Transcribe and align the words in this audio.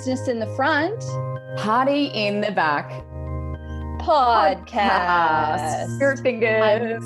business 0.00 0.28
in 0.28 0.38
the 0.38 0.46
front, 0.56 0.98
party 1.58 2.06
in 2.06 2.40
the 2.40 2.50
back. 2.52 2.90
Podcast. 4.00 5.94
Spirit 5.96 6.20
fingers. 6.20 7.04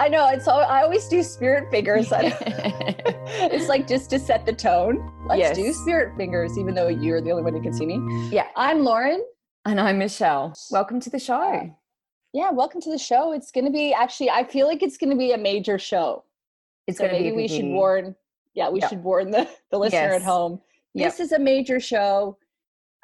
I 0.00 0.08
know 0.08 0.28
it's 0.30 0.48
all, 0.48 0.58
I 0.60 0.82
always 0.82 1.06
do 1.06 1.22
spirit 1.22 1.70
fingers. 1.70 2.08
it's 2.12 3.68
like 3.68 3.86
just 3.86 4.10
to 4.10 4.18
set 4.18 4.44
the 4.44 4.52
tone. 4.52 5.08
Let's 5.28 5.38
Yes. 5.38 5.56
do 5.56 5.72
spirit 5.72 6.16
fingers, 6.16 6.58
even 6.58 6.74
though 6.74 6.88
you're 6.88 7.20
the 7.20 7.30
only 7.30 7.44
one 7.44 7.52
who 7.54 7.62
can 7.62 7.72
see 7.72 7.86
me. 7.86 8.28
Yeah. 8.32 8.48
I'm 8.56 8.80
Lauren. 8.82 9.24
and 9.64 9.80
I'm 9.80 9.98
Michelle. 9.98 10.52
Welcome 10.72 10.98
to 11.00 11.10
the 11.10 11.20
show. 11.20 11.70
Yeah, 12.32 12.50
welcome 12.50 12.80
to 12.80 12.90
the 12.90 12.98
show. 12.98 13.32
It's 13.34 13.52
going 13.52 13.66
to 13.66 13.70
be 13.72 13.94
actually, 13.94 14.30
I 14.30 14.42
feel 14.42 14.66
like 14.66 14.82
it's 14.82 14.96
going 14.96 15.10
to 15.10 15.16
be 15.16 15.30
a 15.30 15.38
major 15.38 15.78
show. 15.78 16.24
It's 16.88 16.98
So 16.98 17.04
going 17.04 17.14
to 17.16 17.22
be 17.22 17.30
maybe 17.30 17.36
we 17.36 17.46
should 17.48 17.66
warn. 17.66 18.16
Yeah, 18.54 18.68
we 18.70 18.80
Yep. 18.80 18.88
should 18.90 19.04
warn 19.04 19.30
the, 19.30 19.48
the 19.70 19.78
listener 19.78 19.98
at 20.12 20.22
home. 20.22 20.60
Yep. 20.96 21.10
This 21.12 21.20
is 21.20 21.32
a 21.32 21.38
major 21.38 21.78
show, 21.78 22.38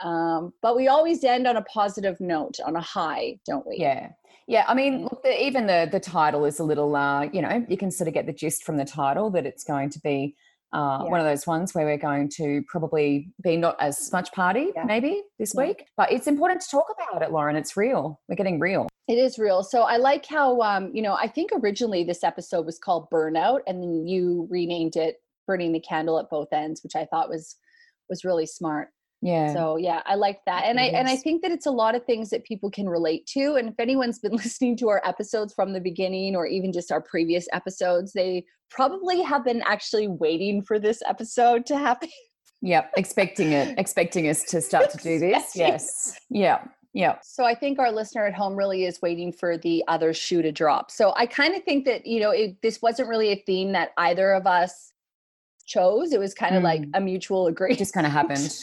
um, 0.02 0.52
but 0.62 0.76
we 0.76 0.88
always 0.88 1.22
end 1.24 1.46
on 1.46 1.56
a 1.56 1.62
positive 1.62 2.20
note, 2.20 2.58
on 2.64 2.74
a 2.76 2.80
high, 2.80 3.38
don't 3.46 3.66
we? 3.66 3.76
Yeah. 3.78 4.10
Yeah, 4.48 4.64
I 4.66 4.74
mean, 4.74 5.02
look, 5.04 5.22
the, 5.22 5.40
even 5.44 5.66
the 5.66 5.88
the 5.90 6.00
title 6.00 6.44
is 6.44 6.58
a 6.58 6.64
little, 6.64 6.96
uh, 6.96 7.24
you 7.32 7.40
know, 7.42 7.64
you 7.68 7.76
can 7.76 7.90
sort 7.92 8.08
of 8.08 8.14
get 8.14 8.26
the 8.26 8.32
gist 8.32 8.64
from 8.64 8.76
the 8.76 8.84
title 8.84 9.30
that 9.30 9.46
it's 9.46 9.62
going 9.62 9.88
to 9.90 10.00
be 10.00 10.34
uh, 10.74 11.02
Yeah. 11.04 11.10
one 11.10 11.20
of 11.20 11.26
those 11.26 11.46
ones 11.46 11.74
where 11.74 11.84
we're 11.84 11.98
going 11.98 12.28
to 12.36 12.62
probably 12.66 13.30
be 13.42 13.56
not 13.56 13.76
as 13.80 14.10
much 14.10 14.32
party, 14.32 14.72
Yeah. 14.74 14.84
maybe 14.84 15.22
this 15.38 15.52
Yeah. 15.54 15.66
week, 15.66 15.86
but 15.98 16.10
it's 16.10 16.26
important 16.26 16.62
to 16.62 16.68
talk 16.70 16.86
about 16.96 17.22
it, 17.22 17.30
Lauren. 17.30 17.56
It's 17.56 17.76
real. 17.76 18.20
We're 18.28 18.34
getting 18.36 18.58
real. 18.58 18.88
It 19.06 19.18
is 19.18 19.38
real. 19.38 19.62
So 19.62 19.82
I 19.82 19.98
like 19.98 20.24
how, 20.26 20.60
um, 20.62 20.90
you 20.94 21.02
know, 21.02 21.12
I 21.14 21.28
think 21.28 21.50
originally 21.52 22.04
this 22.04 22.24
episode 22.24 22.64
was 22.66 22.78
called 22.78 23.08
Burnout, 23.10 23.60
and 23.66 23.82
then 23.82 24.06
you 24.06 24.48
renamed 24.50 24.96
it 24.96 25.22
"Burning 25.46 25.72
the 25.72 25.80
Candle 25.80 26.18
at 26.18 26.30
Both 26.30 26.52
Ends," 26.52 26.82
which 26.82 26.96
I 26.96 27.04
thought 27.04 27.28
was 27.28 27.56
was 28.12 28.24
really 28.24 28.44
smart. 28.44 28.88
Yeah. 29.22 29.54
So 29.54 29.76
yeah, 29.76 30.02
I 30.04 30.16
like 30.16 30.40
that, 30.46 30.64
and 30.66 30.78
I 30.78 30.84
and 30.84 31.08
I 31.08 31.16
think 31.16 31.42
that 31.42 31.52
it's 31.52 31.66
a 31.66 31.70
lot 31.70 31.94
of 31.94 32.04
things 32.04 32.28
that 32.30 32.44
people 32.44 32.70
can 32.70 32.88
relate 32.88 33.24
to. 33.28 33.54
And 33.54 33.68
if 33.68 33.74
anyone's 33.78 34.18
been 34.18 34.32
listening 34.44 34.76
to 34.78 34.88
our 34.88 35.00
episodes 35.04 35.54
from 35.54 35.72
the 35.72 35.80
beginning, 35.80 36.34
or 36.34 36.46
even 36.46 36.72
just 36.72 36.90
our 36.90 37.00
previous 37.00 37.46
episodes, 37.52 38.12
they 38.12 38.44
probably 38.68 39.22
have 39.22 39.44
been 39.44 39.62
actually 39.64 40.08
waiting 40.08 40.60
for 40.60 40.78
this 40.78 41.00
episode 41.08 41.64
to 41.66 41.78
happen. 41.78 42.10
Yep. 42.62 42.92
Expecting 42.96 43.52
it, 43.52 43.74
expecting 43.78 44.28
us 44.28 44.42
to 44.44 44.60
start 44.60 44.90
to 44.90 44.98
do 44.98 45.18
this. 45.18 45.54
Yes. 45.54 46.18
Yeah. 46.28 46.64
Yeah. 46.92 47.16
So 47.22 47.44
I 47.44 47.54
think 47.54 47.78
our 47.78 47.90
listener 47.90 48.26
at 48.26 48.34
home 48.34 48.54
really 48.54 48.84
is 48.84 49.00
waiting 49.00 49.32
for 49.32 49.56
the 49.56 49.82
other 49.88 50.12
shoe 50.12 50.42
to 50.42 50.52
drop. 50.52 50.90
So 50.90 51.12
I 51.16 51.26
kind 51.26 51.54
of 51.54 51.62
think 51.62 51.86
that 51.86 52.06
you 52.06 52.20
know 52.20 52.30
it, 52.30 52.60
this 52.60 52.82
wasn't 52.82 53.08
really 53.08 53.30
a 53.30 53.42
theme 53.46 53.72
that 53.72 53.90
either 53.96 54.32
of 54.32 54.46
us 54.46 54.91
chose. 55.66 56.12
It 56.12 56.20
was 56.20 56.34
kind 56.34 56.56
of 56.56 56.62
like 56.62 56.82
Mm. 56.82 56.90
a 56.94 57.00
mutual 57.00 57.46
it 57.46 57.52
agreement. 57.52 57.78
just 57.78 57.94
kind 57.94 58.06
of 58.06 58.12
happened. 58.12 58.54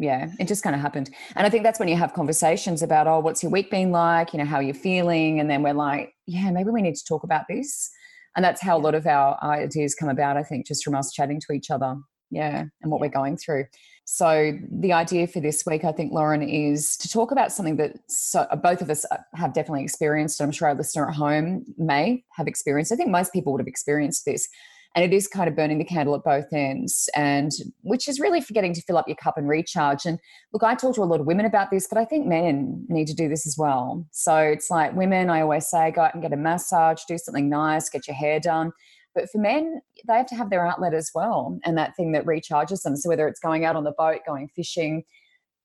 Yeah, 0.00 0.28
it 0.38 0.46
just 0.46 0.62
kind 0.62 0.76
of 0.76 0.80
happened. 0.82 1.10
And 1.34 1.44
I 1.46 1.50
think 1.50 1.64
that's 1.64 1.80
when 1.80 1.88
you 1.88 1.96
have 1.96 2.14
conversations 2.14 2.82
about, 2.82 3.08
oh, 3.08 3.18
what's 3.18 3.42
your 3.42 3.50
week 3.50 3.68
been 3.70 3.90
like? 3.90 4.32
You 4.32 4.38
know, 4.38 4.44
how 4.44 4.56
are 4.56 4.62
you 4.62 4.72
feeling? 4.74 5.40
And 5.40 5.50
then 5.50 5.62
we're 5.62 5.72
like, 5.74 6.12
yeah, 6.26 6.50
maybe 6.52 6.70
we 6.70 6.82
need 6.82 6.94
to 6.94 7.04
talk 7.04 7.24
about 7.24 7.46
this. 7.48 7.90
And 8.36 8.44
that's 8.44 8.60
how 8.62 8.76
a 8.76 8.78
lot 8.78 8.94
of 8.94 9.06
our 9.08 9.36
ideas 9.42 9.96
come 9.96 10.08
about, 10.08 10.36
I 10.36 10.44
think, 10.44 10.66
just 10.66 10.84
from 10.84 10.94
us 10.94 11.12
chatting 11.12 11.40
to 11.48 11.52
each 11.52 11.70
other. 11.70 11.96
Yeah, 12.30 12.64
and 12.82 12.90
what 12.92 12.98
Yeah. 12.98 13.06
we're 13.06 13.12
going 13.12 13.38
through. 13.38 13.64
So 14.04 14.52
the 14.70 14.92
idea 14.92 15.26
for 15.26 15.40
this 15.40 15.64
week, 15.66 15.82
I 15.84 15.92
think, 15.92 16.12
Lauren, 16.12 16.42
is 16.42 16.96
to 16.98 17.08
talk 17.08 17.30
about 17.32 17.52
something 17.52 17.76
that 17.76 17.96
so, 18.08 18.46
both 18.62 18.80
of 18.82 18.90
us 18.90 19.04
uh, 19.10 19.16
have 19.34 19.52
definitely 19.52 19.82
experienced. 19.82 20.38
and 20.40 20.46
I'm 20.46 20.52
sure 20.52 20.68
our 20.68 20.74
listener 20.74 21.08
at 21.08 21.14
home 21.14 21.64
may 21.76 22.22
have 22.36 22.46
experienced. 22.46 22.92
I 22.92 22.96
think 22.96 23.10
most 23.10 23.32
people 23.32 23.52
would 23.52 23.60
have 23.60 23.66
experienced 23.66 24.24
this 24.26 24.46
and 24.94 25.04
it 25.04 25.14
is 25.14 25.28
kind 25.28 25.48
of 25.48 25.56
burning 25.56 25.78
the 25.78 25.84
candle 25.84 26.14
at 26.14 26.24
both 26.24 26.52
ends 26.52 27.08
and 27.14 27.52
which 27.82 28.08
is 28.08 28.18
really 28.18 28.40
forgetting 28.40 28.72
to 28.74 28.82
fill 28.82 28.96
up 28.96 29.06
your 29.06 29.16
cup 29.16 29.36
and 29.36 29.48
recharge. 29.48 30.04
And 30.06 30.18
look 30.52 30.62
i 30.62 30.74
talk 30.74 30.94
to 30.96 31.02
a 31.02 31.04
lot 31.04 31.20
of 31.20 31.26
women 31.26 31.46
about 31.46 31.70
this 31.70 31.86
but 31.88 31.98
i 31.98 32.04
think 32.04 32.26
men 32.26 32.84
need 32.88 33.06
to 33.06 33.14
do 33.14 33.28
this 33.28 33.46
as 33.46 33.56
well. 33.58 34.06
So 34.12 34.36
it's 34.36 34.70
like 34.70 34.94
women 34.94 35.30
i 35.30 35.40
always 35.40 35.68
say 35.68 35.90
go 35.90 36.02
out 36.02 36.14
and 36.14 36.22
get 36.22 36.32
a 36.32 36.36
massage 36.36 37.02
do 37.06 37.18
something 37.18 37.48
nice 37.48 37.88
get 37.88 38.06
your 38.06 38.16
hair 38.16 38.40
done. 38.40 38.72
But 39.14 39.30
for 39.30 39.38
men 39.38 39.80
they 40.06 40.14
have 40.14 40.26
to 40.26 40.36
have 40.36 40.50
their 40.50 40.66
outlet 40.66 40.94
as 40.94 41.10
well 41.14 41.58
and 41.64 41.76
that 41.76 41.96
thing 41.96 42.12
that 42.12 42.24
recharges 42.24 42.82
them. 42.82 42.96
So 42.96 43.08
whether 43.08 43.28
it's 43.28 43.40
going 43.40 43.64
out 43.64 43.76
on 43.76 43.84
the 43.84 43.94
boat 43.96 44.20
going 44.26 44.48
fishing 44.54 45.04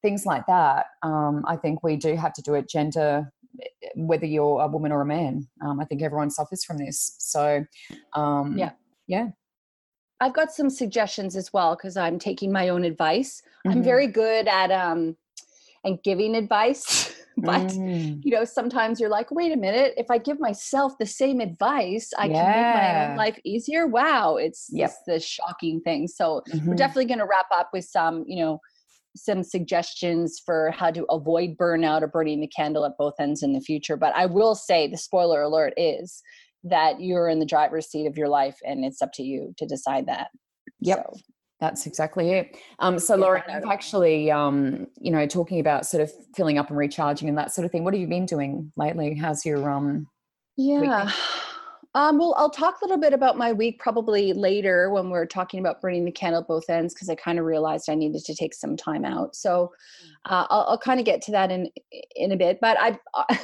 things 0.01 0.25
like 0.25 0.45
that 0.47 0.87
um, 1.01 1.43
i 1.47 1.55
think 1.55 1.81
we 1.81 1.95
do 1.95 2.15
have 2.15 2.33
to 2.33 2.41
do 2.41 2.55
it 2.55 2.67
gender 2.67 3.31
whether 3.95 4.25
you're 4.25 4.61
a 4.61 4.67
woman 4.67 4.91
or 4.91 5.01
a 5.01 5.05
man. 5.05 5.47
Um, 5.61 5.79
i 5.79 5.85
think 5.85 6.01
everyone 6.01 6.29
suffers 6.29 6.63
from 6.63 6.77
this. 6.77 7.15
So 7.19 7.65
um, 8.13 8.57
Yeah. 8.57 8.71
Yeah 9.07 9.27
I've 10.19 10.33
got 10.33 10.53
some 10.53 10.69
suggestions 10.69 11.35
as 11.35 11.51
well 11.51 11.75
because 11.75 11.97
I'm 11.97 12.17
taking 12.17 12.49
my 12.51 12.69
own 12.69 12.85
advice. 12.85 13.41
I'm 13.67 13.79
Mhm. 13.79 13.83
very 13.83 14.07
good 14.07 14.47
at 14.47 14.71
um 14.71 15.17
and 15.83 16.01
giving 16.01 16.35
advice, 16.35 17.13
but 17.37 17.61
Mm. 17.71 18.21
you 18.23 18.31
know 18.31 18.45
sometimes 18.45 19.01
you're 19.01 19.09
like, 19.09 19.31
wait 19.31 19.51
a 19.51 19.57
minute, 19.57 19.95
if 19.97 20.09
I 20.09 20.17
give 20.17 20.39
myself 20.39 20.93
the 20.97 21.05
same 21.05 21.41
advice, 21.41 22.13
I 22.17 22.29
can 22.29 22.51
make 22.53 22.71
my 22.71 22.93
own 22.93 23.15
life 23.15 23.37
easier. 23.43 23.85
Wow, 23.87 24.37
it's 24.37 24.69
Yep. 24.71 24.91
it's 24.91 24.99
the 25.07 25.19
shocking 25.19 25.81
thing. 25.81 26.07
So 26.07 26.41
we're 26.69 26.75
Mhm. 26.75 26.77
definitely 26.77 27.05
going 27.05 27.19
to 27.19 27.25
wrap 27.27 27.47
up 27.51 27.69
with 27.73 27.83
some, 27.83 28.23
you 28.27 28.41
know, 28.45 28.59
some 29.15 29.43
suggestions 29.43 30.39
for 30.43 30.71
how 30.71 30.89
to 30.91 31.05
avoid 31.05 31.57
burnout 31.57 32.01
or 32.01 32.07
burning 32.07 32.39
the 32.39 32.47
candle 32.47 32.85
at 32.85 32.97
both 32.97 33.15
ends 33.19 33.43
in 33.43 33.53
the 33.53 33.61
future. 33.61 33.97
But 33.97 34.15
I 34.15 34.25
will 34.25 34.55
say 34.55 34.87
the 34.87 34.97
spoiler 34.97 35.41
alert 35.41 35.73
is 35.75 36.21
that 36.63 37.01
you're 37.01 37.27
in 37.27 37.39
the 37.39 37.45
driver's 37.45 37.87
seat 37.87 38.07
of 38.07 38.17
your 38.17 38.29
life 38.29 38.57
and 38.65 38.85
it's 38.85 39.01
up 39.01 39.11
to 39.13 39.23
you 39.23 39.53
to 39.57 39.65
decide 39.65 40.05
that. 40.07 40.27
Yep. 40.79 41.05
So, 41.07 41.19
That's 41.59 41.85
exactly 41.85 42.31
it. 42.31 42.57
Um, 42.79 42.99
so, 42.99 43.15
Lauren, 43.15 43.43
that 43.47 43.51
out 43.51 43.55
you've 43.55 43.57
of 43.57 43.61
the 43.63 43.67
way. 43.69 43.73
actually, 43.73 44.31
um, 44.31 44.87
you 44.99 45.11
know, 45.11 45.25
talking 45.27 45.59
about 45.59 45.85
sort 45.85 46.03
of 46.03 46.11
filling 46.35 46.57
up 46.57 46.69
and 46.69 46.77
recharging 46.77 47.29
and 47.29 47.37
that 47.37 47.53
sort 47.53 47.65
of 47.65 47.71
thing. 47.71 47.83
What 47.83 47.93
have 47.93 48.01
you 48.01 48.07
been 48.07 48.25
doing 48.25 48.71
lately? 48.77 49.15
How's 49.15 49.45
your 49.45 49.69
um? 49.69 50.07
yeah. 50.55 51.11
Um, 51.95 52.17
well, 52.17 52.33
I'll 52.37 52.49
talk 52.49 52.81
a 52.81 52.85
little 52.85 52.97
bit 52.97 53.13
about 53.13 53.37
my 53.37 53.53
week 53.53 53.79
probably 53.79 54.33
later 54.33 54.89
when 54.89 55.11
we're 55.11 55.27
talking 55.27 55.59
about 55.59 55.79
burning 55.79 56.05
the 56.05 56.11
candle 56.11 56.41
at 56.41 56.47
both 56.47 56.67
ends 56.67 56.93
because 56.93 57.07
I 57.07 57.13
kind 57.13 57.37
of 57.37 57.45
realized 57.45 57.87
I 57.87 57.93
needed 57.93 58.23
to 58.25 58.35
take 58.35 58.55
some 58.55 58.75
time 58.75 59.05
out. 59.05 59.35
So 59.35 59.71
uh, 60.25 60.47
I'll, 60.49 60.65
I'll 60.69 60.77
kind 60.79 60.99
of 60.99 61.05
get 61.05 61.21
to 61.23 61.31
that 61.33 61.51
in 61.51 61.69
in 62.15 62.31
a 62.31 62.37
bit. 62.37 62.59
But 62.59 62.77
I, 62.79 62.97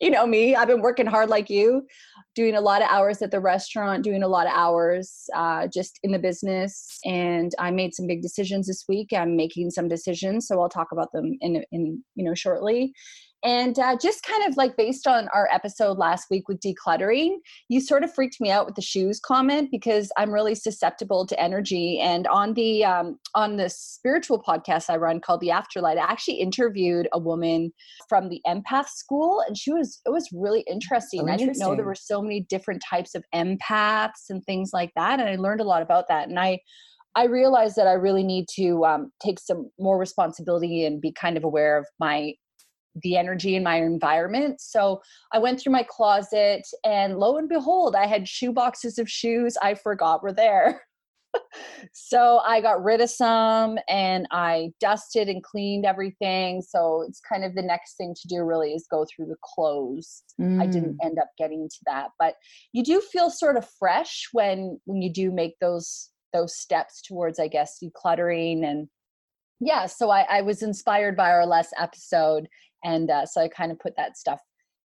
you 0.00 0.10
know 0.10 0.26
me, 0.26 0.54
I've 0.54 0.68
been 0.68 0.82
working 0.82 1.06
hard 1.06 1.30
like 1.30 1.48
you, 1.48 1.86
doing 2.34 2.54
a 2.54 2.60
lot 2.60 2.82
of 2.82 2.88
hours 2.90 3.22
at 3.22 3.30
the 3.30 3.40
restaurant, 3.40 4.04
doing 4.04 4.22
a 4.22 4.28
lot 4.28 4.46
of 4.46 4.52
hours 4.54 5.24
uh, 5.34 5.66
just 5.72 5.98
in 6.02 6.12
the 6.12 6.18
business, 6.18 6.98
and 7.04 7.52
I 7.58 7.70
made 7.70 7.94
some 7.94 8.06
big 8.06 8.22
decisions 8.22 8.66
this 8.66 8.84
week. 8.88 9.08
I'm 9.12 9.36
making 9.36 9.70
some 9.70 9.88
decisions, 9.88 10.46
so 10.46 10.60
I'll 10.60 10.68
talk 10.68 10.88
about 10.92 11.12
them 11.12 11.36
in 11.40 11.64
in 11.72 12.02
you 12.14 12.24
know 12.24 12.34
shortly. 12.34 12.92
And 13.44 13.78
uh, 13.78 13.96
just 14.00 14.22
kind 14.22 14.48
of 14.48 14.56
like 14.56 14.76
based 14.76 15.06
on 15.06 15.28
our 15.34 15.48
episode 15.52 15.98
last 15.98 16.26
week 16.30 16.48
with 16.48 16.60
decluttering, 16.60 17.36
you 17.68 17.80
sort 17.80 18.02
of 18.02 18.12
freaked 18.12 18.40
me 18.40 18.50
out 18.50 18.66
with 18.66 18.74
the 18.74 18.82
shoes 18.82 19.20
comment 19.20 19.70
because 19.70 20.10
I'm 20.16 20.32
really 20.32 20.54
susceptible 20.54 21.26
to 21.26 21.40
energy. 21.40 22.00
And 22.00 22.26
on 22.28 22.54
the 22.54 22.84
um, 22.84 23.18
on 23.34 23.56
the 23.56 23.68
spiritual 23.68 24.42
podcast 24.42 24.90
I 24.90 24.96
run 24.96 25.20
called 25.20 25.40
The 25.40 25.48
Afterlight, 25.48 25.98
I 25.98 26.10
actually 26.10 26.36
interviewed 26.36 27.08
a 27.12 27.18
woman 27.18 27.72
from 28.08 28.30
the 28.30 28.40
empath 28.46 28.88
school, 28.88 29.42
and 29.46 29.56
she 29.56 29.72
was 29.72 30.00
it 30.06 30.10
was 30.10 30.28
really 30.32 30.64
interesting. 30.68 31.28
Oh, 31.28 31.32
I 31.32 31.36
didn't 31.36 31.58
know 31.58 31.76
there 31.76 31.84
were 31.84 31.94
so 31.94 32.22
many 32.22 32.40
different 32.40 32.82
types 32.88 33.14
of 33.14 33.24
empaths 33.34 34.30
and 34.30 34.42
things 34.44 34.70
like 34.72 34.92
that, 34.96 35.20
and 35.20 35.28
I 35.28 35.36
learned 35.36 35.60
a 35.60 35.64
lot 35.64 35.82
about 35.82 36.08
that. 36.08 36.28
And 36.28 36.38
I 36.38 36.58
I 37.14 37.24
realized 37.24 37.76
that 37.76 37.86
I 37.86 37.92
really 37.92 38.24
need 38.24 38.46
to 38.56 38.84
um, 38.84 39.10
take 39.22 39.40
some 39.40 39.70
more 39.78 39.98
responsibility 39.98 40.84
and 40.84 41.00
be 41.00 41.12
kind 41.12 41.38
of 41.38 41.44
aware 41.44 41.78
of 41.78 41.86
my 41.98 42.34
the 43.02 43.16
energy 43.16 43.56
in 43.56 43.62
my 43.62 43.76
environment. 43.76 44.60
So 44.60 45.02
I 45.32 45.38
went 45.38 45.60
through 45.60 45.72
my 45.72 45.84
closet 45.88 46.66
and 46.84 47.18
lo 47.18 47.36
and 47.36 47.48
behold, 47.48 47.94
I 47.94 48.06
had 48.06 48.28
shoe 48.28 48.52
boxes 48.52 48.98
of 48.98 49.10
shoes 49.10 49.56
I 49.62 49.74
forgot 49.74 50.22
were 50.22 50.32
there. 50.32 50.82
so 51.92 52.38
I 52.38 52.60
got 52.60 52.82
rid 52.82 53.00
of 53.00 53.10
some 53.10 53.78
and 53.88 54.26
I 54.30 54.70
dusted 54.80 55.28
and 55.28 55.42
cleaned 55.42 55.84
everything. 55.84 56.62
So 56.62 57.04
it's 57.06 57.20
kind 57.20 57.44
of 57.44 57.54
the 57.54 57.62
next 57.62 57.96
thing 57.96 58.14
to 58.20 58.28
do 58.28 58.42
really 58.42 58.72
is 58.72 58.86
go 58.90 59.04
through 59.04 59.26
the 59.26 59.36
clothes. 59.42 60.22
I 60.40 60.42
Mm. 60.42 60.72
didn't 60.72 60.98
end 61.02 61.18
up 61.18 61.28
getting 61.38 61.68
to 61.68 61.78
that, 61.86 62.10
but 62.18 62.34
you 62.72 62.82
do 62.82 63.00
feel 63.00 63.30
sort 63.30 63.56
of 63.56 63.68
fresh 63.78 64.28
when 64.32 64.80
when 64.84 65.02
you 65.02 65.12
do 65.12 65.30
make 65.30 65.58
those 65.60 66.10
those 66.32 66.56
steps 66.56 67.02
towards 67.02 67.38
I 67.38 67.48
guess 67.48 67.78
decluttering 67.82 68.64
and 68.64 68.88
yeah, 69.60 69.86
so 69.86 70.10
I, 70.10 70.26
I 70.30 70.42
was 70.42 70.62
inspired 70.62 71.16
by 71.16 71.30
our 71.30 71.46
last 71.46 71.72
episode 71.78 72.46
and 72.86 73.10
uh, 73.10 73.26
so 73.26 73.40
I 73.42 73.48
kind 73.48 73.70
of 73.72 73.78
put 73.78 73.94
that 73.96 74.16
stuff 74.16 74.40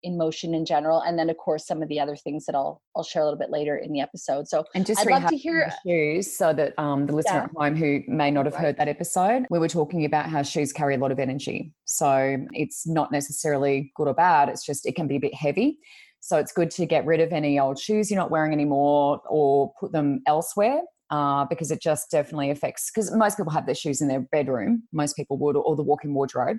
in 0.04 0.16
motion 0.16 0.54
in 0.54 0.64
general, 0.64 1.00
and 1.00 1.18
then 1.18 1.28
of 1.28 1.36
course 1.38 1.66
some 1.66 1.82
of 1.82 1.88
the 1.88 1.98
other 1.98 2.14
things 2.14 2.46
that 2.46 2.54
I'll 2.54 2.80
I'll 2.94 3.02
share 3.02 3.20
a 3.22 3.24
little 3.24 3.38
bit 3.38 3.50
later 3.50 3.76
in 3.76 3.92
the 3.92 4.00
episode. 4.00 4.46
So 4.46 4.64
And 4.76 4.86
just 4.86 5.00
I'd 5.00 5.08
love 5.10 5.26
to 5.26 5.36
hear- 5.36 5.72
shoes 5.84 6.32
so 6.32 6.52
that 6.52 6.72
um, 6.78 7.06
the 7.06 7.14
listener 7.16 7.38
Yeah. 7.38 7.44
at 7.44 7.50
home 7.56 7.74
who 7.76 8.00
may 8.06 8.30
not 8.30 8.46
have 8.46 8.54
heard 8.54 8.76
that 8.78 8.86
episode, 8.86 9.44
we 9.50 9.58
were 9.58 9.68
talking 9.68 10.04
about 10.04 10.26
how 10.26 10.42
shoes 10.42 10.72
carry 10.72 10.94
a 10.94 10.98
lot 10.98 11.10
of 11.10 11.18
energy. 11.18 11.72
So 11.84 12.38
it's 12.52 12.86
not 12.86 13.10
necessarily 13.10 13.90
good 13.96 14.06
or 14.06 14.14
bad. 14.14 14.48
It's 14.48 14.64
just 14.64 14.86
it 14.86 14.94
can 14.94 15.08
be 15.08 15.16
a 15.16 15.20
bit 15.20 15.34
heavy. 15.34 15.78
So 16.20 16.36
it's 16.38 16.52
good 16.52 16.70
to 16.72 16.86
get 16.86 17.04
rid 17.04 17.20
of 17.20 17.32
any 17.32 17.58
old 17.58 17.78
shoes 17.78 18.08
you're 18.10 18.20
not 18.20 18.30
wearing 18.30 18.52
anymore 18.52 19.20
or 19.28 19.72
put 19.80 19.90
them 19.92 20.20
elsewhere 20.26 20.80
uh, 21.10 21.44
because 21.46 21.70
it 21.72 21.80
just 21.82 22.10
definitely 22.10 22.50
affects. 22.50 22.90
Because 22.90 23.10
most 23.16 23.36
people 23.36 23.52
have 23.52 23.66
their 23.66 23.74
shoes 23.74 24.00
in 24.00 24.08
their 24.08 24.20
bedroom, 24.20 24.82
most 24.92 25.16
people 25.16 25.38
would, 25.38 25.56
or 25.56 25.74
the 25.76 25.82
walk-in 25.82 26.14
wardrobe. 26.14 26.58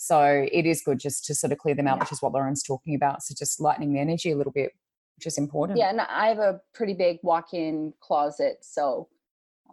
So 0.00 0.46
it 0.52 0.64
is 0.64 0.80
good 0.80 1.00
just 1.00 1.24
to 1.24 1.34
sort 1.34 1.52
of 1.52 1.58
clear 1.58 1.74
them 1.74 1.88
out, 1.88 1.96
yeah. 1.96 2.04
which 2.04 2.12
is 2.12 2.22
what 2.22 2.32
Lauren's 2.32 2.62
talking 2.62 2.94
about. 2.94 3.20
So 3.24 3.34
just 3.36 3.60
lightening 3.60 3.92
the 3.92 3.98
energy 3.98 4.30
a 4.30 4.36
little 4.36 4.52
bit, 4.52 4.70
which 5.16 5.26
is 5.26 5.36
important. 5.36 5.76
Yeah, 5.76 5.90
and 5.90 6.00
I 6.00 6.28
have 6.28 6.38
a 6.38 6.60
pretty 6.72 6.94
big 6.94 7.18
walk-in 7.24 7.92
closet, 7.98 8.58
so 8.60 9.08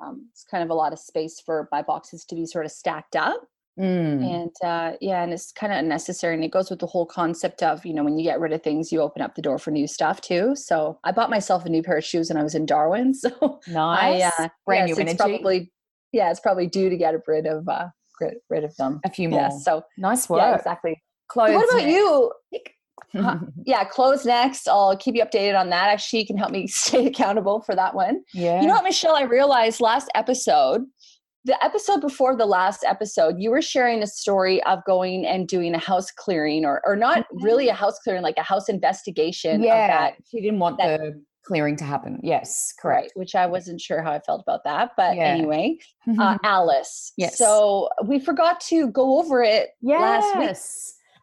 um, 0.02 0.28
it's 0.32 0.44
kind 0.44 0.64
of 0.64 0.72
a 0.72 0.74
lot 0.74 0.94
of 0.94 0.98
space 0.98 1.40
for 1.40 1.70
my 1.72 1.84
boxes 1.84 2.26
to 2.26 2.36
be 2.36 2.48
sort 2.48 2.66
of 2.66 2.72
stacked 2.72 3.16
up. 3.16 3.40
Mm. 3.80 4.24
And 4.24 4.56
uh, 4.64 4.98
yeah, 5.00 5.22
and 5.22 5.32
it's 5.32 5.52
kind 5.52 5.72
of 5.72 5.78
unnecessary. 5.78 6.34
And 6.34 6.44
it 6.44 6.50
goes 6.50 6.72
with 6.72 6.80
the 6.80 6.88
whole 6.88 7.06
concept 7.06 7.62
of, 7.62 7.86
you 7.86 7.94
know, 7.94 8.04
when 8.04 8.18
you 8.18 8.24
get 8.24 8.40
rid 8.40 8.52
of 8.52 8.64
things, 8.64 8.92
you 8.92 9.02
open 9.02 9.22
up 9.22 9.36
the 9.36 9.44
door 9.44 9.60
for 9.60 9.70
new 9.70 9.86
stuff 9.86 10.22
too. 10.22 10.56
So 10.56 10.98
I 11.04 11.12
bought 11.12 11.30
myself 11.30 11.66
a 11.66 11.70
new 11.70 11.84
pair 11.84 11.98
of 11.98 12.04
shoes 12.04 12.30
when 12.30 12.38
I 12.38 12.44
was 12.44 12.56
in 12.56 12.66
Darwin. 12.66 13.14
So 13.26 13.60
nice. 13.68 14.24
I, 14.40 14.44
uh, 14.46 14.48
Brand 14.66 14.90
yes, 14.90 14.98
new 14.98 15.02
energy. 15.02 15.18
Probably, 15.18 15.72
yeah, 16.14 16.32
it's 16.32 16.40
probably 16.40 16.66
due 16.66 16.90
to 16.90 16.98
get 16.98 17.14
rid 17.28 17.46
of, 17.46 17.68
uh, 17.70 17.90
rid, 18.20 18.36
rid 18.50 18.64
of 18.64 18.76
them. 18.78 19.00
A 19.06 19.10
few 19.10 19.30
more. 19.30 19.42
Yeah, 19.42 19.50
so 19.50 19.84
nice 19.98 20.30
work. 20.30 20.42
Yeah, 20.42 20.56
exactly. 20.56 21.02
Clothes. 21.28 21.52
So 21.52 21.56
what 21.58 21.74
about 21.74 21.88
you? 21.88 22.32
uh, 23.20 23.40
yeah, 23.66 23.84
close 23.84 24.26
next. 24.26 24.68
I'll 24.68 24.96
keep 24.98 25.16
you 25.16 25.24
updated 25.24 25.60
on 25.60 25.70
that. 25.70 25.90
Actually, 25.90 26.20
you 26.20 26.26
can 26.28 26.38
help 26.38 26.52
me 26.52 26.68
stay 26.68 27.08
accountable 27.08 27.62
for 27.62 27.76
that 27.76 27.96
one. 27.96 28.22
Yeah. 28.34 28.62
You 28.62 28.68
know 28.68 28.76
what, 28.76 28.84
Michelle? 28.84 29.16
I 29.16 29.24
realized 29.24 29.82
last 29.82 30.10
episode 30.16 30.84
the 31.46 31.64
episode 31.64 32.02
before 32.02 32.36
the 32.36 32.46
last 32.46 32.84
episode, 32.84 33.36
you 33.38 33.52
were 33.52 33.62
sharing 33.62 34.02
a 34.02 34.08
story 34.08 34.62
of 34.64 34.84
going 34.86 35.28
and 35.28 35.48
doing 35.48 35.76
a 35.76 35.78
house 35.78 36.10
clearing, 36.12 36.66
or 36.66 36.82
or 36.84 36.96
not 36.96 37.20
mm-hmm. 37.20 37.46
really 37.46 37.70
a 37.70 37.74
house 37.74 38.00
clearing, 38.00 38.24
like 38.24 38.38
a 38.38 38.44
house 38.44 38.68
investigation. 38.68 39.62
Yeah, 39.62 40.12
she 40.30 40.42
didn't 40.42 40.60
want 40.60 40.80
that, 40.80 41.00
the 41.00 41.24
clearing 41.46 41.76
to 41.78 41.84
happen. 41.84 42.20
Yes, 42.24 42.74
correct. 42.80 43.04
Right, 43.04 43.12
which 43.16 43.36
I 43.36 43.46
wasn't 43.46 43.80
sure 43.80 44.02
how 44.02 44.12
I 44.12 44.20
felt 44.20 44.42
about 44.42 44.64
that, 44.64 44.92
but 44.98 45.16
yeah. 45.16 45.24
anyway, 45.24 45.78
uh, 46.20 46.38
Alice. 46.44 47.14
Yes. 47.18 47.38
So 47.38 47.90
we 48.06 48.20
forgot 48.20 48.60
to 48.62 48.90
go 48.90 49.20
over 49.20 49.44
it 49.44 49.70
yes. 49.82 50.02
last 50.02 50.40
week. 50.40 50.58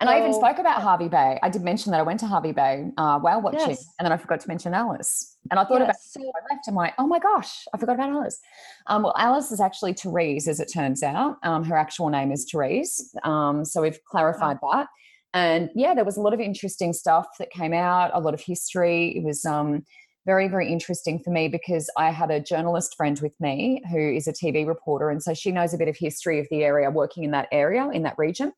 And 0.00 0.08
so, 0.08 0.16
I 0.16 0.18
even 0.18 0.34
spoke 0.34 0.58
about 0.58 0.82
Hervey 0.82 1.08
Bay. 1.08 1.38
I 1.44 1.48
did 1.48 1.62
mention 1.62 1.92
that 1.92 2.00
I 2.00 2.02
went 2.02 2.18
to 2.20 2.26
Hervey 2.26 2.50
Bay 2.50 2.90
uh, 2.96 3.20
while 3.20 3.40
watching, 3.40 3.70
yes. 3.70 3.86
and 3.98 4.04
then 4.04 4.12
I 4.12 4.16
forgot 4.16 4.40
to 4.40 4.48
mention 4.48 4.74
Alice. 4.74 5.36
And 5.50 5.60
I 5.60 5.64
thought 5.64 5.80
yes. 5.80 5.84
about 5.84 5.96
so, 6.00 6.20
I 6.22 6.54
left. 6.54 6.66
I'm 6.66 6.74
like, 6.74 6.94
oh 6.98 7.06
my 7.06 7.20
gosh, 7.20 7.64
I 7.72 7.78
forgot 7.78 7.94
about 7.94 8.10
Alice. 8.10 8.40
Um, 8.88 9.04
well, 9.04 9.14
Alice 9.16 9.52
is 9.52 9.60
actually 9.60 9.92
Therese, 9.92 10.48
as 10.48 10.58
it 10.58 10.72
turns 10.72 11.04
out. 11.04 11.36
Um, 11.44 11.62
her 11.64 11.76
actual 11.76 12.08
name 12.08 12.32
is 12.32 12.48
Therese. 12.50 13.14
Um, 13.22 13.64
so 13.64 13.82
we've 13.82 14.02
clarified 14.04 14.58
wow. 14.60 14.70
that. 14.72 14.88
And 15.34 15.70
yeah, 15.74 15.94
there 15.94 16.04
was 16.04 16.16
a 16.16 16.20
lot 16.20 16.34
of 16.34 16.40
interesting 16.40 16.92
stuff 16.92 17.26
that 17.38 17.50
came 17.50 17.72
out, 17.72 18.10
a 18.12 18.20
lot 18.20 18.34
of 18.34 18.40
history. 18.40 19.16
It 19.16 19.22
was 19.22 19.44
um, 19.44 19.84
very, 20.24 20.48
very 20.48 20.70
interesting 20.70 21.18
for 21.18 21.30
me 21.30 21.48
because 21.48 21.90
I 21.96 22.10
had 22.10 22.30
a 22.30 22.40
journalist 22.40 22.96
friend 22.96 23.18
with 23.20 23.32
me 23.40 23.82
who 23.90 23.98
is 23.98 24.28
a 24.28 24.32
TV 24.32 24.66
reporter. 24.66 25.10
And 25.10 25.22
so 25.22 25.34
she 25.34 25.50
knows 25.50 25.74
a 25.74 25.78
bit 25.78 25.88
of 25.88 25.96
history 25.96 26.38
of 26.38 26.46
the 26.50 26.62
area, 26.62 26.90
working 26.90 27.24
in 27.24 27.32
that 27.32 27.48
area, 27.50 27.88
in 27.92 28.02
that 28.04 28.14
region 28.18 28.52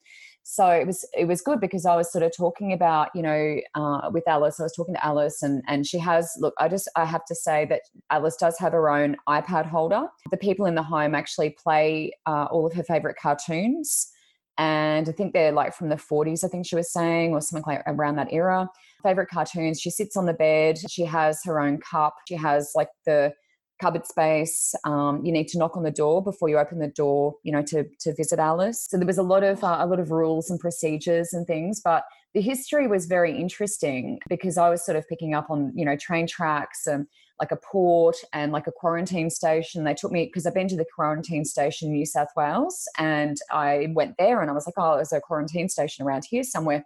so 0.47 0.69
it 0.69 0.87
was 0.87 1.09
it 1.17 1.25
was 1.25 1.41
good 1.41 1.59
because 1.59 1.87
I 1.87 1.97
was 1.97 2.13
sort 2.13 2.23
of 2.23 2.37
talking 2.37 2.73
about 2.75 3.09
you 3.15 3.23
know 3.23 3.57
uh, 3.75 4.11
with 4.13 4.29
Alice. 4.29 4.61
I 4.61 4.65
was 4.65 4.75
talking 4.75 4.95
to 4.95 5.05
Alice, 5.05 5.43
and 5.43 5.63
and 5.67 5.87
she 5.87 5.99
has 5.99 6.31
look. 6.39 6.53
I 6.59 6.69
just 6.69 6.89
I 6.97 7.07
have 7.07 7.25
to 7.27 7.35
say 7.35 7.65
that 7.71 7.81
Alice 8.11 8.37
does 8.37 8.59
have 8.59 8.73
her 8.73 8.91
own 8.91 9.17
iPad 9.27 9.65
holder. 9.65 10.07
The 10.31 10.37
people 10.37 10.67
in 10.67 10.75
the 10.75 10.83
home 10.83 11.15
actually 11.15 11.51
play 11.51 12.13
uh, 12.27 12.47
all 12.51 12.67
of 12.67 12.75
her 12.75 12.85
favorite 12.85 13.17
cartoons, 13.21 14.11
and 14.59 15.09
I 15.09 15.13
think 15.13 15.33
they're 15.33 15.51
like 15.51 15.75
from 15.75 15.89
the 15.89 15.97
40s. 15.97 16.45
I 16.45 16.49
think 16.49 16.67
she 16.67 16.77
was 16.77 16.93
saying, 16.93 17.33
or 17.33 17.41
something 17.41 17.65
like 17.67 17.83
around 17.87 18.17
that 18.17 18.31
era. 18.31 18.69
Favorite 19.05 19.29
cartoons. 19.29 19.81
She 19.81 19.91
sits 19.91 20.17
on 20.17 20.27
the 20.27 20.33
bed. 20.33 20.79
She 20.91 21.05
has 21.05 21.41
her 21.45 21.61
own 21.61 21.79
cup. 21.79 22.17
She 22.27 22.35
has 22.35 22.73
like 22.75 22.89
the 23.07 23.33
cupboard 23.81 24.07
space. 24.07 24.75
Um, 24.85 25.25
you 25.25 25.33
need 25.33 25.49
to 25.49 25.59
knock 25.59 25.77
on 25.77 25.83
the 25.83 25.91
door 25.91 26.23
before 26.23 26.49
you 26.49 26.59
open 26.59 26.79
the 26.79 26.89
door, 26.89 27.37
you 27.43 27.53
know, 27.53 27.63
to 27.63 27.85
to 28.01 28.15
visit 28.15 28.39
Alice. 28.39 28.87
So 28.89 28.97
there 28.97 29.07
was 29.07 29.19
a 29.19 29.23
lot 29.23 29.43
of 29.43 29.63
uh, 29.63 29.77
a 29.81 29.87
lot 29.87 30.01
of 30.01 30.11
rules 30.11 30.51
and 30.51 30.59
procedures 30.59 31.33
and 31.33 31.47
things, 31.47 31.81
but 31.85 32.05
the 32.35 32.41
history 32.41 32.89
was 32.89 33.07
very 33.07 33.37
interesting 33.37 34.19
because 34.29 34.59
I 34.59 34.69
was 34.69 34.85
sort 34.85 34.97
of 34.97 35.09
picking 35.09 35.35
up 35.35 35.51
on 35.51 35.73
you 35.75 35.85
know 35.85 35.97
train 35.97 36.27
tracks 36.27 36.87
and 36.87 37.07
like 37.41 37.51
a 37.51 37.57
port 37.57 38.17
and 38.33 38.53
like 38.53 38.67
a 38.67 38.73
quarantine 38.73 39.29
station. 39.29 39.85
They 39.85 39.95
took 39.95 40.13
me 40.13 40.27
because 40.27 40.47
I've 40.47 40.55
been 40.55 40.69
to 40.69 40.77
the 40.77 40.87
quarantine 40.95 41.45
station 41.45 41.89
in 41.89 41.95
New 41.95 42.07
South 42.07 42.29
Wales 42.37 42.87
and 42.97 43.37
I 43.51 43.89
went 43.93 44.15
there 44.19 44.41
and 44.41 44.51
I 44.51 44.55
was 44.55 44.67
like, 44.67 44.75
oh, 44.79 44.95
there's 44.95 45.13
a 45.13 45.21
quarantine 45.21 45.69
station 45.69 46.07
around 46.07 46.25
here 46.31 46.45
somewhere. 46.45 46.85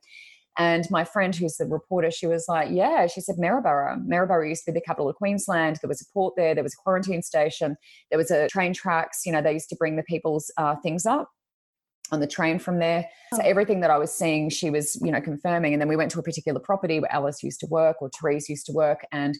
And 0.59 0.85
my 0.91 1.05
friend, 1.05 1.35
who's 1.35 1.57
the 1.57 1.67
reporter, 1.67 2.11
she 2.11 2.27
was 2.27 2.47
like, 2.49 2.69
Yeah, 2.71 3.07
she 3.07 3.21
said 3.21 3.37
Maryborough. 3.39 4.03
Maryborough 4.07 4.49
used 4.49 4.65
to 4.65 4.73
be 4.73 4.79
the 4.79 4.85
capital 4.85 5.09
of 5.09 5.17
Queensland. 5.17 5.79
There 5.81 5.89
was 5.89 6.03
a 6.03 6.13
port 6.13 6.35
there, 6.37 6.55
there 6.55 6.65
was 6.65 6.75
a 6.75 6.83
quarantine 6.83 7.23
station, 7.23 7.77
there 8.11 8.19
was 8.19 8.31
a 8.31 8.49
train 8.49 8.75
tracks. 8.75 9.23
You 9.25 9.33
know, 9.33 9.41
they 9.41 9.53
used 9.53 9.69
to 9.71 9.77
bring 9.77 9.97
the 9.97 10.03
people's 10.03 10.51
uh, 10.57 10.75
things 10.83 11.07
up 11.07 11.31
on 12.11 12.21
the 12.21 12.27
train 12.27 12.59
from 12.59 12.79
there. 12.79 13.05
So 13.35 13.43
oh. 13.43 13.47
everything 13.47 13.81
that 13.81 13.91
I 13.91 13.99
was 13.99 14.13
seeing, 14.13 14.49
she 14.51 14.71
was, 14.71 15.01
you 15.03 15.13
know, 15.13 15.21
confirming. 15.21 15.75
And 15.75 15.81
then 15.81 15.89
we 15.89 15.97
went 15.97 16.11
to 16.13 16.19
a 16.19 16.23
particular 16.23 16.61
property 16.61 17.01
where 17.01 17.13
Alice 17.13 17.43
used 17.43 17.61
to 17.61 17.67
work 17.67 17.97
or 18.01 18.11
Therese 18.19 18.49
used 18.49 18.67
to 18.67 18.73
work. 18.73 19.07
And 19.13 19.37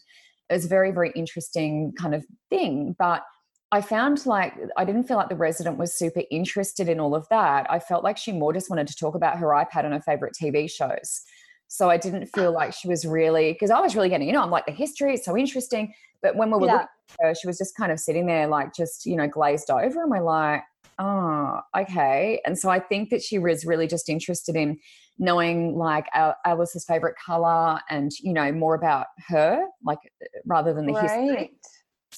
it 0.49 0.53
was 0.53 0.65
a 0.65 0.69
very, 0.69 0.91
very 0.91 1.11
interesting 1.15 1.93
kind 1.97 2.15
of 2.15 2.23
thing. 2.49 2.95
But 2.97 3.23
I 3.71 3.81
found 3.81 4.25
like 4.25 4.55
I 4.77 4.85
didn't 4.85 5.03
feel 5.03 5.17
like 5.17 5.29
the 5.29 5.35
resident 5.35 5.77
was 5.77 5.93
super 5.93 6.23
interested 6.31 6.89
in 6.89 6.99
all 6.99 7.13
of 7.13 7.27
that. 7.29 7.67
I 7.69 7.79
felt 7.79 8.03
like 8.03 8.17
she 8.17 8.31
more 8.31 8.51
just 8.51 8.69
wanted 8.69 8.87
to 8.87 8.95
talk 8.95 9.15
about 9.15 9.37
her 9.37 9.47
iPad 9.47 9.85
and 9.85 9.93
her 9.93 10.01
favorite 10.01 10.33
TV 10.41 10.69
shows. 10.69 11.21
So 11.67 11.89
I 11.89 11.97
didn't 11.97 12.25
feel 12.27 12.51
like 12.51 12.73
she 12.73 12.87
was 12.87 13.05
really 13.05 13.53
because 13.53 13.69
I 13.69 13.79
was 13.79 13.95
really 13.95 14.09
getting, 14.09 14.25
you 14.25 14.33
know, 14.33 14.41
I'm 14.41 14.49
like 14.49 14.65
the 14.65 14.71
history 14.71 15.13
is 15.13 15.23
so 15.23 15.37
interesting. 15.37 15.93
But 16.23 16.35
when 16.35 16.49
we 16.49 16.57
were 16.57 16.65
yeah. 16.65 16.73
looking 16.73 16.87
at 17.19 17.25
her, 17.27 17.35
she 17.35 17.45
was 17.45 17.59
just 17.59 17.77
kind 17.77 17.91
of 17.91 17.99
sitting 17.99 18.25
there 18.25 18.47
like 18.47 18.73
just, 18.73 19.05
you 19.05 19.15
know, 19.15 19.27
glazed 19.27 19.69
over. 19.69 20.01
And 20.01 20.09
we're 20.09 20.21
like, 20.21 20.63
oh, 20.97 21.59
okay. 21.77 22.41
And 22.45 22.57
so 22.57 22.69
I 22.69 22.79
think 22.79 23.11
that 23.11 23.21
she 23.21 23.37
was 23.37 23.65
really 23.65 23.85
just 23.85 24.09
interested 24.09 24.55
in 24.55 24.79
knowing 25.19 25.77
like 25.77 26.07
Alice's 26.43 26.85
favorite 26.85 27.15
color 27.23 27.79
and, 27.87 28.11
you 28.19 28.33
know, 28.33 28.51
more 28.51 28.73
about 28.73 29.07
her, 29.27 29.63
like 29.83 29.99
rather 30.47 30.73
than 30.73 30.87
the 30.87 30.93
right. 30.93 31.03
history 31.03 31.51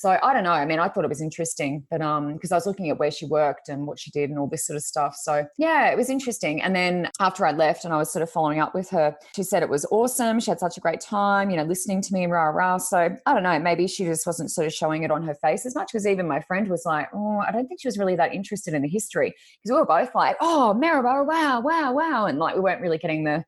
so 0.01 0.17
I 0.23 0.33
don't 0.33 0.43
know. 0.43 0.51
I 0.51 0.65
mean, 0.65 0.79
I 0.79 0.87
thought 0.87 1.03
it 1.03 1.09
was 1.09 1.21
interesting, 1.21 1.85
but 1.91 2.01
um, 2.01 2.33
because 2.33 2.51
I 2.51 2.55
was 2.55 2.65
looking 2.65 2.89
at 2.89 2.97
where 2.97 3.11
she 3.11 3.27
worked 3.27 3.69
and 3.69 3.85
what 3.85 3.99
she 3.99 4.09
did 4.09 4.31
and 4.31 4.39
all 4.39 4.47
this 4.47 4.65
sort 4.65 4.75
of 4.75 4.81
stuff. 4.81 5.15
So 5.15 5.45
yeah, 5.59 5.91
it 5.91 5.95
was 5.95 6.09
interesting. 6.09 6.59
And 6.59 6.75
then 6.75 7.11
after 7.19 7.45
I 7.45 7.51
left 7.51 7.85
and 7.85 7.93
I 7.93 7.97
was 7.97 8.11
sort 8.11 8.23
of 8.23 8.31
following 8.31 8.59
up 8.59 8.73
with 8.73 8.89
her, 8.89 9.15
she 9.35 9.43
said 9.43 9.61
it 9.61 9.69
was 9.69 9.85
awesome. 9.91 10.39
She 10.39 10.49
had 10.49 10.59
such 10.59 10.75
a 10.75 10.81
great 10.81 11.01
time, 11.01 11.51
you 11.51 11.55
know, 11.55 11.65
listening 11.65 12.01
to 12.01 12.13
me, 12.15 12.25
rah 12.25 12.45
rah. 12.45 12.77
So 12.77 13.15
I 13.27 13.33
don't 13.33 13.43
know. 13.43 13.59
Maybe 13.59 13.85
she 13.85 14.03
just 14.05 14.25
wasn't 14.25 14.49
sort 14.49 14.65
of 14.65 14.73
showing 14.73 15.03
it 15.03 15.11
on 15.11 15.21
her 15.21 15.35
face 15.35 15.67
as 15.67 15.75
much 15.75 15.89
because 15.91 16.07
even 16.07 16.27
my 16.27 16.39
friend 16.41 16.67
was 16.67 16.81
like, 16.83 17.07
oh, 17.13 17.43
I 17.47 17.51
don't 17.51 17.67
think 17.67 17.79
she 17.79 17.87
was 17.87 17.99
really 17.99 18.15
that 18.15 18.33
interested 18.33 18.73
in 18.73 18.81
the 18.81 18.89
history 18.89 19.35
because 19.61 19.75
we 19.75 19.79
were 19.79 19.85
both 19.85 20.15
like, 20.15 20.35
oh, 20.41 20.75
Maryborough, 20.81 21.27
wow, 21.27 21.61
wow, 21.61 21.93
wow, 21.93 22.25
and 22.25 22.39
like 22.39 22.55
we 22.55 22.61
weren't 22.61 22.81
really 22.81 22.97
getting 22.97 23.23
the 23.23 23.45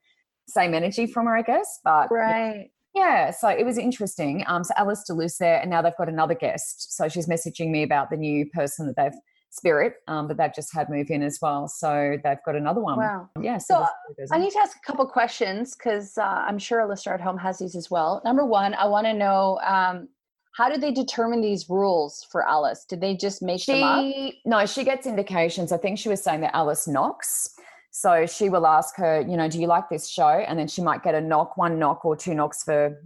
same 0.48 0.76
energy 0.76 1.08
from 1.08 1.26
her, 1.26 1.36
I 1.36 1.42
guess. 1.42 1.80
But 1.84 2.12
right. 2.12 2.70
Yeah, 2.96 3.32
so 3.32 3.48
it 3.50 3.66
was 3.66 3.78
interesting. 3.78 4.44
Um, 4.48 4.64
so 4.64 4.74
Alice 4.78 5.04
Deleuze 5.10 5.38
there, 5.38 5.60
and 5.60 5.70
now 5.70 5.82
they've 5.82 5.98
got 5.98 6.10
another 6.10 6.36
guest. 6.36 6.96
So 6.96 7.10
she's 7.10 7.28
messaging 7.28 7.72
me 7.72 7.84
about 7.84 8.10
the 8.10 8.18
new 8.18 8.46
person 8.52 8.86
that 8.88 8.96
they've 8.96 9.20
Spirit, 9.54 9.98
um, 10.08 10.28
but 10.28 10.38
they've 10.38 10.54
just 10.54 10.74
had 10.74 10.90
move 10.90 11.12
in 11.12 11.22
as 11.22 11.38
well. 11.40 11.68
So 11.68 12.18
they've 12.24 12.40
got 12.44 12.56
another 12.56 12.82
one. 12.82 12.98
Wow. 12.98 13.30
Yeah. 13.40 13.60
So, 13.60 13.86
so 14.26 14.36
I 14.36 14.40
need 14.40 14.52
to 14.52 14.60
ask 14.60 14.76
a 14.76 14.80
couple 14.86 15.06
questions 15.06 15.76
because 15.76 16.18
uh, 16.18 16.24
I'm 16.24 16.58
sure 16.58 16.80
a 16.80 16.88
listener 16.88 17.14
at 17.14 17.22
home 17.22 17.38
has 17.38 17.60
these 17.60 17.76
as 17.76 17.92
well. 17.92 18.20
Number 18.26 18.46
one, 18.46 18.74
I 18.74 18.86
want 18.88 19.06
to 19.06 19.14
know 19.14 19.60
um, 19.64 20.10
how 20.56 20.70
did 20.70 20.82
they 20.82 20.92
determine 20.92 21.42
these 21.42 21.70
rules 21.70 22.26
for 22.32 22.48
Alice? 22.48 22.84
Did 22.90 23.00
they 23.00 23.16
just 23.16 23.44
make 23.44 23.62
she, 23.62 23.74
them 23.74 23.84
up? 23.84 24.34
No, 24.46 24.66
she 24.66 24.84
gets 24.84 25.06
indications. 25.06 25.72
I 25.72 25.78
think 25.78 26.00
she 26.00 26.10
was 26.10 26.24
saying 26.24 26.42
that 26.42 26.56
Alice 26.56 26.88
knocks. 26.88 27.56
So 27.96 28.26
she 28.26 28.50
will 28.50 28.66
ask 28.66 28.96
her, 28.98 29.22
you 29.22 29.38
know, 29.38 29.48
do 29.48 29.60
you 29.60 29.68
like 29.68 29.88
this 29.88 30.10
show? 30.10 30.28
And 30.28 30.58
then 30.58 30.68
she 30.68 30.82
might 30.82 31.04
get 31.04 31.14
a 31.14 31.22
knock, 31.22 31.58
one 31.58 31.78
knock 31.78 32.04
or 32.04 32.16
two 32.16 32.34
knocks 32.34 32.64
for 32.64 33.00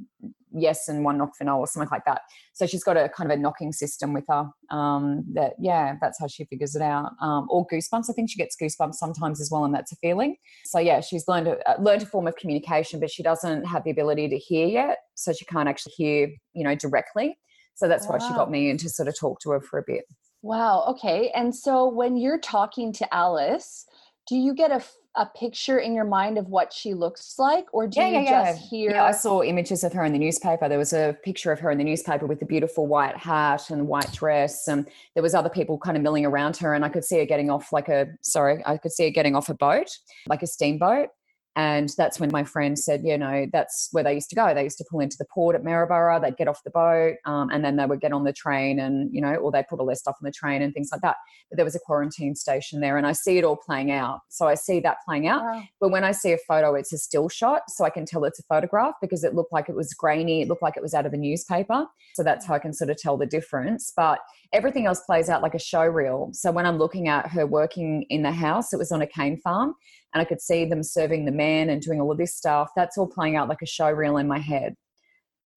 yes 0.53 0.88
and 0.88 1.03
one 1.03 1.17
knock 1.17 1.36
for 1.36 1.44
no 1.44 1.58
or 1.58 1.67
something 1.67 1.89
like 1.91 2.06
that. 2.06 2.22
So 2.53 2.65
she's 2.65 2.86
got 2.86 2.96
a 2.96 3.10
kind 3.10 3.29
of 3.29 3.38
a 3.38 3.41
knocking 3.41 3.74
system 3.74 4.13
with 4.13 4.24
her. 4.29 4.50
Um, 4.72 5.25
that 5.34 5.56
yeah, 5.60 5.96
that's 6.00 6.17
how 6.17 6.27
she 6.27 6.46
figures 6.46 6.74
it 6.74 6.82
out. 6.82 7.12
Um, 7.22 7.48
or 7.50 7.67
goosebumps. 7.67 8.10
I 8.10 8.13
think 8.13 8.29
she 8.29 8.38
gets 8.38 8.56
goosebumps 8.56 8.96
sometimes 8.96 9.41
as 9.41 9.51
well, 9.51 9.65
and 9.65 9.75
that's 9.75 9.91
a 9.91 9.98
feeling. 9.98 10.38
So 10.63 10.79
yeah, 10.79 11.01
she's 11.01 11.27
learned 11.27 11.50
a, 11.50 11.70
uh, 11.70 11.82
learned 11.82 12.03
a 12.03 12.06
form 12.06 12.25
of 12.25 12.38
communication, 12.38 13.01
but 13.01 13.12
she 13.12 13.24
doesn't 13.24 13.65
have 13.65 13.84
the 13.84 13.91
ability 13.91 14.29
to 14.29 14.38
hear 14.38 14.67
yet, 14.67 15.00
so 15.15 15.34
she 15.34 15.44
can't 15.44 15.67
actually 15.67 15.96
hear, 15.98 16.29
you 16.53 16.63
know, 16.63 16.75
directly. 16.75 17.38
So 17.75 17.89
that's 17.89 18.08
wow. 18.08 18.13
why 18.13 18.25
she 18.25 18.34
got 18.34 18.50
me 18.50 18.70
in 18.70 18.77
to 18.77 18.89
sort 18.89 19.10
of 19.10 19.20
talk 19.20 19.41
to 19.41 19.51
her 19.51 19.60
for 19.60 19.79
a 19.79 19.84
bit. 19.86 20.06
Wow. 20.44 20.86
Okay. 20.88 21.29
And 21.36 21.53
so 21.53 21.89
when 21.89 22.15
you're 22.15 22.39
talking 22.39 22.94
to 22.94 23.13
Alice, 23.13 23.86
do 24.27 24.36
you 24.36 24.53
get 24.53 24.72
a, 24.72 24.84
a 25.15 25.25
picture 25.25 25.79
in 25.79 25.93
your 25.93 26.03
mind 26.03 26.38
of 26.38 26.48
what 26.50 26.72
she 26.74 26.93
looks 26.93 27.36
like 27.39 27.65
or 27.74 27.88
do 27.88 28.00
yeah, 28.00 28.07
you 28.07 28.19
yeah, 28.19 28.51
just 28.51 28.62
yeah. 28.62 28.69
hear 28.69 28.91
yeah, 28.91 29.03
i 29.05 29.12
saw 29.12 29.41
images 29.41 29.84
of 29.84 29.93
her 29.93 30.03
in 30.03 30.13
the 30.13 30.19
newspaper 30.19 30.69
there 30.69 30.77
was 30.77 30.93
a 30.93 31.17
picture 31.24 31.51
of 31.51 31.60
her 31.60 31.72
in 31.72 31.77
the 31.77 31.84
newspaper 31.84 32.25
with 32.25 32.39
the 32.39 32.46
beautiful 32.46 32.88
white 32.88 33.17
hat 33.17 33.69
and 33.69 33.88
white 33.88 34.12
dress 34.12 34.67
and 34.67 34.88
there 35.13 35.24
was 35.24 35.34
other 35.34 35.50
people 35.50 35.77
kind 35.77 35.98
of 35.98 36.03
milling 36.03 36.25
around 36.25 36.55
her 36.57 36.74
and 36.74 36.86
i 36.86 36.89
could 36.89 37.03
see 37.03 37.17
her 37.17 37.25
getting 37.25 37.50
off 37.50 37.72
like 37.72 37.89
a 37.89 38.07
sorry 38.22 38.62
i 38.65 38.77
could 38.77 38.91
see 38.91 39.05
her 39.05 39.12
getting 39.12 39.36
off 39.36 39.50
a 39.50 39.53
boat 39.53 39.98
like 40.27 40.43
a 40.43 40.48
steamboat 40.48 41.10
And 41.57 41.91
that's 41.97 42.19
when 42.19 42.29
my 42.31 42.43
friend 42.43 42.77
said, 42.77 43.01
you 43.03 43.17
know, 43.17 43.47
that's 43.51 43.89
where 43.91 44.03
they 44.03 44.13
used 44.13 44.29
to 44.29 44.35
go. 44.35 44.53
They 44.53 44.63
used 44.63 44.77
to 44.77 44.85
pull 44.91 44.99
into 44.99 45.17
the 45.17 45.25
port 45.33 45.55
at 45.55 45.63
Maryborough, 45.63 46.21
they'd 46.21 46.37
get 46.37 46.47
off 46.47 46.63
the 46.63 46.69
boat, 46.69 47.15
um, 47.25 47.49
and 47.49 47.65
then 47.65 47.77
they 47.77 47.85
would 47.87 47.99
get 47.99 48.13
on 48.13 48.25
the 48.25 48.31
train 48.31 48.79
and, 48.79 49.09
you 49.11 49.19
know, 49.19 49.33
or 49.33 49.51
they'd 49.51 49.67
put 49.67 49.79
all 49.79 49.87
their 49.87 49.95
stuff 49.95 50.17
on 50.21 50.25
the 50.25 50.31
train 50.31 50.61
and 50.61 50.71
things 50.71 50.89
like 50.91 51.01
that. 51.01 51.15
But 51.49 51.57
there 51.57 51.65
was 51.65 51.75
a 51.75 51.79
quarantine 51.79 52.35
station 52.35 52.79
there, 52.79 52.95
and 52.95 53.07
I 53.07 53.13
see 53.13 53.39
it 53.39 53.43
all 53.43 53.57
playing 53.57 53.89
out. 53.89 54.19
So 54.29 54.47
I 54.47 54.53
see 54.53 54.79
that 54.81 54.97
playing 55.03 55.27
out. 55.27 55.41
Wow. 55.41 55.63
But 55.81 55.89
when 55.89 56.03
I 56.03 56.11
see 56.11 56.31
a 56.31 56.37
photo, 56.47 56.75
it's 56.75 56.93
a 56.93 56.97
still 56.99 57.27
shot. 57.27 57.63
So 57.69 57.85
I 57.85 57.89
can 57.89 58.05
tell 58.05 58.23
it's 58.25 58.39
a 58.39 58.43
photograph 58.43 58.93
because 59.01 59.23
it 59.23 59.33
looked 59.33 59.51
like 59.51 59.67
it 59.67 59.75
was 59.75 59.91
grainy, 59.95 60.43
it 60.43 60.47
looked 60.47 60.61
like 60.61 60.77
it 60.77 60.83
was 60.83 60.93
out 60.93 61.07
of 61.07 61.13
a 61.13 61.17
newspaper. 61.17 61.87
So 62.13 62.21
that's 62.21 62.45
how 62.45 62.53
I 62.53 62.59
can 62.59 62.71
sort 62.71 62.91
of 62.91 62.97
tell 62.97 63.17
the 63.17 63.25
difference. 63.25 63.91
But 63.97 64.19
everything 64.53 64.85
else 64.85 65.01
plays 65.01 65.27
out 65.27 65.41
like 65.41 65.55
a 65.55 65.59
show 65.59 65.85
reel. 65.85 66.29
So 66.33 66.51
when 66.51 66.67
I'm 66.67 66.77
looking 66.77 67.07
at 67.07 67.31
her 67.31 67.47
working 67.47 68.05
in 68.09 68.21
the 68.21 68.31
house, 68.31 68.73
it 68.73 68.77
was 68.77 68.91
on 68.91 69.01
a 69.01 69.07
cane 69.07 69.37
farm 69.37 69.73
and 70.13 70.21
I 70.21 70.25
could 70.25 70.41
see 70.41 70.65
them 70.65 70.83
serving 70.83 71.25
the 71.25 71.31
man 71.31 71.69
and 71.69 71.81
doing 71.81 72.01
all 72.01 72.11
of 72.11 72.17
this 72.17 72.35
stuff. 72.35 72.69
That's 72.75 72.97
all 72.97 73.07
playing 73.07 73.35
out 73.35 73.49
like 73.49 73.61
a 73.61 73.67
show 73.67 73.89
reel 73.89 74.17
in 74.17 74.27
my 74.27 74.39
head. 74.39 74.75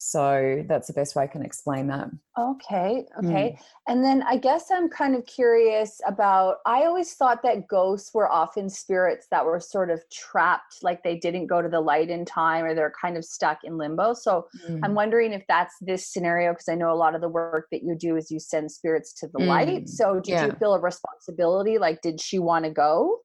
So 0.02 0.64
that's 0.66 0.86
the 0.86 0.94
best 0.94 1.14
way 1.14 1.24
I 1.24 1.26
can 1.26 1.42
explain 1.42 1.86
that. 1.88 2.08
Okay. 2.38 3.04
Okay. 3.18 3.54
Mm. 3.54 3.62
And 3.86 4.02
then 4.02 4.22
I 4.22 4.38
guess 4.38 4.70
I'm 4.72 4.88
kind 4.88 5.14
of 5.14 5.26
curious 5.26 6.00
about 6.06 6.56
I 6.64 6.84
always 6.84 7.12
thought 7.12 7.42
that 7.42 7.68
ghosts 7.68 8.14
were 8.14 8.26
often 8.26 8.70
spirits 8.70 9.26
that 9.30 9.44
were 9.44 9.60
sort 9.60 9.90
of 9.90 10.02
trapped, 10.10 10.76
like 10.80 11.02
they 11.02 11.18
didn't 11.18 11.48
go 11.48 11.60
to 11.60 11.68
the 11.68 11.82
light 11.82 12.08
in 12.08 12.24
time 12.24 12.64
or 12.64 12.74
they're 12.74 12.94
kind 12.98 13.18
of 13.18 13.26
stuck 13.26 13.58
in 13.62 13.76
limbo. 13.76 14.14
So 14.14 14.48
mm. 14.66 14.80
I'm 14.82 14.94
wondering 14.94 15.34
if 15.34 15.44
that's 15.48 15.74
this 15.82 16.06
scenario 16.10 16.52
because 16.52 16.70
I 16.70 16.76
know 16.76 16.90
a 16.90 16.96
lot 16.96 17.14
of 17.14 17.20
the 17.20 17.28
work 17.28 17.66
that 17.70 17.82
you 17.82 17.94
do 17.94 18.16
is 18.16 18.30
you 18.30 18.40
send 18.40 18.72
spirits 18.72 19.12
to 19.20 19.28
the 19.28 19.40
mm. 19.40 19.48
light. 19.48 19.88
So 19.90 20.14
did 20.14 20.32
yeah. 20.32 20.46
you 20.46 20.52
feel 20.52 20.72
a 20.72 20.80
responsibility? 20.80 21.76
Like, 21.76 22.00
did 22.00 22.22
she 22.22 22.38
want 22.38 22.64
to 22.64 22.70
go? 22.70 23.18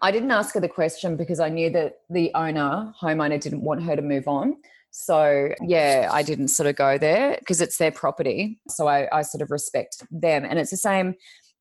I 0.00 0.10
didn't 0.10 0.30
ask 0.30 0.54
her 0.54 0.60
the 0.60 0.68
question 0.68 1.16
because 1.16 1.40
I 1.40 1.48
knew 1.48 1.70
that 1.70 2.00
the 2.10 2.30
owner, 2.34 2.92
homeowner, 3.00 3.40
didn't 3.40 3.62
want 3.62 3.82
her 3.82 3.96
to 3.96 4.02
move 4.02 4.28
on. 4.28 4.56
So 4.90 5.54
yeah, 5.62 6.10
I 6.12 6.22
didn't 6.22 6.48
sort 6.48 6.66
of 6.66 6.76
go 6.76 6.98
there 6.98 7.36
because 7.38 7.60
it's 7.60 7.78
their 7.78 7.92
property. 7.92 8.60
So 8.68 8.88
I, 8.88 9.08
I 9.16 9.22
sort 9.22 9.42
of 9.42 9.50
respect 9.50 10.02
them. 10.10 10.44
And 10.44 10.58
it's 10.58 10.70
the 10.70 10.76
same 10.76 11.14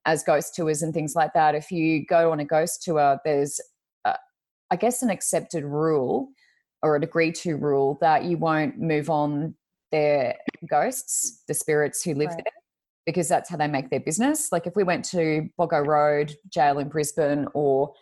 as 0.06 0.24
ghost 0.24 0.56
tours 0.56 0.82
and 0.82 0.94
things 0.94 1.16
like 1.16 1.34
that. 1.34 1.56
If 1.56 1.72
you 1.72 2.06
go 2.06 2.32
on 2.32 2.40
a 2.40 2.46
ghost 2.46 2.84
tour, 2.84 3.20
there's, 3.24 3.62
uh, 4.04 4.18
I 4.70 4.76
guess, 4.76 5.02
an 5.02 5.10
accepted 5.10 5.64
rule 5.64 6.30
or 6.82 6.96
an 6.96 7.04
agreed 7.04 7.36
to 7.36 7.56
rule 7.56 7.98
that 8.02 8.26
you 8.26 8.38
won't 8.38 8.80
move 8.80 9.10
on 9.10 9.56
their 9.92 10.36
ghosts, 10.70 11.44
the 11.48 11.54
spirits 11.54 12.04
who 12.04 12.16
live 12.16 12.30
right. 12.30 12.44
there, 12.44 12.61
because 13.06 13.28
that's 13.28 13.50
how 13.50 13.58
they 13.58 13.68
make 13.68 13.90
their 13.90 14.00
business. 14.00 14.52
Like 14.52 14.68
if 14.68 14.76
we 14.76 14.84
went 14.84 15.06
to 15.06 15.50
Bogo 15.60 15.86
Road 15.86 16.36
jail 16.50 16.80
in 16.80 16.90
Brisbane 16.90 17.48
or 17.54 17.94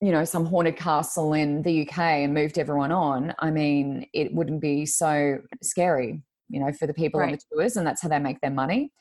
you 0.00 0.12
know 0.12 0.24
some 0.24 0.46
haunted 0.46 0.76
castle 0.76 1.32
in 1.32 1.62
the 1.62 1.82
UK 1.86 1.98
and 1.98 2.34
moved 2.34 2.58
everyone 2.58 2.92
on, 2.92 3.34
I 3.38 3.50
mean, 3.50 4.06
it 4.12 4.32
wouldn't 4.32 4.60
be 4.60 4.86
so 4.86 5.38
scary, 5.62 6.22
you 6.48 6.60
know, 6.60 6.72
for 6.72 6.86
the 6.86 6.94
people 6.94 7.20
right. 7.20 7.32
on 7.32 7.32
the 7.32 7.56
tours, 7.56 7.76
and 7.76 7.86
that's 7.86 8.02
how 8.02 8.08
they 8.08 8.18
make 8.18 8.40
their 8.40 8.50
money. 8.50 8.92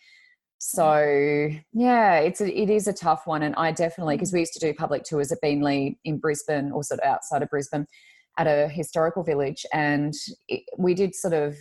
So 0.59 1.49
yeah, 1.71 2.15
it's 2.15 2.41
a, 2.41 2.61
it 2.61 2.69
is 2.69 2.87
a 2.87 2.93
tough 2.93 3.27
one, 3.27 3.43
and 3.43 3.53
I 3.55 3.71
definitely 3.71 4.15
mm. 4.15 4.19
because 4.19 4.33
we 4.33 4.39
used 4.39 4.53
to 4.53 4.59
do 4.59 4.73
public 4.73 5.03
tours 5.03 5.31
at 5.31 5.37
Beenleigh 5.43 5.97
in 6.03 6.17
Brisbane, 6.17 6.71
or 6.71 6.83
sort 6.83 6.99
of 6.99 7.07
outside 7.07 7.43
of 7.43 7.49
Brisbane, 7.49 7.85
at 8.39 8.47
a 8.47 8.67
historical 8.67 9.23
village, 9.23 9.65
and 9.71 10.13
it, 10.47 10.63
we 10.77 10.93
did 10.95 11.13
sort 11.13 11.33
of 11.33 11.55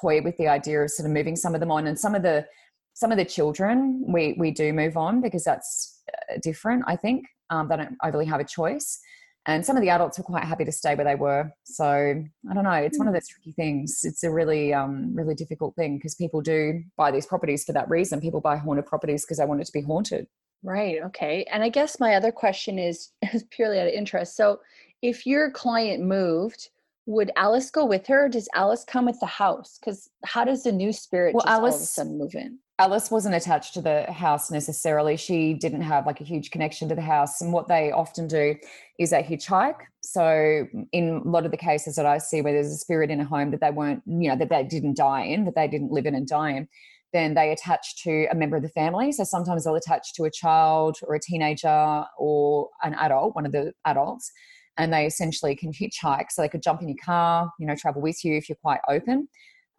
toy 0.00 0.22
with 0.22 0.36
the 0.38 0.48
idea 0.48 0.82
of 0.82 0.90
sort 0.90 1.06
of 1.06 1.12
moving 1.12 1.36
some 1.36 1.54
of 1.54 1.60
them 1.60 1.70
on, 1.70 1.86
and 1.86 1.98
some 1.98 2.14
of 2.14 2.22
the 2.22 2.46
some 2.98 3.12
of 3.12 3.18
the 3.18 3.24
children 3.24 4.02
we 4.08 4.34
we 4.36 4.50
do 4.50 4.72
move 4.72 4.96
on 4.96 5.20
because 5.20 5.44
that's 5.44 6.02
uh, 6.12 6.38
different. 6.42 6.82
I 6.88 6.96
think 6.96 7.26
um, 7.48 7.68
they 7.68 7.76
don't 7.76 7.96
overly 8.02 8.26
have 8.26 8.40
a 8.40 8.44
choice. 8.44 8.98
And 9.46 9.64
some 9.64 9.76
of 9.76 9.82
the 9.82 9.88
adults 9.90 10.18
were 10.18 10.24
quite 10.24 10.42
happy 10.42 10.64
to 10.64 10.72
stay 10.72 10.96
where 10.96 11.04
they 11.04 11.14
were. 11.14 11.50
So 11.62 11.86
I 11.86 12.54
don't 12.54 12.64
know. 12.64 12.72
It's 12.72 12.98
one 12.98 13.06
of 13.06 13.12
hmm. 13.12 13.16
those 13.16 13.28
tricky 13.28 13.52
things. 13.52 14.00
It's 14.02 14.24
a 14.24 14.30
really, 14.30 14.74
um, 14.74 15.14
really 15.14 15.36
difficult 15.36 15.76
thing 15.76 15.96
because 15.96 16.16
people 16.16 16.40
do 16.40 16.82
buy 16.96 17.12
these 17.12 17.24
properties 17.24 17.64
for 17.64 17.72
that 17.72 17.88
reason. 17.88 18.20
People 18.20 18.40
buy 18.40 18.56
haunted 18.56 18.86
properties 18.86 19.24
because 19.24 19.38
they 19.38 19.44
want 19.44 19.60
it 19.60 19.66
to 19.66 19.72
be 19.72 19.80
haunted. 19.80 20.26
Right. 20.64 20.96
Okay. 21.04 21.46
And 21.52 21.62
I 21.62 21.68
guess 21.68 22.00
my 22.00 22.14
other 22.14 22.32
question 22.32 22.80
is, 22.80 23.10
is 23.32 23.44
purely 23.44 23.78
out 23.78 23.86
of 23.86 23.92
interest. 23.92 24.36
So 24.36 24.58
if 25.02 25.24
your 25.24 25.52
client 25.52 26.02
moved, 26.02 26.68
would 27.06 27.30
Alice 27.36 27.70
go 27.70 27.86
with 27.86 28.08
her? 28.08 28.28
does 28.28 28.48
Alice 28.54 28.84
come 28.84 29.06
with 29.06 29.20
the 29.20 29.26
house? 29.26 29.78
Because 29.78 30.10
how 30.24 30.44
does 30.44 30.64
the 30.64 30.72
new 30.72 30.92
spirit 30.92 31.34
well, 31.34 31.46
Alice, 31.46 31.74
all 31.74 31.78
of 31.78 31.82
a 31.82 31.86
sudden 31.86 32.18
move 32.18 32.34
in? 32.34 32.58
Alice 32.80 33.10
wasn't 33.10 33.34
attached 33.34 33.74
to 33.74 33.80
the 33.80 34.04
house 34.12 34.52
necessarily. 34.52 35.16
She 35.16 35.52
didn't 35.52 35.80
have 35.80 36.06
like 36.06 36.20
a 36.20 36.24
huge 36.24 36.52
connection 36.52 36.88
to 36.88 36.94
the 36.94 37.02
house. 37.02 37.40
And 37.40 37.52
what 37.52 37.66
they 37.66 37.90
often 37.90 38.28
do 38.28 38.54
is 39.00 39.10
they 39.10 39.22
hitchhike. 39.22 39.80
So 40.00 40.68
in 40.92 41.22
a 41.26 41.28
lot 41.28 41.44
of 41.44 41.50
the 41.50 41.56
cases 41.56 41.96
that 41.96 42.06
I 42.06 42.18
see 42.18 42.40
where 42.40 42.52
there's 42.52 42.70
a 42.70 42.76
spirit 42.76 43.10
in 43.10 43.18
a 43.18 43.24
home 43.24 43.50
that 43.50 43.60
they 43.60 43.72
weren't, 43.72 44.02
you 44.06 44.28
know, 44.28 44.36
that 44.36 44.48
they 44.48 44.62
didn't 44.62 44.96
die 44.96 45.22
in, 45.22 45.44
that 45.44 45.56
they 45.56 45.66
didn't 45.66 45.90
live 45.90 46.06
in 46.06 46.14
and 46.14 46.26
die 46.26 46.50
in, 46.50 46.68
then 47.12 47.34
they 47.34 47.50
attach 47.50 48.00
to 48.04 48.26
a 48.30 48.34
member 48.36 48.56
of 48.56 48.62
the 48.62 48.68
family. 48.68 49.10
So 49.10 49.24
sometimes 49.24 49.64
they'll 49.64 49.74
attach 49.74 50.14
to 50.14 50.24
a 50.24 50.30
child 50.30 50.98
or 51.02 51.16
a 51.16 51.20
teenager 51.20 52.04
or 52.16 52.68
an 52.84 52.94
adult, 52.94 53.34
one 53.34 53.44
of 53.46 53.50
the 53.50 53.72
adults, 53.86 54.30
and 54.76 54.92
they 54.92 55.04
essentially 55.04 55.56
can 55.56 55.72
hitchhike. 55.72 56.26
So 56.30 56.42
they 56.42 56.48
could 56.48 56.62
jump 56.62 56.80
in 56.80 56.88
your 56.88 56.98
car, 57.04 57.50
you 57.58 57.66
know, 57.66 57.74
travel 57.74 58.02
with 58.02 58.24
you 58.24 58.36
if 58.36 58.48
you're 58.48 58.56
quite 58.62 58.80
open 58.88 59.26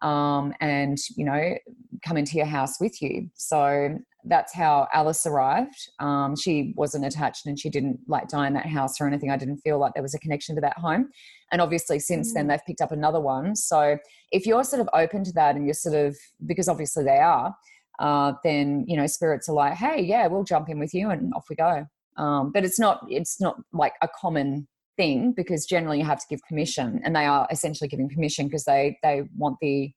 um, 0.02 0.54
and 0.60 0.98
you 1.16 1.26
know 1.26 1.56
come 2.04 2.18
into 2.18 2.38
your 2.38 2.46
house 2.46 2.80
with 2.80 3.02
you. 3.02 3.30
So 3.36 3.98
that's 4.26 4.54
how 4.54 4.88
alice 4.94 5.26
arrived. 5.26 5.90
Um, 6.00 6.36
she 6.36 6.74
wasn't 6.76 7.06
attached 7.06 7.46
and 7.46 7.58
she 7.58 7.70
didn't 7.70 8.00
like 8.08 8.28
die 8.28 8.48
in 8.48 8.54
that 8.54 8.66
house 8.66 9.00
or 9.00 9.08
anything. 9.08 9.32
I 9.32 9.38
didn't 9.38 9.58
feel 9.58 9.80
like 9.80 9.94
there 9.94 10.04
was 10.04 10.14
a 10.14 10.20
connection 10.20 10.56
to 10.56 10.62
that 10.62 10.78
home. 10.78 11.10
And 11.52 11.62
obviously 11.62 12.00
since 12.00 12.32
mm. 12.32 12.34
then 12.36 12.48
they've 12.48 12.66
picked 12.66 12.82
up 12.82 12.92
another 12.92 13.20
one. 13.20 13.56
So 13.56 13.98
if 14.32 14.46
you're 14.46 14.64
sort 14.64 14.82
of 14.82 14.90
open 14.94 15.24
to 15.24 15.32
that 15.34 15.56
and 15.56 15.66
you're 15.66 15.74
sort 15.74 15.96
of 15.96 16.18
because 16.46 16.68
obviously 16.68 17.04
they 17.06 17.20
are 17.20 17.56
uh, 18.00 18.34
then 18.44 18.86
you 18.88 18.96
know 18.96 19.08
spirits 19.08 19.50
are 19.50 19.56
like 19.56 19.74
hey 19.74 20.02
yeah 20.02 20.26
we'll 20.28 20.44
jump 20.44 20.70
in 20.70 20.80
with 20.80 20.94
you 20.94 21.10
and 21.10 21.34
off 21.34 21.46
we 21.50 21.56
go. 21.56 21.86
Um, 22.18 22.52
but 22.52 22.66
it's 22.66 22.80
not 22.80 23.06
it's 23.10 23.40
not 23.40 23.56
like 23.72 23.94
a 24.02 24.10
common 24.20 24.68
thing 25.00 25.32
because 25.32 25.66
generally 25.66 25.98
you 25.98 26.04
have 26.04 26.20
to 26.20 26.26
give 26.30 26.42
permission 26.50 27.00
and 27.06 27.16
they 27.16 27.26
are 27.26 27.48
essentially 27.50 27.88
giving 27.88 28.10
permission 28.10 28.48
because 28.48 28.66
they 28.66 29.00
they 29.02 29.24
want 29.38 29.58
the 29.62 29.92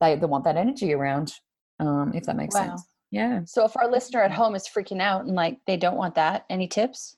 they, 0.00 0.14
they 0.14 0.26
want 0.26 0.44
that 0.44 0.56
energy 0.56 0.94
around 0.94 1.32
um, 1.80 2.12
if 2.14 2.22
that 2.24 2.36
makes 2.36 2.54
wow. 2.54 2.68
sense. 2.68 2.84
Yeah. 3.10 3.40
So 3.46 3.64
if 3.64 3.76
our 3.76 3.90
listener 3.90 4.22
at 4.22 4.30
home 4.30 4.54
is 4.54 4.68
freaking 4.72 5.00
out 5.00 5.24
and 5.24 5.34
like 5.34 5.58
they 5.66 5.76
don't 5.76 5.96
want 5.96 6.14
that 6.14 6.44
any 6.48 6.68
tips? 6.68 7.16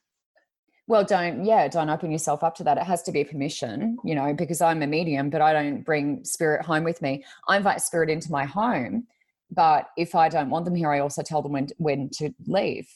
Well 0.87 1.05
don't 1.05 1.45
yeah 1.45 1.69
don't 1.69 1.91
open 1.91 2.11
yourself 2.11 2.43
up 2.43 2.55
to 2.57 2.65
that. 2.65 2.79
It 2.79 2.85
has 2.85 3.03
to 3.03 3.13
be 3.13 3.23
permission 3.23 3.99
you 4.03 4.15
know 4.15 4.33
because 4.33 4.63
i'm 4.63 4.83
a 4.83 4.87
medium 4.87 5.29
but 5.29 5.43
i 5.43 5.53
don't 5.53 5.83
bring 5.83 6.25
spirit 6.25 6.65
home 6.65 6.85
with 6.85 7.03
me. 7.03 7.23
I 7.49 7.59
invite 7.59 7.83
spirit 7.83 8.09
into 8.09 8.33
my 8.33 8.45
home 8.47 9.07
but 9.51 9.89
if 9.97 10.15
i 10.15 10.29
don't 10.29 10.51
want 10.51 10.65
them 10.65 10.77
here 10.77 10.91
i 10.91 11.01
also 11.01 11.23
tell 11.23 11.43
them 11.43 11.53
when 11.53 11.69
when 11.79 12.09
to 12.09 12.33
leave 12.47 12.89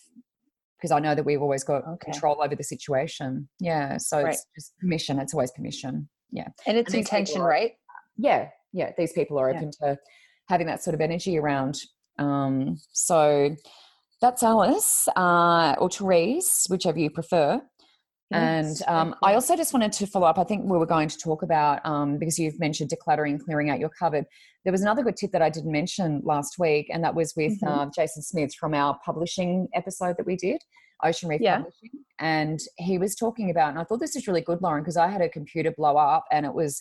because 0.85 0.93
I 0.95 1.01
know 1.01 1.15
that 1.15 1.25
we've 1.25 1.41
always 1.41 1.65
got 1.65 1.83
okay. 1.87 2.13
control 2.13 2.43
over 2.45 2.55
the 2.55 2.63
situation. 2.63 3.49
Yeah. 3.59 3.97
So 3.97 4.21
right. 4.21 4.35
it's 4.35 4.45
just 4.55 4.79
permission. 4.79 5.19
It's 5.19 5.33
always 5.33 5.51
permission. 5.53 6.11
Yeah. 6.31 6.49
And 6.67 6.77
it's 6.77 6.93
and 6.93 6.99
intention, 7.01 7.41
are, 7.41 7.49
right? 7.49 7.73
Yeah. 8.19 8.51
Yeah. 8.75 8.93
These 8.99 9.15
people 9.15 9.39
are 9.39 9.49
open 9.49 9.71
yeah. 9.81 9.95
to 9.95 9.99
having 10.51 10.67
that 10.67 10.83
sort 10.83 10.93
of 10.93 11.01
energy 11.01 11.39
around. 11.39 11.81
Um, 12.19 12.77
so 12.93 13.57
that's 14.21 14.43
Alice 14.43 15.09
uh, 15.17 15.75
or 15.79 15.89
Therese, 15.89 16.67
whichever 16.69 16.99
you 16.99 17.09
prefer. 17.09 17.63
Yes, 18.31 18.81
and 18.81 18.89
um, 18.89 19.15
I 19.23 19.35
also 19.35 19.55
just 19.57 19.73
wanted 19.73 19.93
to 19.93 20.07
follow 20.07 20.27
up. 20.27 20.39
I 20.39 20.45
think 20.45 20.65
we 20.65 20.79
were 20.79 20.87
going 20.87 21.09
to 21.09 21.19
talk 21.19 21.43
about 21.43 21.85
um, 21.85 22.19
because 22.19 22.39
you've 22.39 22.59
mentioned 22.59 22.91
decluttering, 22.91 23.39
clearing 23.39 23.71
out 23.71 23.79
your 23.79 23.91
cupboard. 23.91 24.25
There 24.65 24.73
was 24.73 24.81
another 24.81 25.03
good 25.03 25.17
tip 25.17 25.31
that 25.33 25.43
I 25.43 25.51
didn't 25.51 25.71
mention 25.71 26.23
last 26.25 26.59
week, 26.59 26.89
and 26.91 27.05
that 27.05 27.15
was 27.15 27.35
with 27.37 27.61
mm-hmm. 27.61 27.81
uh, 27.81 27.87
Jason 27.95 28.23
Smith 28.23 28.55
from 28.55 28.73
our 28.73 28.99
publishing 29.05 29.69
episode 29.75 30.17
that 30.17 30.27
we 30.27 30.37
did, 30.37 30.63
Ocean 31.03 31.29
Reef 31.29 31.43
yeah. 31.43 31.59
Publishing. 31.59 31.91
And 32.19 32.61
he 32.79 32.97
was 32.97 33.15
talking 33.15 33.51
about, 33.51 33.71
and 33.71 33.79
I 33.79 33.85
thought 33.85 34.01
this 34.01 34.17
is 34.17 34.27
really 34.27 34.41
good, 34.41 34.63
Lauren, 34.63 34.83
because 34.83 34.97
I 34.97 35.09
had 35.09 35.21
a 35.21 35.29
computer 35.29 35.73
blow 35.77 35.97
up 35.97 36.25
and 36.31 36.47
it 36.47 36.55
was 36.55 36.81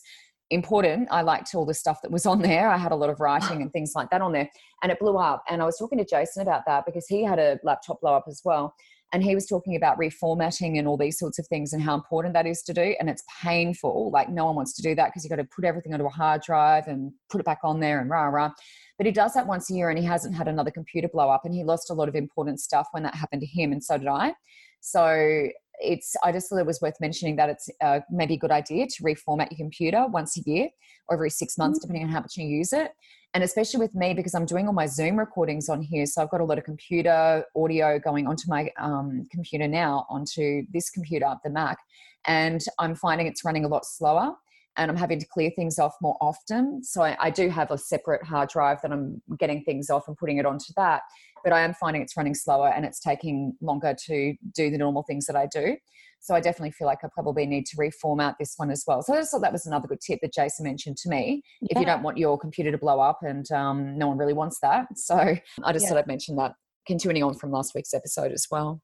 important. 0.50 1.08
I 1.12 1.24
liked 1.24 1.56
all 1.56 1.66
the 1.66 1.74
stuff 1.74 2.02
that 2.04 2.12
was 2.12 2.26
on 2.26 2.42
there. 2.42 2.70
I 2.70 2.78
had 2.78 2.92
a 2.92 2.96
lot 2.96 3.10
of 3.10 3.20
writing 3.20 3.62
and 3.62 3.72
things 3.74 3.94
like 3.96 4.10
that 4.12 4.22
on 4.22 4.32
there, 4.32 4.50
and 4.82 4.92
it 4.92 5.00
blew 5.00 5.18
up. 5.18 5.44
And 5.50 5.62
I 5.62 5.66
was 5.66 5.78
talking 5.78 5.98
to 5.98 6.06
Jason 6.06 6.42
about 6.42 6.62
that 6.68 6.86
because 6.86 7.08
he 7.08 7.24
had 7.24 7.40
a 7.40 7.60
laptop 7.64 8.00
blow 8.00 8.14
up 8.14 8.26
as 8.30 8.42
well 8.46 8.74
and 9.14 9.24
he 9.24 9.36
was 9.36 9.46
talking 9.46 9.76
about 9.76 10.00
reformatting 10.00 10.80
and 10.80 10.88
all 10.88 10.98
these 10.98 11.20
sorts 11.20 11.38
of 11.38 11.46
things 11.48 11.72
and 11.72 11.84
how 11.84 11.94
important 11.94 12.34
that 12.34 12.48
is 12.48 12.64
to 12.64 12.74
do 12.74 12.96
and 13.00 13.10
it's 13.10 13.24
painful. 13.42 14.10
Like 14.12 14.28
no 14.28 14.46
one 14.46 14.56
wants 14.56 14.74
to 14.74 14.82
do 14.82 14.96
that 14.96 15.10
because 15.10 15.24
you've 15.24 15.30
got 15.30 15.36
to 15.36 15.48
put 15.56 15.66
everything 15.66 15.94
onto 15.94 16.06
a 16.06 16.10
hard 16.10 16.42
drive 16.42 16.88
and 16.88 17.14
put 17.30 17.40
it 17.40 17.46
back 17.46 17.60
on 17.64 17.80
there 17.80 18.02
and 18.02 18.10
rah 18.10 18.26
rah. 18.26 18.52
But 18.98 19.06
he 19.06 19.12
does 19.12 19.36
that 19.36 19.46
once 19.46 19.70
a 19.70 19.76
year 19.76 19.90
and 19.90 20.00
he 20.00 20.06
hasn't 20.06 20.34
had 20.34 20.48
another 20.48 20.72
computer 20.72 21.08
blow 21.08 21.30
up 21.30 21.46
and 21.46 21.54
he 21.54 21.64
lost 21.64 21.92
a 21.92 21.94
lot 21.94 22.10
of 22.10 22.16
important 22.16 22.60
stuff 22.60 22.88
when 22.92 23.04
that 23.04 23.14
happened 23.14 23.42
to 23.42 23.48
him 23.48 23.72
and 23.72 23.84
so 23.84 24.00
did 24.00 24.08
i. 24.08 24.34
So 24.82 25.48
it's 25.84 26.16
I 26.24 26.32
just 26.32 26.50
thought 26.50 26.60
it 26.60 26.66
was 26.66 26.82
worth 26.82 26.96
mentioning 27.00 27.36
that 27.36 27.50
it's 27.50 27.70
uh, 27.82 28.00
maybe 28.10 28.36
a 28.36 28.38
good 28.38 28.52
idea 28.52 28.88
to 28.88 29.04
reformat 29.04 29.52
your 29.52 29.58
computer 29.58 30.08
once 30.08 30.38
a 30.38 30.42
year 30.50 30.70
or 31.08 31.16
every 31.16 31.30
six 31.30 31.58
months, 31.58 31.80
mm-hmm. 31.80 31.88
depending 31.88 32.08
on 32.08 32.14
how 32.14 32.22
much 32.22 32.38
you 32.38 32.46
use 32.46 32.74
it. 32.74 32.92
And 33.34 33.44
especially 33.44 33.80
with 33.80 33.96
me, 33.96 34.14
because 34.14 34.36
I'm 34.36 34.46
doing 34.46 34.68
all 34.68 34.74
my 34.74 34.86
Zoom 34.86 35.18
recordings 35.18 35.68
on 35.68 35.82
here, 35.82 36.06
so 36.06 36.22
I've 36.22 36.30
got 36.30 36.40
a 36.40 36.46
lot 36.46 36.60
of 36.60 36.64
computer 36.64 37.44
audio 37.56 37.98
going 37.98 38.28
onto 38.28 38.44
my 38.48 38.70
um, 38.80 39.28
computer 39.32 39.68
now, 39.68 40.06
onto 40.08 40.64
this 40.72 40.92
computer, 40.92 41.34
the 41.44 41.50
Mac, 41.50 41.80
and 42.28 42.62
I'm 42.80 42.96
finding 42.96 43.26
it's 43.26 43.44
running 43.44 43.66
a 43.66 43.68
lot 43.68 43.86
slower 43.86 44.36
and 44.78 44.90
I'm 44.90 44.98
having 44.98 45.20
to 45.20 45.26
clear 45.26 45.52
things 45.56 45.78
off 45.78 45.96
more 46.02 46.18
often. 46.20 46.84
So 46.84 47.04
I, 47.04 47.16
I, 47.20 47.30
do 47.30 47.50
have 47.50 47.70
a 47.70 47.78
separate 47.78 48.24
hard 48.24 48.50
drive 48.50 48.82
that 48.82 48.92
I'm 48.92 49.22
getting 49.38 49.64
things 49.64 49.90
off 49.90 50.08
and 50.08 50.18
putting 50.18 50.38
it 50.38 50.46
onto 50.46 50.74
that. 50.78 51.02
But 51.44 51.54
I 51.54 51.62
am 51.62 51.74
finding 51.74 52.02
it's 52.02 52.16
running 52.16 52.36
slower 52.36 52.70
and 52.70 52.86
it's 52.86 53.00
taking 53.00 53.54
longer 53.62 53.96
to 54.06 54.34
do 54.56 54.70
the 54.70 54.78
normal 54.78 55.04
things 55.04 55.26
that 55.26 55.36
I 55.36 55.48
do. 55.48 55.76
So 56.24 56.34
I 56.34 56.40
definitely 56.40 56.72
feel 56.72 56.88
like 56.88 57.00
I 57.04 57.10
probably 57.14 57.46
need 57.46 57.66
to 57.66 57.76
reformat 57.76 58.36
this 58.40 58.54
one 58.56 58.72
as 58.72 58.86
well. 58.88 59.02
So 59.02 59.14
I 59.14 59.18
just 59.18 59.32
thought 59.32 59.42
that 59.42 59.52
was 59.52 59.66
another 59.66 59.90
good 59.90 60.00
tip 60.00 60.20
that 60.22 60.34
Jason 60.34 60.64
mentioned 60.64 60.96
to 60.98 61.10
me. 61.10 61.44
Yeah. 61.62 61.68
If 61.72 61.80
you 61.80 61.86
don't 61.86 62.02
want 62.02 62.18
your 62.18 62.40
computer 62.40 62.72
to 62.72 62.78
blow 62.78 63.02
up, 63.02 63.20
and 63.24 63.50
um, 63.52 63.98
no 63.98 64.08
one 64.08 64.18
really 64.18 64.32
wants 64.32 64.60
that, 64.62 64.88
so 64.96 65.16
I 65.18 65.74
just 65.74 65.84
yeah. 65.84 65.90
thought 65.90 65.98
I'd 66.00 66.08
mention 66.08 66.36
that. 66.38 66.54
Continuing 66.86 67.24
on 67.24 67.34
from 67.34 67.52
last 67.52 67.74
week's 67.76 67.94
episode 67.94 68.34
as 68.34 68.46
well. 68.52 68.82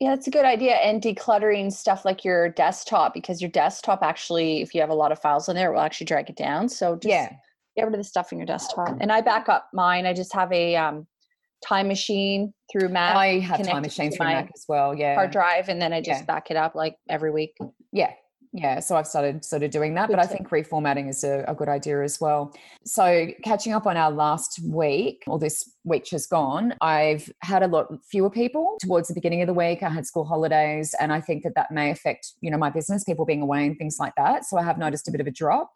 Yeah, 0.00 0.14
that's 0.14 0.26
a 0.26 0.30
good 0.30 0.46
idea. 0.46 0.76
And 0.76 1.02
decluttering 1.02 1.70
stuff 1.70 2.04
like 2.04 2.24
your 2.24 2.48
desktop, 2.48 3.12
because 3.14 3.40
your 3.40 3.50
desktop 3.50 4.02
actually, 4.02 4.62
if 4.62 4.74
you 4.74 4.80
have 4.80 4.90
a 4.90 4.94
lot 4.94 5.12
of 5.12 5.18
files 5.18 5.48
in 5.48 5.54
there, 5.54 5.70
it 5.70 5.74
will 5.74 5.82
actually 5.82 6.06
drag 6.06 6.30
it 6.30 6.36
down. 6.36 6.68
So 6.68 6.96
just 6.96 7.10
yeah. 7.10 7.30
get 7.76 7.84
rid 7.84 7.94
of 7.94 7.98
the 8.00 8.04
stuff 8.04 8.32
in 8.32 8.38
your 8.38 8.46
desktop. 8.46 8.96
And 9.00 9.12
I 9.12 9.20
back 9.20 9.48
up 9.48 9.68
mine. 9.74 10.06
I 10.06 10.14
just 10.14 10.32
have 10.32 10.50
a 10.50 10.76
um, 10.76 11.06
time 11.66 11.88
machine 11.88 12.52
through 12.70 12.88
Mac. 12.88 13.16
I 13.16 13.38
have 13.40 13.66
time 13.66 13.82
machine 13.82 14.10
through 14.10 14.26
Mac 14.26 14.50
as 14.54 14.64
well. 14.68 14.94
Yeah. 14.94 15.14
Hard 15.14 15.30
drive. 15.30 15.68
And 15.68 15.80
then 15.80 15.92
I 15.92 16.00
just 16.00 16.20
yeah. 16.20 16.26
back 16.26 16.50
it 16.50 16.56
up 16.56 16.74
like 16.74 16.96
every 17.08 17.30
week. 17.30 17.56
Yeah 17.92 18.12
yeah 18.52 18.80
so 18.80 18.96
i've 18.96 19.06
started 19.06 19.44
sort 19.44 19.62
of 19.62 19.70
doing 19.70 19.94
that 19.94 20.08
good 20.08 20.16
but 20.16 20.22
i 20.22 20.26
think 20.26 20.48
reformatting 20.50 21.08
is 21.08 21.24
a, 21.24 21.44
a, 21.48 21.54
good 21.54 21.68
idea 21.68 22.02
as 22.02 22.20
well 22.20 22.54
so 22.84 23.26
catching 23.42 23.72
up 23.72 23.86
on 23.86 23.96
our 23.96 24.10
last 24.10 24.60
week 24.64 25.22
or 25.26 25.38
this 25.38 25.70
week 25.84 26.06
has 26.10 26.26
gone 26.26 26.74
i've 26.82 27.30
had 27.42 27.62
a 27.62 27.66
lot 27.66 27.86
fewer 28.10 28.28
people 28.28 28.76
towards 28.80 29.08
the 29.08 29.14
beginning 29.14 29.40
of 29.40 29.46
the 29.46 29.54
week 29.54 29.82
i 29.82 29.88
had 29.88 30.06
school 30.06 30.24
holidays 30.24 30.94
and 31.00 31.12
i 31.12 31.20
think 31.20 31.42
that 31.42 31.54
that 31.54 31.70
may 31.70 31.90
affect 31.90 32.32
you 32.40 32.50
know 32.50 32.58
my 32.58 32.68
business 32.68 33.04
people 33.04 33.24
being 33.24 33.42
away 33.42 33.66
and 33.66 33.78
things 33.78 33.96
like 33.98 34.12
that 34.16 34.44
so 34.44 34.58
i 34.58 34.62
have 34.62 34.78
noticed 34.78 35.08
a 35.08 35.10
bit 35.10 35.20
of 35.20 35.26
a 35.26 35.30
drop 35.32 35.72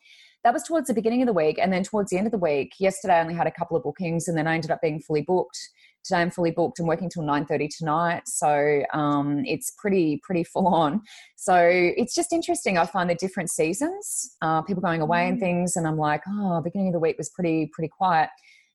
that 0.47 0.53
was 0.53 0.62
towards 0.62 0.87
the 0.87 0.95
beginning 0.95 1.23
of 1.23 1.26
the 1.26 1.33
week 1.33 1.59
and 1.61 1.73
then 1.73 1.83
towards 1.83 2.09
the 2.09 2.17
end 2.17 2.25
of 2.25 2.31
the 2.31 2.38
week 2.38 2.73
yesterday 2.79 3.15
i 3.15 3.21
only 3.21 3.35
had 3.35 3.49
a 3.49 3.50
couple 3.50 3.76
of 3.76 3.83
bookings 3.83 4.29
and 4.29 4.38
then 4.38 4.47
i 4.47 4.55
ended 4.55 4.71
up 4.71 4.81
being 4.81 5.00
fully 5.00 5.23
booked 5.23 5.59
today 6.05 6.23
I'm 6.23 6.31
fully 6.31 6.53
booked 6.53 6.79
and 6.79 6.87
working 6.87 7.11
till 7.11 7.25
9:30 7.25 7.69
tonight. 7.76 8.29
So 8.29 8.83
um, 8.93 9.43
it's 9.45 9.73
pretty 9.73 10.21
pretty 10.23 10.45
full 10.53 10.69
on. 10.69 11.03
So 11.35 11.57
it's 11.59 12.15
just 12.15 12.33
interesting. 12.33 12.79
I 12.79 12.87
find 12.87 13.11
the 13.11 13.17
different 13.17 13.50
seasons, 13.50 14.37
uh, 14.41 14.62
people 14.62 14.83
going 14.83 15.00
away 15.00 15.25
mm. 15.25 15.31
and 15.31 15.41
things, 15.41 15.75
and 15.76 15.85
I'm 15.85 15.99
like, 15.99 16.23
oh, 16.29 16.61
beginning 16.62 16.88
of 16.88 16.93
the 16.93 17.00
week 17.00 17.19
was 17.19 17.29
pretty 17.31 17.71
pretty 17.73 17.88
quiet, 17.88 18.31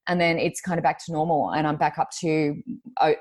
and 0.08 0.20
then 0.20 0.38
it's 0.38 0.62
kind 0.62 0.78
of 0.78 0.84
back 0.84 1.04
to 1.06 1.12
normal, 1.12 1.52
and 1.52 1.66
I'm 1.66 1.78
back 1.78 1.98
up 1.98 2.10
to 2.20 2.62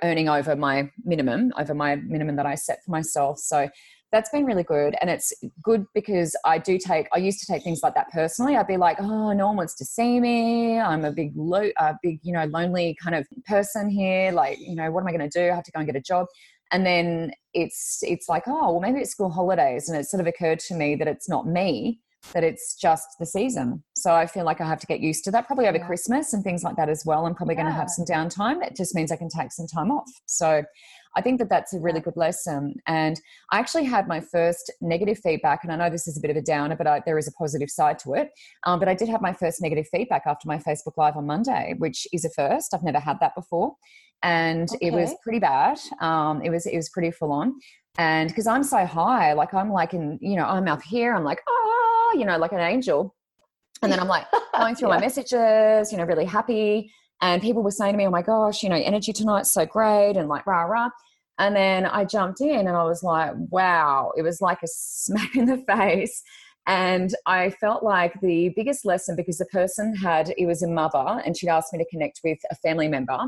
earning 0.03 0.29
over 0.29 0.57
my 0.57 0.91
minimum, 1.05 1.53
over 1.57 1.75
my 1.75 1.97
minimum 1.97 2.37
that 2.37 2.47
I 2.47 2.57
set 2.57 2.83
for 2.85 2.91
myself. 2.91 3.39
So 3.39 3.69
that's 4.13 4.31
been 4.31 4.45
really 4.45 4.63
good 4.63 4.95
and 5.01 5.09
it's 5.09 5.33
good 5.63 5.85
because 5.95 6.35
i 6.45 6.59
do 6.59 6.79
take 6.79 7.07
i 7.15 7.19
used 7.19 7.41
to 7.41 7.47
take 7.47 7.63
things 7.63 7.81
like 7.83 7.95
that 7.95 8.11
personally. 8.11 8.57
I'd 8.57 8.67
be 8.67 8.77
like 8.77 9.01
oh 9.01 9.33
no 9.33 9.47
one 9.49 9.57
wants 9.57 9.75
to 9.77 9.85
see 9.85 10.21
me. 10.21 10.79
I'm 10.79 11.05
a 11.05 11.13
big 11.13 11.33
low 11.37 11.71
a 11.79 11.95
big 12.03 12.21
you 12.23 12.33
know 12.33 12.45
lonely 12.47 12.97
kind 13.03 13.15
of 13.15 13.27
person 13.47 13.89
here. 13.89 14.33
Like 14.33 14.59
you 14.61 14.75
know 14.75 14.91
what 14.91 15.03
am 15.03 15.09
i 15.09 15.13
going 15.13 15.29
to 15.29 15.39
do? 15.39 15.51
I 15.51 15.55
have 15.55 15.65
to 15.65 15.73
go 15.73 15.81
and 15.81 15.87
get 15.87 15.97
a 15.97 16.01
job. 16.01 16.27
And 16.73 16.87
then 16.87 17.33
it's 17.55 18.01
it's 18.03 18.29
like 18.29 18.45
oh 18.47 18.73
well 18.73 18.81
maybe 18.81 19.01
it's 19.01 19.11
school 19.11 19.31
holidays. 19.31 19.89
And 19.89 19.99
it 19.99 20.07
sort 20.07 20.21
of 20.21 20.27
occurred 20.27 20.61
to 20.61 20.75
me 20.75 20.95
that 20.97 21.09
it's 21.09 21.29
not 21.29 21.47
me 21.47 22.01
that 22.35 22.45
it's 22.45 22.75
just 22.75 23.07
the 23.19 23.27
season. 23.27 23.83
So 23.97 24.15
i 24.15 24.27
feel 24.27 24.45
like 24.45 24.61
i 24.61 24.67
have 24.67 24.81
to 24.81 24.87
get 24.87 25.01
used 25.01 25.25
to 25.25 25.31
that 25.31 25.47
probably 25.47 25.67
over 25.67 25.79
yeah. 25.79 25.87
christmas 25.87 26.33
and 26.33 26.45
things 26.45 26.63
like 26.63 26.77
that 26.77 26.89
as 26.89 27.05
well. 27.07 27.27
I'm 27.27 27.35
probably 27.35 27.55
yeah. 27.55 27.63
going 27.63 27.73
to 27.73 27.79
have 27.79 27.91
some 27.91 28.05
downtime. 28.05 28.65
It 28.65 28.77
just 28.77 28.95
means 28.95 29.13
i 29.13 29.17
can 29.17 29.29
take 29.29 29.53
some 29.53 29.67
time 29.67 29.91
off. 29.91 30.11
So 30.27 30.63
I 31.17 31.23
think 31.23 31.39
that 31.39 31.49
that's 31.49 31.73
a 31.73 31.81
really 31.81 32.01
good 32.01 32.17
lesson. 32.17 32.75
And 32.87 33.21
I 33.51 33.59
actually 33.59 33.85
had 33.85 34.07
my 34.09 34.21
first 34.21 34.73
negative 34.81 35.19
feedback, 35.19 35.65
and 35.65 35.73
I 35.73 35.77
know 35.77 35.91
this 35.91 36.07
is 36.07 36.17
a 36.17 36.21
bit 36.21 36.31
of 36.31 36.37
a 36.37 36.43
downer, 36.43 36.77
but 36.77 36.87
I, 36.87 37.03
there 37.05 37.19
is 37.19 37.29
a 37.29 37.33
positive 37.33 37.71
side 37.71 37.99
to 38.01 38.15
it. 38.15 38.31
Um, 38.65 38.79
but 38.79 38.89
I 38.89 38.95
did 38.95 39.09
have 39.09 39.21
my 39.21 39.33
first 39.33 39.61
negative 39.61 39.89
feedback 39.91 40.23
after 40.27 40.47
my 40.47 40.59
Facebook 40.59 40.97
Live 40.97 41.17
on 41.17 41.27
Monday, 41.27 41.75
which 41.79 42.07
is 42.13 42.25
a 42.25 42.31
first. 42.31 42.75
I've 42.75 42.83
never 42.83 43.01
had 43.01 43.19
that 43.21 43.35
before, 43.35 43.75
and 44.23 44.69
okay. 44.71 44.87
it 44.87 44.93
was 44.93 45.15
pretty 45.23 45.41
bad. 45.41 45.79
Um, 46.01 46.43
it 46.43 46.51
was 46.51 46.67
it 46.67 46.77
was 46.77 46.89
pretty 46.91 47.11
full 47.11 47.33
on, 47.33 47.55
and 47.99 48.29
because 48.29 48.47
I'm 48.47 48.63
so 48.63 48.87
high, 48.87 49.33
like 49.33 49.55
I'm 49.55 49.73
like 49.73 49.95
in 49.95 50.19
you 50.21 50.37
know 50.37 50.45
I'm 50.45 50.69
up 50.69 50.83
here, 50.83 51.15
I'm 51.15 51.25
like 51.25 51.41
ah, 51.49 52.13
you 52.15 52.25
know, 52.25 52.39
like 52.39 52.53
an 52.53 52.61
angel. 52.61 53.15
And 53.83 53.91
then 53.91 53.99
I'm 54.01 54.09
like 54.09 54.27
going 54.57 54.75
through 54.75 54.89
yeah. 54.89 54.95
my 54.97 55.01
messages, 55.01 55.93
you 55.93 55.99
know, 55.99 56.05
really 56.05 56.25
happy. 56.25 56.93
And 57.21 57.43
people 57.43 57.63
were 57.63 57.71
saying 57.71 57.93
to 57.93 57.99
me, 57.99 58.07
oh 58.07 58.11
my 58.11 58.23
gosh, 58.23 58.63
you 58.63 58.69
know, 58.69 58.77
energy 58.77 59.13
tonight's 59.13 59.53
so 59.53 59.67
great 59.67 60.17
and 60.17 60.29
like 60.29 60.47
rah 60.47 60.63
rah. 60.63 60.91
And 61.39 61.57
then 61.57 61.87
I 61.87 62.05
jumped 62.05 62.41
in 62.41 62.67
and 62.67 62.77
I 62.77 62.85
was 62.85 63.03
like, 63.03 63.33
wow, 63.51 64.13
it 64.17 64.23
was 64.23 64.41
like 64.41 64.59
a 64.63 64.67
smack 64.69 65.35
in 65.35 65.47
the 65.47 65.59
face. 65.67 66.23
And 66.67 67.15
I 67.27 67.51
felt 67.51 67.83
like 67.83 68.21
the 68.21 68.53
biggest 68.55 68.85
lesson 68.85 69.17
because 69.17 69.39
the 69.39 69.47
person 69.47 69.97
had, 69.97 70.35
it 70.37 70.47
was 70.47 70.63
a 70.63 70.69
mother 70.69 71.23
and 71.25 71.37
she'd 71.37 71.49
asked 71.49 71.73
me 71.73 71.79
to 71.79 71.91
connect 71.91 72.21
with 72.23 72.39
a 72.51 72.57
family 72.57 72.89
member 72.89 73.19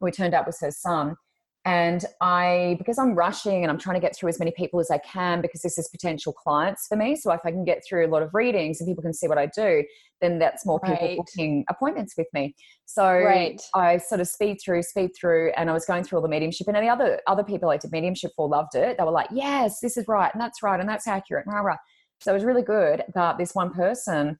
who 0.00 0.10
turned 0.10 0.34
out 0.34 0.46
was 0.46 0.60
her 0.60 0.70
son. 0.70 1.16
And 1.66 2.06
I, 2.22 2.76
because 2.78 2.98
I'm 2.98 3.14
rushing 3.14 3.62
and 3.62 3.70
I'm 3.70 3.78
trying 3.78 3.94
to 3.94 4.00
get 4.00 4.16
through 4.16 4.30
as 4.30 4.38
many 4.38 4.50
people 4.50 4.80
as 4.80 4.90
I 4.90 4.96
can 4.98 5.42
because 5.42 5.60
this 5.60 5.76
is 5.76 5.88
potential 5.88 6.32
clients 6.32 6.86
for 6.86 6.96
me. 6.96 7.16
So 7.16 7.30
if 7.32 7.40
I 7.44 7.50
can 7.50 7.64
get 7.64 7.82
through 7.86 8.06
a 8.06 8.08
lot 8.08 8.22
of 8.22 8.30
readings 8.32 8.80
and 8.80 8.88
people 8.88 9.02
can 9.02 9.12
see 9.12 9.28
what 9.28 9.36
I 9.36 9.46
do, 9.46 9.84
then 10.22 10.38
that's 10.38 10.64
more 10.64 10.80
people 10.80 11.06
right. 11.06 11.18
booking 11.18 11.64
appointments 11.68 12.14
with 12.16 12.28
me. 12.32 12.54
So 12.86 13.04
right. 13.04 13.60
I 13.74 13.98
sort 13.98 14.22
of 14.22 14.28
speed 14.28 14.58
through, 14.64 14.82
speed 14.84 15.10
through, 15.18 15.52
and 15.56 15.68
I 15.68 15.74
was 15.74 15.84
going 15.84 16.02
through 16.02 16.18
all 16.18 16.22
the 16.22 16.28
mediumship. 16.28 16.66
And 16.66 16.76
the 16.76 16.88
other 16.88 17.20
other 17.26 17.44
people 17.44 17.68
I 17.68 17.76
did 17.76 17.92
mediumship 17.92 18.32
for 18.36 18.48
loved 18.48 18.74
it. 18.74 18.96
They 18.98 19.04
were 19.04 19.10
like, 19.10 19.28
"Yes, 19.30 19.80
this 19.80 19.96
is 19.96 20.06
right, 20.08 20.30
and 20.32 20.40
that's 20.40 20.62
right, 20.62 20.80
and 20.80 20.88
that's 20.88 21.06
accurate." 21.06 21.46
Rah, 21.46 21.60
rah. 21.60 21.76
So 22.20 22.32
it 22.32 22.34
was 22.34 22.44
really 22.44 22.62
good. 22.62 23.04
But 23.14 23.38
this 23.38 23.54
one 23.54 23.72
person 23.72 24.38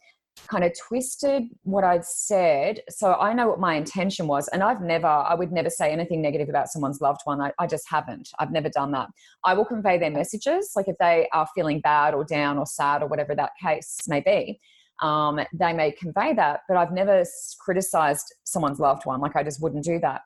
kind 0.48 0.64
of 0.64 0.72
twisted 0.78 1.44
what 1.62 1.84
I'd 1.84 2.04
said. 2.04 2.80
So 2.88 3.14
I 3.14 3.32
know 3.32 3.48
what 3.48 3.60
my 3.60 3.74
intention 3.74 4.26
was. 4.26 4.48
And 4.48 4.62
I've 4.62 4.80
never, 4.80 5.06
I 5.06 5.34
would 5.34 5.52
never 5.52 5.70
say 5.70 5.92
anything 5.92 6.20
negative 6.22 6.48
about 6.48 6.68
someone's 6.68 7.00
loved 7.00 7.20
one. 7.24 7.40
I, 7.40 7.52
I, 7.58 7.66
just 7.66 7.88
haven't. 7.88 8.30
I've 8.38 8.50
never 8.50 8.68
done 8.68 8.90
that. 8.92 9.08
I 9.44 9.54
will 9.54 9.64
convey 9.64 9.98
their 9.98 10.10
messages. 10.10 10.72
Like 10.74 10.88
if 10.88 10.96
they 10.98 11.28
are 11.32 11.46
feeling 11.54 11.80
bad 11.80 12.14
or 12.14 12.24
down 12.24 12.58
or 12.58 12.66
sad 12.66 13.02
or 13.02 13.06
whatever 13.06 13.34
that 13.34 13.52
case 13.62 13.98
may 14.08 14.20
be, 14.20 14.60
um, 15.02 15.40
they 15.52 15.72
may 15.72 15.92
convey 15.92 16.34
that. 16.34 16.60
But 16.68 16.76
I've 16.76 16.92
never 16.92 17.24
criticized 17.60 18.34
someone's 18.44 18.80
loved 18.80 19.06
one. 19.06 19.20
Like 19.20 19.36
I 19.36 19.42
just 19.42 19.62
wouldn't 19.62 19.84
do 19.84 19.98
that. 20.00 20.22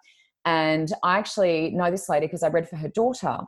And 0.47 0.93
I 1.03 1.19
actually 1.19 1.71
know 1.71 1.91
this 1.91 2.09
lady 2.09 2.27
because 2.27 2.43
I 2.43 2.49
read 2.49 2.69
for 2.69 2.77
her 2.77 2.89
daughter. 2.89 3.39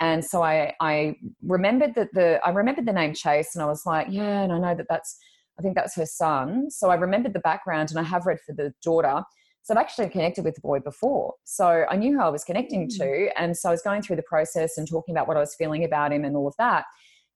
And 0.00 0.24
so 0.24 0.42
I, 0.42 0.74
I 0.80 1.16
remembered 1.42 1.94
that 1.94 2.08
the, 2.12 2.40
I 2.44 2.50
remembered 2.50 2.86
the 2.86 2.92
name 2.92 3.14
Chase 3.14 3.54
and 3.54 3.62
I 3.62 3.66
was 3.66 3.86
like, 3.86 4.08
yeah, 4.10 4.42
and 4.42 4.52
I 4.52 4.58
know 4.58 4.74
that 4.74 4.86
that's, 4.88 5.16
I 5.60 5.62
think 5.62 5.74
that's 5.74 5.94
her 5.96 6.06
son. 6.06 6.70
So 6.70 6.88
I 6.88 6.94
remembered 6.94 7.34
the 7.34 7.40
background 7.40 7.90
and 7.90 7.98
I 7.98 8.02
have 8.02 8.24
read 8.24 8.38
for 8.46 8.54
the 8.54 8.72
daughter. 8.82 9.22
So 9.62 9.74
I've 9.74 9.80
actually 9.80 10.08
connected 10.08 10.42
with 10.42 10.54
the 10.54 10.62
boy 10.62 10.80
before. 10.80 11.34
So 11.44 11.84
I 11.90 11.96
knew 11.96 12.14
who 12.16 12.24
I 12.24 12.30
was 12.30 12.44
connecting 12.44 12.88
mm. 12.88 12.96
to. 12.96 13.28
And 13.38 13.54
so 13.54 13.68
I 13.68 13.72
was 13.72 13.82
going 13.82 14.00
through 14.00 14.16
the 14.16 14.22
process 14.22 14.78
and 14.78 14.88
talking 14.88 15.14
about 15.14 15.28
what 15.28 15.36
I 15.36 15.40
was 15.40 15.54
feeling 15.54 15.84
about 15.84 16.14
him 16.14 16.24
and 16.24 16.34
all 16.34 16.48
of 16.48 16.54
that. 16.56 16.86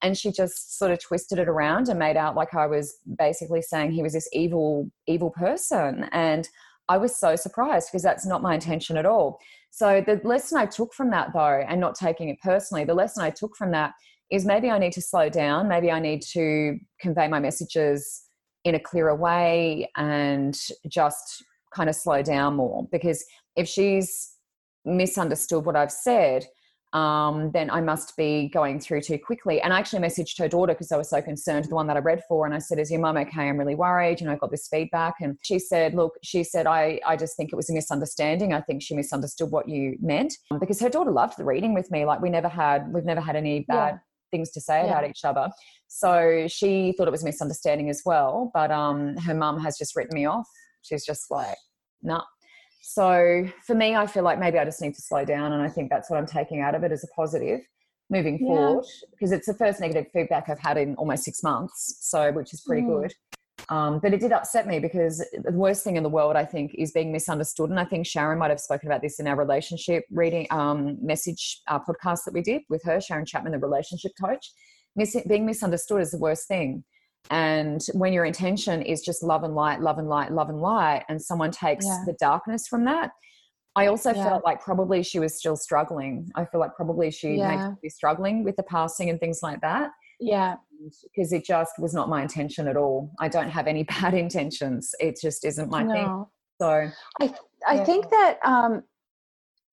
And 0.01 0.17
she 0.17 0.33
just 0.33 0.79
sort 0.79 0.91
of 0.91 1.03
twisted 1.03 1.39
it 1.39 1.49
around 1.49 1.91
and 1.91 1.99
made 1.99 2.17
out 2.17 2.35
like 2.35 2.55
I 2.55 2.67
was 2.67 2.97
basically 3.19 3.61
saying 3.61 3.93
he 3.93 4.03
was 4.03 4.15
this 4.15 4.29
evil, 4.33 4.91
evil 5.07 5.31
person. 5.31 6.09
And 6.13 6.49
I 6.89 6.97
was 6.97 7.15
so 7.15 7.37
surprised 7.37 7.89
because 7.91 8.03
that's 8.03 8.27
not 8.27 8.41
my 8.41 8.55
intention 8.55 8.97
at 8.97 9.05
all. 9.05 9.39
So 9.71 10.01
the 10.01 10.19
lesson 10.25 10.57
I 10.57 10.65
took 10.65 10.95
from 10.95 11.11
that 11.11 11.35
though, 11.35 11.63
and 11.69 11.79
not 11.79 11.95
taking 11.95 12.31
it 12.31 12.41
personally, 12.43 12.85
the 12.85 12.95
lesson 12.95 13.23
I 13.23 13.31
took 13.31 13.55
from 13.55 13.71
that 13.73 13.93
is 14.35 14.45
maybe 14.45 14.71
I 14.71 14.79
need 14.79 14.93
to 14.93 15.01
slow 15.01 15.29
down. 15.29 15.69
Maybe 15.69 15.91
I 15.91 16.01
need 16.01 16.23
to 16.33 16.79
convey 17.01 17.29
my 17.29 17.41
messages 17.41 18.23
in 18.65 18.75
a 18.75 18.81
clearer 18.81 19.15
way 19.15 19.91
and 19.97 20.59
just 20.89 21.45
kind 21.75 21.89
of 21.89 21.97
slow 21.97 22.23
down 22.23 22.57
more. 22.57 22.89
Because 22.91 23.25
if 23.57 23.69
she's 23.69 24.33
misunderstood 24.85 25.65
what 25.65 25.77
I've 25.77 25.93
said, 25.93 26.47
um, 26.95 27.51
then 27.51 27.71
I 27.71 27.81
must 27.81 28.17
be 28.17 28.49
going 28.49 28.79
through 28.79 29.01
too 29.01 29.19
quickly. 29.19 29.61
And 29.61 29.73
I 29.73 29.81
actually 29.81 29.99
messaged 29.99 30.39
her 30.39 30.47
daughter 30.47 30.75
because 30.75 30.93
I 30.93 30.97
was 30.97 31.11
so 31.11 31.21
concerned, 31.21 31.65
the 31.65 31.75
one 31.75 31.89
that 31.89 31.97
I 31.97 32.01
read 32.01 32.23
for, 32.29 32.47
and 32.47 32.55
I 32.55 32.59
said, 32.59 32.79
Is 32.79 32.89
your 32.89 33.01
mum 33.01 33.17
okay? 33.17 33.49
I'm 33.49 33.59
really 33.59 33.75
worried. 33.75 34.21
You 34.21 34.29
know, 34.29 34.33
I 34.33 34.37
got 34.37 34.53
this 34.53 34.69
feedback. 34.69 35.15
And 35.21 35.37
she 35.43 35.59
said, 35.59 35.95
Look, 35.95 36.15
she 36.23 36.45
said, 36.45 36.69
I, 36.69 37.01
I 37.05 37.17
just 37.17 37.37
think 37.37 37.53
it 37.53 37.57
was 37.57 37.69
a 37.69 37.75
misunderstanding. 37.75 38.53
I 38.53 38.61
think 38.61 38.81
she 38.81 38.95
misunderstood 38.95 39.51
what 39.51 39.69
you 39.69 39.97
meant 40.01 40.35
because 40.61 40.81
her 40.81 40.89
daughter 40.89 41.11
loved 41.11 41.37
the 41.37 41.45
reading 41.45 41.75
with 41.75 41.91
me. 41.91 42.05
Like 42.05 42.21
we 42.21 42.31
never 42.31 42.49
had, 42.49 42.93
we've 42.93 43.05
never 43.05 43.21
had 43.21 43.35
any 43.35 43.61
bad. 43.61 43.95
Yeah 43.95 43.99
things 44.35 44.51
to 44.53 44.61
say 44.61 44.79
yeah. 44.79 44.91
about 44.91 45.05
each 45.09 45.25
other. 45.25 45.47
So 45.89 46.47
she 46.49 46.93
thought 46.97 47.09
it 47.09 47.13
was 47.13 47.23
a 47.23 47.27
misunderstanding 47.33 47.89
as 47.89 48.01
well. 48.05 48.51
But 48.53 48.71
um, 48.83 49.17
her 49.27 49.35
mum 49.35 49.57
has 49.61 49.79
just 49.79 49.95
written 49.97 50.15
me 50.21 50.25
off. 50.27 50.49
She's 50.83 51.05
just 51.05 51.31
like, 51.31 51.57
nah. 52.03 52.25
So 52.83 53.47
for 53.67 53.75
me, 53.75 53.95
I 53.95 54.07
feel 54.07 54.25
like 54.25 54.39
maybe 54.39 54.59
I 54.59 54.65
just 54.65 54.83
need 54.83 54.95
to 54.95 55.03
slow 55.03 55.25
down. 55.25 55.53
And 55.55 55.63
I 55.63 55.69
think 55.69 55.91
that's 55.91 56.11
what 56.11 56.19
I'm 56.19 56.27
taking 56.27 56.61
out 56.61 56.75
of 56.75 56.83
it 56.85 56.93
as 56.93 57.05
a 57.05 57.09
positive. 57.21 57.61
moving 58.11 58.39
Yeah. 58.39 58.47
forward 58.49 58.85
because 59.13 59.33
it's 59.33 59.47
the 59.47 59.55
first 59.55 59.81
negative 59.81 60.07
feedback 60.13 60.51
I've 60.51 60.59
had 60.59 60.77
in 60.77 60.95
almost 60.97 61.25
six 61.25 61.43
months. 61.43 61.97
So, 62.03 62.31
which 62.33 62.53
is 62.53 62.61
pretty 62.61 62.83
Mm. 62.83 63.01
good. 63.01 63.15
Um, 63.69 63.99
but 63.99 64.13
it 64.13 64.21
did 64.21 64.33
upset 64.33 64.67
me 64.67 64.79
because 64.79 65.19
the 65.45 65.53
worst 65.53 65.85
thing 65.85 65.97
in 65.97 66.03
the 66.03 66.09
world, 66.09 66.37
I 66.37 66.45
think, 66.45 66.75
is 66.75 66.93
being 66.93 67.11
misunderstood. 67.13 67.71
And 67.71 67.81
I 67.81 67.85
think 67.85 68.07
Sharon 68.07 68.39
might 68.39 68.51
have 68.51 68.61
spoken 68.61 68.89
about 68.89 69.01
this 69.01 69.19
in 69.19 69.27
our 69.27 69.37
relationship 69.37 70.05
reading 70.11 70.47
um, 70.51 70.99
message 71.01 71.61
uh, 71.69 71.79
podcast 71.79 72.25
that 72.25 72.35
we 72.35 72.43
did 72.43 72.63
with 72.69 72.83
her, 72.85 73.01
Sharon 73.01 73.25
Chapman, 73.25 73.53
the 73.53 73.59
relationship 73.59 74.13
coach. 74.21 74.53
Mis- 74.97 75.17
being 75.27 75.47
misunderstood 75.47 76.03
is 76.03 76.11
the 76.11 76.19
worst 76.19 76.47
thing. 76.47 76.85
And 77.31 77.81
when 77.95 78.13
your 78.13 78.27
intention 78.27 78.83
is 78.83 79.01
just 79.01 79.23
love 79.23 79.45
and 79.45 79.55
light, 79.55 79.81
love 79.81 79.99
and 79.99 80.09
light, 80.09 80.31
love 80.33 80.51
and 80.51 80.61
light, 80.61 81.05
and 81.09 81.21
someone 81.21 81.51
takes 81.51 81.87
Yeah. 81.87 82.03
the 82.07 82.13
darkness 82.21 82.69
from 82.69 82.85
that, 82.85 83.13
I 83.77 83.87
also 83.87 84.13
Yeah. 84.15 84.25
felt 84.25 84.45
like 84.45 84.61
probably 84.61 85.03
she 85.03 85.19
was 85.19 85.37
still 85.37 85.57
struggling. 85.57 86.31
I 86.35 86.45
feel 86.45 86.61
like 86.61 86.75
probably 86.77 87.11
she 87.11 87.37
Yeah. 87.37 87.69
may 87.71 87.75
be 87.83 87.89
struggling 87.89 88.45
with 88.45 88.57
the 88.57 88.63
passing 88.63 89.09
and 89.09 89.19
things 89.19 89.41
like 89.43 89.63
that 89.63 89.91
Yeah. 90.27 90.57
because 91.15 91.33
it 91.33 91.45
just 91.45 91.73
was 91.79 91.95
not 91.95 92.09
my 92.09 92.23
intention 92.23 92.69
at 92.69 92.77
all. 92.77 93.13
I 93.21 93.29
don't 93.29 93.51
have 93.51 93.67
any 93.67 93.83
bad 94.01 94.15
intentions. 94.15 94.95
It 95.01 95.19
just 95.21 95.45
isn't 95.45 95.71
my 95.71 95.85
thing. 95.85 96.27
So 96.61 96.91
I 97.67 97.77
Yeah. 97.77 97.85
think 97.85 98.11
that 98.11 98.39
um, 98.45 98.83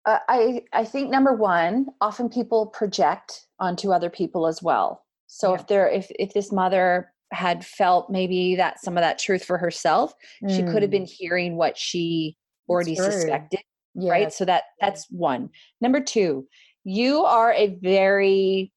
uh, 0.05 0.19
I 0.27 0.63
I 0.73 0.83
think 0.85 1.09
number 1.09 1.33
one, 1.33 1.87
often 2.01 2.29
people 2.29 2.67
project 2.67 3.47
onto 3.59 3.91
other 3.91 4.09
people 4.09 4.47
as 4.47 4.61
well. 4.63 5.05
So 5.27 5.51
Yeah. 5.51 5.59
if 5.59 5.67
they're 5.67 5.87
if 5.89 6.11
if 6.17 6.33
this 6.33 6.51
mother 6.51 7.13
had 7.31 7.65
felt 7.65 8.09
maybe 8.09 8.55
that 8.57 8.79
some 8.83 8.97
of 8.97 9.01
that 9.01 9.17
truth 9.19 9.43
for 9.45 9.57
herself, 9.57 10.13
she 10.49 10.63
could 10.63 10.81
have 10.81 10.89
mm, 10.89 10.91
been 10.91 11.05
hearing 11.05 11.55
what 11.55 11.77
she 11.77 12.37
already 12.67 12.95
suspected, 12.95 13.61
yeah, 13.95 14.11
right? 14.11 14.33
So 14.33 14.43
that 14.45 14.63
that's 14.81 15.07
one. 15.11 15.49
Number 15.79 16.01
two, 16.01 16.47
you 16.83 17.23
are 17.23 17.53
a 17.53 17.67
very 17.81 18.73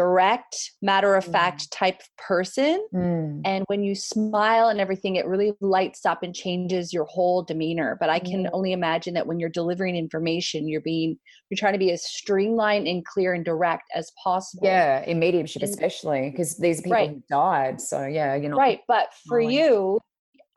direct, 0.00 0.72
matter 0.82 1.14
of 1.14 1.24
fact 1.24 1.70
type 1.72 2.02
person. 2.18 2.86
mm, 2.94 3.40
And 3.46 3.64
when 3.68 3.82
you 3.82 3.94
smile 3.94 4.68
and 4.68 4.78
everything, 4.78 5.16
it 5.16 5.26
really 5.26 5.54
lights 5.62 6.04
up 6.04 6.22
and 6.22 6.34
changes 6.34 6.92
your 6.92 7.06
whole 7.06 7.42
demeanor. 7.42 7.96
But 7.98 8.10
I 8.10 8.18
can 8.18 8.42
Yeah. 8.42 8.50
only 8.52 8.72
imagine 8.72 9.14
that 9.14 9.26
when 9.26 9.40
you're 9.40 9.48
delivering 9.48 9.96
information, 9.96 10.68
you're 10.68 10.82
being, 10.82 11.18
you're 11.48 11.56
trying 11.56 11.72
to 11.72 11.78
be 11.78 11.90
as 11.92 12.02
streamlined 12.04 12.86
and 12.86 13.02
clear 13.06 13.32
and 13.32 13.42
direct 13.44 13.84
as 13.94 14.12
possible. 14.22 14.66
yeah, 14.66 15.02
in 15.06 15.18
mediumship 15.18 15.62
And- 15.62 15.70
especially 15.70 16.28
because 16.30 16.58
these 16.58 16.82
people 16.82 16.92
Right. 16.92 17.26
died. 17.28 17.80
So 17.80 18.04
yeah, 18.04 18.34
you 18.34 18.50
know. 18.50 18.56
Right. 18.56 18.80
But 18.86 19.14
for 19.26 19.40
smiling. 19.40 19.56
you, 19.56 20.00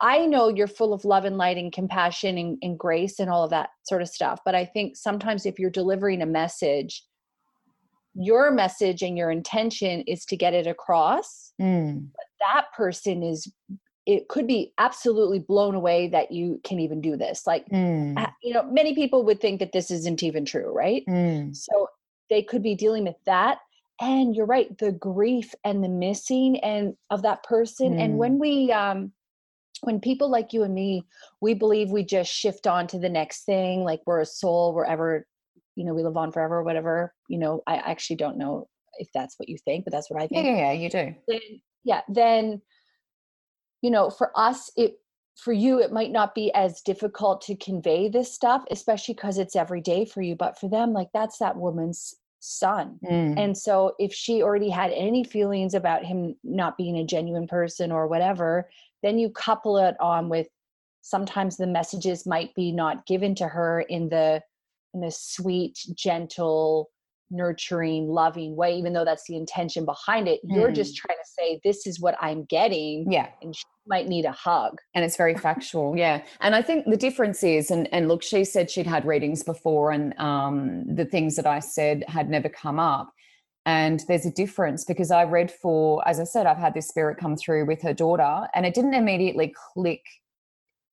I 0.02 0.26
know 0.26 0.48
you're 0.48 0.66
full 0.66 0.92
of 0.92 1.04
love 1.04 1.24
and 1.24 1.36
light 1.38 1.56
and 1.56 1.72
compassion 1.72 2.36
and, 2.38 2.58
and 2.62 2.78
grace 2.78 3.18
and 3.20 3.30
all 3.30 3.44
of 3.44 3.50
that 3.50 3.70
sort 3.84 4.02
of 4.02 4.08
stuff. 4.08 4.40
But 4.44 4.54
I 4.54 4.64
think 4.66 4.96
sometimes 4.96 5.46
if 5.46 5.58
you're 5.58 5.70
delivering 5.70 6.20
a 6.22 6.26
message, 6.26 7.02
your 8.14 8.50
message 8.50 9.02
and 9.02 9.16
your 9.16 9.30
intention 9.30 10.02
is 10.02 10.24
to 10.26 10.36
get 10.36 10.54
it 10.54 10.66
across. 10.66 11.52
Mm, 11.60 12.08
that 12.40 12.66
person 12.76 13.22
is 13.22 13.52
it 14.06 14.28
could 14.28 14.46
be 14.46 14.72
absolutely 14.78 15.38
blown 15.38 15.74
away 15.74 16.08
that 16.08 16.32
you 16.32 16.60
can 16.64 16.80
even 16.80 17.00
do 17.00 17.16
this 17.16 17.46
like 17.46 17.66
mm, 17.68 18.32
you 18.42 18.52
know 18.52 18.62
many 18.64 18.94
people 18.94 19.24
would 19.24 19.40
think 19.40 19.60
that 19.60 19.72
this 19.72 19.90
isn't 19.90 20.22
even 20.22 20.44
true 20.44 20.72
right 20.74 21.04
mm, 21.08 21.54
so 21.54 21.86
they 22.30 22.42
could 22.42 22.62
be 22.62 22.74
dealing 22.74 23.04
with 23.04 23.16
that 23.26 23.58
and 24.00 24.34
you're 24.34 24.46
right 24.46 24.78
the 24.78 24.92
grief 24.92 25.54
and 25.64 25.84
the 25.84 25.88
missing 25.88 26.58
and 26.60 26.96
of 27.10 27.22
that 27.22 27.42
person 27.44 27.98
and 27.98 28.14
Mm. 28.14 28.16
when 28.16 28.38
we 28.38 28.72
um 28.72 29.12
when 29.82 30.00
people 30.00 30.30
like 30.30 30.52
you 30.52 30.62
and 30.62 30.74
me 30.74 31.06
we 31.40 31.54
believe 31.54 31.90
we 31.90 32.04
just 32.04 32.32
shift 32.32 32.66
on 32.66 32.86
to 32.86 32.98
the 32.98 33.08
next 33.08 33.44
thing 33.44 33.84
like 33.84 34.00
we're 34.06 34.20
a 34.20 34.26
soul 34.26 34.74
wherever 34.74 35.26
you 35.76 35.84
know 35.84 35.94
we 35.94 36.02
live 36.02 36.16
on 36.16 36.32
forever 36.32 36.58
or 36.58 36.62
whatever 36.62 37.14
you 37.28 37.38
know 37.38 37.62
i 37.66 37.76
actually 37.76 38.16
don't 38.16 38.38
know 38.38 38.68
if 38.98 39.08
that's 39.14 39.38
what 39.38 39.48
you 39.48 39.56
think 39.64 39.84
but 39.84 39.92
that's 39.92 40.10
what 40.10 40.20
i 40.20 40.28
yeah, 40.30 40.42
think. 40.42 40.46
yeah, 40.46 40.56
yeah, 40.56 40.72
you 40.72 40.90
do. 40.90 41.14
then 41.28 41.40
yeah 41.84 42.00
then 42.08 42.60
you 43.82 43.90
know 43.90 44.10
for 44.10 44.30
us 44.36 44.70
it 44.76 44.98
for 45.36 45.52
you 45.52 45.80
it 45.80 45.92
might 45.92 46.10
not 46.10 46.34
be 46.34 46.52
as 46.52 46.82
difficult 46.82 47.40
to 47.40 47.56
convey 47.56 48.08
this 48.08 48.32
stuff 48.32 48.64
especially 48.70 49.14
because 49.14 49.38
it's 49.38 49.56
every 49.56 49.80
day 49.80 50.04
for 50.04 50.20
you 50.22 50.34
but 50.34 50.58
for 50.58 50.68
them 50.68 50.92
like 50.92 51.08
that's 51.14 51.38
that 51.38 51.56
woman's 51.56 52.14
son. 52.42 52.98
Mm, 53.04 53.38
and 53.38 53.58
so 53.58 53.94
if 53.98 54.14
she 54.14 54.42
already 54.42 54.70
had 54.70 54.92
any 54.92 55.24
feelings 55.24 55.74
about 55.74 56.06
him 56.06 56.34
not 56.42 56.78
being 56.78 56.96
a 56.96 57.04
genuine 57.04 57.46
person 57.46 57.92
or 57.92 58.06
whatever 58.06 58.68
then 59.02 59.18
you 59.18 59.30
couple 59.30 59.78
it 59.78 59.94
on 60.00 60.28
with 60.28 60.46
sometimes 61.02 61.56
the 61.56 61.66
messages 61.66 62.26
might 62.26 62.54
be 62.54 62.72
not 62.72 63.06
given 63.06 63.34
to 63.34 63.48
her 63.48 63.80
in 63.80 64.08
the 64.08 64.42
in 64.94 65.00
the 65.00 65.10
sweet 65.10 65.78
gentle 65.94 66.90
nurturing 67.30 68.08
loving 68.08 68.56
way 68.56 68.76
even 68.76 68.92
though 68.92 69.04
that's 69.04 69.24
the 69.28 69.36
intention 69.36 69.84
behind 69.84 70.26
it 70.26 70.40
you're 70.42 70.72
just 70.72 70.96
trying 70.96 71.16
to 71.16 71.30
say 71.38 71.60
this 71.62 71.86
is 71.86 72.00
what 72.00 72.16
i'm 72.20 72.44
getting 72.44 73.10
yeah. 73.10 73.28
and 73.40 73.54
she 73.54 73.62
might 73.86 74.08
need 74.08 74.24
a 74.24 74.32
hug. 74.32 74.78
And 74.94 75.04
it's 75.04 75.16
very 75.16 75.34
factual 75.34 75.96
yeah. 75.96 76.22
And 76.40 76.54
i 76.54 76.62
think 76.62 76.86
the 76.86 76.96
difference 76.96 77.42
is 77.42 77.70
and 77.70 77.88
and 77.92 78.08
look 78.08 78.22
she 78.22 78.44
said 78.44 78.70
she'd 78.70 78.86
had 78.86 79.04
readings 79.04 79.42
before 79.42 79.90
and 79.90 80.18
um 80.18 80.84
the 80.94 81.04
things 81.04 81.36
that 81.36 81.46
i 81.46 81.58
said 81.58 82.04
had 82.08 82.30
never 82.30 82.48
come 82.48 82.78
up. 82.78 83.12
And 83.66 84.02
there's 84.08 84.26
a 84.26 84.32
difference 84.32 84.84
because 84.84 85.10
i 85.10 85.24
read 85.24 85.50
for 85.50 86.06
as 86.08 86.18
i 86.18 86.24
said 86.24 86.46
i've 86.46 86.56
had 86.56 86.74
this 86.74 86.88
spirit 86.88 87.18
come 87.18 87.36
through 87.36 87.66
with 87.66 87.82
her 87.82 87.92
daughter 87.92 88.48
and 88.54 88.64
it 88.64 88.74
didn't 88.74 88.94
immediately 88.94 89.52
click 89.74 90.02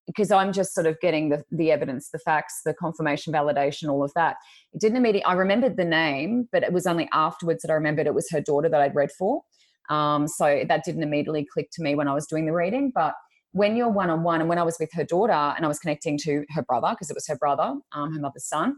because 0.07 0.31
i'm 0.31 0.51
just 0.51 0.73
sort 0.73 0.87
of 0.87 0.99
getting 1.01 1.29
the 1.29 1.43
the 1.51 1.71
evidence 1.71 2.09
the 2.09 2.19
facts 2.19 2.61
the 2.65 2.73
confirmation 2.73 3.31
validation 3.31 3.89
all 3.89 4.03
of 4.03 4.11
that 4.15 4.37
it 4.73 4.81
didn't 4.81 4.97
immediately 4.97 5.23
i 5.25 5.33
remembered 5.33 5.77
the 5.77 5.85
name 5.85 6.47
but 6.51 6.63
it 6.63 6.73
was 6.73 6.87
only 6.87 7.07
afterwards 7.13 7.61
that 7.61 7.69
i 7.69 7.75
remembered 7.75 8.07
it 8.07 8.15
was 8.15 8.29
her 8.31 8.41
daughter 8.41 8.69
that 8.69 8.81
i'd 8.81 8.95
read 8.95 9.11
for 9.11 9.41
um, 9.89 10.27
so 10.27 10.63
that 10.67 10.83
didn't 10.83 11.03
immediately 11.03 11.45
click 11.51 11.69
to 11.73 11.83
me 11.83 11.95
when 11.95 12.07
I 12.07 12.13
was 12.13 12.27
doing 12.27 12.45
the 12.45 12.53
reading. 12.53 12.91
But 12.93 13.13
when 13.51 13.75
you're 13.75 13.89
one 13.89 14.09
on 14.09 14.23
one, 14.23 14.41
and 14.41 14.49
when 14.49 14.59
I 14.59 14.63
was 14.63 14.77
with 14.79 14.89
her 14.93 15.03
daughter 15.03 15.31
and 15.31 15.63
I 15.63 15.67
was 15.67 15.79
connecting 15.79 16.17
to 16.19 16.43
her 16.49 16.63
brother, 16.63 16.89
because 16.91 17.09
it 17.09 17.15
was 17.15 17.27
her 17.27 17.37
brother, 17.37 17.75
um, 17.93 18.13
her 18.13 18.19
mother's 18.19 18.47
son, 18.47 18.77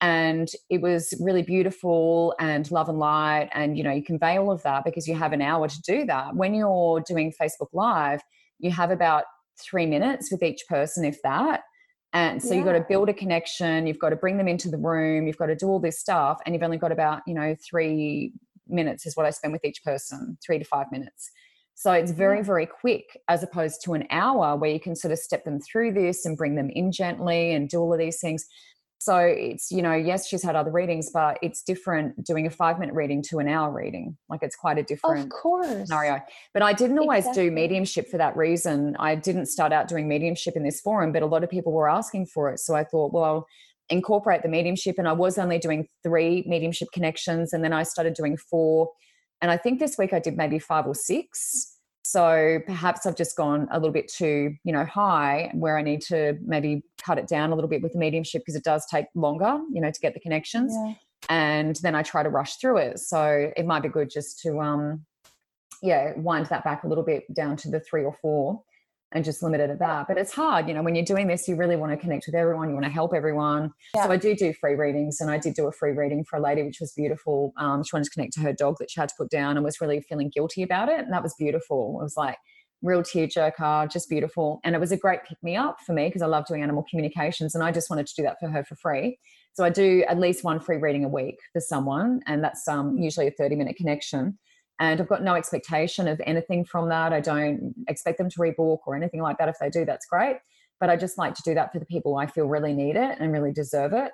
and 0.00 0.48
it 0.68 0.80
was 0.80 1.14
really 1.20 1.42
beautiful 1.42 2.34
and 2.38 2.70
love 2.70 2.88
and 2.88 2.98
light. 2.98 3.48
And, 3.52 3.76
you 3.76 3.84
know, 3.84 3.92
you 3.92 4.02
convey 4.02 4.38
all 4.38 4.50
of 4.50 4.62
that 4.62 4.84
because 4.84 5.06
you 5.06 5.14
have 5.14 5.32
an 5.32 5.42
hour 5.42 5.68
to 5.68 5.82
do 5.82 6.04
that. 6.06 6.34
When 6.34 6.54
you're 6.54 7.02
doing 7.06 7.32
Facebook 7.40 7.68
Live, 7.72 8.20
you 8.58 8.70
have 8.70 8.90
about 8.90 9.24
three 9.60 9.86
minutes 9.86 10.30
with 10.30 10.42
each 10.42 10.64
person, 10.68 11.04
if 11.04 11.20
that. 11.22 11.62
And 12.12 12.42
so 12.42 12.54
you've 12.54 12.64
got 12.64 12.72
to 12.72 12.84
build 12.88 13.08
a 13.08 13.14
connection, 13.14 13.86
you've 13.86 14.00
got 14.00 14.10
to 14.10 14.16
bring 14.16 14.36
them 14.36 14.48
into 14.48 14.68
the 14.68 14.78
room, 14.78 15.28
you've 15.28 15.36
got 15.36 15.46
to 15.46 15.54
do 15.54 15.68
all 15.68 15.78
this 15.78 16.00
stuff, 16.00 16.40
and 16.44 16.54
you've 16.54 16.64
only 16.64 16.76
got 16.76 16.90
about, 16.90 17.22
you 17.26 17.34
know, 17.34 17.54
three 17.64 18.32
minutes 18.66 19.06
is 19.06 19.16
what 19.16 19.26
I 19.26 19.30
spend 19.30 19.52
with 19.52 19.64
each 19.64 19.84
person, 19.84 20.36
three 20.44 20.58
to 20.58 20.64
five 20.64 20.86
minutes. 20.90 21.30
So 21.74 21.92
it's 21.92 22.10
very, 22.10 22.38
mm-hmm. 22.38 22.46
very 22.46 22.66
quick 22.66 23.04
as 23.28 23.42
opposed 23.42 23.82
to 23.84 23.94
an 23.94 24.06
hour 24.10 24.56
where 24.56 24.70
you 24.70 24.80
can 24.80 24.96
sort 24.96 25.12
of 25.12 25.18
step 25.18 25.44
them 25.44 25.60
through 25.60 25.94
this 25.94 26.26
and 26.26 26.36
bring 26.36 26.56
them 26.56 26.68
in 26.70 26.92
gently 26.92 27.52
and 27.52 27.68
do 27.68 27.78
all 27.78 27.92
of 27.92 27.98
these 27.98 28.20
things. 28.20 28.44
So 29.00 29.16
it's, 29.16 29.72
you 29.72 29.80
know, 29.80 29.94
yes, 29.94 30.28
she's 30.28 30.42
had 30.42 30.56
other 30.56 30.70
readings, 30.70 31.08
but 31.10 31.38
it's 31.40 31.62
different 31.62 32.22
doing 32.22 32.46
a 32.46 32.50
five 32.50 32.78
minute 32.78 32.94
reading 32.94 33.22
to 33.30 33.38
an 33.38 33.48
hour 33.48 33.72
reading. 33.72 34.18
Like 34.28 34.42
it's 34.42 34.54
quite 34.54 34.76
a 34.76 34.82
different 34.82 35.24
of 35.24 35.30
course 35.30 35.66
scenario. 35.66 36.20
But 36.52 36.62
I 36.62 36.74
didn't 36.74 36.98
always 36.98 37.24
Exactly. 37.24 37.48
do 37.48 37.50
mediumship 37.50 38.10
for 38.10 38.18
that 38.18 38.36
reason. 38.36 38.96
I 38.98 39.14
didn't 39.14 39.46
start 39.46 39.72
out 39.72 39.88
doing 39.88 40.06
mediumship 40.06 40.54
in 40.54 40.64
this 40.64 40.82
forum, 40.82 41.12
but 41.12 41.22
a 41.22 41.26
lot 41.26 41.42
of 41.42 41.48
people 41.48 41.72
were 41.72 41.88
asking 41.88 42.26
for 42.26 42.50
it. 42.50 42.58
So 42.60 42.74
I 42.74 42.84
thought, 42.84 43.14
well, 43.14 43.24
I'll 43.24 43.46
incorporate 43.88 44.42
the 44.42 44.50
mediumship. 44.50 44.96
And 44.98 45.08
I 45.08 45.12
was 45.12 45.38
only 45.38 45.58
doing 45.58 45.88
three 46.02 46.44
mediumship 46.46 46.88
connections. 46.92 47.54
And 47.54 47.64
then 47.64 47.72
I 47.72 47.84
started 47.84 48.12
doing 48.12 48.36
four. 48.36 48.90
And 49.40 49.50
I 49.50 49.56
think 49.56 49.80
this 49.80 49.96
week 49.96 50.12
I 50.12 50.18
did 50.18 50.36
maybe 50.36 50.58
five 50.58 50.86
or 50.86 50.94
six. 50.94 51.69
So 52.02 52.58
perhaps 52.66 53.06
I've 53.06 53.16
just 53.16 53.36
gone 53.36 53.68
a 53.70 53.78
little 53.78 53.92
bit 53.92 54.08
too, 54.08 54.54
you 54.64 54.72
know, 54.72 54.84
high 54.84 55.50
where 55.54 55.76
I 55.76 55.82
need 55.82 56.00
to 56.02 56.38
maybe 56.44 56.82
cut 57.02 57.18
it 57.18 57.26
down 57.26 57.52
a 57.52 57.54
little 57.54 57.68
bit 57.68 57.82
with 57.82 57.92
the 57.92 57.98
mediumship 57.98 58.42
because 58.42 58.56
it 58.56 58.64
does 58.64 58.86
take 58.86 59.06
longer, 59.14 59.60
you 59.72 59.80
know, 59.80 59.90
to 59.90 60.00
get 60.00 60.14
the 60.14 60.20
connections 60.20 60.72
yeah. 60.74 60.94
and 61.28 61.76
then 61.76 61.94
I 61.94 62.02
try 62.02 62.22
to 62.22 62.30
rush 62.30 62.56
through 62.56 62.78
it. 62.78 62.98
So 63.00 63.52
it 63.56 63.66
might 63.66 63.82
be 63.82 63.88
good 63.88 64.10
just 64.10 64.40
to 64.40 64.60
um 64.60 65.04
yeah, 65.82 66.12
wind 66.16 66.46
that 66.46 66.64
back 66.64 66.84
a 66.84 66.88
little 66.88 67.04
bit 67.04 67.32
down 67.32 67.56
to 67.56 67.70
the 67.70 67.80
three 67.80 68.04
or 68.04 68.14
four 68.20 68.62
and 69.12 69.24
just 69.24 69.42
limit 69.42 69.60
it 69.60 69.70
at 69.70 69.78
that. 69.80 70.06
But 70.08 70.18
it's 70.18 70.32
hard, 70.32 70.68
you 70.68 70.74
know, 70.74 70.82
when 70.82 70.94
you're 70.94 71.04
doing 71.04 71.26
this, 71.26 71.48
you 71.48 71.56
really 71.56 71.76
want 71.76 71.92
to 71.92 71.96
connect 71.96 72.26
with 72.26 72.34
everyone, 72.34 72.68
you 72.68 72.74
want 72.74 72.86
to 72.86 72.92
help 72.92 73.12
everyone. 73.14 73.72
Yeah. 73.94 74.04
So 74.04 74.12
I 74.12 74.16
do 74.16 74.34
do 74.36 74.52
free 74.52 74.74
readings 74.74 75.20
and 75.20 75.30
I 75.30 75.38
did 75.38 75.54
do 75.54 75.66
a 75.66 75.72
free 75.72 75.92
reading 75.92 76.24
for 76.24 76.36
a 76.36 76.40
lady, 76.42 76.62
which 76.62 76.78
was 76.80 76.92
beautiful. 76.92 77.52
Um, 77.56 77.82
she 77.82 77.90
wanted 77.92 78.04
to 78.04 78.10
connect 78.10 78.34
to 78.34 78.40
her 78.40 78.52
dog 78.52 78.76
that 78.78 78.90
she 78.90 79.00
had 79.00 79.08
to 79.08 79.14
put 79.16 79.30
down 79.30 79.56
and 79.56 79.64
was 79.64 79.80
really 79.80 80.00
feeling 80.00 80.30
guilty 80.32 80.62
about 80.62 80.88
it. 80.88 81.00
And 81.00 81.12
that 81.12 81.22
was 81.22 81.34
beautiful. 81.38 81.98
It 82.00 82.04
was 82.04 82.16
like 82.16 82.36
real 82.82 83.02
tearjerker, 83.02 83.90
just 83.90 84.08
beautiful. 84.08 84.60
And 84.64 84.74
it 84.74 84.78
was 84.78 84.92
a 84.92 84.96
great 84.96 85.24
pick 85.24 85.42
me 85.42 85.56
up 85.56 85.78
for 85.84 85.92
me 85.92 86.06
because 86.06 86.22
I 86.22 86.26
love 86.26 86.46
doing 86.46 86.62
animal 86.62 86.84
communications 86.88 87.54
and 87.54 87.64
I 87.64 87.72
just 87.72 87.90
wanted 87.90 88.06
to 88.06 88.14
do 88.16 88.22
that 88.22 88.38
for 88.40 88.48
her 88.48 88.64
for 88.64 88.76
free. 88.76 89.18
So 89.52 89.64
I 89.64 89.70
do 89.70 90.04
at 90.08 90.18
least 90.18 90.44
one 90.44 90.60
free 90.60 90.76
reading 90.76 91.04
a 91.04 91.08
week 91.08 91.36
for 91.52 91.60
someone, 91.60 92.20
and 92.26 92.42
that's 92.42 92.66
um, 92.68 92.96
usually 92.96 93.26
a 93.26 93.32
30 93.32 93.56
minute 93.56 93.76
connection. 93.76 94.38
And 94.80 95.00
I've 95.00 95.08
got 95.08 95.22
no 95.22 95.36
expectation 95.36 96.08
of 96.08 96.20
anything 96.26 96.64
from 96.64 96.88
that. 96.88 97.12
I 97.12 97.20
don't 97.20 97.74
expect 97.86 98.18
them 98.18 98.30
to 98.30 98.38
rebook 98.40 98.78
or 98.86 98.96
anything 98.96 99.22
like 99.22 99.38
that. 99.38 99.48
If 99.48 99.58
they 99.60 99.70
do, 99.70 99.84
that's 99.84 100.06
great. 100.06 100.38
But 100.80 100.90
I 100.90 100.96
just 100.96 101.18
like 101.18 101.34
to 101.34 101.42
do 101.44 101.54
that 101.54 101.70
for 101.72 101.78
the 101.78 101.86
people 101.86 102.16
I 102.16 102.26
feel 102.26 102.46
really 102.46 102.72
need 102.72 102.96
it 102.96 103.18
and 103.20 103.30
really 103.30 103.52
deserve 103.52 103.92
it. 103.92 104.12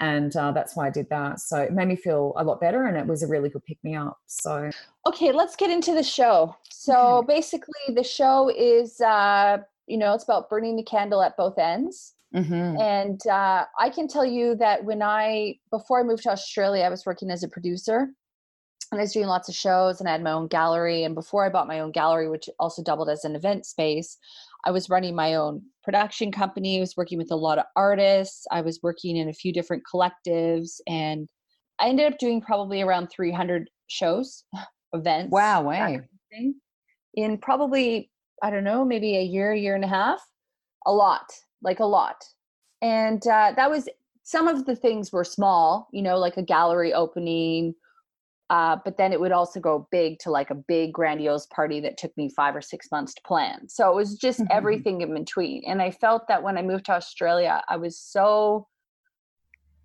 and 0.00 0.36
uh, 0.36 0.52
that's 0.52 0.76
why 0.76 0.86
I 0.86 0.90
did 0.90 1.08
that. 1.10 1.40
So 1.40 1.58
it 1.58 1.72
made 1.72 1.88
me 1.88 1.96
feel 1.96 2.32
a 2.36 2.44
lot 2.44 2.60
better, 2.60 2.86
and 2.86 2.96
it 2.96 3.06
was 3.06 3.22
a 3.22 3.26
really 3.26 3.48
good 3.48 3.64
pick 3.64 3.78
me 3.82 3.96
up. 3.96 4.18
So 4.26 4.70
okay, 5.06 5.32
let's 5.32 5.56
get 5.56 5.70
into 5.70 5.94
the 5.94 6.02
show. 6.02 6.54
So 6.70 7.18
okay. 7.18 7.34
basically, 7.34 7.94
the 7.94 8.04
show 8.04 8.48
is 8.48 9.00
uh, 9.00 9.58
you 9.86 9.98
know 9.98 10.14
it's 10.14 10.24
about 10.24 10.48
burning 10.48 10.76
the 10.76 10.82
candle 10.82 11.22
at 11.22 11.36
both 11.36 11.58
ends. 11.58 12.14
Mm-hmm. 12.34 12.78
And 12.78 13.26
uh, 13.26 13.64
I 13.78 13.88
can 13.88 14.06
tell 14.06 14.24
you 14.24 14.54
that 14.56 14.84
when 14.84 15.02
I 15.02 15.58
before 15.70 16.00
I 16.00 16.02
moved 16.02 16.24
to 16.24 16.30
Australia, 16.30 16.84
I 16.84 16.90
was 16.90 17.06
working 17.06 17.30
as 17.30 17.42
a 17.42 17.48
producer, 17.48 18.08
and 18.90 19.00
I 19.00 19.04
was 19.04 19.12
doing 19.12 19.26
lots 19.26 19.48
of 19.48 19.54
shows, 19.54 20.00
and 20.00 20.08
I 20.08 20.12
had 20.12 20.22
my 20.22 20.32
own 20.32 20.48
gallery. 20.48 21.04
And 21.04 21.14
before 21.14 21.44
I 21.44 21.50
bought 21.50 21.66
my 21.66 21.80
own 21.80 21.92
gallery, 21.92 22.28
which 22.28 22.48
also 22.58 22.82
doubled 22.82 23.10
as 23.10 23.24
an 23.24 23.36
event 23.36 23.66
space, 23.66 24.16
I 24.64 24.70
was 24.70 24.88
running 24.88 25.14
my 25.14 25.34
own 25.34 25.62
production 25.84 26.32
company. 26.32 26.78
I 26.78 26.80
was 26.80 26.96
working 26.96 27.18
with 27.18 27.30
a 27.30 27.36
lot 27.36 27.58
of 27.58 27.64
artists. 27.76 28.46
I 28.50 28.60
was 28.60 28.80
working 28.82 29.16
in 29.16 29.28
a 29.28 29.34
few 29.34 29.52
different 29.52 29.82
collectives, 29.92 30.80
and 30.86 31.28
I 31.78 31.88
ended 31.88 32.12
up 32.12 32.18
doing 32.18 32.40
probably 32.40 32.82
around 32.82 33.08
300 33.08 33.68
shows, 33.88 34.44
events. 34.92 35.30
Wow, 35.30 35.62
way. 35.62 36.00
In 37.14 37.38
probably, 37.38 38.10
I 38.42 38.50
don't 38.50 38.64
know, 38.64 38.84
maybe 38.84 39.16
a 39.16 39.22
year, 39.22 39.54
year 39.54 39.74
and 39.74 39.84
a 39.84 39.88
half. 39.88 40.20
A 40.86 40.92
lot, 40.92 41.30
like 41.62 41.80
a 41.80 41.84
lot. 41.84 42.24
And 42.80 43.26
uh, 43.26 43.52
that 43.56 43.70
was 43.70 43.88
some 44.22 44.46
of 44.46 44.66
the 44.66 44.76
things 44.76 45.12
were 45.12 45.24
small, 45.24 45.88
you 45.92 46.02
know, 46.02 46.18
like 46.18 46.36
a 46.36 46.42
gallery 46.42 46.92
opening 46.92 47.74
uh, 48.50 48.76
but 48.84 48.96
then 48.96 49.12
it 49.12 49.20
would 49.20 49.32
also 49.32 49.60
go 49.60 49.86
big 49.90 50.18
to 50.20 50.30
like 50.30 50.50
a 50.50 50.54
big 50.54 50.92
grandiose 50.92 51.46
party 51.46 51.80
that 51.80 51.98
took 51.98 52.16
me 52.16 52.30
five 52.34 52.56
or 52.56 52.62
six 52.62 52.88
months 52.90 53.14
to 53.14 53.20
plan. 53.26 53.68
So 53.68 53.90
it 53.90 53.94
was 53.94 54.16
just 54.16 54.40
mm-hmm. 54.40 54.48
everything 54.56 55.00
in 55.02 55.14
between. 55.14 55.62
And 55.66 55.82
I 55.82 55.90
felt 55.90 56.28
that 56.28 56.42
when 56.42 56.56
I 56.56 56.62
moved 56.62 56.86
to 56.86 56.92
Australia, 56.92 57.62
I 57.68 57.76
was 57.76 57.98
so 57.98 58.66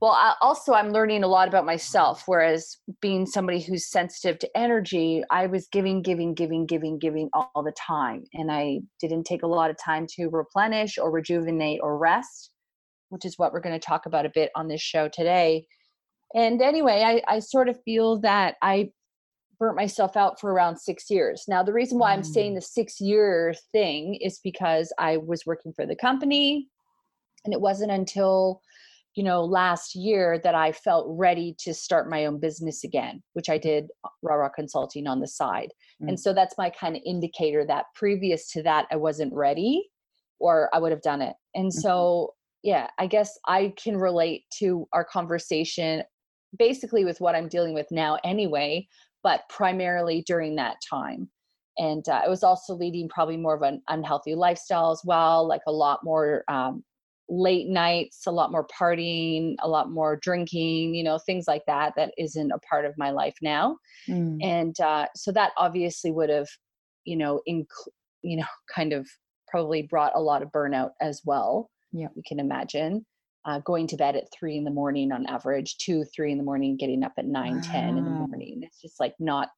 well 0.03 0.11
I, 0.11 0.35
also 0.41 0.73
i'm 0.73 0.91
learning 0.91 1.23
a 1.23 1.29
lot 1.29 1.47
about 1.47 1.65
myself 1.65 2.23
whereas 2.25 2.77
being 2.99 3.25
somebody 3.25 3.61
who's 3.61 3.89
sensitive 3.89 4.37
to 4.39 4.57
energy 4.57 5.23
i 5.31 5.45
was 5.45 5.69
giving 5.71 6.01
giving 6.01 6.33
giving 6.33 6.65
giving 6.65 6.99
giving 6.99 7.29
all 7.33 7.63
the 7.63 7.71
time 7.71 8.25
and 8.33 8.51
i 8.51 8.81
didn't 8.99 9.23
take 9.23 9.43
a 9.43 9.47
lot 9.47 9.69
of 9.69 9.77
time 9.77 10.05
to 10.15 10.27
replenish 10.27 10.97
or 10.97 11.09
rejuvenate 11.09 11.79
or 11.81 11.97
rest 11.97 12.51
which 13.11 13.23
is 13.23 13.37
what 13.37 13.53
we're 13.53 13.61
going 13.61 13.79
to 13.79 13.87
talk 13.87 14.05
about 14.05 14.25
a 14.25 14.31
bit 14.35 14.51
on 14.57 14.67
this 14.67 14.81
show 14.81 15.07
today 15.07 15.65
and 16.33 16.61
anyway, 16.61 17.03
I, 17.27 17.35
I 17.35 17.39
sort 17.39 17.69
of 17.69 17.81
feel 17.83 18.19
that 18.21 18.55
I 18.61 18.91
burnt 19.59 19.77
myself 19.77 20.17
out 20.17 20.39
for 20.39 20.51
around 20.51 20.77
six 20.77 21.09
years. 21.09 21.45
Now, 21.47 21.63
the 21.63 21.73
reason 21.73 21.97
why 21.97 22.11
I'm 22.11 22.23
saying 22.23 22.51
mm. 22.51 22.55
the 22.55 22.61
six 22.61 22.99
year 22.99 23.53
thing 23.71 24.15
is 24.15 24.39
because 24.43 24.91
I 24.99 25.17
was 25.17 25.45
working 25.45 25.73
for 25.73 25.85
the 25.85 25.95
company. 25.95 26.67
And 27.45 27.53
it 27.53 27.61
wasn't 27.61 27.91
until, 27.91 28.61
you 29.15 29.23
know, 29.23 29.43
last 29.43 29.95
year 29.95 30.39
that 30.43 30.55
I 30.55 30.71
felt 30.71 31.05
ready 31.09 31.55
to 31.59 31.73
start 31.73 32.09
my 32.09 32.25
own 32.25 32.39
business 32.39 32.83
again, 32.83 33.21
which 33.33 33.49
I 33.49 33.57
did 33.57 33.89
uh, 34.03 34.09
raw 34.21 34.35
raw 34.35 34.49
consulting 34.49 35.07
on 35.07 35.19
the 35.19 35.27
side. 35.27 35.69
Mm. 36.01 36.09
And 36.09 36.19
so 36.19 36.33
that's 36.33 36.57
my 36.57 36.69
kind 36.69 36.95
of 36.95 37.01
indicator 37.05 37.65
that 37.65 37.85
previous 37.95 38.49
to 38.51 38.63
that, 38.63 38.87
I 38.91 38.95
wasn't 38.95 39.33
ready 39.33 39.89
or 40.39 40.69
I 40.73 40.79
would 40.79 40.91
have 40.91 41.01
done 41.01 41.21
it. 41.21 41.35
And 41.55 41.67
mm-hmm. 41.67 41.79
so, 41.79 42.33
yeah, 42.63 42.87
I 42.97 43.07
guess 43.07 43.37
I 43.47 43.73
can 43.81 43.97
relate 43.97 44.43
to 44.59 44.87
our 44.93 45.05
conversation 45.05 46.03
basically 46.57 47.05
with 47.05 47.19
what 47.19 47.35
I'm 47.35 47.47
dealing 47.47 47.73
with 47.73 47.87
now 47.91 48.19
anyway, 48.23 48.87
but 49.23 49.41
primarily 49.49 50.23
during 50.25 50.55
that 50.55 50.77
time. 50.87 51.29
And 51.77 52.07
uh, 52.07 52.21
I 52.25 52.29
was 52.29 52.43
also 52.43 52.75
leading 52.75 53.09
probably 53.09 53.37
more 53.37 53.55
of 53.55 53.63
an 53.63 53.81
unhealthy 53.87 54.35
lifestyle 54.35 54.91
as 54.91 55.01
well, 55.03 55.47
like 55.47 55.61
a 55.65 55.71
lot 55.71 56.01
more 56.03 56.43
um, 56.47 56.83
late 57.29 57.67
nights, 57.67 58.27
a 58.27 58.31
lot 58.31 58.51
more 58.51 58.67
partying, 58.67 59.55
a 59.61 59.67
lot 59.67 59.89
more 59.89 60.17
drinking, 60.21 60.93
you 60.93 61.03
know, 61.03 61.17
things 61.17 61.45
like 61.47 61.63
that, 61.65 61.93
that 61.95 62.13
isn't 62.17 62.51
a 62.51 62.59
part 62.59 62.85
of 62.85 62.93
my 62.97 63.09
life 63.09 63.35
now. 63.41 63.77
Mm. 64.07 64.37
And 64.43 64.79
uh, 64.79 65.07
so 65.15 65.31
that 65.31 65.51
obviously 65.57 66.11
would 66.11 66.29
have, 66.29 66.47
you 67.05 67.17
know, 67.17 67.41
inc- 67.49 67.65
you 68.21 68.37
know, 68.37 68.45
kind 68.73 68.93
of 68.93 69.07
probably 69.47 69.83
brought 69.83 70.11
a 70.15 70.21
lot 70.21 70.43
of 70.43 70.51
burnout 70.51 70.91
as 71.01 71.21
well. 71.25 71.69
Yeah. 71.91 72.07
You 72.15 72.23
can 72.27 72.39
imagine 72.39 73.05
uh, 73.45 73.59
going 73.59 73.87
to 73.87 73.97
bed 73.97 74.15
at 74.15 74.31
three 74.31 74.57
in 74.57 74.63
the 74.63 74.71
morning 74.71 75.11
on 75.11 75.25
average, 75.25 75.77
two, 75.77 76.03
three 76.05 76.31
in 76.31 76.37
the 76.37 76.43
morning, 76.43 76.77
getting 76.77 77.03
up 77.03 77.13
at 77.17 77.25
nine, 77.25 77.55
wow. 77.55 77.61
ten 77.63 77.97
in 77.97 78.05
the 78.05 78.11
morning. 78.11 78.61
It's 78.63 78.81
just 78.81 78.99
like 78.99 79.15
not 79.19 79.49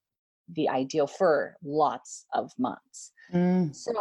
the 0.54 0.70
ideal 0.70 1.08
for 1.08 1.56
lots 1.64 2.26
of 2.34 2.52
months. 2.58 3.12
Mm. 3.34 3.76
So 3.76 3.92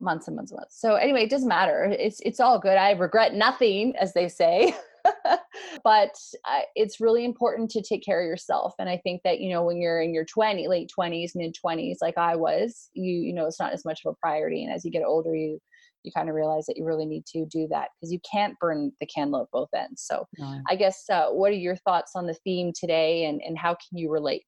months 0.00 0.28
and 0.28 0.36
months 0.36 0.52
and 0.52 0.58
months. 0.58 0.80
So 0.80 0.94
anyway, 0.94 1.24
it 1.24 1.30
doesn't 1.30 1.48
matter. 1.48 1.84
It's 1.84 2.20
it's 2.20 2.40
all 2.40 2.58
good. 2.58 2.76
I 2.76 2.92
regret 2.92 3.34
nothing, 3.34 3.94
as 3.96 4.12
they 4.14 4.28
say. 4.28 4.74
but 5.84 6.14
uh, 6.48 6.60
it's 6.74 7.00
really 7.00 7.24
important 7.24 7.70
to 7.70 7.82
take 7.82 8.04
care 8.04 8.20
of 8.20 8.26
yourself 8.26 8.74
and 8.80 8.88
i 8.88 8.96
think 8.96 9.22
that 9.22 9.40
you 9.40 9.50
know 9.50 9.62
when 9.62 9.80
you're 9.80 10.00
in 10.00 10.12
your 10.12 10.24
20 10.24 10.66
late 10.66 10.90
20s 10.98 11.30
mid 11.36 11.54
20s 11.54 11.98
like 12.00 12.18
i 12.18 12.34
was 12.34 12.90
you 12.92 13.12
you 13.12 13.32
know 13.32 13.46
it's 13.46 13.60
not 13.60 13.72
as 13.72 13.84
much 13.84 14.00
of 14.04 14.12
a 14.12 14.16
priority 14.20 14.64
and 14.64 14.72
as 14.74 14.84
you 14.84 14.90
get 14.90 15.04
older 15.04 15.32
you 15.32 15.60
you 16.06 16.12
kind 16.12 16.28
of 16.28 16.34
realize 16.34 16.64
that 16.66 16.76
you 16.76 16.84
really 16.84 17.04
need 17.04 17.26
to 17.26 17.44
do 17.46 17.66
that 17.70 17.88
because 17.94 18.12
you 18.12 18.20
can't 18.30 18.58
burn 18.60 18.92
the 19.00 19.06
candle 19.06 19.42
at 19.42 19.50
both 19.52 19.68
ends. 19.74 20.02
So 20.02 20.26
no. 20.38 20.60
I 20.70 20.76
guess 20.76 21.04
uh, 21.10 21.26
what 21.28 21.50
are 21.50 21.56
your 21.56 21.76
thoughts 21.76 22.12
on 22.14 22.26
the 22.26 22.34
theme 22.44 22.72
today 22.78 23.24
and, 23.26 23.42
and 23.44 23.58
how 23.58 23.74
can 23.74 23.98
you 23.98 24.10
relate? 24.10 24.44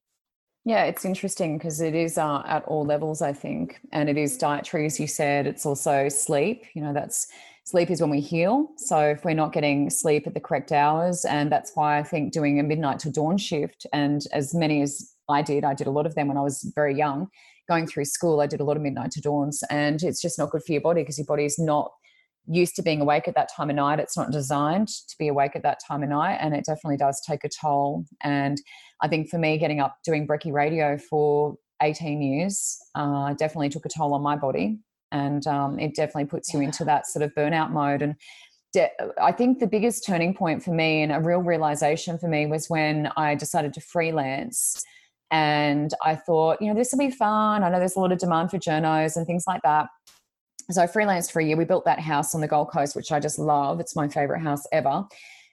Yeah, 0.65 0.85
it's 0.85 1.05
interesting 1.05 1.57
because 1.57 1.81
it 1.81 1.95
is 1.95 2.19
uh, 2.19 2.43
at 2.47 2.65
all 2.65 2.85
levels, 2.85 3.23
I 3.23 3.33
think. 3.33 3.81
And 3.93 4.09
it 4.09 4.19
is 4.19 4.37
dietary, 4.37 4.87
as 4.87 5.01
you 5.01 5.07
said. 5.07 5.47
It's 5.47 5.65
also 5.65 6.09
sleep. 6.09 6.65
You 6.75 6.83
know, 6.83 6.93
that's 6.93 7.27
sleep 7.65 7.91
is 7.91 8.01
when 8.01 8.11
we 8.11 8.21
heal. 8.21 8.69
So 8.77 8.99
if 8.99 9.25
we're 9.25 9.35
not 9.35 9.53
getting 9.53 9.89
sleep 9.89 10.27
at 10.27 10.35
the 10.35 10.41
correct 10.41 10.73
hours, 10.73 11.25
and 11.25 11.51
that's 11.51 11.73
why 11.75 11.99
I 11.99 12.03
think 12.03 12.33
doing 12.33 12.61
a 12.61 12.63
midnight 12.63 12.99
to 13.01 13.11
dawn 13.11 13.39
shift, 13.39 13.87
and 13.93 14.27
as 14.33 14.55
many 14.55 14.83
as 14.83 15.15
I 15.29 15.43
did, 15.43 15.65
I 15.65 15.75
did 15.75 15.87
a 15.87 15.91
lot 15.91 16.07
of 16.07 16.15
them 16.15 16.29
when 16.29 16.37
I 16.37 16.43
was 16.43 16.71
very 16.75 16.95
young, 16.95 17.29
going 17.69 17.87
through 17.87 18.07
school, 18.07 18.41
I 18.41 18.47
did 18.47 18.61
a 18.61 18.65
lot 18.65 18.77
of 18.77 18.83
midnight 18.83 19.11
to 19.13 19.21
dawns, 19.21 19.63
and 19.71 20.03
it's 20.03 20.21
just 20.21 20.39
not 20.39 20.51
good 20.51 20.63
for 20.65 20.73
your 20.73 20.81
body 20.81 21.03
because 21.03 21.19
your 21.19 21.27
body 21.27 21.45
is 21.45 21.59
not 21.59 21.91
used 22.51 22.75
to 22.77 22.83
being 22.83 23.01
awake 23.01 23.29
at 23.29 23.35
that 23.35 23.51
time 23.55 23.71
of 23.71 23.77
night. 23.77 24.01
It's 24.01 24.17
not 24.17 24.33
designed 24.33 24.89
to 24.89 25.15
be 25.19 25.29
awake 25.29 25.55
at 25.55 25.63
that 25.63 25.79
time 25.87 26.03
of 26.03 26.09
night, 26.09 26.39
and 26.41 26.55
it 26.55 26.65
definitely 26.65 26.97
does 26.97 27.21
take 27.27 27.45
a 27.45 27.49
toll. 27.49 28.05
And 28.23 28.61
I 29.03 29.09
think 29.09 29.29
for 29.29 29.39
me, 29.39 29.59
getting 29.59 29.81
up 29.81 29.97
doing 30.05 30.27
brekkie 30.27 30.53
radio 30.53 30.99
for 30.99 31.57
18 31.83 32.23
years 32.23 32.77
uh, 32.95 33.35
definitely 33.35 33.69
took 33.69 33.87
a 33.87 33.89
toll 33.89 34.15
on 34.15 34.23
my 34.23 34.37
body, 34.37 34.79
and 35.13 35.47
um, 35.47 35.79
it 35.79 35.95
definitely 35.95 36.27
puts 36.27 36.53
you 36.53 36.61
into 36.61 36.85
that 36.85 37.07
sort 37.07 37.23
of 37.23 37.35
burnout 37.35 37.71
mode. 37.71 38.03
And 38.03 38.15
de- 38.73 38.91
I 39.21 39.33
think 39.33 39.59
the 39.59 39.67
biggest 39.67 40.07
turning 40.07 40.35
point 40.35 40.63
for 40.63 40.73
me 40.73 41.03
and 41.03 41.13
a 41.13 41.21
real 41.21 41.41
realization 41.41 42.19
for 42.19 42.29
me 42.29 42.47
was 42.47 42.69
when 42.69 43.11
I 43.17 43.35
decided 43.35 43.75
to 43.75 43.81
freelance 43.81 44.83
and 45.31 45.93
I 46.03 46.17
thought, 46.17 46.61
you 46.61 46.69
know, 46.69 46.75
this 46.75 46.93
will 46.93 46.99
be 46.99 47.11
fun. 47.11 47.63
I 47.63 47.71
know 47.71 47.79
there's 47.79 47.97
a 47.97 48.01
lot 48.01 48.13
of 48.13 48.19
demand 48.19 48.51
for 48.51 48.59
journos 48.59 49.17
and 49.17 49.27
things 49.27 49.45
like 49.47 49.63
that. 49.63 49.89
So 50.71 50.83
I 50.83 50.87
freelanced 50.87 51.33
for 51.33 51.41
a 51.41 51.45
year. 51.45 51.57
We 51.57 51.65
built 51.65 51.85
that 51.87 52.01
house 52.01 52.35
on 52.35 52.41
the 52.41 52.49
Gold 52.49 52.71
Coast, 52.71 52.95
which 52.95 53.13
I 53.13 53.21
just 53.21 53.39
love. 53.39 53.81
It's 53.81 53.97
my 53.97 54.09
favorite 54.09 54.41
house 54.41 54.65
ever. 54.73 55.05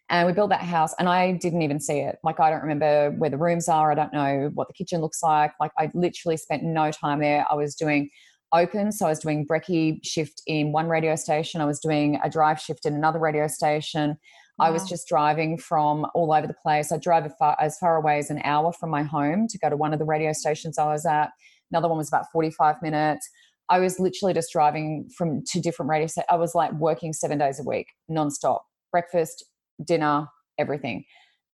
And 0.09 0.27
we 0.27 0.33
built 0.33 0.49
that 0.51 0.61
house, 0.61 0.93
and 0.99 1.09
I 1.09 1.31
didn't 1.31 1.63
even 1.63 1.79
see 1.79 1.99
it. 1.99 2.19
Like, 2.23 2.39
I 2.39 2.51
don't 2.51 2.61
remember 2.61 3.11
where 3.17 3.29
the 3.29 3.38
rooms 3.38 3.67
are. 3.67 3.91
I 3.91 3.95
don't 3.95 4.13
know 4.13 4.51
what 4.53 4.67
the 4.67 4.73
kitchen 4.73 5.01
looks 5.01 5.23
like. 5.23 5.53
Like, 5.59 5.71
I 5.79 5.89
literally 5.95 6.38
spent 6.38 6.61
no 6.61 6.91
time 6.91 7.21
there. 7.21 7.43
I 7.49 7.55
was 7.55 7.73
doing 7.73 8.09
open. 8.53 8.91
So 8.91 9.07
I 9.07 9.09
was 9.09 9.19
doing 9.19 9.47
brekkie 9.47 9.99
shift 10.03 10.43
in 10.45 10.71
one 10.71 10.88
radio 10.88 11.15
station. 11.15 11.59
I 11.59 11.65
was 11.65 11.79
doing 11.79 12.19
a 12.23 12.29
drive 12.29 12.59
shift 12.59 12.85
in 12.85 12.93
another 12.93 13.19
radio 13.19 13.47
station. 13.47 14.17
I 14.59 14.69
was 14.69 14.87
just 14.87 15.07
driving 15.07 15.57
from 15.57 16.05
all 16.15 16.33
over 16.33 16.47
the 16.47 16.53
place. 16.53 16.91
I 16.91 16.97
drove 16.97 17.29
far, 17.37 17.57
as 17.59 17.77
far 17.77 17.97
away 17.97 18.19
as 18.19 18.29
an 18.29 18.41
hour 18.43 18.71
from 18.71 18.89
my 18.89 19.03
home 19.03 19.47
to 19.49 19.57
go 19.57 19.69
to 19.69 19.75
one 19.75 19.91
of 19.91 19.99
the 19.99 20.05
radio 20.05 20.31
stations 20.31 20.77
I 20.77 20.85
was 20.85 21.05
at. 21.05 21.31
Another 21.71 21.89
one 21.89 21.97
was 21.97 22.07
about 22.07 22.25
45 22.31 22.75
minutes. 22.81 23.29
I 23.67 23.79
was 23.79 23.99
literally 23.99 24.33
just 24.33 24.51
driving 24.53 25.09
from 25.17 25.43
to 25.47 25.59
different 25.59 25.89
radio 25.89 26.07
stations. 26.07 26.27
I 26.29 26.35
was 26.35 26.55
like 26.55 26.71
working 26.73 27.11
seven 27.11 27.37
days 27.37 27.59
a 27.59 27.63
week, 27.63 27.87
nonstop, 28.09 28.59
breakfast, 28.91 29.43
dinner, 29.83 30.27
everything. 30.57 31.03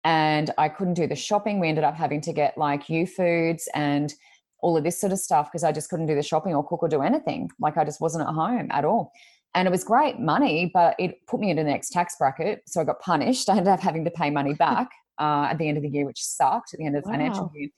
And 0.04 0.52
I 0.58 0.70
couldn't 0.70 0.96
do 0.96 1.08
the 1.08 1.16
shopping. 1.16 1.60
We 1.60 1.70
ended 1.70 1.84
up 1.84 1.96
having 1.96 2.22
to 2.22 2.34
get 2.34 2.58
like 2.58 2.88
U 2.90 3.06
Youfoodz 3.06 3.64
and 3.74 4.14
all 4.62 4.78
of 4.78 4.84
this 4.84 5.02
sort 5.02 5.12
of 5.12 5.18
stuff 5.18 5.52
because 5.52 5.64
I 5.64 5.72
just 5.72 5.90
couldn't 5.90 6.06
do 6.06 6.16
the 6.16 6.22
shopping 6.22 6.54
or 6.54 6.68
cook 6.68 6.84
or 6.84 6.90
do 6.90 7.02
anything. 7.02 7.50
Like 7.60 7.78
I 7.78 7.86
just 7.86 8.00
wasn't 8.00 8.28
at 8.28 8.34
home 8.34 8.68
at 8.70 8.86
all 8.86 9.12
and 9.54 9.68
it 9.68 9.72
was 9.72 9.84
great 9.84 10.20
money, 10.20 10.72
but 10.74 10.96
it 10.98 11.26
put 11.28 11.40
me 11.40 11.50
into 11.50 11.64
the 11.64 11.70
next 11.70 11.90
tax 11.90 12.16
bracket. 12.18 12.62
So 12.68 12.80
I 12.82 12.84
got 12.84 13.00
punished. 13.00 13.50
I 13.50 13.58
ended 13.58 13.68
up 13.68 13.80
having 13.80 14.06
to 14.06 14.12
pay 14.12 14.30
money 14.30 14.54
back 14.54 14.90
uh, 15.20 15.48
at 15.50 15.58
the 15.58 15.68
end 15.68 15.78
of 15.78 15.84
the 15.84 15.90
year, 15.90 16.06
which 16.06 16.24
sucked 16.24 16.74
at 16.74 16.80
the 16.80 16.86
end 16.86 16.96
of 16.96 17.04
the 17.04 17.10
wow. 17.10 17.16
financial 17.16 17.52
year. 17.54 17.70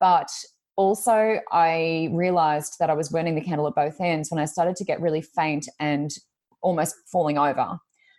But 0.00 0.28
also, 0.76 1.40
I 1.52 2.08
realized 2.12 2.76
that 2.78 2.88
I 2.88 2.94
was 2.94 3.08
burning 3.08 3.34
the 3.34 3.40
candle 3.40 3.66
at 3.66 3.74
both 3.74 4.00
ends 4.00 4.30
when 4.30 4.38
I 4.38 4.44
started 4.44 4.76
to 4.76 4.84
get 4.84 5.00
really 5.00 5.20
faint 5.20 5.68
and 5.80 6.10
almost 6.62 6.94
falling 7.10 7.36
over. 7.36 7.78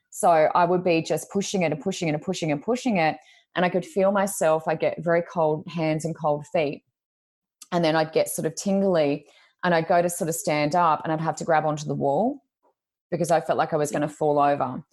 So 0.10 0.30
I 0.30 0.66
would 0.66 0.84
be 0.84 1.02
just 1.02 1.32
pushing 1.32 1.62
it 1.64 1.72
and 1.72 1.82
pushing 1.82 2.10
it 2.10 2.14
and 2.14 2.22
pushing 2.22 2.52
and 2.52 2.62
pushing 2.62 2.98
it. 2.98 3.18
And 3.56 3.66
I 3.66 3.70
could 3.70 3.86
feel 3.86 4.12
myself, 4.12 4.68
I 4.68 4.76
get 4.76 5.04
very 5.04 5.22
cold 5.22 5.66
hands 5.68 6.06
and 6.06 6.16
cold 6.16 6.46
feet. 6.48 6.84
And 7.72 7.84
then 7.84 7.96
I'd 7.96 8.12
get 8.12 8.30
sort 8.30 8.46
of 8.46 8.56
tingly 8.56 9.26
and 9.64 9.74
I'd 9.74 9.88
go 9.88 10.02
to 10.02 10.10
sort 10.10 10.30
of 10.30 10.36
stand 10.36 10.76
up 10.76 11.02
and 11.04 11.14
I'd 11.14 11.22
have 11.22 11.36
to 11.38 11.44
grab 11.44 11.66
onto 11.66 11.86
the 11.86 11.96
wall 11.96 12.42
because 13.12 13.32
I 13.32 13.42
felt 13.42 13.58
like 13.58 13.74
I 13.74 13.78
was 13.78 13.92
going 13.92 14.02
to 14.02 14.10
fall 14.10 14.40
over. 14.40 14.84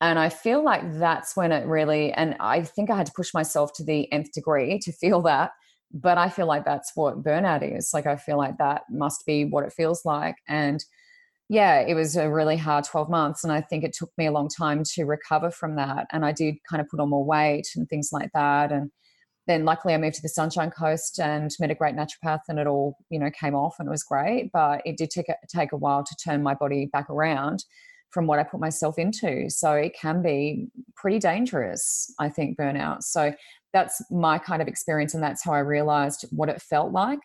And 0.00 0.18
I 0.18 0.28
feel 0.28 0.62
like 0.62 0.82
that's 0.98 1.36
when 1.36 1.50
it 1.50 1.66
really, 1.66 2.12
and 2.12 2.36
I 2.38 2.62
think 2.62 2.88
I 2.88 2.96
had 2.96 3.06
to 3.06 3.12
push 3.16 3.34
myself 3.34 3.72
to 3.74 3.84
the 3.84 4.10
nth 4.12 4.32
degree 4.32 4.78
to 4.80 4.92
feel 4.92 5.22
that. 5.22 5.52
But 5.92 6.18
I 6.18 6.28
feel 6.28 6.46
like 6.46 6.64
that's 6.64 6.92
what 6.94 7.22
burnout 7.22 7.76
is. 7.76 7.90
Like, 7.94 8.06
I 8.06 8.16
feel 8.16 8.36
like 8.36 8.58
that 8.58 8.82
must 8.90 9.24
be 9.26 9.44
what 9.44 9.64
it 9.64 9.72
feels 9.72 10.04
like. 10.04 10.36
And 10.46 10.84
yeah, 11.48 11.80
it 11.80 11.94
was 11.94 12.14
a 12.14 12.30
really 12.30 12.58
hard 12.58 12.84
12 12.84 13.08
months. 13.08 13.42
And 13.42 13.52
I 13.52 13.62
think 13.62 13.82
it 13.82 13.94
took 13.94 14.10
me 14.18 14.26
a 14.26 14.32
long 14.32 14.48
time 14.48 14.82
to 14.94 15.04
recover 15.04 15.50
from 15.50 15.76
that. 15.76 16.06
And 16.12 16.24
I 16.24 16.32
did 16.32 16.56
kind 16.68 16.80
of 16.80 16.88
put 16.88 17.00
on 17.00 17.08
more 17.08 17.24
weight 17.24 17.68
and 17.74 17.88
things 17.88 18.10
like 18.12 18.30
that. 18.34 18.70
And 18.70 18.90
then 19.48 19.64
luckily 19.64 19.94
I 19.94 19.98
moved 19.98 20.16
to 20.16 20.22
the 20.22 20.28
Sunshine 20.28 20.70
Coast 20.70 21.18
and 21.18 21.50
met 21.58 21.70
a 21.70 21.74
great 21.74 21.96
naturopath 21.96 22.42
and 22.48 22.58
it 22.58 22.66
all, 22.66 22.98
you 23.08 23.18
know, 23.18 23.30
came 23.30 23.54
off 23.54 23.76
and 23.78 23.88
it 23.88 23.90
was 23.90 24.04
great. 24.04 24.52
But 24.52 24.82
it 24.84 24.98
did 24.98 25.10
take 25.10 25.28
a, 25.30 25.36
take 25.48 25.72
a 25.72 25.76
while 25.76 26.04
to 26.04 26.16
turn 26.22 26.42
my 26.42 26.54
body 26.54 26.86
back 26.92 27.08
around 27.08 27.64
from 28.10 28.26
what 28.26 28.38
I 28.38 28.42
put 28.42 28.60
myself 28.60 28.98
into. 28.98 29.48
So 29.48 29.72
it 29.72 29.96
can 29.98 30.22
be 30.22 30.68
pretty 30.96 31.18
dangerous, 31.18 32.14
I 32.18 32.28
think, 32.28 32.58
burnout. 32.58 33.02
So 33.02 33.32
that's 33.72 34.02
my 34.10 34.38
kind 34.38 34.60
of 34.60 34.68
experience 34.68 35.14
and 35.14 35.22
that's 35.22 35.42
how 35.42 35.52
I 35.52 35.60
realized 35.60 36.26
what 36.30 36.50
it 36.50 36.60
felt 36.60 36.92
like. 36.92 37.20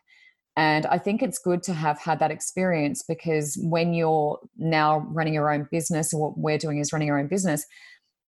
And 0.55 0.85
I 0.85 0.99
think 0.99 1.21
it's 1.21 1.39
good 1.39 1.61
to 1.63 1.73
have 1.73 1.99
had 1.99 2.19
that 2.19 2.31
experience 2.31 3.03
because 3.05 3.57
when 3.61 3.93
you're 3.93 4.39
now 4.57 4.99
running 5.09 5.33
your 5.33 5.51
own 5.51 5.67
business, 5.71 6.13
and 6.13 6.21
what 6.21 6.37
we're 6.37 6.59
doing 6.59 6.77
is 6.77 6.93
running 6.93 7.09
our 7.09 7.19
own 7.19 7.27
business, 7.27 7.65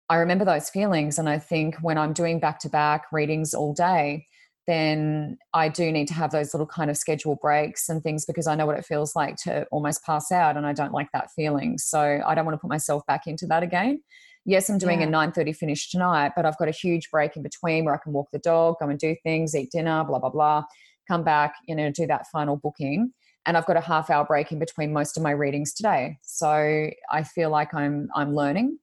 I 0.09 0.17
remember 0.17 0.45
those 0.45 0.71
feelings. 0.71 1.19
And 1.19 1.29
I 1.29 1.39
think 1.39 1.77
when 1.83 1.99
I'm 1.99 2.13
doing 2.13 2.41
back 2.41 2.59
to 2.61 2.69
back 2.69 3.07
readings 3.13 3.55
all 3.55 3.75
day, 3.75 4.27
then 4.67 5.39
I 5.55 5.69
do 5.69 5.91
need 5.91 6.09
to 6.09 6.15
have 6.15 6.31
those 6.31 6.53
little 6.53 6.67
kind 6.67 6.91
of 6.91 6.97
schedule 6.97 7.37
breaks 7.37 7.89
and 7.89 8.03
things 8.03 8.27
because 8.27 8.47
I 8.47 8.55
know 8.55 8.67
what 8.67 8.79
it 8.79 8.85
feels 8.85 9.17
like 9.17 9.37
to 9.45 9.67
almost 9.71 10.05
pass 10.05 10.31
out 10.31 10.57
and 10.57 10.67
I 10.67 10.73
don't 10.75 10.93
like 10.93 11.09
that 11.13 11.31
feeling. 11.31 11.79
So 11.79 12.21
I 12.27 12.35
don't 12.35 12.45
want 12.45 12.55
to 12.55 12.61
put 12.61 12.69
myself 12.69 13.05
back 13.07 13.27
into 13.27 13.47
that 13.47 13.63
again. 13.63 14.03
Yes, 14.45 14.69
I'm 14.69 14.79
doing 14.79 15.01
yeah. 15.01 15.09
a 15.09 15.11
9:30 15.11 15.57
finish 15.57 15.91
tonight, 15.91 16.33
but 16.37 16.47
I've 16.47 16.57
got 16.59 16.69
a 16.69 16.73
huge 16.73 17.11
break 17.11 17.37
in 17.37 17.43
between 17.43 17.85
where 17.85 17.95
I 17.95 17.99
can 17.99 18.13
walk 18.13 18.29
the 18.33 18.39
dog, 18.39 18.77
go 18.81 18.89
and 18.89 18.99
do 18.99 19.15
things, 19.23 19.55
eat 19.55 19.71
dinner, 19.71 20.05
blah 20.05 20.19
blah 20.19 20.31
blah 20.31 20.65
come 21.09 21.25
back, 21.25 21.55
you 21.67 21.75
know, 21.75 21.91
do 21.91 22.07
that 22.07 22.27
final 22.29 22.57
booking. 22.57 23.13
And 23.47 23.57
I've 23.57 23.67
got 23.67 23.79
a 23.79 23.81
half 23.81 24.11
hour 24.11 24.25
break 24.25 24.53
in 24.53 24.59
between 24.59 24.93
most 24.93 25.17
of 25.17 25.23
my 25.23 25.31
readings 25.31 25.73
today. 25.73 26.19
So 26.23 26.91
I 27.11 27.23
feel 27.25 27.51
like 27.51 27.73
I'm 27.73 28.11
I'm 28.15 28.35
learning. 28.35 28.79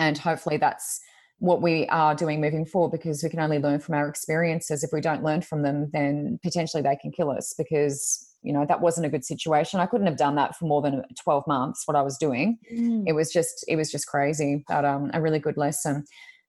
And 0.00 0.18
hopefully 0.18 0.56
that's 0.56 1.00
what 1.38 1.62
we 1.62 1.86
are 1.88 2.14
doing 2.14 2.40
moving 2.40 2.66
forward 2.66 2.92
because 2.92 3.22
we 3.22 3.30
can 3.30 3.40
only 3.40 3.58
learn 3.58 3.80
from 3.80 3.94
our 3.94 4.08
experiences. 4.08 4.82
If 4.82 4.90
we 4.92 5.00
don't 5.00 5.22
learn 5.22 5.42
from 5.42 5.62
them, 5.62 5.90
then 5.92 6.40
potentially 6.42 6.82
they 6.82 6.96
can 6.96 7.12
kill 7.12 7.30
us 7.30 7.54
because 7.56 8.26
you 8.42 8.52
know 8.52 8.64
that 8.66 8.80
wasn't 8.80 9.04
a 9.06 9.10
good 9.10 9.22
situation 9.22 9.80
i 9.80 9.84
couldn't 9.84 10.06
have 10.06 10.16
done 10.16 10.34
that 10.34 10.56
for 10.56 10.64
more 10.64 10.80
than 10.80 11.04
12 11.22 11.46
months 11.46 11.82
what 11.84 11.94
i 11.94 12.00
was 12.00 12.16
doing 12.16 12.56
mm. 12.72 13.04
it 13.06 13.12
was 13.12 13.30
just 13.30 13.62
it 13.68 13.76
was 13.76 13.90
just 13.90 14.06
crazy 14.06 14.64
but 14.66 14.82
um, 14.82 15.10
a 15.12 15.20
really 15.20 15.38
good 15.38 15.58
lesson 15.58 16.02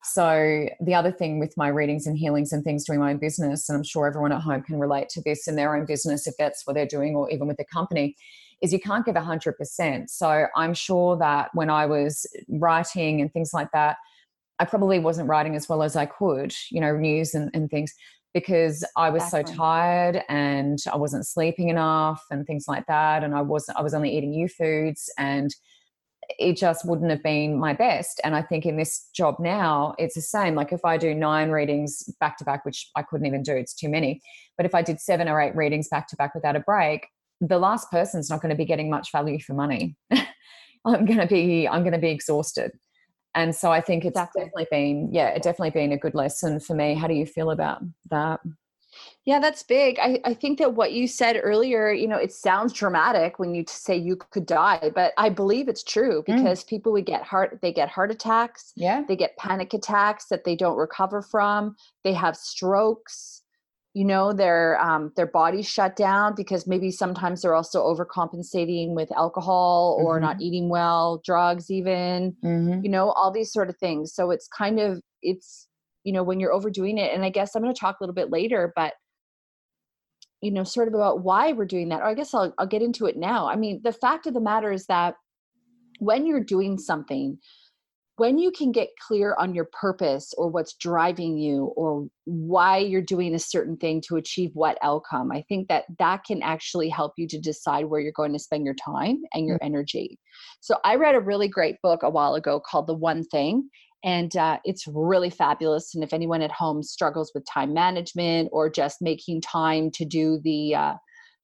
so, 0.03 0.67
the 0.83 0.95
other 0.95 1.11
thing 1.11 1.37
with 1.37 1.55
my 1.57 1.67
readings 1.67 2.07
and 2.07 2.17
healings 2.17 2.51
and 2.51 2.63
things 2.63 2.85
doing 2.85 2.99
my 2.99 3.11
own 3.11 3.19
business, 3.19 3.69
and 3.69 3.77
I'm 3.77 3.83
sure 3.83 4.07
everyone 4.07 4.31
at 4.31 4.41
home 4.41 4.63
can 4.63 4.79
relate 4.79 5.09
to 5.09 5.21
this 5.21 5.47
in 5.47 5.55
their 5.55 5.75
own 5.75 5.85
business 5.85 6.25
if 6.25 6.33
that's 6.39 6.65
what 6.65 6.73
they're 6.73 6.87
doing 6.87 7.15
or 7.15 7.29
even 7.29 7.47
with 7.47 7.57
the 7.57 7.65
company, 7.65 8.15
is 8.61 8.71
you 8.71 8.79
can't 8.79 9.05
give 9.05 9.15
100%. 9.15 10.09
So, 10.09 10.45
I'm 10.55 10.73
sure 10.73 11.17
that 11.17 11.49
when 11.53 11.69
I 11.69 11.85
was 11.85 12.25
writing 12.49 13.21
and 13.21 13.31
things 13.31 13.53
like 13.53 13.69
that, 13.73 13.97
I 14.59 14.65
probably 14.65 14.99
wasn't 14.99 15.27
writing 15.27 15.55
as 15.55 15.67
well 15.67 15.81
as 15.81 15.95
I 15.95 16.05
could, 16.05 16.53
you 16.69 16.79
know, 16.79 16.95
news 16.95 17.33
and, 17.33 17.49
and 17.53 17.69
things 17.69 17.93
because 18.33 18.85
I 18.95 19.09
was 19.09 19.23
exactly. 19.23 19.53
so 19.53 19.57
tired 19.57 20.23
and 20.29 20.79
I 20.91 20.97
wasn't 20.97 21.27
sleeping 21.27 21.69
enough 21.69 22.23
and 22.29 22.45
things 22.45 22.65
like 22.67 22.85
that. 22.87 23.23
And 23.23 23.35
I 23.35 23.41
wasn't, 23.41 23.77
I 23.77 23.81
was 23.81 23.93
only 23.93 24.15
eating 24.15 24.31
new 24.31 24.47
foods 24.47 25.11
and 25.17 25.53
it 26.39 26.57
just 26.57 26.87
wouldn't 26.87 27.11
have 27.11 27.23
been 27.23 27.59
my 27.59 27.73
best. 27.73 28.21
And 28.23 28.35
I 28.35 28.41
think 28.41 28.65
in 28.65 28.77
this 28.77 29.09
job 29.13 29.35
now, 29.39 29.95
it's 29.97 30.15
the 30.15 30.21
same. 30.21 30.55
Like 30.55 30.71
if 30.71 30.85
I 30.85 30.97
do 30.97 31.13
nine 31.13 31.49
readings 31.49 32.03
back 32.19 32.37
to 32.37 32.45
back, 32.45 32.63
which 32.63 32.89
I 32.95 33.01
couldn't 33.01 33.25
even 33.25 33.43
do, 33.43 33.55
it's 33.55 33.73
too 33.73 33.89
many. 33.89 34.21
But 34.57 34.65
if 34.65 34.75
I 34.75 34.81
did 34.81 35.01
seven 35.01 35.27
or 35.27 35.41
eight 35.41 35.55
readings 35.55 35.89
back 35.89 36.07
to 36.09 36.15
back 36.15 36.33
without 36.35 36.55
a 36.55 36.61
break, 36.61 37.07
the 37.41 37.59
last 37.59 37.89
person's 37.91 38.29
not 38.29 38.41
going 38.41 38.51
to 38.51 38.55
be 38.55 38.65
getting 38.65 38.89
much 38.89 39.11
value 39.11 39.39
for 39.39 39.53
money. 39.53 39.95
I'm 40.85 41.05
going 41.05 41.19
to 41.19 41.27
be, 41.27 41.67
I'm 41.67 41.81
going 41.81 41.93
to 41.93 41.99
be 41.99 42.09
exhausted. 42.09 42.71
And 43.33 43.55
so 43.55 43.71
I 43.71 43.81
think 43.81 44.03
it's 44.03 44.15
exactly. 44.15 44.41
definitely 44.41 44.67
been, 44.69 45.09
yeah, 45.11 45.29
it 45.29 45.41
definitely 45.41 45.71
been 45.71 45.91
a 45.91 45.97
good 45.97 46.15
lesson 46.15 46.59
for 46.59 46.75
me. 46.75 46.95
How 46.95 47.07
do 47.07 47.13
you 47.13 47.25
feel 47.25 47.51
about 47.51 47.81
that? 48.09 48.41
Yeah, 49.25 49.39
that's 49.39 49.63
big. 49.63 49.99
I, 49.99 50.19
I 50.25 50.33
think 50.33 50.59
that 50.59 50.73
what 50.73 50.91
you 50.91 51.07
said 51.07 51.39
earlier, 51.41 51.91
you 51.91 52.07
know, 52.07 52.17
it 52.17 52.33
sounds 52.33 52.73
dramatic 52.73 53.39
when 53.39 53.55
you 53.55 53.63
say 53.67 53.95
you 53.95 54.17
could 54.17 54.45
die, 54.45 54.91
but 54.93 55.13
I 55.17 55.29
believe 55.29 55.69
it's 55.69 55.83
true 55.83 56.23
mm. 56.23 56.25
because 56.25 56.63
mm. 56.63 56.67
people 56.67 56.91
would 56.93 57.05
get 57.05 57.23
heart 57.23 57.59
they 57.61 57.71
get 57.71 57.87
heart 57.87 58.11
attacks. 58.11 58.73
Yeah. 58.75 59.03
They 59.07 59.15
get 59.15 59.37
panic 59.37 59.73
attacks 59.73 60.25
that 60.29 60.43
they 60.43 60.55
don't 60.55 60.77
recover 60.77 61.21
from. 61.21 61.75
They 62.03 62.13
have 62.13 62.35
strokes. 62.35 63.40
You 63.93 64.05
know, 64.05 64.31
their 64.31 64.79
um 64.79 65.11
their 65.15 65.27
bodies 65.27 65.67
shut 65.67 65.95
down 65.95 66.33
because 66.35 66.65
maybe 66.65 66.91
sometimes 66.91 67.41
they're 67.41 67.55
also 67.55 67.83
overcompensating 67.83 68.93
with 68.95 69.11
alcohol 69.17 69.97
or 69.99 70.15
mm-hmm. 70.15 70.25
not 70.25 70.41
eating 70.41 70.69
well, 70.69 71.21
drugs 71.25 71.69
even, 71.69 72.35
mm-hmm. 72.43 72.83
you 72.83 72.89
know, 72.89 73.11
all 73.11 73.31
these 73.31 73.51
sort 73.51 73.69
of 73.69 73.77
things. 73.77 74.13
So 74.13 74.31
it's 74.31 74.47
kind 74.47 74.79
of 74.79 75.01
it's 75.21 75.67
you 76.03 76.13
know 76.13 76.23
when 76.23 76.39
you're 76.39 76.53
overdoing 76.53 76.97
it 76.97 77.13
and 77.13 77.23
i 77.23 77.29
guess 77.29 77.55
i'm 77.55 77.61
going 77.61 77.73
to 77.73 77.79
talk 77.79 77.99
a 77.99 78.03
little 78.03 78.15
bit 78.15 78.31
later 78.31 78.73
but 78.75 78.93
you 80.41 80.51
know 80.51 80.63
sort 80.63 80.87
of 80.87 80.93
about 80.93 81.23
why 81.23 81.51
we're 81.51 81.65
doing 81.65 81.89
that 81.89 82.01
or 82.01 82.05
i 82.05 82.13
guess 82.13 82.33
I'll, 82.33 82.53
I'll 82.57 82.67
get 82.67 82.81
into 82.81 83.05
it 83.05 83.17
now 83.17 83.47
i 83.47 83.55
mean 83.55 83.81
the 83.83 83.93
fact 83.93 84.27
of 84.27 84.33
the 84.33 84.41
matter 84.41 84.71
is 84.71 84.85
that 84.87 85.15
when 85.99 86.25
you're 86.25 86.43
doing 86.43 86.77
something 86.77 87.37
when 88.17 88.37
you 88.37 88.51
can 88.51 88.71
get 88.71 88.89
clear 89.07 89.35
on 89.39 89.55
your 89.55 89.69
purpose 89.71 90.33
or 90.37 90.49
what's 90.49 90.73
driving 90.75 91.37
you 91.37 91.65
or 91.75 92.07
why 92.25 92.77
you're 92.77 93.01
doing 93.01 93.33
a 93.33 93.39
certain 93.39 93.77
thing 93.77 94.01
to 94.07 94.15
achieve 94.15 94.51
what 94.53 94.77
outcome 94.81 95.31
i 95.31 95.43
think 95.47 95.67
that 95.67 95.85
that 95.99 96.23
can 96.23 96.41
actually 96.41 96.89
help 96.89 97.13
you 97.17 97.27
to 97.27 97.39
decide 97.39 97.85
where 97.85 97.99
you're 97.99 98.11
going 98.11 98.33
to 98.33 98.39
spend 98.39 98.65
your 98.65 98.75
time 98.75 99.21
and 99.33 99.45
your 99.47 99.57
mm-hmm. 99.57 99.67
energy 99.67 100.19
so 100.59 100.77
i 100.83 100.95
read 100.95 101.15
a 101.15 101.19
really 101.19 101.47
great 101.47 101.75
book 101.81 102.03
a 102.03 102.09
while 102.09 102.35
ago 102.35 102.59
called 102.59 102.87
the 102.87 102.93
one 102.93 103.23
thing 103.25 103.67
and 104.03 104.35
uh, 104.35 104.57
it's 104.63 104.87
really 104.87 105.29
fabulous 105.29 105.93
and 105.93 106.03
if 106.03 106.11
anyone 106.11 106.41
at 106.41 106.51
home 106.51 106.81
struggles 106.81 107.31
with 107.35 107.45
time 107.45 107.73
management 107.73 108.49
or 108.51 108.69
just 108.69 109.01
making 109.01 109.41
time 109.41 109.91
to 109.91 110.05
do 110.05 110.39
the 110.43 110.73
uh, 110.73 110.93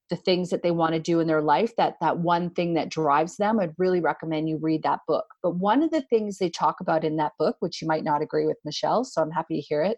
the 0.10 0.15
things 0.15 0.50
that 0.50 0.63
they 0.63 0.72
want 0.72 0.93
to 0.93 1.00
do 1.00 1.20
in 1.20 1.28
their 1.28 1.41
life 1.41 1.76
that 1.78 1.96
that 2.02 2.20
one 2.20 2.50
thing 2.52 2.74
that 2.74 2.89
drives 2.89 3.38
them 3.38 3.60
i'd 3.60 3.74
really 3.78 4.00
recommend 4.00 4.50
you 4.50 4.58
read 4.62 4.84
that 4.84 5.00
book 5.08 5.26
but 5.43 5.56
one 5.56 5.84
of 5.84 5.91
the 5.91 6.02
things 6.04 6.38
they 6.38 6.50
talk 6.50 6.78
about 6.80 7.04
in 7.04 7.17
that 7.17 7.34
book 7.38 7.56
which 7.60 7.82
you 7.82 7.88
might 7.88 8.04
not 8.04 8.22
agree 8.22 8.46
with 8.46 8.58
michelle 8.65 9.04
so 9.04 9.22
i'm 9.22 9.32
happy 9.32 9.56
to 9.56 9.62
hear 9.62 9.84
it 9.84 9.98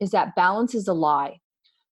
is 0.00 0.10
that 0.10 0.34
balance 0.34 0.74
is 0.74 0.88
a 0.88 0.94
lie 0.94 1.36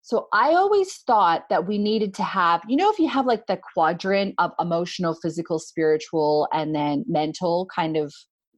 so 0.06 0.28
I 0.34 0.50
always 0.50 0.96
thought 0.98 1.48
that 1.48 1.66
we 1.66 1.78
needed 1.78 2.12
to 2.16 2.22
have, 2.22 2.60
you 2.68 2.76
know, 2.76 2.90
if 2.90 2.98
you 2.98 3.08
have 3.08 3.24
like 3.24 3.46
the 3.46 3.58
quadrant 3.72 4.34
of 4.36 4.50
emotional, 4.60 5.14
physical, 5.14 5.58
spiritual, 5.58 6.46
and 6.52 6.74
then 6.74 7.06
mental 7.08 7.66
kind 7.74 7.96
of 7.96 8.12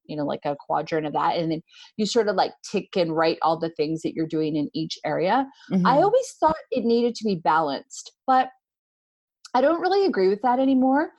you 0.09 0.17
know 0.17 0.25
like 0.25 0.41
a 0.45 0.57
quadrant 0.59 1.07
of 1.07 1.13
that 1.13 1.37
and 1.37 1.51
then 1.51 1.63
you 1.97 2.07
sort 2.07 2.29
of 2.29 2.37
like 2.37 2.53
tick 2.71 2.97
and 2.97 3.17
write 3.17 3.39
all 3.43 3.59
the 3.59 3.71
things 3.71 4.03
that 4.03 4.15
you're 4.15 4.27
doing 4.27 4.57
in 4.57 4.71
each 4.75 4.99
area 5.05 5.47
mm-hmm. 5.71 5.87
i 5.87 5.97
always 5.97 6.35
thought 6.39 6.57
it 6.71 6.85
needed 6.85 7.15
to 7.15 7.25
be 7.25 7.35
balanced 7.35 8.13
but 8.27 8.49
i 9.57 9.61
don't 9.61 9.81
really 9.81 10.07
agree 10.07 10.29
with 10.29 10.43
that 10.43 10.59
anymore 10.59 11.11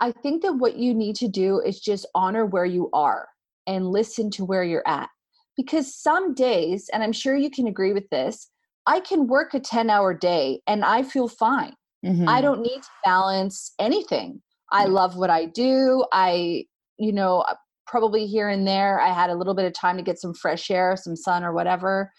i 0.00 0.10
think 0.10 0.42
that 0.42 0.54
what 0.54 0.76
you 0.76 0.94
need 0.94 1.16
to 1.16 1.28
do 1.28 1.60
is 1.60 1.80
just 1.80 2.06
honor 2.14 2.44
where 2.44 2.64
you 2.64 2.90
are 2.92 3.28
and 3.66 3.90
listen 3.90 4.30
to 4.30 4.44
where 4.44 4.64
you're 4.64 4.86
at 4.86 5.08
because 5.56 5.94
some 5.94 6.34
days 6.34 6.90
and 6.92 7.02
i'm 7.02 7.12
sure 7.12 7.36
you 7.36 7.50
can 7.50 7.66
agree 7.66 7.92
with 7.92 8.08
this 8.10 8.50
i 8.86 9.00
can 9.00 9.26
work 9.26 9.54
a 9.54 9.60
10 9.60 9.88
hour 9.88 10.12
day 10.12 10.60
and 10.66 10.84
i 10.84 11.02
feel 11.02 11.28
fine 11.28 11.74
mm-hmm. 12.04 12.28
i 12.28 12.40
don't 12.40 12.60
need 12.60 12.82
to 12.82 12.88
balance 13.04 13.72
anything 13.78 14.40
I 14.74 14.86
love 14.86 15.16
what 15.16 15.30
I 15.30 15.46
do. 15.46 16.04
I, 16.12 16.64
you 16.98 17.12
know, 17.12 17.44
probably 17.86 18.26
here 18.26 18.48
and 18.48 18.66
there 18.66 19.00
I 19.00 19.12
had 19.12 19.30
a 19.30 19.34
little 19.34 19.54
bit 19.54 19.66
of 19.66 19.72
time 19.72 19.96
to 19.96 20.02
get 20.02 20.18
some 20.18 20.34
fresh 20.34 20.70
air, 20.70 20.96
some 20.96 21.16
sun, 21.16 21.44
or 21.44 21.52
whatever. 21.52 22.10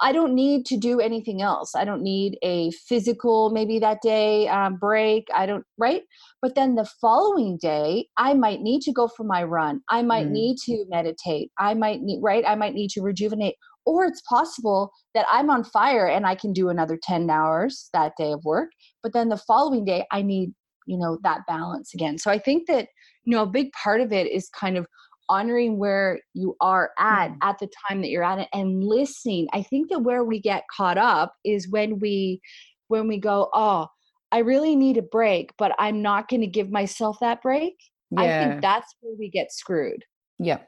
I 0.00 0.12
don't 0.12 0.34
need 0.34 0.66
to 0.66 0.76
do 0.76 1.00
anything 1.00 1.42
else. 1.42 1.74
I 1.74 1.84
don't 1.84 2.02
need 2.02 2.38
a 2.42 2.70
physical, 2.72 3.50
maybe 3.50 3.78
that 3.78 4.00
day 4.02 4.48
um, 4.48 4.76
break. 4.76 5.28
I 5.34 5.46
don't, 5.46 5.64
right? 5.78 6.02
But 6.40 6.54
then 6.54 6.74
the 6.74 6.88
following 7.00 7.58
day, 7.58 8.08
I 8.16 8.34
might 8.34 8.62
need 8.62 8.82
to 8.82 8.92
go 8.92 9.06
for 9.08 9.24
my 9.24 9.42
run. 9.42 9.80
I 9.90 10.02
might 10.02 10.26
mm. 10.26 10.32
need 10.32 10.56
to 10.64 10.84
meditate. 10.88 11.50
I 11.58 11.74
might 11.74 12.00
need, 12.02 12.20
right? 12.22 12.44
I 12.46 12.54
might 12.54 12.74
need 12.74 12.90
to 12.90 13.02
rejuvenate. 13.02 13.54
Or 13.84 14.04
it's 14.04 14.22
possible 14.22 14.92
that 15.14 15.26
I'm 15.30 15.50
on 15.50 15.64
fire 15.64 16.06
and 16.06 16.26
I 16.26 16.36
can 16.36 16.52
do 16.52 16.68
another 16.68 16.98
10 17.02 17.28
hours 17.28 17.90
that 17.92 18.12
day 18.16 18.32
of 18.32 18.44
work. 18.44 18.70
But 19.02 19.12
then 19.12 19.28
the 19.28 19.36
following 19.36 19.84
day, 19.84 20.06
I 20.10 20.22
need, 20.22 20.52
you 20.86 20.96
know, 20.96 21.18
that 21.24 21.40
balance 21.48 21.92
again. 21.92 22.18
So 22.18 22.30
I 22.30 22.38
think 22.38 22.68
that, 22.68 22.88
you 23.24 23.36
know, 23.36 23.42
a 23.42 23.46
big 23.46 23.72
part 23.72 24.00
of 24.00 24.12
it 24.12 24.30
is 24.30 24.48
kind 24.48 24.78
of 24.78 24.86
honoring 25.28 25.78
where 25.78 26.20
you 26.34 26.56
are 26.60 26.90
at 26.98 27.28
mm. 27.28 27.36
at 27.42 27.58
the 27.58 27.68
time 27.88 28.00
that 28.00 28.08
you're 28.08 28.24
at 28.24 28.38
it 28.38 28.48
and 28.52 28.84
listening 28.84 29.48
i 29.52 29.62
think 29.62 29.88
that 29.88 30.00
where 30.00 30.24
we 30.24 30.40
get 30.40 30.64
caught 30.74 30.98
up 30.98 31.34
is 31.44 31.68
when 31.70 31.98
we 31.98 32.40
when 32.88 33.08
we 33.08 33.18
go 33.18 33.48
oh 33.54 33.86
i 34.32 34.38
really 34.38 34.76
need 34.76 34.96
a 34.96 35.02
break 35.02 35.52
but 35.58 35.72
i'm 35.78 36.02
not 36.02 36.28
going 36.28 36.40
to 36.40 36.46
give 36.46 36.70
myself 36.70 37.18
that 37.20 37.42
break 37.42 37.74
yeah. 38.10 38.20
i 38.20 38.44
think 38.48 38.62
that's 38.62 38.94
where 39.00 39.14
we 39.18 39.28
get 39.28 39.52
screwed 39.52 40.04
yeah 40.38 40.58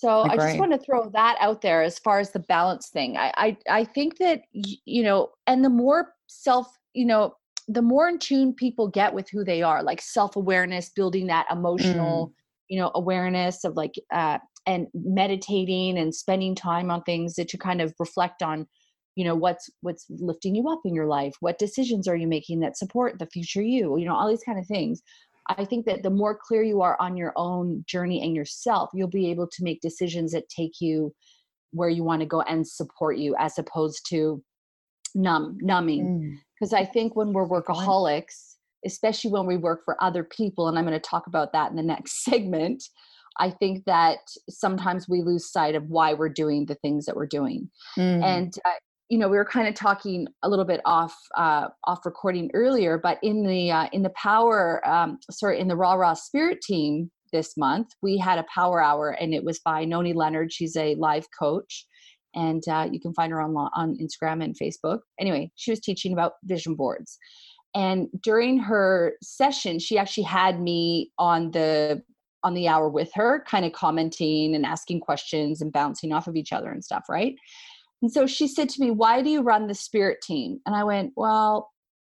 So 0.00 0.20
I, 0.20 0.32
I 0.32 0.36
just 0.36 0.58
want 0.58 0.72
to 0.72 0.78
throw 0.78 1.10
that 1.10 1.36
out 1.40 1.60
there 1.60 1.82
as 1.82 1.98
far 1.98 2.20
as 2.20 2.30
the 2.30 2.38
balance 2.38 2.88
thing. 2.88 3.18
I, 3.18 3.32
I 3.36 3.56
I 3.68 3.84
think 3.84 4.16
that 4.16 4.40
you 4.52 5.02
know, 5.02 5.28
and 5.46 5.62
the 5.62 5.68
more 5.68 6.14
self, 6.26 6.66
you 6.94 7.04
know, 7.04 7.34
the 7.68 7.82
more 7.82 8.08
in 8.08 8.18
tune 8.18 8.54
people 8.54 8.88
get 8.88 9.12
with 9.14 9.28
who 9.30 9.44
they 9.44 9.62
are, 9.62 9.82
like 9.82 10.00
self 10.00 10.36
awareness, 10.36 10.88
building 10.88 11.26
that 11.28 11.46
emotional, 11.50 12.28
mm. 12.28 12.32
You 12.70 12.78
know, 12.78 12.90
awareness 12.94 13.64
of 13.64 13.76
like, 13.76 13.94
uh, 14.12 14.38
and 14.66 14.86
meditating 14.94 15.98
and 15.98 16.14
spending 16.14 16.54
time 16.54 16.90
on 16.90 17.02
things 17.02 17.34
that 17.34 17.52
you 17.52 17.58
kind 17.58 17.82
of 17.82 17.92
reflect 17.98 18.42
on 18.42 18.66
you 19.16 19.24
know 19.24 19.34
what's 19.34 19.68
what's 19.80 20.06
lifting 20.08 20.54
you 20.54 20.68
up 20.68 20.80
in 20.84 20.94
your 20.94 21.06
life 21.06 21.34
what 21.40 21.58
decisions 21.58 22.06
are 22.06 22.14
you 22.14 22.28
making 22.28 22.60
that 22.60 22.76
support 22.76 23.18
the 23.18 23.26
future 23.26 23.62
you 23.62 23.98
you 23.98 24.04
know 24.04 24.14
all 24.14 24.28
these 24.28 24.44
kind 24.44 24.58
of 24.58 24.66
things. 24.66 25.02
I 25.48 25.64
think 25.64 25.84
that 25.86 26.04
the 26.04 26.10
more 26.10 26.38
clear 26.40 26.62
you 26.62 26.80
are 26.82 26.96
on 27.00 27.16
your 27.16 27.32
own 27.34 27.82
journey 27.88 28.22
and 28.22 28.36
yourself 28.36 28.90
you'll 28.94 29.08
be 29.08 29.30
able 29.30 29.48
to 29.48 29.64
make 29.64 29.80
decisions 29.80 30.32
that 30.32 30.48
take 30.48 30.80
you 30.80 31.12
where 31.72 31.88
you 31.88 32.04
want 32.04 32.20
to 32.20 32.26
go 32.26 32.42
and 32.42 32.66
support 32.66 33.16
you 33.16 33.34
as 33.38 33.58
opposed 33.58 34.06
to 34.10 34.42
numb 35.14 35.58
numbing. 35.60 36.38
Because 36.54 36.72
mm. 36.72 36.78
i 36.78 36.84
think 36.84 37.16
when 37.16 37.32
we're 37.32 37.48
workaholics 37.48 38.49
especially 38.84 39.30
when 39.30 39.46
we 39.46 39.56
work 39.56 39.82
for 39.84 40.02
other 40.02 40.24
people 40.24 40.68
and 40.68 40.78
i'm 40.78 40.84
going 40.84 40.98
to 40.98 41.00
talk 41.00 41.26
about 41.26 41.52
that 41.52 41.70
in 41.70 41.76
the 41.76 41.82
next 41.82 42.24
segment 42.24 42.82
I 43.38 43.50
think 43.50 43.84
that 43.86 44.18
sometimes 44.48 45.08
we 45.08 45.22
lose 45.22 45.50
sight 45.50 45.74
of 45.74 45.84
why 45.88 46.14
we're 46.14 46.28
doing 46.28 46.66
the 46.66 46.74
things 46.74 47.06
that 47.06 47.16
we're 47.16 47.26
doing. 47.26 47.70
Mm. 47.96 48.22
And 48.22 48.54
uh, 48.64 48.72
you 49.08 49.18
know, 49.18 49.28
we 49.28 49.36
were 49.36 49.44
kind 49.44 49.66
of 49.66 49.74
talking 49.74 50.28
a 50.42 50.48
little 50.48 50.64
bit 50.64 50.80
off 50.84 51.16
uh, 51.36 51.68
off 51.84 52.06
recording 52.06 52.48
earlier, 52.54 52.96
but 52.96 53.18
in 53.22 53.44
the 53.44 53.70
uh, 53.70 53.88
in 53.92 54.02
the 54.02 54.10
power, 54.10 54.86
um, 54.88 55.18
sorry, 55.30 55.58
in 55.58 55.66
the 55.66 55.76
Raw 55.76 55.94
Raw 55.94 56.14
Spirit 56.14 56.60
team 56.60 57.10
this 57.32 57.56
month, 57.56 57.88
we 58.02 58.16
had 58.18 58.38
a 58.38 58.46
power 58.54 58.82
hour, 58.82 59.10
and 59.10 59.34
it 59.34 59.42
was 59.42 59.58
by 59.64 59.84
Noni 59.84 60.12
Leonard. 60.12 60.52
She's 60.52 60.76
a 60.76 60.94
live 60.94 61.26
coach, 61.36 61.86
and 62.36 62.62
uh, 62.68 62.88
you 62.90 63.00
can 63.00 63.12
find 63.14 63.32
her 63.32 63.40
on 63.40 63.56
on 63.56 63.96
Instagram 64.00 64.44
and 64.44 64.56
Facebook. 64.56 65.00
Anyway, 65.18 65.50
she 65.56 65.72
was 65.72 65.80
teaching 65.80 66.12
about 66.12 66.34
vision 66.44 66.76
boards, 66.76 67.18
and 67.74 68.08
during 68.22 68.58
her 68.58 69.14
session, 69.22 69.78
she 69.78 69.98
actually 69.98 70.24
had 70.24 70.60
me 70.60 71.12
on 71.18 71.50
the 71.52 72.02
on 72.42 72.54
the 72.54 72.68
hour 72.68 72.88
with 72.88 73.12
her, 73.14 73.44
kind 73.46 73.64
of 73.64 73.72
commenting 73.72 74.54
and 74.54 74.64
asking 74.64 75.00
questions 75.00 75.60
and 75.60 75.72
bouncing 75.72 76.12
off 76.12 76.26
of 76.26 76.36
each 76.36 76.52
other 76.52 76.70
and 76.70 76.82
stuff, 76.82 77.04
right? 77.08 77.36
And 78.02 78.10
so 78.10 78.26
she 78.26 78.48
said 78.48 78.68
to 78.70 78.80
me, 78.80 78.90
Why 78.90 79.22
do 79.22 79.30
you 79.30 79.42
run 79.42 79.66
the 79.66 79.74
spirit 79.74 80.22
team? 80.22 80.60
And 80.66 80.74
I 80.74 80.84
went, 80.84 81.12
Well, 81.16 81.70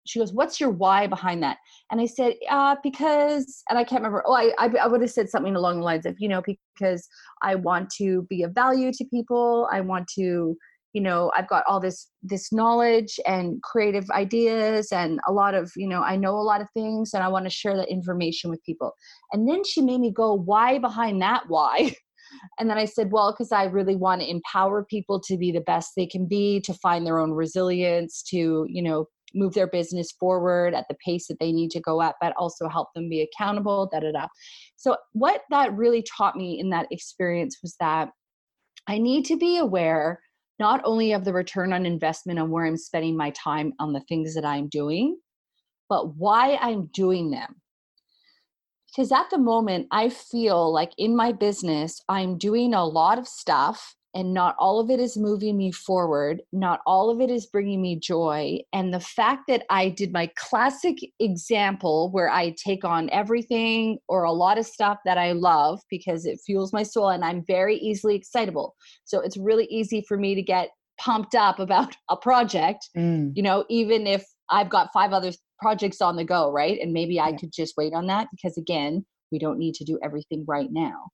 she 0.07 0.19
goes, 0.19 0.33
What's 0.33 0.61
your 0.61 0.71
why 0.71 1.07
behind 1.07 1.43
that? 1.43 1.59
And 1.91 2.01
I 2.01 2.07
said, 2.07 2.35
uh, 2.51 2.77
Because, 2.83 3.63
and 3.69 3.79
I 3.79 3.85
can't 3.85 4.01
remember, 4.01 4.23
oh, 4.27 4.35
I, 4.35 4.53
I, 4.59 4.69
I 4.83 4.87
would 4.87 5.03
have 5.03 5.11
said 5.11 5.29
something 5.29 5.57
along 5.57 5.79
the 5.79 5.85
lines 5.85 6.07
of, 6.07 6.17
you 6.19 6.29
know, 6.29 6.43
because 6.77 7.07
I 7.43 7.55
want 7.55 7.91
to 7.99 8.23
be 8.23 8.43
of 8.43 8.53
value 8.53 8.93
to 8.93 9.05
people. 9.05 9.69
I 9.71 9.81
want 9.81 10.09
to, 10.15 10.57
you 10.95 11.03
know, 11.03 11.31
I've 11.37 11.49
got 11.49 11.65
all 11.69 11.81
this 11.81 12.09
this 12.23 12.53
knowledge 12.53 13.19
and 13.27 13.61
creative 13.63 14.09
ideas 14.11 14.93
and 14.93 15.21
a 15.29 15.33
lot 15.33 15.55
of, 15.55 15.71
you 15.77 15.89
know, 15.89 16.01
I 16.01 16.17
know 16.17 16.37
a 16.37 16.41
lot 16.41 16.63
of 16.63 16.69
things 16.73 17.13
and 17.13 17.23
I 17.23 17.29
want 17.29 17.45
to 17.45 17.51
share 17.51 17.77
that 17.77 17.91
information 17.91 18.49
with 18.49 18.63
people. 18.65 18.93
And 19.33 19.47
then 19.49 19.65
she 19.65 19.83
made 19.83 20.01
me 20.01 20.13
go, 20.13 20.33
Why 20.33 20.79
behind 20.79 21.21
that 21.21 21.45
why? 21.49 21.95
And 22.59 22.69
then 22.69 22.79
I 22.79 22.85
said, 22.87 23.13
well, 23.13 23.33
because 23.33 23.53
I 23.53 23.65
really 23.65 23.95
want 23.95 24.23
to 24.23 24.29
empower 24.29 24.85
people 24.85 25.21
to 25.21 25.37
be 25.37 25.53
the 25.53 25.61
best 25.61 25.93
they 25.95 26.07
can 26.07 26.27
be, 26.27 26.59
to 26.63 26.75
find 26.75 27.07
their 27.07 27.21
own 27.21 27.31
resilience, 27.31 28.25
to, 28.31 28.67
you 28.69 28.83
know, 28.83 29.07
move 29.35 29.55
their 29.55 29.69
business 29.69 30.11
forward 30.13 30.75
at 30.75 30.87
the 30.89 30.97
pace 31.05 31.29
that 31.29 31.39
they 31.39 31.53
need 31.53 31.71
to 31.73 31.81
go 31.81 32.03
at, 32.03 32.17
but 32.21 32.35
also 32.37 32.69
help 32.69 32.89
them 32.95 33.09
be 33.09 33.21
accountable, 33.21 33.89
da 33.93 34.01
da 34.01 34.11
da. 34.11 34.27
So, 34.77 34.97
what 35.13 35.43
that 35.51 35.77
really 35.77 36.05
taught 36.17 36.35
me 36.35 36.59
in 36.59 36.71
that 36.71 36.89
experience 36.91 37.59
was 37.63 37.77
that 37.79 38.09
I 38.89 38.99
need 38.99 39.25
to 39.27 39.37
be 39.37 39.59
aware 39.59 40.21
not 40.59 40.81
only 40.85 41.13
of 41.13 41.25
the 41.25 41.33
return 41.33 41.73
on 41.73 41.87
investment 41.87 42.39
on 42.39 42.51
where 42.51 42.65
I'm 42.65 42.77
spending 42.77 43.17
my 43.17 43.31
time 43.31 43.73
on 43.79 43.93
the 43.93 44.05
things 44.09 44.35
that 44.35 44.45
I'm 44.45 44.69
doing, 44.69 45.19
but 45.89 46.17
why 46.17 46.57
I'm 46.61 46.87
doing 46.87 47.31
them. 47.31 47.61
Because 48.87 49.11
at 49.11 49.29
the 49.31 49.39
moment 49.39 49.89
i 49.91 50.09
feel 50.09 50.73
like 50.73 50.93
in 50.99 51.17
my 51.17 51.33
business 51.33 52.01
i'm 52.09 52.39
doing 52.39 52.75
a 52.75 52.85
lot 52.85 53.19
of 53.19 53.27
stuff 53.27 53.97
and 54.15 54.33
not 54.33 54.55
all 54.59 54.81
of 54.81 54.91
it 54.91 55.01
is 55.01 55.17
moving 55.17 55.57
me 55.57 55.71
forward 55.71 56.43
not 56.53 56.81
all 56.87 57.11
of 57.11 57.21
it 57.21 57.31
is 57.31 57.47
bringing 57.47 57.81
me 57.81 57.99
joy 57.99 58.59
and 58.73 58.93
the 58.93 59.01
fact 59.01 59.43
that 59.49 59.65
i 59.71 59.89
did 59.89 60.13
my 60.13 60.31
classic 60.37 60.97
example 61.21 62.11
where 62.11 62.31
i 62.31 62.55
take 62.63 62.85
on 62.85 63.11
everything 63.11 63.99
or 64.09 64.25
a 64.25 64.33
lot 64.33 64.59
of 64.59 64.67
stuff 64.67 64.99
that 65.05 65.19
i 65.19 65.33
love 65.33 65.81
because 65.91 66.27
it 66.27 66.41
fuels 66.45 66.73
my 66.73 66.83
soul 66.83 67.09
and 67.11 67.25
i'm 67.25 67.45
very 67.47 67.77
easily 67.77 68.15
excitable 68.15 68.75
so 69.05 69.21
it's 69.21 69.37
really 69.37 69.67
easy 69.67 70.05
for 70.07 70.17
me 70.17 70.35
to 70.35 70.43
get 70.43 70.71
pumped 71.01 71.35
up 71.35 71.59
about 71.59 71.95
a 72.11 72.17
project 72.17 72.89
mm. 72.97 73.31
you 73.35 73.43
know 73.43 73.65
even 73.69 74.07
if 74.07 74.25
i've 74.51 74.71
got 74.71 74.91
five 74.93 75.13
other 75.13 75.33
projects 75.65 76.03
on 76.03 76.17
the 76.17 76.25
go, 76.25 76.51
right? 76.53 76.79
And 76.81 76.93
maybe 76.93 77.19
I 77.19 77.29
yeah. 77.29 77.37
could 77.37 77.53
just 77.53 77.75
wait 77.79 77.95
on 77.95 78.07
that 78.09 78.29
because 78.31 78.59
again, 78.59 79.05
we 79.33 79.39
don't 79.39 79.59
need 79.59 79.75
to 79.77 79.85
do 79.85 79.99
everything 80.03 80.45
right 80.47 80.69
now. 80.71 81.09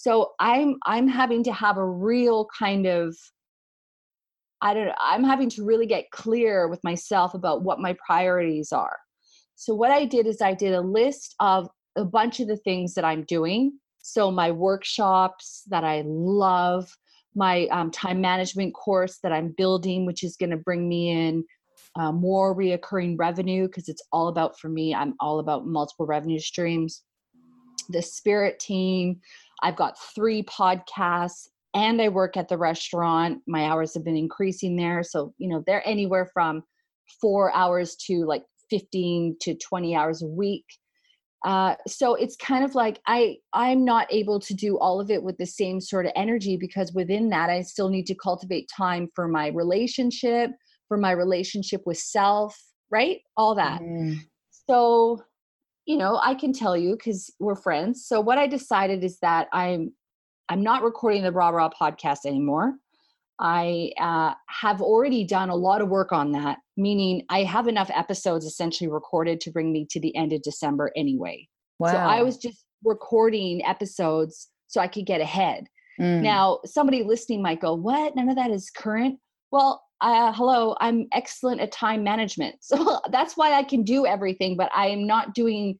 So 0.00 0.32
I'm 0.38 0.76
I'm 0.86 1.08
having 1.08 1.42
to 1.44 1.52
have 1.52 1.76
a 1.76 1.86
real 1.86 2.46
kind 2.56 2.86
of 2.86 3.16
I 4.60 4.74
don't 4.74 4.86
know, 4.86 4.94
I'm 4.98 5.24
having 5.24 5.48
to 5.50 5.64
really 5.64 5.86
get 5.86 6.10
clear 6.10 6.68
with 6.68 6.82
myself 6.82 7.34
about 7.34 7.62
what 7.62 7.80
my 7.80 7.96
priorities 8.04 8.72
are. 8.72 8.98
So 9.54 9.74
what 9.74 9.90
I 9.90 10.04
did 10.04 10.26
is 10.26 10.40
I 10.40 10.54
did 10.54 10.74
a 10.74 10.80
list 10.80 11.34
of 11.40 11.68
a 11.96 12.04
bunch 12.04 12.40
of 12.40 12.48
the 12.48 12.56
things 12.56 12.94
that 12.94 13.04
I'm 13.04 13.24
doing. 13.24 13.78
So 14.00 14.30
my 14.30 14.50
workshops 14.50 15.62
that 15.68 15.84
I 15.84 16.02
love, 16.06 16.88
my 17.34 17.66
um, 17.68 17.90
time 17.90 18.20
management 18.20 18.74
course 18.74 19.18
that 19.22 19.32
I'm 19.32 19.54
building, 19.56 20.06
which 20.06 20.24
is 20.24 20.36
going 20.36 20.50
to 20.50 20.56
bring 20.56 20.88
me 20.88 21.10
in 21.10 21.44
uh, 21.96 22.12
more 22.12 22.54
reoccurring 22.54 23.16
revenue 23.18 23.66
because 23.66 23.88
it's 23.88 24.02
all 24.12 24.28
about 24.28 24.58
for 24.58 24.68
me 24.68 24.94
i'm 24.94 25.14
all 25.20 25.38
about 25.38 25.66
multiple 25.66 26.06
revenue 26.06 26.38
streams 26.38 27.02
the 27.88 28.02
spirit 28.02 28.58
team 28.58 29.20
i've 29.62 29.76
got 29.76 29.98
three 30.14 30.42
podcasts 30.44 31.48
and 31.74 32.00
i 32.00 32.08
work 32.08 32.36
at 32.36 32.48
the 32.48 32.58
restaurant 32.58 33.40
my 33.46 33.64
hours 33.64 33.94
have 33.94 34.04
been 34.04 34.16
increasing 34.16 34.76
there 34.76 35.02
so 35.02 35.32
you 35.38 35.48
know 35.48 35.62
they're 35.66 35.86
anywhere 35.86 36.28
from 36.32 36.62
four 37.20 37.54
hours 37.54 37.96
to 37.96 38.24
like 38.24 38.44
15 38.70 39.36
to 39.40 39.54
20 39.54 39.96
hours 39.96 40.22
a 40.22 40.26
week 40.26 40.64
uh, 41.46 41.76
so 41.86 42.16
it's 42.16 42.34
kind 42.36 42.64
of 42.64 42.74
like 42.74 43.00
i 43.06 43.36
i'm 43.52 43.84
not 43.84 44.12
able 44.12 44.40
to 44.40 44.54
do 44.54 44.76
all 44.78 45.00
of 45.00 45.10
it 45.10 45.22
with 45.22 45.38
the 45.38 45.46
same 45.46 45.80
sort 45.80 46.04
of 46.04 46.12
energy 46.16 46.56
because 46.56 46.92
within 46.92 47.28
that 47.28 47.48
i 47.48 47.62
still 47.62 47.88
need 47.88 48.06
to 48.06 48.14
cultivate 48.14 48.68
time 48.76 49.08
for 49.14 49.28
my 49.28 49.46
relationship 49.48 50.50
for 50.88 50.96
my 50.96 51.12
relationship 51.12 51.82
with 51.86 51.98
self, 51.98 52.58
right? 52.90 53.18
All 53.36 53.54
that. 53.54 53.80
Mm. 53.80 54.16
So, 54.68 55.22
you 55.88 55.96
know, 55.96 56.20
I 56.22 56.34
can 56.34 56.52
tell 56.52 56.76
you 56.76 56.92
because 56.92 57.32
we're 57.40 57.56
friends. 57.56 58.04
So 58.04 58.20
what 58.20 58.36
I 58.36 58.46
decided 58.46 59.02
is 59.02 59.18
that 59.20 59.48
I'm 59.54 59.94
I'm 60.50 60.62
not 60.62 60.82
recording 60.82 61.22
the 61.22 61.32
Raw 61.32 61.48
Raw 61.48 61.70
podcast 61.70 62.26
anymore. 62.26 62.74
I 63.40 63.92
uh, 63.98 64.34
have 64.48 64.82
already 64.82 65.24
done 65.24 65.48
a 65.48 65.56
lot 65.56 65.80
of 65.80 65.88
work 65.88 66.12
on 66.12 66.32
that, 66.32 66.58
meaning 66.76 67.24
I 67.30 67.42
have 67.44 67.68
enough 67.68 67.90
episodes 67.94 68.44
essentially 68.44 68.90
recorded 68.90 69.40
to 69.42 69.50
bring 69.50 69.72
me 69.72 69.86
to 69.90 69.98
the 69.98 70.14
end 70.14 70.34
of 70.34 70.42
December 70.42 70.92
anyway. 70.94 71.48
Wow. 71.78 71.92
So 71.92 71.96
I 71.96 72.22
was 72.22 72.36
just 72.36 72.66
recording 72.84 73.64
episodes 73.64 74.48
so 74.66 74.82
I 74.82 74.88
could 74.88 75.06
get 75.06 75.22
ahead. 75.22 75.68
Mm. 75.98 76.20
Now, 76.20 76.60
somebody 76.66 77.02
listening 77.02 77.40
might 77.40 77.62
go, 77.62 77.72
What? 77.72 78.14
None 78.14 78.28
of 78.28 78.36
that 78.36 78.50
is 78.50 78.68
current. 78.68 79.18
Well, 79.50 79.82
uh, 80.00 80.32
hello, 80.32 80.76
I'm 80.80 81.06
excellent 81.12 81.60
at 81.60 81.72
time 81.72 82.04
management. 82.04 82.56
So 82.62 83.00
that's 83.10 83.36
why 83.36 83.54
I 83.54 83.62
can 83.62 83.82
do 83.82 84.06
everything, 84.06 84.56
but 84.56 84.70
I 84.74 84.88
am 84.88 85.06
not 85.06 85.34
doing, 85.34 85.78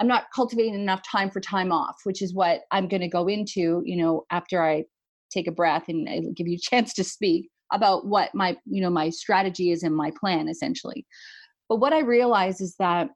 I'm 0.00 0.06
not 0.06 0.26
cultivating 0.34 0.74
enough 0.74 1.02
time 1.02 1.30
for 1.30 1.40
time 1.40 1.72
off, 1.72 1.96
which 2.04 2.22
is 2.22 2.34
what 2.34 2.60
I'm 2.70 2.88
going 2.88 3.00
to 3.00 3.08
go 3.08 3.26
into, 3.26 3.82
you 3.84 3.96
know, 3.96 4.24
after 4.30 4.62
I 4.64 4.84
take 5.30 5.46
a 5.46 5.52
breath 5.52 5.84
and 5.88 6.08
I 6.08 6.20
give 6.34 6.46
you 6.48 6.56
a 6.56 6.58
chance 6.70 6.94
to 6.94 7.04
speak 7.04 7.50
about 7.72 8.06
what 8.06 8.34
my, 8.34 8.56
you 8.64 8.80
know, 8.80 8.90
my 8.90 9.10
strategy 9.10 9.72
is 9.72 9.82
and 9.82 9.94
my 9.94 10.12
plan 10.18 10.48
essentially. 10.48 11.06
But 11.68 11.76
what 11.76 11.92
I 11.92 12.00
realize 12.00 12.60
is 12.60 12.76
that 12.78 13.10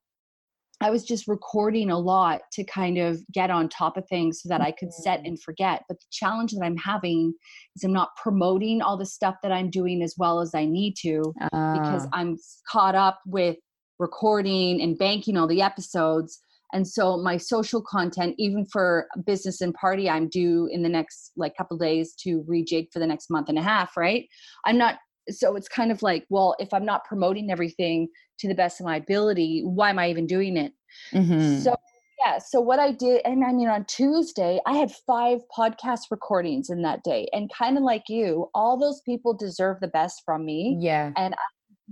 I 0.83 0.91
was 0.91 1.05
just 1.05 1.29
recording 1.29 1.91
a 1.91 1.99
lot 1.99 2.43
to 2.53 2.65
kind 2.65 2.99
of 2.99 3.21
get 3.33 3.51
on 3.51 3.69
top 3.69 3.97
of 3.97 4.07
things 4.09 4.41
so 4.43 4.49
that 4.49 4.61
I 4.61 4.73
could 4.73 4.93
set 4.93 5.19
mm-hmm. 5.19 5.27
and 5.27 5.43
forget. 5.43 5.83
But 5.89 6.01
the 6.01 6.07
challenge 6.11 6.53
that 6.53 6.65
I'm 6.65 6.77
having 6.77 7.35
is 7.77 7.85
I'm 7.85 7.93
not 7.93 8.17
promoting 8.17 8.83
all 8.83 8.97
the 8.97 9.07
stuff 9.07 9.37
that 9.43 9.53
I'm 9.53 9.71
doing 9.71 10.03
as 10.03 10.15
well 10.19 10.41
as 10.41 10.55
I 10.55 10.65
need 10.65 10.95
to 11.03 11.35
uh. 11.41 11.79
because 11.79 12.07
ah. 12.07 12.11
I'm 12.13 12.37
caught 12.71 12.95
up 12.95 13.21
with 13.27 13.57
recording 13.99 14.81
and 14.83 14.99
banking 14.99 15.37
all 15.37 15.47
the 15.47 15.63
episodes. 15.63 16.41
And 16.75 16.89
so 16.89 17.19
my 17.19 17.37
social 17.37 17.83
content, 17.83 18.35
even 18.39 18.65
for 18.65 19.07
business 19.27 19.61
and 19.61 19.75
party, 19.75 20.09
I'm 20.09 20.29
due 20.29 20.69
in 20.73 20.83
the 20.83 20.89
next 20.89 21.33
like 21.37 21.57
couple 21.57 21.77
days 21.77 22.15
to 22.21 22.43
rejig 22.49 22.89
for 22.93 22.99
the 22.99 23.07
next 23.07 23.31
month 23.31 23.49
and 23.49 23.59
a 23.59 23.63
half, 23.63 23.97
right? 23.97 24.27
I'm 24.65 24.79
not 24.79 24.97
so 25.31 25.55
it's 25.55 25.69
kind 25.69 25.93
of 25.93 26.03
like 26.03 26.25
well 26.31 26.57
if 26.59 26.73
i'm 26.73 26.85
not 26.85 27.05
promoting 27.05 27.51
everything 27.51 28.09
to 28.43 28.49
the 28.49 28.55
best 28.55 28.81
of 28.81 28.87
my 28.87 28.97
ability 28.97 29.63
why 29.65 29.91
am 29.91 29.99
i 29.99 30.11
even 30.11 30.27
doing 30.27 30.57
it 30.57 30.73
mm-hmm. 31.13 31.61
so 31.61 31.77
yeah 32.25 32.39
so 32.39 32.61
what 32.61 32.79
i 32.79 32.91
did 32.91 33.23
and 33.25 33.45
i 33.45 33.53
mean 33.53 33.69
on 33.69 33.85
tuesday 33.87 34.59
i 34.67 34.73
had 34.73 34.91
five 35.07 35.39
podcast 35.57 36.11
recordings 36.11 36.69
in 36.71 36.83
that 36.83 37.03
day 37.05 37.29
and 37.33 37.51
kind 37.57 37.77
of 37.79 37.85
like 37.85 38.05
you 38.09 38.49
all 38.55 38.79
those 38.79 39.01
people 39.07 39.33
deserve 39.33 39.79
the 39.81 39.89
best 39.89 40.23
from 40.25 40.45
me 40.45 40.77
Yeah. 40.81 41.13
and 41.17 41.35
I'm 41.35 41.39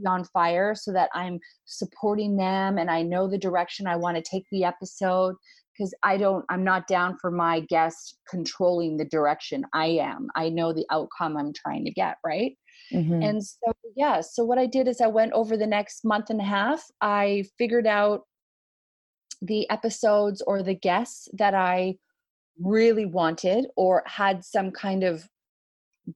on 0.07 0.25
fire 0.25 0.75
so 0.75 0.93
that 0.93 1.11
i'm 1.15 1.39
supporting 1.67 2.37
them 2.37 2.79
and 2.79 2.91
i 2.91 3.03
know 3.03 3.29
the 3.29 3.37
direction 3.39 3.87
i 3.87 3.97
want 3.97 4.17
to 4.17 4.23
take 4.23 4.45
the 4.51 4.65
episode 4.65 5.35
because 5.73 5.95
i 6.03 6.17
don't 6.17 6.45
i'm 6.49 6.65
not 6.65 6.87
down 6.87 7.19
for 7.21 7.31
my 7.31 7.61
guest 7.69 8.17
controlling 8.29 8.97
the 8.97 9.05
direction 9.05 9.63
i 9.75 9.87
am 9.87 10.29
i 10.37 10.49
know 10.49 10.73
the 10.73 10.87
outcome 10.91 11.37
i'm 11.37 11.53
trying 11.53 11.85
to 11.85 11.91
get 11.91 12.17
right 12.25 12.57
Mhm. 12.93 13.23
and 13.25 13.45
so, 13.45 13.73
yeah, 13.97 14.21
so 14.21 14.45
what 14.45 14.59
I 14.59 14.67
did 14.67 14.89
is 14.89 15.01
I 15.01 15.07
went 15.07 15.33
over 15.33 15.57
the 15.57 15.67
next 15.67 16.05
month 16.05 16.31
and 16.31 16.41
a 16.41 16.45
half, 16.45 16.85
I 17.01 17.45
figured 17.59 17.87
out 17.87 18.27
the 19.43 19.69
episodes 19.71 20.43
or 20.43 20.63
the 20.63 20.75
guests 20.75 21.29
that 21.35 21.55
I 21.55 21.97
really 22.59 23.07
wanted 23.07 23.67
or 23.77 24.03
had 24.07 24.45
some 24.45 24.71
kind 24.71 25.03
of 25.05 25.29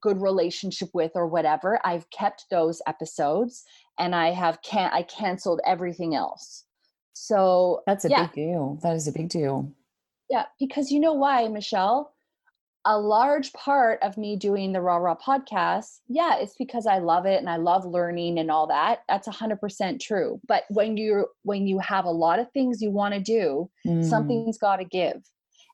good 0.01 0.21
relationship 0.21 0.89
with 0.93 1.11
or 1.15 1.27
whatever. 1.27 1.79
I've 1.85 2.09
kept 2.09 2.45
those 2.51 2.81
episodes 2.87 3.63
and 3.97 4.15
I 4.15 4.31
have 4.31 4.61
can't. 4.61 4.93
I 4.93 5.03
canceled 5.03 5.61
everything 5.65 6.15
else. 6.15 6.65
So 7.13 7.81
That's 7.87 8.05
a 8.05 8.09
yeah, 8.09 8.23
big 8.27 8.33
deal. 8.33 8.79
That 8.83 8.95
is 8.95 9.07
a 9.07 9.11
big 9.11 9.29
deal. 9.29 9.71
yeah, 10.29 10.45
because 10.59 10.91
you 10.91 10.99
know 10.99 11.13
why, 11.13 11.47
Michelle? 11.47 12.14
A 12.87 12.99
large 12.99 13.51
part 13.53 13.99
of 14.03 14.15
me 14.15 14.35
doing 14.35 14.71
the 14.71 14.79
Raw 14.81 14.97
Raw 14.97 15.15
podcast, 15.15 16.01
yeah, 16.07 16.37
it's 16.37 16.55
because 16.55 16.85
I 16.85 16.99
love 16.99 17.25
it 17.25 17.39
and 17.39 17.49
I 17.49 17.57
love 17.57 17.83
learning 17.83 18.37
and 18.37 18.51
all 18.51 18.67
that. 18.67 18.99
That's 19.09 19.27
100% 19.27 19.99
true. 19.99 20.39
But 20.47 20.65
when 20.69 20.95
you 20.95 21.27
when 21.43 21.65
you 21.65 21.79
have 21.79 22.05
a 22.05 22.11
lot 22.11 22.37
of 22.37 22.51
things 22.51 22.81
you 22.81 22.91
want 22.91 23.15
to 23.15 23.19
do, 23.19 23.69
Mm. 23.87 24.03
something's 24.07 24.59
got 24.59 24.75
to 24.77 24.85
give. 24.85 25.23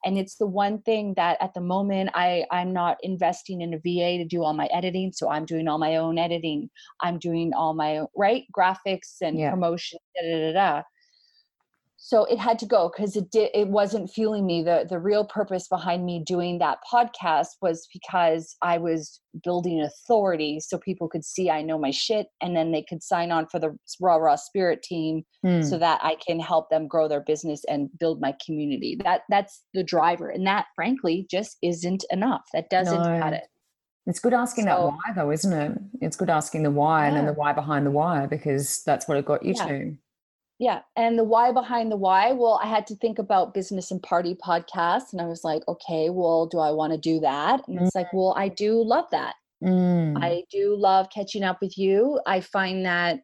And 0.05 0.17
it's 0.17 0.37
the 0.37 0.47
one 0.47 0.81
thing 0.81 1.13
that 1.15 1.37
at 1.41 1.53
the 1.53 1.61
moment 1.61 2.11
I 2.13 2.45
I'm 2.49 2.71
not 2.73 2.97
investing 3.03 3.59
in 3.61 3.73
a 3.73 3.77
VA 3.77 4.17
to 4.17 4.25
do 4.25 4.41
all 4.43 4.53
my 4.53 4.67
editing, 4.67 5.11
so 5.11 5.29
I'm 5.29 5.45
doing 5.45 5.67
all 5.67 5.77
my 5.79 5.97
own 5.97 6.17
editing. 6.17 6.69
I'm 7.01 7.19
doing 7.19 7.53
all 7.53 7.73
my 7.73 8.05
right 8.15 8.45
graphics 8.57 9.17
and 9.21 9.37
Yeah. 9.37 9.51
promotion. 9.51 9.99
Da, 10.15 10.21
da, 10.23 10.39
da, 10.39 10.53
da 10.53 10.83
so 12.03 12.25
it 12.25 12.39
had 12.39 12.57
to 12.57 12.65
go 12.65 12.89
because 12.91 13.15
it 13.15 13.29
did 13.29 13.51
it 13.53 13.67
wasn't 13.67 14.09
fueling 14.09 14.43
me 14.45 14.63
the 14.63 14.87
the 14.89 14.97
real 14.97 15.23
purpose 15.23 15.67
behind 15.67 16.03
me 16.03 16.23
doing 16.25 16.57
that 16.57 16.79
podcast 16.91 17.49
was 17.61 17.87
because 17.93 18.55
i 18.63 18.77
was 18.77 19.21
building 19.43 19.79
authority 19.81 20.59
so 20.59 20.79
people 20.79 21.07
could 21.07 21.23
see 21.23 21.49
i 21.51 21.61
know 21.61 21.77
my 21.77 21.91
shit 21.91 22.25
and 22.41 22.55
then 22.55 22.71
they 22.71 22.83
could 22.89 23.03
sign 23.03 23.31
on 23.31 23.45
for 23.51 23.59
the 23.59 23.69
raw 24.01 24.15
raw 24.15 24.35
spirit 24.35 24.81
team 24.83 25.23
Mm. 25.45 25.67
so 25.67 25.79
that 25.79 25.99
i 26.03 26.15
can 26.27 26.39
help 26.39 26.69
them 26.69 26.87
grow 26.87 27.07
their 27.07 27.21
business 27.21 27.63
and 27.67 27.89
build 27.99 28.21
my 28.21 28.31
community 28.45 28.95
that 29.03 29.21
that's 29.29 29.63
the 29.73 29.83
driver 29.83 30.29
and 30.29 30.45
that 30.45 30.65
frankly 30.75 31.25
just 31.31 31.57
isn't 31.63 32.03
enough 32.11 32.41
that 32.53 32.69
doesn't 32.69 33.01
cut 33.19 33.33
it 33.33 33.45
It's 34.05 34.19
good 34.19 34.33
asking 34.35 34.65
that 34.65 34.79
why, 34.79 35.13
though, 35.15 35.31
isn't 35.31 35.53
it? 35.53 35.77
It's 36.01 36.15
good 36.15 36.29
asking 36.29 36.61
the 36.63 36.71
why 36.71 37.05
and 37.07 37.15
then 37.17 37.25
the 37.27 37.33
why 37.33 37.53
behind 37.53 37.85
the 37.87 37.91
why 37.91 38.25
because 38.27 38.83
that's 38.85 39.07
what 39.07 39.17
it 39.17 39.25
got 39.25 39.43
you 39.43 39.53
Yeah. 39.57 39.67
to. 39.67 39.97
Yeah. 40.61 40.81
And 40.95 41.17
the 41.17 41.23
why 41.23 41.51
behind 41.51 41.91
the 41.91 41.97
why, 41.97 42.33
well, 42.33 42.59
I 42.63 42.67
had 42.67 42.85
to 42.87 42.95
think 42.95 43.17
about 43.17 43.55
business 43.55 43.89
and 43.89 44.01
party 44.01 44.35
podcasts. 44.35 45.11
And 45.11 45.19
I 45.19 45.25
was 45.25 45.43
like, 45.43 45.63
okay, 45.67 46.11
well, 46.11 46.45
do 46.45 46.59
I 46.59 46.69
want 46.69 46.93
to 46.93 46.99
do 46.99 47.19
that? 47.21 47.67
And 47.67 47.81
it's 47.81 47.95
like, 47.95 48.13
well, 48.13 48.35
I 48.37 48.47
do 48.47 48.83
love 48.83 49.05
that. 49.11 49.33
Mm. 49.63 50.23
I 50.23 50.43
do 50.51 50.75
love 50.77 51.07
catching 51.11 51.43
up 51.43 51.57
with 51.63 51.79
you. 51.79 52.21
I 52.27 52.41
find 52.41 52.85
that 52.85 53.21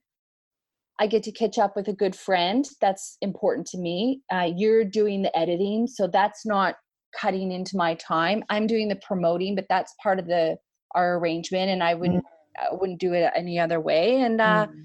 I 1.00 1.06
get 1.06 1.22
to 1.24 1.32
catch 1.32 1.60
up 1.60 1.76
with 1.76 1.88
a 1.88 1.94
good 1.94 2.16
friend. 2.16 2.68
That's 2.82 3.18
important 3.22 3.68
to 3.68 3.78
me. 3.78 4.24
Uh, 4.34 4.50
you're 4.56 4.84
doing 4.84 5.22
the 5.22 5.38
editing. 5.38 5.86
So 5.86 6.08
that's 6.08 6.44
not 6.44 6.78
cutting 7.22 7.52
into 7.52 7.78
my 7.78 7.94
time. 7.94 8.44
I'm 8.50 8.66
doing 8.66 8.88
the 8.88 8.96
promoting, 8.96 9.54
but 9.54 9.68
that's 9.70 9.94
part 10.02 10.18
of 10.18 10.26
the 10.26 10.58
our 10.96 11.20
arrangement. 11.20 11.70
And 11.70 11.84
I 11.84 11.94
wouldn't 11.94 12.26
I 12.60 12.74
wouldn't 12.74 13.00
do 13.00 13.14
it 13.14 13.32
any 13.36 13.60
other 13.60 13.80
way. 13.80 14.22
And 14.22 14.42
uh 14.42 14.66
Mm. 14.66 14.84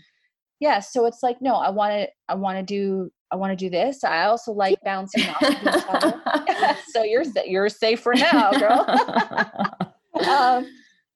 Yeah 0.63 0.79
so 0.79 1.05
it's 1.07 1.23
like 1.25 1.37
no 1.43 1.57
i 1.57 1.69
want 1.69 1.93
to 1.93 2.07
i 2.29 2.35
want 2.37 2.57
to 2.57 2.63
do 2.63 3.11
i 3.33 3.37
want 3.37 3.51
to 3.51 3.57
do 3.57 3.69
this 3.69 4.05
i 4.05 4.23
also 4.25 4.53
like 4.53 4.79
bouncing 4.85 5.25
off 5.29 5.43
of 5.43 5.51
each 5.51 5.85
other 5.89 6.79
so 6.95 7.03
you're 7.03 7.25
you're 7.45 7.69
safe 7.69 8.01
for 8.01 8.15
now 8.15 8.53
girl 8.53 8.85
um 10.29 10.65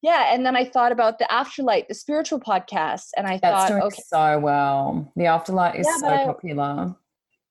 yeah 0.03 0.35
and 0.35 0.45
then 0.45 0.57
i 0.57 0.65
thought 0.65 0.91
about 0.91 1.19
the 1.21 1.27
afterlight 1.31 1.87
the 1.87 1.95
spiritual 1.95 2.41
podcast 2.41 3.07
and 3.17 3.27
i 3.29 3.39
That's 3.41 3.71
thought 3.71 3.83
okay 3.85 4.03
so 4.09 4.39
well. 4.41 5.13
The 5.15 5.25
afterlight 5.25 5.79
is 5.79 5.87
Yeah, 5.87 5.97
so 5.99 6.07
I- 6.09 6.25
popular. 6.25 6.95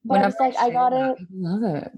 but 0.03 0.19
I 0.21 0.25
was 0.25 0.35
like, 0.39 0.55
I 0.57 0.69
gotta- 0.69 1.15
love 1.33 1.63
it. 1.77 1.91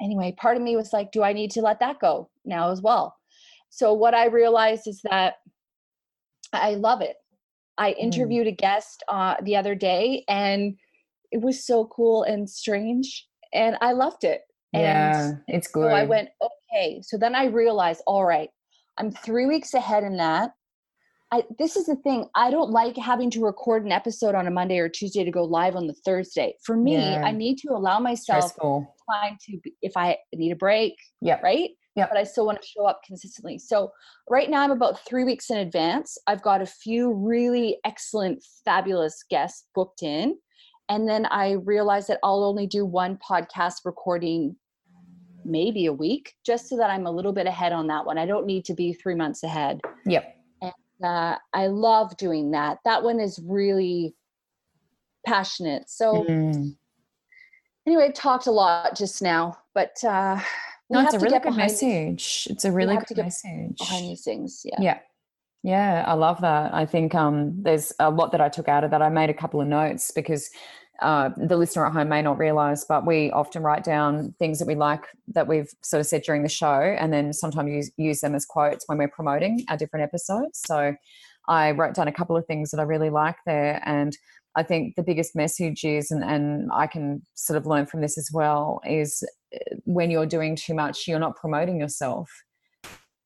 anyway 0.00 0.34
part 0.38 0.56
of 0.56 0.62
me 0.62 0.76
was 0.76 0.92
like 0.92 1.10
do 1.10 1.22
i 1.24 1.32
need 1.32 1.50
to 1.52 1.62
let 1.62 1.80
that 1.80 1.98
go 1.98 2.30
now 2.44 2.70
as 2.70 2.80
well 2.80 3.16
so 3.70 3.92
what 3.92 4.14
i 4.14 4.26
realized 4.26 4.86
is 4.86 5.00
that 5.10 5.34
i 6.52 6.74
love 6.74 7.00
it 7.00 7.16
i 7.86 7.90
interviewed 8.06 8.46
a 8.46 8.56
guest 8.66 8.96
uh, 9.16 9.34
the 9.42 9.54
other 9.60 9.74
day 9.74 10.24
and 10.28 10.60
it 11.30 11.40
was 11.46 11.56
so 11.70 11.86
cool 11.96 12.18
and 12.24 12.48
strange 12.48 13.08
and 13.52 13.76
i 13.80 13.90
loved 13.92 14.24
it 14.24 14.40
and 14.74 14.82
Yeah, 14.82 15.32
it's 15.48 15.68
good. 15.68 15.90
So 15.90 15.94
I 16.02 16.04
went, 16.04 16.30
okay. 16.48 17.02
So 17.08 17.18
then 17.18 17.34
I 17.34 17.44
realized, 17.62 18.00
all 18.06 18.24
right, 18.24 18.48
I'm 18.98 19.10
three 19.10 19.44
weeks 19.44 19.74
ahead 19.74 20.02
in 20.02 20.16
that. 20.16 20.48
I, 21.30 21.44
this 21.58 21.76
is 21.76 21.84
the 21.90 21.96
thing. 21.96 22.20
I 22.34 22.50
don't 22.50 22.70
like 22.70 22.96
having 22.96 23.30
to 23.32 23.44
record 23.44 23.84
an 23.84 23.92
episode 23.92 24.34
on 24.34 24.46
a 24.46 24.50
Monday 24.50 24.78
or 24.78 24.88
Tuesday 24.88 25.24
to 25.24 25.30
go 25.30 25.44
live 25.44 25.76
on 25.76 25.86
the 25.86 25.96
Thursday. 26.06 26.54
For 26.64 26.74
me, 26.74 26.94
Yeah. 26.94 27.22
I 27.22 27.32
need 27.32 27.56
to 27.64 27.68
allow 27.72 27.98
myself 28.00 28.44
stressful. 28.44 28.94
time 29.12 29.36
to, 29.46 29.58
be- 29.62 29.74
if 29.82 29.92
I 29.94 30.16
need 30.34 30.52
a 30.52 30.56
break, 30.56 30.94
Yeah. 31.20 31.38
right? 31.42 31.68
Yep. 31.96 32.08
But 32.10 32.18
I 32.18 32.24
still 32.24 32.46
want 32.46 32.60
to 32.62 32.66
show 32.66 32.86
up 32.86 33.02
consistently. 33.06 33.58
So 33.58 33.92
right 34.30 34.48
now 34.48 34.62
I'm 34.62 34.70
about 34.70 35.04
three 35.06 35.24
weeks 35.24 35.50
in 35.50 35.58
advance. 35.58 36.16
I've 36.26 36.42
got 36.42 36.62
a 36.62 36.66
few 36.66 37.12
really 37.12 37.78
excellent, 37.84 38.42
fabulous 38.64 39.24
guests 39.28 39.66
booked 39.74 40.02
in. 40.02 40.38
And 40.88 41.08
then 41.08 41.26
I 41.26 41.52
realized 41.52 42.08
that 42.08 42.18
I'll 42.22 42.44
only 42.44 42.66
do 42.66 42.84
one 42.86 43.18
podcast 43.18 43.84
recording 43.84 44.56
maybe 45.44 45.86
a 45.86 45.92
week, 45.92 46.34
just 46.46 46.68
so 46.68 46.76
that 46.76 46.88
I'm 46.88 47.06
a 47.06 47.10
little 47.10 47.32
bit 47.32 47.46
ahead 47.46 47.72
on 47.72 47.86
that 47.88 48.06
one. 48.06 48.16
I 48.16 48.26
don't 48.26 48.46
need 48.46 48.64
to 48.66 48.74
be 48.74 48.92
three 48.92 49.14
months 49.14 49.42
ahead. 49.42 49.80
Yep. 50.06 50.36
Uh, 51.02 51.36
I 51.52 51.66
love 51.66 52.16
doing 52.16 52.52
that. 52.52 52.78
That 52.84 53.02
one 53.02 53.18
is 53.18 53.40
really 53.44 54.14
passionate. 55.26 55.90
So 55.90 56.24
Mm. 56.24 56.76
anyway, 57.86 58.04
I've 58.04 58.14
talked 58.14 58.46
a 58.46 58.52
lot 58.52 58.94
just 58.96 59.20
now, 59.20 59.58
but 59.74 60.02
uh, 60.04 60.40
No, 60.92 61.00
it's 61.00 61.14
a 61.14 61.18
really 61.18 61.38
good 61.38 61.56
message. 61.56 62.46
It's 62.50 62.64
a 62.64 62.72
really 62.72 62.96
good 62.96 63.16
message. 63.16 63.78
behind 63.78 64.06
these 64.06 64.22
things. 64.22 64.62
Yeah. 64.64 64.80
Yeah. 64.80 64.98
Yeah, 65.64 66.04
I 66.06 66.14
love 66.14 66.40
that. 66.40 66.74
I 66.74 66.86
think 66.86 67.14
um, 67.14 67.62
there's 67.62 67.92
a 68.00 68.10
lot 68.10 68.32
that 68.32 68.40
I 68.40 68.48
took 68.48 68.68
out 68.68 68.82
of 68.82 68.90
that. 68.90 69.00
I 69.00 69.08
made 69.08 69.30
a 69.30 69.34
couple 69.34 69.60
of 69.60 69.68
notes 69.68 70.10
because 70.10 70.50
uh, 71.00 71.30
the 71.36 71.56
listener 71.56 71.86
at 71.86 71.92
home 71.92 72.08
may 72.08 72.20
not 72.20 72.38
realize, 72.38 72.84
but 72.84 73.06
we 73.06 73.30
often 73.30 73.62
write 73.62 73.84
down 73.84 74.34
things 74.40 74.58
that 74.58 74.66
we 74.66 74.74
like 74.74 75.04
that 75.28 75.46
we've 75.46 75.72
sort 75.82 76.00
of 76.00 76.06
said 76.06 76.22
during 76.22 76.42
the 76.42 76.48
show, 76.48 76.96
and 76.98 77.12
then 77.12 77.32
sometimes 77.32 77.70
use, 77.70 77.90
use 77.96 78.20
them 78.20 78.34
as 78.34 78.44
quotes 78.44 78.88
when 78.88 78.98
we're 78.98 79.08
promoting 79.08 79.64
our 79.68 79.76
different 79.76 80.02
episodes. 80.02 80.60
So 80.66 80.96
I 81.48 81.70
wrote 81.72 81.94
down 81.94 82.08
a 82.08 82.12
couple 82.12 82.36
of 82.36 82.46
things 82.46 82.70
that 82.70 82.80
I 82.80 82.84
really 82.84 83.10
like 83.10 83.36
there. 83.46 83.80
And 83.84 84.16
I 84.54 84.62
think 84.62 84.96
the 84.96 85.02
biggest 85.02 85.34
message 85.34 85.84
is, 85.84 86.10
and, 86.10 86.22
and 86.22 86.70
I 86.72 86.86
can 86.86 87.22
sort 87.34 87.56
of 87.56 87.66
learn 87.66 87.86
from 87.86 88.00
this 88.02 88.18
as 88.18 88.30
well, 88.32 88.80
is 88.86 89.24
uh, 89.54 89.58
when 89.84 90.10
you're 90.10 90.26
doing 90.26 90.56
too 90.56 90.74
much, 90.74 91.08
you're 91.08 91.18
not 91.18 91.36
promoting 91.36 91.80
yourself 91.80 92.30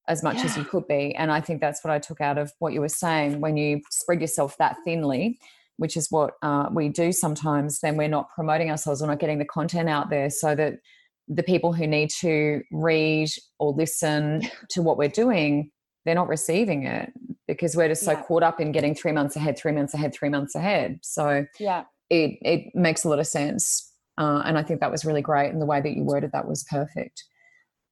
as 0.09 0.23
much 0.23 0.45
as 0.45 0.57
you 0.57 0.65
could 0.65 0.87
be. 0.87 1.15
And 1.17 1.33
I 1.33 1.41
think 1.41 1.61
that's 1.61 1.83
what 1.83 1.93
I 1.93 1.99
took 1.99 2.21
out 2.21 2.39
of 2.39 2.53
what 2.61 2.73
you 2.73 2.81
were 2.81 2.89
saying. 2.89 3.41
When 3.41 3.57
you 3.57 3.81
spread 3.91 4.21
yourself 4.21 4.57
that 4.59 4.77
thinly, 4.85 5.39
which 5.79 5.97
is 5.97 6.11
what 6.11 6.35
uh, 6.43 6.69
we 6.73 6.89
do 6.89 7.13
sometimes, 7.13 7.81
then 7.81 7.97
we're 7.97 8.09
not 8.09 8.29
promoting 8.35 8.71
ourselves. 8.71 9.01
We're 9.01 9.09
not 9.09 9.19
getting 9.19 9.39
the 9.39 9.45
content 9.45 9.89
out 9.89 10.11
there 10.11 10.31
so 10.31 10.55
that 10.55 10.75
the 11.29 11.43
people 11.43 11.73
who 11.73 11.87
need 11.87 12.11
to 12.21 12.63
read 12.71 13.29
or 13.59 13.73
listen 13.73 14.43
to 14.71 14.83
what 14.83 14.97
we're 14.97 15.09
doing, 15.09 15.71
they're 16.07 16.15
not 16.15 16.29
receiving 16.29 16.85
it 16.87 17.13
because 17.47 17.77
we're 17.77 17.89
just 17.89 18.05
so 18.05 18.13
Yeah. 18.13 18.23
caught 18.23 18.43
up 18.43 18.61
in 18.61 18.73
getting 18.73 18.95
three 18.95 19.13
months 19.13 19.37
ahead, 19.37 19.59
three 19.59 19.73
months 19.73 19.93
ahead, 19.93 20.15
three 20.15 20.29
months 20.31 20.55
ahead. 20.55 21.01
So 21.03 21.45
Yeah. 21.61 21.85
it, 22.09 22.39
it 22.41 22.75
makes 22.75 23.05
a 23.05 23.09
lot 23.11 23.19
of 23.19 23.27
sense. 23.27 23.93
Uh, 24.17 24.41
and 24.47 24.57
I 24.57 24.63
think 24.63 24.81
that 24.81 24.91
was 24.91 25.05
really 25.05 25.21
great. 25.21 25.51
And 25.53 25.61
the 25.61 25.67
way 25.67 25.81
that 25.83 25.95
you 25.95 26.03
worded 26.05 26.31
that 26.33 26.49
was 26.49 26.65
perfect. 26.71 27.25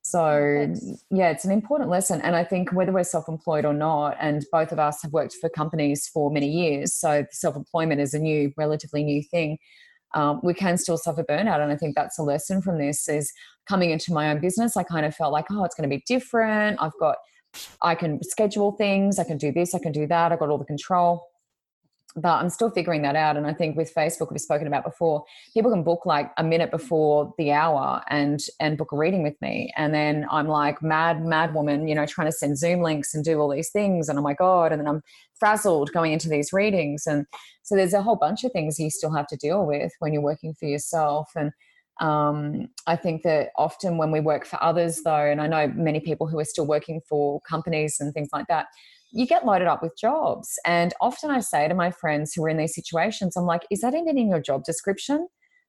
So, 0.03 0.67
thanks. 0.67 1.05
yeah, 1.11 1.31
it's 1.31 1.45
an 1.45 1.51
important 1.51 1.89
lesson. 1.91 2.21
And 2.21 2.37
I 2.37 2.45
think 2.45 2.73
whether 2.73 2.93
we're 2.93 3.05
self 3.05 3.27
employed 3.29 3.65
or 3.65 3.73
not, 3.73 4.17
and 4.21 4.45
both 4.53 4.71
of 4.71 4.79
us 4.79 5.01
have 5.03 5.13
worked 5.13 5.35
for 5.41 5.49
companies 5.49 6.07
for 6.09 6.31
many 6.31 6.49
years, 6.49 6.95
so 6.95 7.25
self 7.31 7.57
employment 7.57 8.01
is 8.01 8.13
a 8.15 8.19
new, 8.19 8.53
relatively 8.57 9.03
new 9.03 9.23
thing. 9.23 9.59
Um, 10.15 10.41
we 10.45 10.55
can 10.55 10.77
still 10.77 10.99
suffer 10.99 11.25
burnout. 11.25 11.61
And 11.61 11.73
I 11.73 11.77
think 11.77 11.97
that's 11.97 12.19
a 12.19 12.23
lesson 12.23 12.63
from 12.63 12.79
this 12.79 13.09
is 13.09 13.33
coming 13.67 13.91
into 13.91 14.13
my 14.13 14.31
own 14.31 14.41
business. 14.41 14.77
I 14.77 14.83
kind 14.85 15.05
of 15.07 15.15
felt 15.15 15.33
like, 15.33 15.47
oh, 15.51 15.65
it's 15.65 15.75
going 15.75 15.89
to 15.89 15.97
be 15.97 16.03
different. 16.07 16.79
I've 16.81 16.97
got, 17.01 17.17
I 17.83 17.95
can 17.95 18.23
schedule 18.23 18.73
things, 18.73 19.19
I 19.19 19.25
can 19.25 19.39
do 19.39 19.53
this, 19.53 19.75
I 19.75 19.79
can 19.79 19.93
do 19.93 20.07
that, 20.07 20.33
I've 20.33 20.39
got 20.39 20.49
all 20.51 20.59
the 20.59 20.65
control. 20.65 21.27
but 22.17 22.29
I'm 22.41 22.49
still 22.49 22.71
figuring 22.71 23.03
that 23.03 23.17
out. 23.17 23.37
And 23.37 23.47
I 23.47 23.53
think 23.53 23.77
with 23.77 23.93
Facebook, 23.93 24.31
we've 24.31 24.41
spoken 24.41 24.67
about 24.67 24.85
before, 24.85 25.25
people 25.53 25.71
can 25.71 25.83
book 25.83 26.07
like 26.07 26.31
a 26.37 26.45
minute 26.45 26.71
before 26.71 27.35
the 27.39 27.51
hour 27.53 28.03
and 28.09 28.41
and 28.61 28.79
book 28.79 28.93
a 28.93 28.97
reading 28.97 29.23
with 29.23 29.41
me, 29.41 29.73
and 29.77 29.93
then 29.93 30.27
I'm 30.31 30.47
like 30.47 30.83
mad 30.83 31.25
mad 31.25 31.55
woman, 31.55 31.89
you 31.89 31.95
know, 31.95 32.07
trying 32.07 32.29
to 32.29 32.33
send 32.33 32.57
Zoom 32.59 32.83
links 32.83 33.15
and 33.15 33.25
do 33.25 33.41
all 33.41 33.51
these 33.51 33.71
things, 33.71 34.09
and 34.09 34.19
oh 34.19 34.23
my 34.23 34.35
god, 34.35 34.71
and 34.73 34.81
then 34.81 34.89
I'm 34.89 35.03
frazzled 35.35 35.93
going 35.93 36.13
into 36.13 36.29
these 36.29 36.53
readings, 36.53 37.07
and 37.07 37.27
so 37.63 37.75
there's 37.75 37.95
a 37.95 38.03
whole 38.03 38.17
bunch 38.17 38.45
of 38.45 38.53
things 38.53 38.79
you 38.79 38.91
still 38.91 39.13
have 39.13 39.27
to 39.29 39.37
deal 39.37 39.67
with 39.67 39.93
when 39.99 40.13
you're 40.13 40.23
working 40.23 40.55
for 40.55 40.67
yourself, 40.67 41.33
and 41.35 41.51
um, 42.01 42.69
I 42.87 42.97
think 42.97 43.23
that 43.23 43.51
often 43.57 43.99
when 43.99 44.11
we 44.11 44.21
work 44.21 44.47
for 44.47 44.63
others, 44.63 45.03
though, 45.05 45.15
and 45.15 45.41
I 45.41 45.47
know 45.47 45.69
many 45.69 46.01
people 46.01 46.27
who 46.27 46.39
are 46.39 46.45
still 46.45 46.67
working 46.67 47.01
for 47.09 47.41
companies 47.43 47.99
and 48.01 48.13
things 48.13 48.29
like 48.33 48.47
that, 48.49 48.67
you 49.13 49.27
get 49.27 49.47
loaded 49.47 49.69
up 49.69 49.83
with 49.83 49.97
jobs. 49.97 50.59
And 50.65 50.93
often 51.01 51.31
I 51.31 51.39
say 51.39 51.69
to 51.69 51.75
my 51.75 51.93
friends 51.93 52.35
who 52.35 52.45
are 52.45 52.49
in 52.49 52.57
these 52.57 52.75
situations, 52.75 53.37
I'm 53.37 53.47
like, 53.47 53.63
is 53.71 53.81
that 53.81 53.95
even 53.95 54.19
in 54.19 54.29
your 54.29 54.41
job 54.41 54.65
description? 54.65 55.29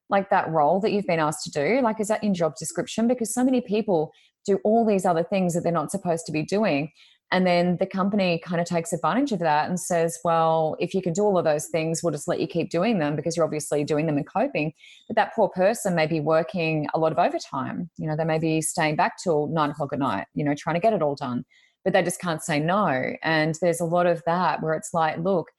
Like 0.10 0.30
that 0.32 0.50
role 0.50 0.80
that 0.82 0.92
you've 0.92 1.06
been 1.06 1.20
asked 1.20 1.44
to 1.46 1.52
do? 1.52 1.82
Like, 1.82 2.00
is 2.00 2.08
that 2.08 2.24
in 2.24 2.34
job 2.34 2.56
description? 2.58 3.08
Because 3.08 3.34
so 3.34 3.44
many 3.44 3.62
people 3.62 4.12
do 4.46 4.60
all 4.64 4.86
these 4.86 5.06
other 5.06 5.24
things 5.24 5.54
that 5.54 5.62
they're 5.62 5.72
not 5.72 5.92
supposed 5.92 6.26
to 6.26 6.32
be 6.32 6.44
doing. 6.44 6.92
And 7.32 7.46
then 7.46 7.78
the 7.78 7.88
company 7.88 8.40
kind 8.46 8.62
of 8.62 8.68
takes 8.68 8.94
advantage 8.94 9.32
of 9.32 9.40
that 9.40 9.68
and 9.68 9.80
says, 9.80 10.20
well, 10.24 10.76
if 10.80 10.94
you 10.94 11.02
can 11.02 11.12
do 11.12 11.24
all 11.24 11.38
of 11.38 11.44
those 11.44 11.68
things, 11.68 12.02
we'll 12.02 12.14
just 12.14 12.28
let 12.28 12.40
you 12.40 12.48
keep 12.48 12.70
doing 12.70 13.00
them 13.00 13.16
because 13.16 13.36
you're 13.36 13.46
obviously 13.46 13.84
doing 13.84 14.06
them 14.06 14.18
and 14.18 14.28
coping. 14.28 14.74
But 15.08 15.16
that 15.16 15.34
poor 15.36 15.50
person 15.50 15.96
may 15.96 16.08
be 16.08 16.20
working 16.20 16.88
a 16.94 17.00
lot 17.00 17.12
of 17.12 17.20
overtime. 17.20 17.90
You 17.98 18.08
know, 18.08 18.16
they 18.16 18.26
may 18.26 18.40
be 18.40 18.62
staying 18.62 18.96
back 18.96 19.18
till 19.22 19.48
nine 19.48 19.72
o'clock 19.72 19.92
at 19.92 20.00
night, 20.00 20.28
you 20.36 20.46
know, 20.46 20.54
trying 20.56 20.76
to 20.76 20.80
get 20.80 20.94
it 20.94 21.02
all 21.02 21.16
done 21.16 21.46
but 21.86 21.94
they 21.94 22.04
just 22.04 22.20
can't 22.20 22.44
say 22.44 22.60
no. 22.60 23.14
And 23.22 23.56
there's 23.62 23.80
a 23.80 23.86
lot 23.86 24.08
of 24.08 24.22
that 24.26 24.62
where 24.62 24.74
it's 24.74 24.94
like, 24.94 25.20
look, 25.20 25.52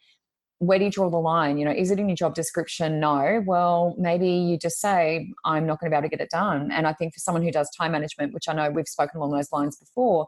where 0.58 0.78
do 0.78 0.84
you 0.84 0.90
draw 0.90 1.08
the 1.08 1.18
line? 1.18 1.56
You 1.56 1.64
know, 1.64 1.70
is 1.70 1.90
it 1.90 2.00
in 2.00 2.08
your 2.08 2.16
job 2.16 2.34
description? 2.34 2.98
No. 2.98 3.42
Well, 3.46 3.94
maybe 3.96 4.28
you 4.28 4.58
just 4.58 4.80
say, 4.80 5.32
I'm 5.44 5.66
not 5.66 5.78
going 5.78 5.90
to 5.90 5.94
be 5.94 5.98
able 5.98 6.08
to 6.08 6.16
get 6.16 6.24
it 6.24 6.30
done. 6.30 6.72
And 6.72 6.86
I 6.86 6.94
think 6.94 7.14
for 7.14 7.20
someone 7.20 7.42
who 7.42 7.52
does 7.52 7.70
time 7.78 7.92
management, 7.92 8.34
which 8.34 8.48
I 8.48 8.54
know 8.54 8.70
we've 8.70 8.88
spoken 8.88 9.18
along 9.18 9.32
those 9.32 9.52
lines 9.52 9.76
before, 9.76 10.26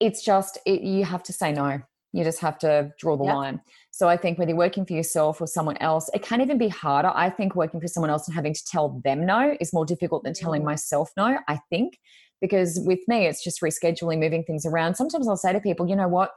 it's 0.00 0.24
just, 0.24 0.58
it, 0.66 0.82
you 0.82 1.04
have 1.04 1.22
to 1.24 1.32
say 1.32 1.52
no. 1.52 1.80
You 2.12 2.22
just 2.22 2.40
have 2.40 2.58
to 2.58 2.92
draw 2.98 3.16
the 3.16 3.24
yep. 3.24 3.34
line. 3.34 3.60
So 3.90 4.08
I 4.08 4.16
think 4.16 4.38
whether 4.38 4.50
you're 4.50 4.58
working 4.58 4.86
for 4.86 4.92
yourself 4.92 5.40
or 5.40 5.48
someone 5.48 5.76
else, 5.78 6.08
it 6.14 6.22
can 6.22 6.40
even 6.40 6.58
be 6.58 6.68
harder. 6.68 7.10
I 7.12 7.28
think 7.28 7.56
working 7.56 7.80
for 7.80 7.88
someone 7.88 8.10
else 8.10 8.28
and 8.28 8.34
having 8.34 8.54
to 8.54 8.64
tell 8.64 9.00
them 9.04 9.26
no 9.26 9.56
is 9.60 9.72
more 9.72 9.84
difficult 9.84 10.22
than 10.22 10.32
telling 10.32 10.62
mm. 10.62 10.66
myself 10.66 11.10
no, 11.16 11.38
I 11.48 11.58
think, 11.70 11.98
because 12.44 12.78
with 12.84 13.00
me 13.08 13.26
it's 13.26 13.42
just 13.42 13.62
rescheduling 13.62 14.20
moving 14.20 14.44
things 14.44 14.66
around 14.66 14.94
sometimes 14.94 15.26
i'll 15.26 15.36
say 15.36 15.52
to 15.52 15.60
people 15.60 15.88
you 15.88 15.96
know 15.96 16.08
what 16.08 16.30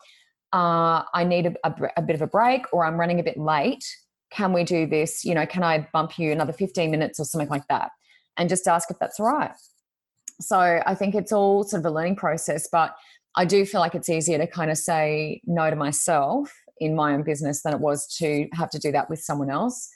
uh, 0.53 1.03
i 1.13 1.25
need 1.25 1.47
a, 1.47 1.53
a, 1.65 1.73
a 1.97 2.01
bit 2.01 2.15
of 2.15 2.21
a 2.21 2.27
break 2.27 2.65
or 2.71 2.85
i'm 2.85 2.97
running 2.97 3.19
a 3.19 3.23
bit 3.23 3.37
late 3.37 3.83
can 4.31 4.53
we 4.53 4.63
do 4.63 4.87
this 4.87 5.25
you 5.25 5.33
know 5.35 5.45
can 5.45 5.63
i 5.63 5.85
bump 5.91 6.17
you 6.17 6.31
another 6.31 6.53
15 6.53 6.89
minutes 6.89 7.19
or 7.19 7.25
something 7.25 7.49
like 7.49 7.67
that 7.67 7.91
and 8.37 8.47
just 8.47 8.67
ask 8.67 8.89
if 8.89 8.97
that's 8.99 9.19
all 9.19 9.27
right 9.27 9.51
so 10.39 10.81
i 10.85 10.95
think 10.95 11.13
it's 11.13 11.33
all 11.33 11.63
sort 11.65 11.81
of 11.81 11.85
a 11.85 11.93
learning 11.93 12.15
process 12.15 12.69
but 12.71 12.95
i 13.37 13.45
do 13.45 13.65
feel 13.65 13.79
like 13.79 13.95
it's 13.95 14.09
easier 14.09 14.37
to 14.37 14.47
kind 14.47 14.69
of 14.69 14.77
say 14.77 15.41
no 15.45 15.69
to 15.69 15.75
myself 15.75 16.53
in 16.79 16.95
my 16.95 17.13
own 17.13 17.23
business 17.23 17.63
than 17.63 17.73
it 17.73 17.79
was 17.79 18.05
to 18.17 18.47
have 18.53 18.69
to 18.69 18.79
do 18.79 18.91
that 18.91 19.09
with 19.09 19.19
someone 19.19 19.49
else 19.49 19.89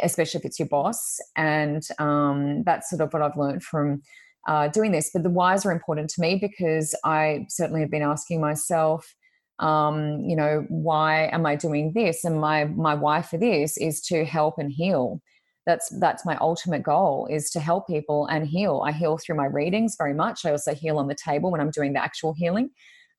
especially 0.00 0.38
if 0.38 0.44
it's 0.44 0.58
your 0.58 0.68
boss 0.68 1.18
and 1.36 1.86
um, 1.98 2.64
that's 2.64 2.88
sort 2.90 3.02
of 3.02 3.12
what 3.12 3.22
i've 3.22 3.36
learned 3.36 3.62
from 3.62 4.00
uh, 4.46 4.68
doing 4.68 4.92
this. 4.92 5.10
But 5.12 5.22
the 5.22 5.30
whys 5.30 5.64
are 5.64 5.72
important 5.72 6.10
to 6.10 6.20
me 6.20 6.36
because 6.36 6.94
I 7.04 7.46
certainly 7.48 7.80
have 7.80 7.90
been 7.90 8.02
asking 8.02 8.40
myself, 8.40 9.14
um, 9.58 10.20
you 10.20 10.36
know, 10.36 10.66
why 10.68 11.28
am 11.28 11.46
I 11.46 11.56
doing 11.56 11.92
this? 11.94 12.24
And 12.24 12.40
my 12.40 12.64
my 12.64 12.94
why 12.94 13.22
for 13.22 13.38
this 13.38 13.76
is 13.76 14.00
to 14.02 14.24
help 14.24 14.58
and 14.58 14.72
heal. 14.72 15.20
That's 15.66 15.88
that's 15.98 16.26
my 16.26 16.36
ultimate 16.40 16.82
goal 16.82 17.26
is 17.30 17.50
to 17.52 17.60
help 17.60 17.86
people 17.86 18.26
and 18.26 18.46
heal. 18.46 18.82
I 18.86 18.92
heal 18.92 19.18
through 19.18 19.36
my 19.36 19.46
readings 19.46 19.96
very 19.96 20.14
much. 20.14 20.44
I 20.44 20.50
also 20.50 20.74
heal 20.74 20.98
on 20.98 21.08
the 21.08 21.14
table 21.14 21.50
when 21.50 21.60
I'm 21.60 21.70
doing 21.70 21.94
the 21.94 22.02
actual 22.02 22.34
healing, 22.34 22.70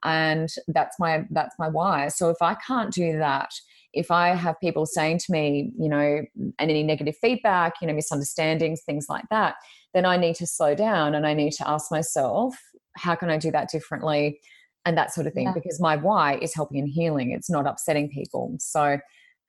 and 0.03 0.49
that's 0.67 0.99
my 0.99 1.25
that's 1.31 1.55
my 1.57 1.67
why. 1.67 2.09
So 2.09 2.29
if 2.29 2.37
I 2.41 2.55
can't 2.55 2.93
do 2.93 3.17
that, 3.17 3.49
if 3.93 4.11
I 4.11 4.35
have 4.35 4.59
people 4.59 4.85
saying 4.85 5.19
to 5.19 5.31
me, 5.31 5.71
you 5.79 5.89
know, 5.89 6.21
and 6.37 6.53
any 6.59 6.83
negative 6.83 7.15
feedback, 7.19 7.75
you 7.81 7.87
know, 7.87 7.93
misunderstandings, 7.93 8.81
things 8.85 9.07
like 9.09 9.25
that, 9.31 9.55
then 9.93 10.05
I 10.05 10.17
need 10.17 10.35
to 10.35 10.45
slow 10.45 10.75
down 10.75 11.15
and 11.15 11.25
I 11.25 11.33
need 11.33 11.53
to 11.53 11.67
ask 11.67 11.89
myself, 11.89 12.55
how 12.97 13.15
can 13.15 13.29
I 13.29 13.37
do 13.37 13.51
that 13.51 13.69
differently? 13.69 14.39
And 14.85 14.97
that 14.97 15.13
sort 15.13 15.25
of 15.25 15.33
thing, 15.33 15.47
yeah. 15.47 15.53
because 15.53 15.79
my 15.79 15.95
why 15.95 16.37
is 16.37 16.53
helping 16.53 16.77
and 16.77 16.89
healing. 16.89 17.31
It's 17.31 17.49
not 17.49 17.65
upsetting 17.65 18.09
people. 18.09 18.55
So 18.59 18.99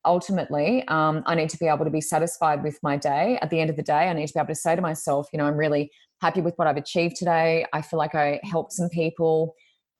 ultimately, 0.06 0.86
um, 0.88 1.22
I 1.26 1.34
need 1.34 1.50
to 1.50 1.58
be 1.58 1.66
able 1.66 1.84
to 1.84 1.90
be 1.90 2.00
satisfied 2.00 2.62
with 2.62 2.78
my 2.82 2.96
day. 2.96 3.38
At 3.42 3.50
the 3.50 3.60
end 3.60 3.70
of 3.70 3.76
the 3.76 3.82
day, 3.82 4.08
I 4.08 4.12
need 4.12 4.26
to 4.26 4.32
be 4.32 4.40
able 4.40 4.48
to 4.48 4.54
say 4.54 4.76
to 4.76 4.82
myself, 4.82 5.28
you 5.32 5.38
know, 5.38 5.46
I'm 5.46 5.56
really 5.56 5.90
happy 6.20 6.40
with 6.40 6.54
what 6.56 6.66
I've 6.66 6.76
achieved 6.76 7.16
today. 7.16 7.66
I 7.72 7.82
feel 7.82 7.98
like 7.98 8.14
I 8.14 8.40
helped 8.44 8.72
some 8.72 8.88
people. 8.88 9.54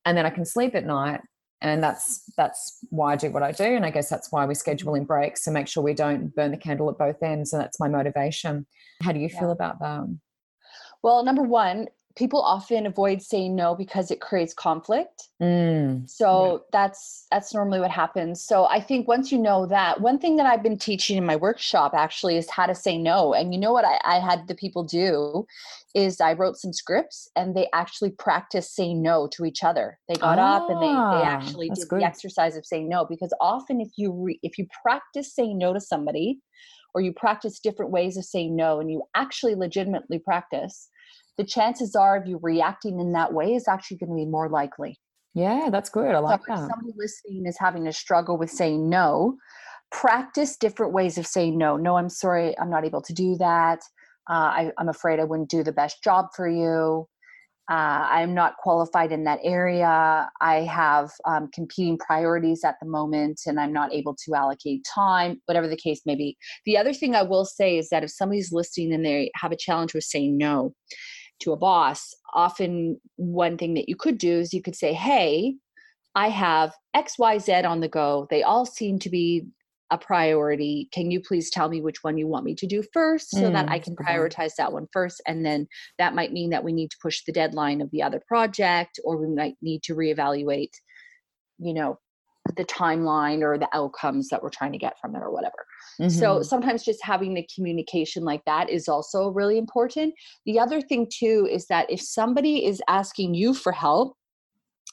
And 0.05 0.17
then 0.17 0.25
I 0.25 0.29
can 0.29 0.45
sleep 0.45 0.73
at 0.73 0.85
night 0.85 1.19
and 1.61 1.81
that's 1.81 2.23
that's 2.37 2.79
why 2.89 3.13
I 3.13 3.15
do 3.15 3.31
what 3.31 3.43
I 3.43 3.51
do, 3.51 3.63
and 3.63 3.85
I 3.85 3.89
guess 3.89 4.09
that's 4.09 4.31
why 4.31 4.45
we 4.45 4.53
schedule 4.53 4.95
in 4.95 5.05
breaks 5.05 5.43
to 5.45 5.51
make 5.51 5.67
sure 5.67 5.83
we 5.83 5.93
don't 5.93 6.33
burn 6.35 6.51
the 6.51 6.57
candle 6.57 6.89
at 6.89 6.97
both 6.97 7.21
ends, 7.23 7.53
and 7.53 7.61
that's 7.61 7.79
my 7.79 7.87
motivation. 7.87 8.65
How 9.01 9.11
do 9.11 9.19
you 9.19 9.29
yeah. 9.31 9.39
feel 9.39 9.51
about 9.51 9.79
that? 9.79 10.03
Well, 11.03 11.23
number 11.23 11.43
one, 11.43 11.87
people 12.17 12.41
often 12.41 12.87
avoid 12.87 13.21
saying 13.21 13.55
no 13.55 13.75
because 13.75 14.09
it 14.09 14.19
creates 14.19 14.53
conflict. 14.53 15.29
Mm, 15.41 16.09
so 16.09 16.51
yeah. 16.51 16.57
that's 16.71 17.27
that's 17.29 17.53
normally 17.53 17.79
what 17.79 17.91
happens. 17.91 18.43
So 18.43 18.65
I 18.65 18.81
think 18.81 19.07
once 19.07 19.31
you 19.31 19.37
know 19.37 19.67
that, 19.67 20.01
one 20.01 20.17
thing 20.17 20.35
that 20.37 20.47
I've 20.47 20.63
been 20.63 20.79
teaching 20.79 21.15
in 21.15 21.25
my 21.25 21.35
workshop 21.35 21.93
actually 21.93 22.35
is 22.37 22.49
how 22.49 22.65
to 22.65 22.73
say 22.73 22.97
no. 22.97 23.33
And 23.33 23.53
you 23.53 23.59
know 23.59 23.71
what 23.71 23.85
I, 23.85 23.99
I 24.03 24.19
had 24.19 24.47
the 24.47 24.55
people 24.55 24.83
do 24.83 25.45
is 25.93 26.19
I 26.19 26.33
wrote 26.33 26.57
some 26.57 26.73
scripts 26.73 27.29
and 27.35 27.55
they 27.55 27.67
actually 27.71 28.11
practiced 28.11 28.75
saying 28.75 29.01
no 29.01 29.27
to 29.33 29.45
each 29.45 29.63
other. 29.63 29.99
They 30.09 30.15
got 30.15 30.39
ah, 30.39 30.57
up 30.57 30.69
and 30.69 30.81
they 30.81 30.87
they 30.87 30.93
ah, 30.93 31.23
actually 31.23 31.69
did 31.69 31.87
good. 31.87 32.01
the 32.01 32.05
exercise 32.05 32.57
of 32.57 32.65
saying 32.65 32.89
no 32.89 33.05
because 33.05 33.33
often 33.39 33.79
if 33.79 33.89
you 33.95 34.11
re, 34.11 34.39
if 34.41 34.57
you 34.57 34.65
practice 34.83 35.33
saying 35.33 35.57
no 35.59 35.73
to 35.73 35.79
somebody 35.79 36.39
or 36.95 37.01
you 37.01 37.13
practice 37.13 37.59
different 37.59 37.91
ways 37.91 38.17
of 38.17 38.25
saying 38.25 38.55
no 38.55 38.79
and 38.79 38.89
you 38.89 39.03
actually 39.13 39.53
legitimately 39.53 40.17
practice, 40.17 40.89
the 41.37 41.45
chances 41.45 41.95
are 41.95 42.17
of 42.17 42.27
you 42.27 42.39
reacting 42.41 42.99
in 42.99 43.13
that 43.13 43.33
way 43.33 43.53
is 43.53 43.67
actually 43.67 43.97
going 43.97 44.09
to 44.09 44.15
be 44.15 44.25
more 44.25 44.49
likely. 44.49 44.97
Yeah, 45.33 45.69
that's 45.71 45.89
good. 45.89 46.15
I 46.15 46.19
like 46.19 46.41
so 46.41 46.55
that. 46.55 46.69
somebody 46.69 46.93
listening 46.95 47.45
is 47.45 47.57
having 47.59 47.87
a 47.87 47.93
struggle 47.93 48.37
with 48.37 48.49
saying 48.49 48.89
no, 48.89 49.37
practice 49.91 50.57
different 50.57 50.93
ways 50.93 51.17
of 51.17 51.27
saying 51.27 51.57
no. 51.57 51.77
No, 51.77 51.97
I'm 51.97 52.09
sorry, 52.09 52.57
I'm 52.57 52.69
not 52.69 52.85
able 52.85 53.01
to 53.03 53.13
do 53.13 53.35
that. 53.37 53.79
Uh, 54.29 54.33
I, 54.33 54.71
I'm 54.77 54.89
afraid 54.89 55.19
I 55.19 55.25
wouldn't 55.25 55.49
do 55.49 55.63
the 55.63 55.71
best 55.71 56.03
job 56.03 56.27
for 56.35 56.49
you 56.49 57.07
uh, 57.69 58.07
I'm 58.09 58.33
not 58.33 58.55
qualified 58.57 59.11
in 59.11 59.25
that 59.25 59.39
area. 59.43 60.29
I 60.39 60.55
have 60.61 61.11
um, 61.25 61.49
competing 61.53 61.97
priorities 61.97 62.63
at 62.63 62.75
the 62.81 62.87
moment 62.87 63.41
and 63.45 63.59
I'm 63.59 63.73
not 63.73 63.93
able 63.93 64.15
to 64.25 64.35
allocate 64.35 64.85
time, 64.85 65.41
whatever 65.45 65.67
the 65.67 65.75
case 65.75 66.01
may 66.05 66.15
be. 66.15 66.37
The 66.65 66.77
other 66.77 66.93
thing 66.93 67.13
I 67.13 67.23
will 67.23 67.43
say 67.43 67.77
is 67.77 67.89
that 67.89 68.05
if 68.05 68.11
somebody's 68.11 68.53
listening 68.53 68.93
and 68.93 69.05
they 69.05 69.31
have 69.35 69.51
a 69.51 69.57
challenge 69.57 69.93
with 69.93 70.05
saying 70.05 70.37
no 70.37 70.73
to 71.39 71.51
a 71.51 71.57
boss, 71.57 72.13
often 72.33 72.99
one 73.15 73.57
thing 73.57 73.73
that 73.75 73.89
you 73.89 73.95
could 73.95 74.17
do 74.17 74.39
is 74.39 74.53
you 74.53 74.61
could 74.61 74.75
say, 74.75 74.93
Hey, 74.93 75.55
I 76.15 76.29
have 76.29 76.73
XYZ 76.95 77.65
on 77.65 77.79
the 77.79 77.87
go. 77.87 78.27
They 78.29 78.43
all 78.43 78.65
seem 78.65 78.99
to 78.99 79.09
be 79.09 79.45
a 79.89 79.97
priority. 79.97 80.89
Can 80.91 81.11
you 81.11 81.21
please 81.21 81.49
tell 81.49 81.69
me 81.69 81.79
which 81.79 82.03
one 82.03 82.17
you 82.17 82.27
want 82.27 82.43
me 82.43 82.55
to 82.55 82.67
do 82.67 82.83
first 82.91 83.29
so 83.29 83.43
mm, 83.43 83.53
that 83.53 83.69
i 83.69 83.79
can 83.79 83.95
prioritize 83.95 84.55
that 84.57 84.73
one 84.73 84.87
first? 84.91 85.21
And 85.27 85.45
then 85.45 85.67
that 85.97 86.15
might 86.15 86.33
mean 86.33 86.49
that 86.49 86.63
we 86.63 86.73
need 86.73 86.91
to 86.91 86.97
push 87.01 87.23
the 87.23 87.31
deadline 87.31 87.81
of 87.81 87.91
the 87.91 88.03
other 88.03 88.21
project 88.27 88.99
or 89.05 89.17
we 89.17 89.33
might 89.33 89.55
need 89.61 89.83
to 89.83 89.95
reevaluate 89.95 90.73
you 91.59 91.73
know 91.73 91.97
the 92.55 92.65
timeline 92.65 93.41
or 93.41 93.57
the 93.57 93.69
outcomes 93.73 94.29
that 94.29 94.41
we're 94.41 94.49
trying 94.49 94.71
to 94.71 94.77
get 94.77 94.93
from 94.99 95.15
it 95.15 95.19
or 95.19 95.31
whatever 95.31 95.65
mm-hmm. 95.99 96.09
so 96.09 96.41
sometimes 96.41 96.83
just 96.83 97.03
having 97.03 97.33
the 97.33 97.47
communication 97.53 98.23
like 98.23 98.43
that 98.45 98.69
is 98.69 98.87
also 98.87 99.29
really 99.29 99.57
important 99.57 100.13
the 100.45 100.59
other 100.59 100.81
thing 100.81 101.07
too 101.11 101.47
is 101.49 101.67
that 101.67 101.89
if 101.89 102.01
somebody 102.01 102.65
is 102.65 102.81
asking 102.87 103.33
you 103.33 103.53
for 103.53 103.71
help 103.71 104.15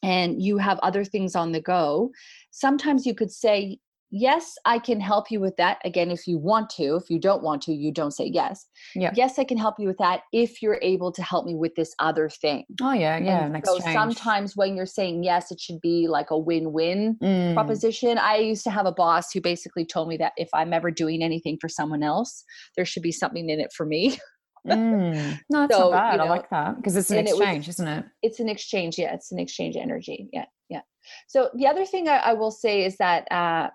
and 0.03 0.43
you 0.43 0.59
have 0.59 0.79
other 0.81 1.05
things 1.05 1.35
on 1.35 1.53
the 1.53 1.61
go 1.61 2.11
sometimes 2.51 3.07
you 3.07 3.15
could 3.15 3.31
say 3.31 3.79
yes 4.17 4.55
i 4.65 4.79
can 4.79 5.01
help 5.01 5.29
you 5.29 5.41
with 5.41 5.57
that 5.57 5.79
again 5.85 6.09
if 6.09 6.29
you 6.29 6.39
want 6.39 6.71
to 6.71 6.95
if 6.95 7.11
you 7.11 7.19
don't 7.19 7.43
want 7.43 7.61
to 7.61 7.73
you 7.73 7.93
don't 7.93 8.13
say 8.13 8.31
yes 8.33 8.67
yeah. 8.95 9.11
yes 9.17 9.41
i 9.41 9.45
can 9.45 9.59
help 9.59 9.75
you 9.77 9.89
with 9.89 9.99
that 9.99 10.21
if 10.33 10.63
you're 10.63 10.79
able 10.83 11.11
to 11.11 11.21
help 11.21 11.45
me 11.45 11.57
with 11.57 11.75
this 11.75 11.93
other 11.99 12.29
thing 12.29 12.65
oh 12.81 12.93
yeah 12.93 13.19
yeah 13.19 13.45
and 13.45 13.67
so 13.67 13.81
sometimes 13.81 14.57
when 14.57 14.77
you're 14.77 14.87
saying 14.87 15.25
yes 15.25 15.51
it 15.51 15.59
should 15.59 15.81
be 15.81 16.07
like 16.07 16.31
a 16.31 16.39
win-win 16.39 17.17
mm. 17.21 17.55
proposition 17.55 18.17
i 18.17 18.37
used 18.37 18.63
to 18.63 18.71
have 18.71 18.87
a 18.87 18.93
boss 18.93 19.33
who 19.33 19.41
basically 19.41 19.85
told 19.85 20.09
me 20.09 20.17
that 20.17 20.33
if 20.37 20.49
i'm 20.55 20.73
ever 20.73 20.93
doing 20.93 21.21
anything 21.21 21.59
for 21.61 21.69
someone 21.69 22.05
else 22.05 22.45
there 22.77 22.85
should 22.85 23.03
be 23.03 23.13
something 23.13 23.51
in 23.51 23.59
it 23.59 23.73
for 23.73 23.85
me 23.85 24.17
mm. 24.65 25.41
No, 25.51 25.63
that's 25.63 25.77
so, 25.77 25.91
not 25.91 25.93
bad. 25.93 26.13
You 26.13 26.19
know, 26.19 26.25
I 26.25 26.29
like 26.29 26.51
that 26.51 26.77
because 26.77 26.97
it's 26.97 27.11
an 27.11 27.19
exchange, 27.19 27.67
it 27.67 27.69
was, 27.69 27.81
isn't 27.81 27.89
it? 27.89 28.05
It's 28.23 28.41
an 28.41 28.49
exchange. 28.49 28.99
Yeah, 28.99 29.13
it's 29.13 29.31
an 29.31 29.39
exchange 29.39 29.77
energy. 29.77 30.31
Yeah, 30.33 30.47
yeah. 30.71 30.81
So 31.29 31.51
the 31.55 31.67
other 31.67 31.85
thing 31.85 32.09
I, 32.09 32.17
I 32.17 32.33
will 32.33 32.51
say 32.51 32.85
is 32.85 32.97
that 32.97 33.31
uh, 33.31 33.69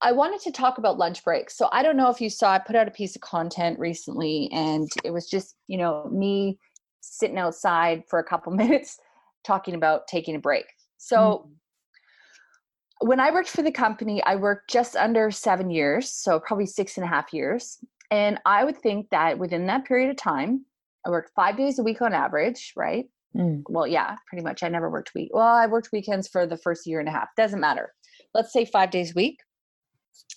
I 0.00 0.12
wanted 0.12 0.40
to 0.42 0.52
talk 0.52 0.78
about 0.78 0.98
lunch 0.98 1.24
breaks. 1.24 1.56
So 1.56 1.68
I 1.72 1.82
don't 1.82 1.96
know 1.96 2.10
if 2.10 2.20
you 2.20 2.30
saw, 2.30 2.52
I 2.52 2.58
put 2.58 2.76
out 2.76 2.86
a 2.86 2.92
piece 2.92 3.16
of 3.16 3.22
content 3.22 3.78
recently 3.78 4.48
and 4.52 4.88
it 5.04 5.10
was 5.10 5.28
just, 5.28 5.56
you 5.66 5.76
know, 5.76 6.08
me 6.12 6.58
sitting 7.00 7.38
outside 7.38 8.04
for 8.08 8.18
a 8.18 8.24
couple 8.24 8.52
minutes 8.54 8.98
talking 9.44 9.74
about 9.74 10.06
taking 10.06 10.36
a 10.36 10.38
break. 10.38 10.66
So 10.98 11.16
mm-hmm. 11.18 13.08
when 13.08 13.20
I 13.20 13.30
worked 13.30 13.48
for 13.48 13.62
the 13.62 13.72
company, 13.72 14.22
I 14.22 14.36
worked 14.36 14.70
just 14.70 14.94
under 14.94 15.30
seven 15.30 15.70
years, 15.70 16.10
so 16.10 16.38
probably 16.38 16.66
six 16.66 16.96
and 16.96 17.04
a 17.04 17.08
half 17.08 17.32
years. 17.32 17.78
And 18.10 18.38
I 18.46 18.64
would 18.64 18.78
think 18.78 19.10
that 19.10 19.38
within 19.38 19.66
that 19.66 19.84
period 19.84 20.10
of 20.10 20.16
time, 20.16 20.64
I 21.06 21.10
worked 21.10 21.32
five 21.34 21.56
days 21.56 21.78
a 21.78 21.82
week 21.82 22.02
on 22.02 22.12
average, 22.12 22.72
right? 22.76 23.06
Mm. 23.36 23.62
Well, 23.68 23.86
yeah, 23.86 24.16
pretty 24.26 24.42
much. 24.42 24.62
I 24.62 24.68
never 24.68 24.90
worked 24.90 25.14
week. 25.14 25.30
Well, 25.32 25.46
I 25.46 25.66
worked 25.66 25.90
weekends 25.92 26.28
for 26.28 26.46
the 26.46 26.56
first 26.56 26.86
year 26.86 27.00
and 27.00 27.08
a 27.08 27.12
half. 27.12 27.28
Doesn't 27.36 27.60
matter. 27.60 27.92
Let's 28.34 28.52
say 28.52 28.64
five 28.64 28.90
days 28.90 29.12
a 29.12 29.14
week. 29.14 29.40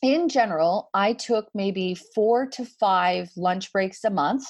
In 0.02 0.30
general, 0.30 0.90
I 0.94 1.14
took 1.14 1.50
maybe 1.54 1.96
four 1.96 2.48
to 2.48 2.66
five 2.66 3.30
lunch 3.36 3.72
breaks 3.72 4.04
a 4.04 4.10
month, 4.10 4.46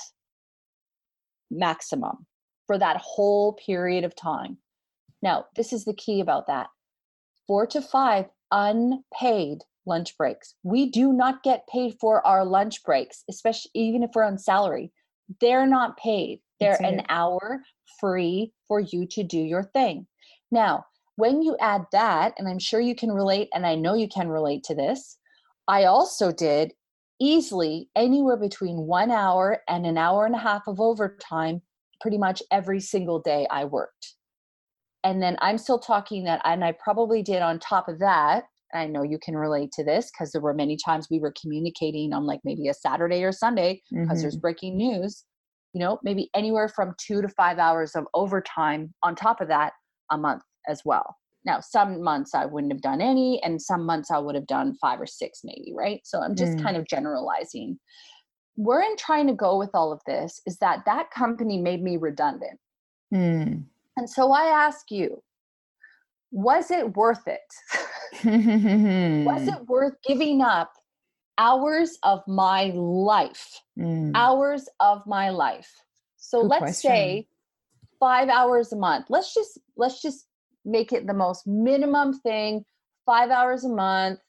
maximum, 1.50 2.26
for 2.68 2.78
that 2.78 2.98
whole 2.98 3.54
period 3.54 4.04
of 4.04 4.16
time. 4.16 4.58
Now, 5.22 5.46
this 5.56 5.74
is 5.74 5.86
the 5.86 5.94
key 5.94 6.22
about 6.22 6.48
that 6.48 6.68
four 7.48 7.68
to 7.68 7.82
five 7.82 8.28
unpaid 8.52 9.60
lunch 9.86 10.18
breaks. 10.18 10.56
We 10.64 10.90
do 10.90 11.12
not 11.12 11.44
get 11.44 11.68
paid 11.68 11.96
for 12.00 12.26
our 12.26 12.46
lunch 12.46 12.84
breaks, 12.84 13.24
especially 13.30 13.72
even 13.74 14.04
if 14.04 14.12
we're 14.14 14.24
on 14.24 14.38
salary. 14.38 14.92
They're 15.40 15.68
not 15.68 15.98
paid. 15.98 16.40
They're 16.60 16.82
an 16.82 17.04
hour 17.10 17.64
free 18.00 18.54
for 18.68 18.80
you 18.80 19.06
to 19.08 19.24
do 19.24 19.40
your 19.40 19.64
thing. 19.64 20.08
Now, 20.52 20.86
when 21.16 21.42
you 21.42 21.58
add 21.60 21.86
that, 21.92 22.34
and 22.38 22.48
I'm 22.48 22.60
sure 22.60 22.80
you 22.80 22.96
can 22.96 23.12
relate, 23.12 23.50
and 23.54 23.66
I 23.66 23.76
know 23.76 23.96
you 23.96 24.08
can 24.08 24.30
relate 24.30 24.64
to 24.66 24.76
this, 24.76 25.18
I 25.72 25.86
also 25.86 26.32
did 26.32 26.74
easily 27.20 27.90
anywhere 27.96 28.38
between 28.38 28.86
one 28.86 29.10
hour 29.10 29.62
and 29.68 29.86
an 29.86 29.98
hour 29.98 30.26
and 30.26 30.36
a 30.36 30.40
half 30.40 30.68
of 30.68 30.80
overtime 30.80 31.62
pretty 32.02 32.18
much 32.18 32.44
every 32.52 32.80
single 32.80 33.20
day 33.20 33.48
I 33.50 33.66
worked. 33.66 34.16
And 35.04 35.22
then 35.22 35.38
I'm 35.42 35.58
still 35.58 35.80
talking 35.80 36.26
that, 36.26 36.42
and 36.44 36.64
I 36.64 36.74
probably 36.84 37.24
did 37.24 37.42
on 37.42 37.58
top 37.58 37.88
of 37.88 37.98
that. 38.00 38.44
I 38.74 38.86
know 38.86 39.02
you 39.02 39.18
can 39.18 39.36
relate 39.36 39.72
to 39.74 39.84
this 39.84 40.12
because 40.12 40.32
there 40.32 40.42
were 40.42 40.54
many 40.54 40.78
times 40.78 41.08
we 41.10 41.20
were 41.20 41.34
communicating 41.42 42.14
on 42.14 42.26
like 42.26 42.42
maybe 42.44 42.68
a 42.68 42.74
Saturday 42.74 43.24
or 43.24 43.32
Sunday 43.32 43.82
because 43.90 44.08
mm-hmm. 44.08 44.22
there's 44.22 44.38
breaking 44.38 44.78
news 44.78 45.26
you 45.74 45.80
know, 45.80 46.00
maybe 46.04 46.30
anywhere 46.36 46.68
from 46.68 46.94
two 46.98 47.22
to 47.22 47.30
five 47.30 47.58
hours 47.58 47.96
of 47.96 48.06
overtime 48.14 48.94
on 49.04 49.16
top 49.16 49.42
of 49.42 49.48
that 49.48 49.74
a 50.12 50.18
month 50.18 50.44
as 50.68 50.82
well. 50.84 51.16
Now, 51.44 51.60
some 51.60 52.04
months 52.04 52.36
I 52.36 52.46
wouldn't 52.46 52.72
have 52.72 52.82
done 52.82 53.02
any, 53.02 53.42
and 53.44 53.62
some 53.62 53.86
months 53.86 54.12
I 54.12 54.20
would 54.20 54.36
have 54.36 54.48
done 54.48 54.76
five 54.76 55.02
or 55.02 55.08
six, 55.08 55.42
maybe, 55.44 55.74
right? 55.76 56.02
So 56.04 56.22
I'm 56.22 56.36
just 56.36 56.58
mm. 56.58 56.64
kind 56.64 56.78
of 56.78 56.88
generalizing. 56.88 57.80
Where 58.56 58.84
I'm 58.84 58.98
trying 58.98 59.28
to 59.28 59.34
go 59.34 59.58
with 59.58 59.72
all 59.74 59.92
of 59.92 60.02
this 60.06 60.42
is 60.46 60.58
that 60.58 60.84
that 60.86 61.10
company 61.10 61.60
made 61.60 61.82
me 61.82 61.98
redundant. 61.98 62.60
Mm. 63.14 63.64
And 63.98 64.10
so 64.10 64.32
I 64.32 64.46
ask 64.46 64.92
you, 64.92 65.24
was 66.32 66.72
it 66.72 66.96
worth 66.96 67.28
it? 67.28 67.40
was 68.24 69.48
it 69.48 69.66
worth 69.68 69.96
giving 70.08 70.42
up 70.42 70.72
hours 71.38 71.98
of 72.04 72.22
my 72.28 72.66
life. 72.76 73.62
Mm. 73.78 74.12
Hours 74.16 74.70
of 74.80 75.02
my 75.08 75.30
life. 75.30 75.72
So 76.18 76.42
Good 76.42 76.50
let's 76.50 76.62
question. 76.62 76.92
say 76.92 77.28
5 78.00 78.30
hours 78.30 78.72
a 78.72 78.78
month. 78.78 79.08
Let's 79.10 79.34
just 79.34 79.60
let's 79.76 80.02
just 80.02 80.28
make 80.66 80.92
it 80.94 81.08
the 81.08 81.14
most 81.14 81.48
minimum 81.48 82.20
thing, 82.20 82.66
5 83.06 83.30
hours 83.30 83.64
a 83.64 83.70
month. 83.70 84.20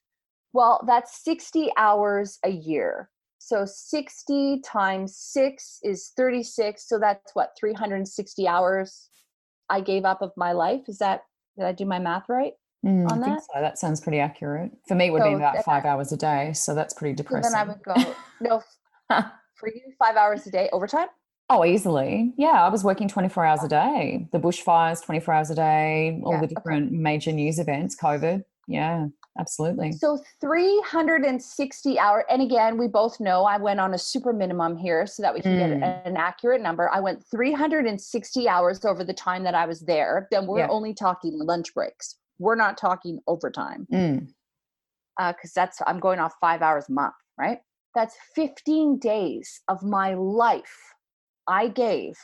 Well, 0.53 0.85
that's 0.87 1.22
60 1.24 1.70
hours 1.76 2.39
a 2.45 2.51
year. 2.51 3.09
So 3.39 3.64
60 3.66 4.61
times 4.64 5.16
6 5.16 5.80
is 5.83 6.12
36, 6.16 6.89
so 6.89 6.99
that's 6.99 7.35
what 7.35 7.51
360 7.59 8.47
hours 8.47 9.09
I 9.68 9.80
gave 9.80 10.05
up 10.05 10.22
of 10.22 10.33
my 10.37 10.53
life. 10.53 10.83
Is 10.89 10.99
that 10.99 11.22
did 11.59 11.66
I 11.66 11.72
do 11.72 11.85
my 11.85 11.99
math 11.99 12.28
right? 12.28 12.53
Mm, 12.85 13.09
on 13.11 13.20
that. 13.20 13.43
So. 13.43 13.61
That 13.61 13.78
sounds 13.78 14.01
pretty 14.01 14.18
accurate. 14.18 14.72
For 14.87 14.95
me, 14.95 15.07
it 15.07 15.11
would 15.11 15.22
so 15.22 15.30
be 15.30 15.35
about 15.35 15.62
five 15.64 15.85
hours 15.85 16.12
a 16.12 16.16
day. 16.16 16.53
So 16.53 16.74
that's 16.74 16.95
pretty 16.95 17.14
depressing. 17.14 17.51
So 17.51 17.57
then 17.57 17.68
I 17.68 17.70
would 17.70 17.83
go, 17.85 18.16
no, 18.41 18.62
for 19.55 19.68
you, 19.68 19.80
five 19.99 20.16
hours 20.16 20.47
a 20.47 20.51
day 20.51 20.68
overtime? 20.72 21.09
Oh, 21.51 21.64
easily. 21.64 22.32
Yeah, 22.38 22.64
I 22.64 22.68
was 22.68 22.82
working 22.82 23.09
24 23.09 23.45
hours 23.45 23.62
a 23.62 23.68
day. 23.68 24.26
The 24.32 24.38
bushfires, 24.38 25.05
24 25.05 25.34
hours 25.34 25.51
a 25.51 25.55
day, 25.55 26.20
all 26.24 26.34
yeah, 26.34 26.40
the 26.40 26.47
different 26.47 26.86
okay. 26.86 26.97
major 26.97 27.32
news 27.32 27.59
events, 27.59 27.95
COVID. 27.95 28.43
Yeah, 28.68 29.09
absolutely. 29.38 29.93
So 29.93 30.18
360 30.40 31.99
hour. 31.99 32.24
And 32.30 32.40
again, 32.40 32.78
we 32.78 32.86
both 32.88 33.20
know 33.20 33.45
I 33.45 33.59
went 33.59 33.80
on 33.80 33.93
a 33.93 33.99
super 33.99 34.32
minimum 34.32 34.78
here 34.78 35.07
so 35.07 35.22
that 35.22 35.34
we 35.34 35.40
can 35.40 35.59
mm. 35.59 35.80
get 35.80 36.07
an 36.07 36.16
accurate 36.16 36.62
number. 36.62 36.88
I 36.90 37.01
went 37.01 37.22
360 37.30 38.49
hours 38.49 38.84
over 38.84 39.05
the 39.05 39.12
time 39.12 39.43
that 39.43 39.55
I 39.55 39.66
was 39.66 39.80
there. 39.80 40.28
Then 40.30 40.47
we're 40.47 40.61
yeah. 40.61 40.68
only 40.68 40.95
talking 40.95 41.38
lunch 41.38 41.74
breaks 41.74 42.16
we're 42.43 42.57
not 42.57 42.76
talking 42.76 43.20
overtime 43.26 43.86
because 43.88 44.20
mm. 44.20 44.26
uh, 45.20 45.32
that's 45.55 45.80
i'm 45.86 46.01
going 46.01 46.18
off 46.18 46.34
five 46.40 46.61
hours 46.61 46.86
a 46.88 46.93
month 46.93 47.14
right 47.38 47.59
that's 47.95 48.16
15 48.34 48.99
days 48.99 49.61
of 49.68 49.82
my 49.82 50.14
life 50.14 50.91
i 51.49 51.68
gave 51.68 52.16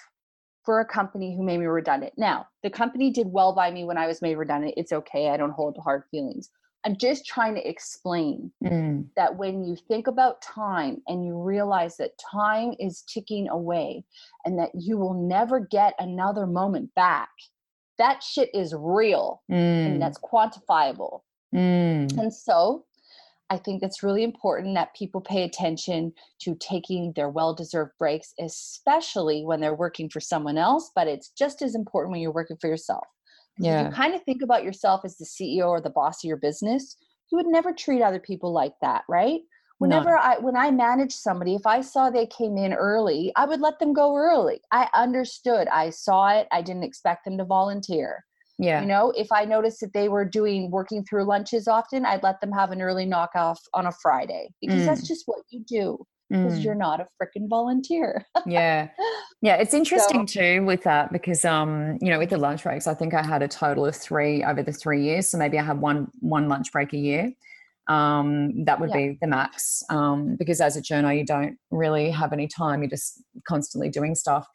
for 0.64 0.80
a 0.80 0.84
company 0.84 1.34
who 1.34 1.42
made 1.42 1.58
me 1.58 1.66
redundant 1.66 2.12
now 2.16 2.46
the 2.62 2.70
company 2.70 3.10
did 3.10 3.26
well 3.30 3.54
by 3.54 3.70
me 3.70 3.84
when 3.84 3.98
i 3.98 4.06
was 4.06 4.22
made 4.22 4.36
redundant 4.36 4.74
it's 4.76 4.92
okay 4.92 5.30
i 5.30 5.36
don't 5.36 5.52
hold 5.52 5.76
hard 5.82 6.02
feelings 6.10 6.50
i'm 6.84 6.96
just 6.96 7.26
trying 7.26 7.54
to 7.54 7.68
explain 7.68 8.50
mm. 8.64 9.04
that 9.16 9.36
when 9.36 9.64
you 9.64 9.76
think 9.88 10.06
about 10.06 10.42
time 10.42 11.02
and 11.06 11.24
you 11.24 11.40
realize 11.40 11.96
that 11.96 12.18
time 12.30 12.74
is 12.78 13.02
ticking 13.02 13.48
away 13.48 14.04
and 14.44 14.58
that 14.58 14.70
you 14.74 14.96
will 14.96 15.14
never 15.14 15.60
get 15.60 15.94
another 15.98 16.46
moment 16.46 16.94
back 16.94 17.30
that 17.98 18.22
shit 18.22 18.48
is 18.54 18.74
real 18.76 19.42
mm. 19.50 19.56
and 19.56 20.00
that's 20.00 20.18
quantifiable. 20.18 21.20
Mm. 21.54 22.16
And 22.16 22.32
so 22.32 22.84
I 23.51 23.57
think 23.57 23.82
it's 23.82 24.03
really 24.03 24.24
important 24.24 24.74
that 24.74 24.94
people 24.94 25.20
pay 25.20 25.42
attention 25.42 26.12
to 26.40 26.55
taking 26.61 27.12
their 27.14 27.30
well 27.30 27.55
deserved 27.55 27.92
breaks, 27.99 28.34
especially 28.38 29.44
when 29.44 29.61
they're 29.61 29.74
working 29.74 30.09
for 30.09 30.20
someone 30.20 30.59
else. 30.59 30.90
But 30.94 31.09
it's 31.09 31.30
just 31.30 31.62
as 31.62 31.74
important 31.74 32.12
when 32.12 32.20
you're 32.20 32.32
working 32.32 32.59
for 32.61 32.68
yourself. 32.68 33.07
Yeah. 33.59 33.80
If 33.80 33.86
you 33.86 33.92
kind 33.92 34.14
of 34.14 34.22
think 34.22 34.42
about 34.42 34.64
yourself 34.64 35.01
as 35.05 35.16
the 35.16 35.24
CEO 35.24 35.68
or 35.68 35.80
the 35.80 35.90
boss 35.90 36.22
of 36.22 36.28
your 36.28 36.36
business, 36.36 36.96
you 37.30 37.36
would 37.36 37.46
never 37.46 37.72
treat 37.72 38.03
other 38.03 38.20
people 38.20 38.53
like 38.53 38.74
that, 38.82 39.05
right? 39.09 39.40
whenever 39.78 40.16
i 40.16 40.36
when 40.38 40.57
i 40.57 40.70
managed 40.70 41.12
somebody 41.12 41.55
if 41.55 41.66
i 41.66 41.80
saw 41.80 42.11
they 42.11 42.26
came 42.26 42.57
in 42.59 42.72
early 42.72 43.32
i 43.36 43.44
would 43.44 43.61
let 43.61 43.78
them 43.78 43.92
go 43.92 44.16
early 44.16 44.61
i 44.72 44.88
understood 44.94 45.66
i 45.68 45.88
saw 45.88 46.28
it 46.28 46.46
i 46.53 46.61
didn't 46.61 46.84
expect 46.84 47.24
them 47.24 47.38
to 47.38 47.44
volunteer 47.44 48.24
yeah 48.59 48.80
you 48.80 48.86
know 48.86 49.12
if 49.16 49.30
i 49.32 49.44
noticed 49.44 49.80
that 49.80 49.92
they 49.92 50.09
were 50.09 50.24
doing 50.24 50.70
working 50.70 51.04
through 51.04 51.24
lunches 51.24 51.68
often 51.68 52.04
i'd 52.06 52.22
let 52.22 52.40
them 52.40 52.50
have 52.52 52.70
an 52.70 52.82
early 52.82 53.06
knock 53.06 53.30
off 53.34 53.61
on 53.74 53.86
a 53.86 53.92
friday 53.92 54.48
because 54.61 54.82
mm. 54.82 54.86
that's 54.86 55.06
just 55.06 55.22
what 55.26 55.40
you 55.50 55.61
do 55.66 55.98
because 56.30 56.59
mm. 56.59 56.64
you're 56.64 56.74
not 56.74 57.00
a 57.00 57.06
freaking 57.20 57.48
volunteer 57.48 58.24
yeah 58.46 58.88
yeah 59.42 59.54
it's 59.54 59.74
interesting 59.74 60.26
so, 60.26 60.40
too 60.40 60.64
with 60.64 60.82
that 60.82 61.12
because 61.12 61.44
um 61.44 61.96
you 62.00 62.11
know 62.11 62.18
with 62.18 62.30
the 62.30 62.36
lunch 62.36 62.62
breaks 62.62 62.86
i 62.86 62.94
think 62.94 63.14
i 63.14 63.22
had 63.22 63.42
a 63.42 63.48
total 63.48 63.86
of 63.86 63.96
three 63.96 64.44
over 64.44 64.62
the 64.62 64.72
three 64.72 65.02
years 65.02 65.28
so 65.28 65.38
maybe 65.38 65.59
i 65.59 65.62
had 65.62 65.80
one 65.80 66.09
one 66.20 66.48
lunch 66.48 66.70
break 66.72 66.92
a 66.92 66.98
year 66.98 67.32
um, 67.88 68.64
that 68.64 68.80
would 68.80 68.90
yeah. 68.90 68.96
be 68.96 69.18
the 69.20 69.26
max. 69.26 69.82
Um, 69.88 70.36
because 70.38 70.61
as 70.61 70.76
a 70.76 70.82
journo, 70.82 71.16
you 71.16 71.24
don't 71.24 71.56
really 71.70 72.11
have 72.11 72.32
any 72.32 72.46
time. 72.46 72.82
You're 72.82 72.90
just 72.90 73.22
constantly 73.48 73.88
doing 73.88 74.14
stuff. 74.14 74.46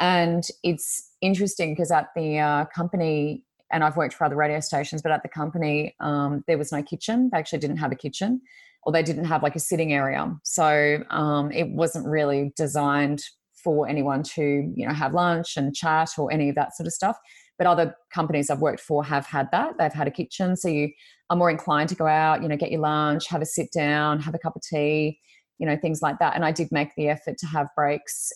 And 0.00 0.44
it's 0.62 1.10
interesting 1.20 1.72
because 1.72 1.90
at 1.90 2.08
the 2.16 2.38
uh, 2.38 2.64
company, 2.74 3.44
and 3.70 3.84
I've 3.84 3.96
worked 3.96 4.14
for 4.14 4.24
other 4.24 4.36
radio 4.36 4.60
stations, 4.60 5.02
but 5.02 5.12
at 5.12 5.22
the 5.22 5.28
company, 5.28 5.94
um, 6.00 6.44
there 6.46 6.58
was 6.58 6.72
no 6.72 6.82
kitchen. 6.82 7.28
They 7.32 7.38
actually 7.38 7.58
didn't 7.58 7.78
have 7.78 7.92
a 7.92 7.96
kitchen, 7.96 8.40
or 8.84 8.92
they 8.92 9.02
didn't 9.02 9.26
have 9.26 9.42
like 9.42 9.56
a 9.56 9.60
sitting 9.60 9.92
area. 9.92 10.34
So 10.44 10.98
um, 11.10 11.52
it 11.52 11.68
wasn't 11.68 12.06
really 12.06 12.52
designed 12.56 13.22
for 13.62 13.88
anyone 13.88 14.22
to, 14.22 14.72
you 14.74 14.86
know, 14.86 14.94
have 14.94 15.14
lunch 15.14 15.56
and 15.56 15.74
chat 15.74 16.10
or 16.16 16.32
any 16.32 16.48
of 16.48 16.54
that 16.54 16.76
sort 16.76 16.86
of 16.86 16.92
stuff. 16.92 17.18
But 17.58 17.66
other 17.66 17.96
companies 18.14 18.50
I've 18.50 18.60
worked 18.60 18.80
for 18.80 19.04
have 19.04 19.26
had 19.26 19.48
that. 19.50 19.74
They've 19.78 19.92
had 19.92 20.06
a 20.06 20.12
kitchen. 20.12 20.56
So 20.56 20.68
you 20.68 20.90
are 21.28 21.36
more 21.36 21.50
inclined 21.50 21.88
to 21.88 21.96
go 21.96 22.06
out, 22.06 22.40
you 22.42 22.48
know, 22.48 22.56
get 22.56 22.70
your 22.70 22.80
lunch, 22.80 23.28
have 23.28 23.42
a 23.42 23.46
sit 23.46 23.72
down, 23.72 24.20
have 24.20 24.34
a 24.34 24.38
cup 24.38 24.54
of 24.54 24.62
tea, 24.62 25.18
you 25.58 25.66
know, 25.66 25.76
things 25.76 26.00
like 26.00 26.18
that. 26.20 26.36
And 26.36 26.44
I 26.44 26.52
did 26.52 26.70
make 26.70 26.94
the 26.96 27.08
effort 27.08 27.36
to 27.38 27.46
have 27.46 27.66
breaks 27.76 28.32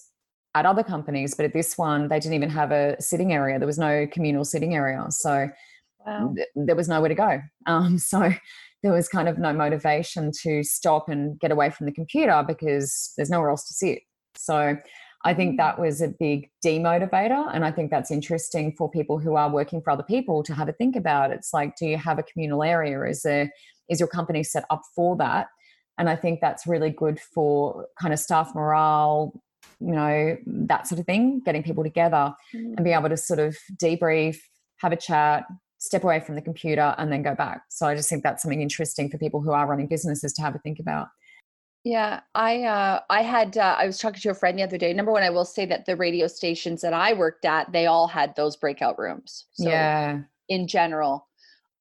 at 0.54 0.66
other 0.66 0.82
companies, 0.82 1.34
but 1.34 1.46
at 1.46 1.52
this 1.52 1.78
one, 1.78 2.08
they 2.08 2.20
didn't 2.20 2.34
even 2.34 2.50
have 2.50 2.72
a 2.72 3.00
sitting 3.00 3.32
area. 3.32 3.58
There 3.58 3.66
was 3.66 3.78
no 3.78 4.06
communal 4.06 4.44
sitting 4.44 4.74
area. 4.74 5.04
So 5.10 5.48
wow. 6.06 6.32
th- 6.34 6.48
there 6.54 6.76
was 6.76 6.88
nowhere 6.88 7.08
to 7.08 7.14
go. 7.14 7.40
Um, 7.66 7.98
so 7.98 8.32
there 8.82 8.92
was 8.92 9.08
kind 9.08 9.28
of 9.28 9.38
no 9.38 9.52
motivation 9.52 10.30
to 10.42 10.62
stop 10.62 11.08
and 11.08 11.38
get 11.40 11.52
away 11.52 11.70
from 11.70 11.86
the 11.86 11.92
computer 11.92 12.44
because 12.46 13.12
there's 13.16 13.30
nowhere 13.30 13.50
else 13.50 13.66
to 13.68 13.74
sit. 13.74 14.00
So 14.36 14.76
I 15.24 15.34
think 15.34 15.56
that 15.56 15.78
was 15.78 16.02
a 16.02 16.08
big 16.08 16.50
demotivator. 16.64 17.48
And 17.54 17.64
I 17.64 17.70
think 17.70 17.90
that's 17.90 18.10
interesting 18.10 18.74
for 18.76 18.90
people 18.90 19.18
who 19.18 19.36
are 19.36 19.48
working 19.48 19.80
for 19.80 19.90
other 19.90 20.02
people 20.02 20.42
to 20.42 20.54
have 20.54 20.68
a 20.68 20.72
think 20.72 20.96
about. 20.96 21.30
It's 21.30 21.52
like, 21.52 21.76
do 21.76 21.86
you 21.86 21.96
have 21.96 22.18
a 22.18 22.24
communal 22.24 22.62
area? 22.62 23.04
Is 23.04 23.22
there 23.22 23.52
is 23.88 24.00
your 24.00 24.08
company 24.08 24.42
set 24.42 24.64
up 24.70 24.82
for 24.94 25.16
that? 25.18 25.48
And 25.98 26.08
I 26.08 26.16
think 26.16 26.40
that's 26.40 26.66
really 26.66 26.90
good 26.90 27.20
for 27.20 27.86
kind 28.00 28.12
of 28.12 28.18
staff 28.18 28.54
morale, 28.54 29.40
you 29.80 29.92
know, 29.94 30.36
that 30.46 30.86
sort 30.86 30.98
of 30.98 31.06
thing, 31.06 31.40
getting 31.44 31.62
people 31.62 31.82
together 31.82 32.34
mm. 32.54 32.74
and 32.76 32.84
be 32.84 32.92
able 32.92 33.08
to 33.08 33.16
sort 33.16 33.40
of 33.40 33.56
debrief, 33.76 34.38
have 34.78 34.92
a 34.92 34.96
chat, 34.96 35.44
step 35.78 36.04
away 36.04 36.20
from 36.20 36.36
the 36.36 36.42
computer 36.42 36.94
and 36.98 37.10
then 37.10 37.22
go 37.22 37.34
back. 37.34 37.62
So 37.68 37.86
I 37.86 37.96
just 37.96 38.08
think 38.08 38.22
that's 38.22 38.42
something 38.42 38.62
interesting 38.62 39.10
for 39.10 39.18
people 39.18 39.40
who 39.40 39.50
are 39.50 39.66
running 39.66 39.88
businesses 39.88 40.32
to 40.34 40.42
have 40.42 40.54
a 40.54 40.58
think 40.58 40.78
about. 40.78 41.08
Yeah, 41.84 42.20
I 42.36 42.62
uh, 42.62 43.00
I 43.10 43.22
had 43.22 43.58
uh, 43.58 43.74
I 43.76 43.86
was 43.86 43.98
talking 43.98 44.20
to 44.20 44.30
a 44.30 44.34
friend 44.34 44.56
the 44.56 44.62
other 44.62 44.78
day. 44.78 44.92
Number 44.92 45.10
one, 45.10 45.24
I 45.24 45.30
will 45.30 45.44
say 45.44 45.66
that 45.66 45.84
the 45.84 45.96
radio 45.96 46.28
stations 46.28 46.80
that 46.82 46.92
I 46.92 47.12
worked 47.12 47.44
at, 47.44 47.72
they 47.72 47.86
all 47.86 48.06
had 48.06 48.36
those 48.36 48.56
breakout 48.56 48.96
rooms. 49.00 49.46
So 49.54 49.68
yeah. 49.68 50.20
In 50.48 50.68
general, 50.68 51.26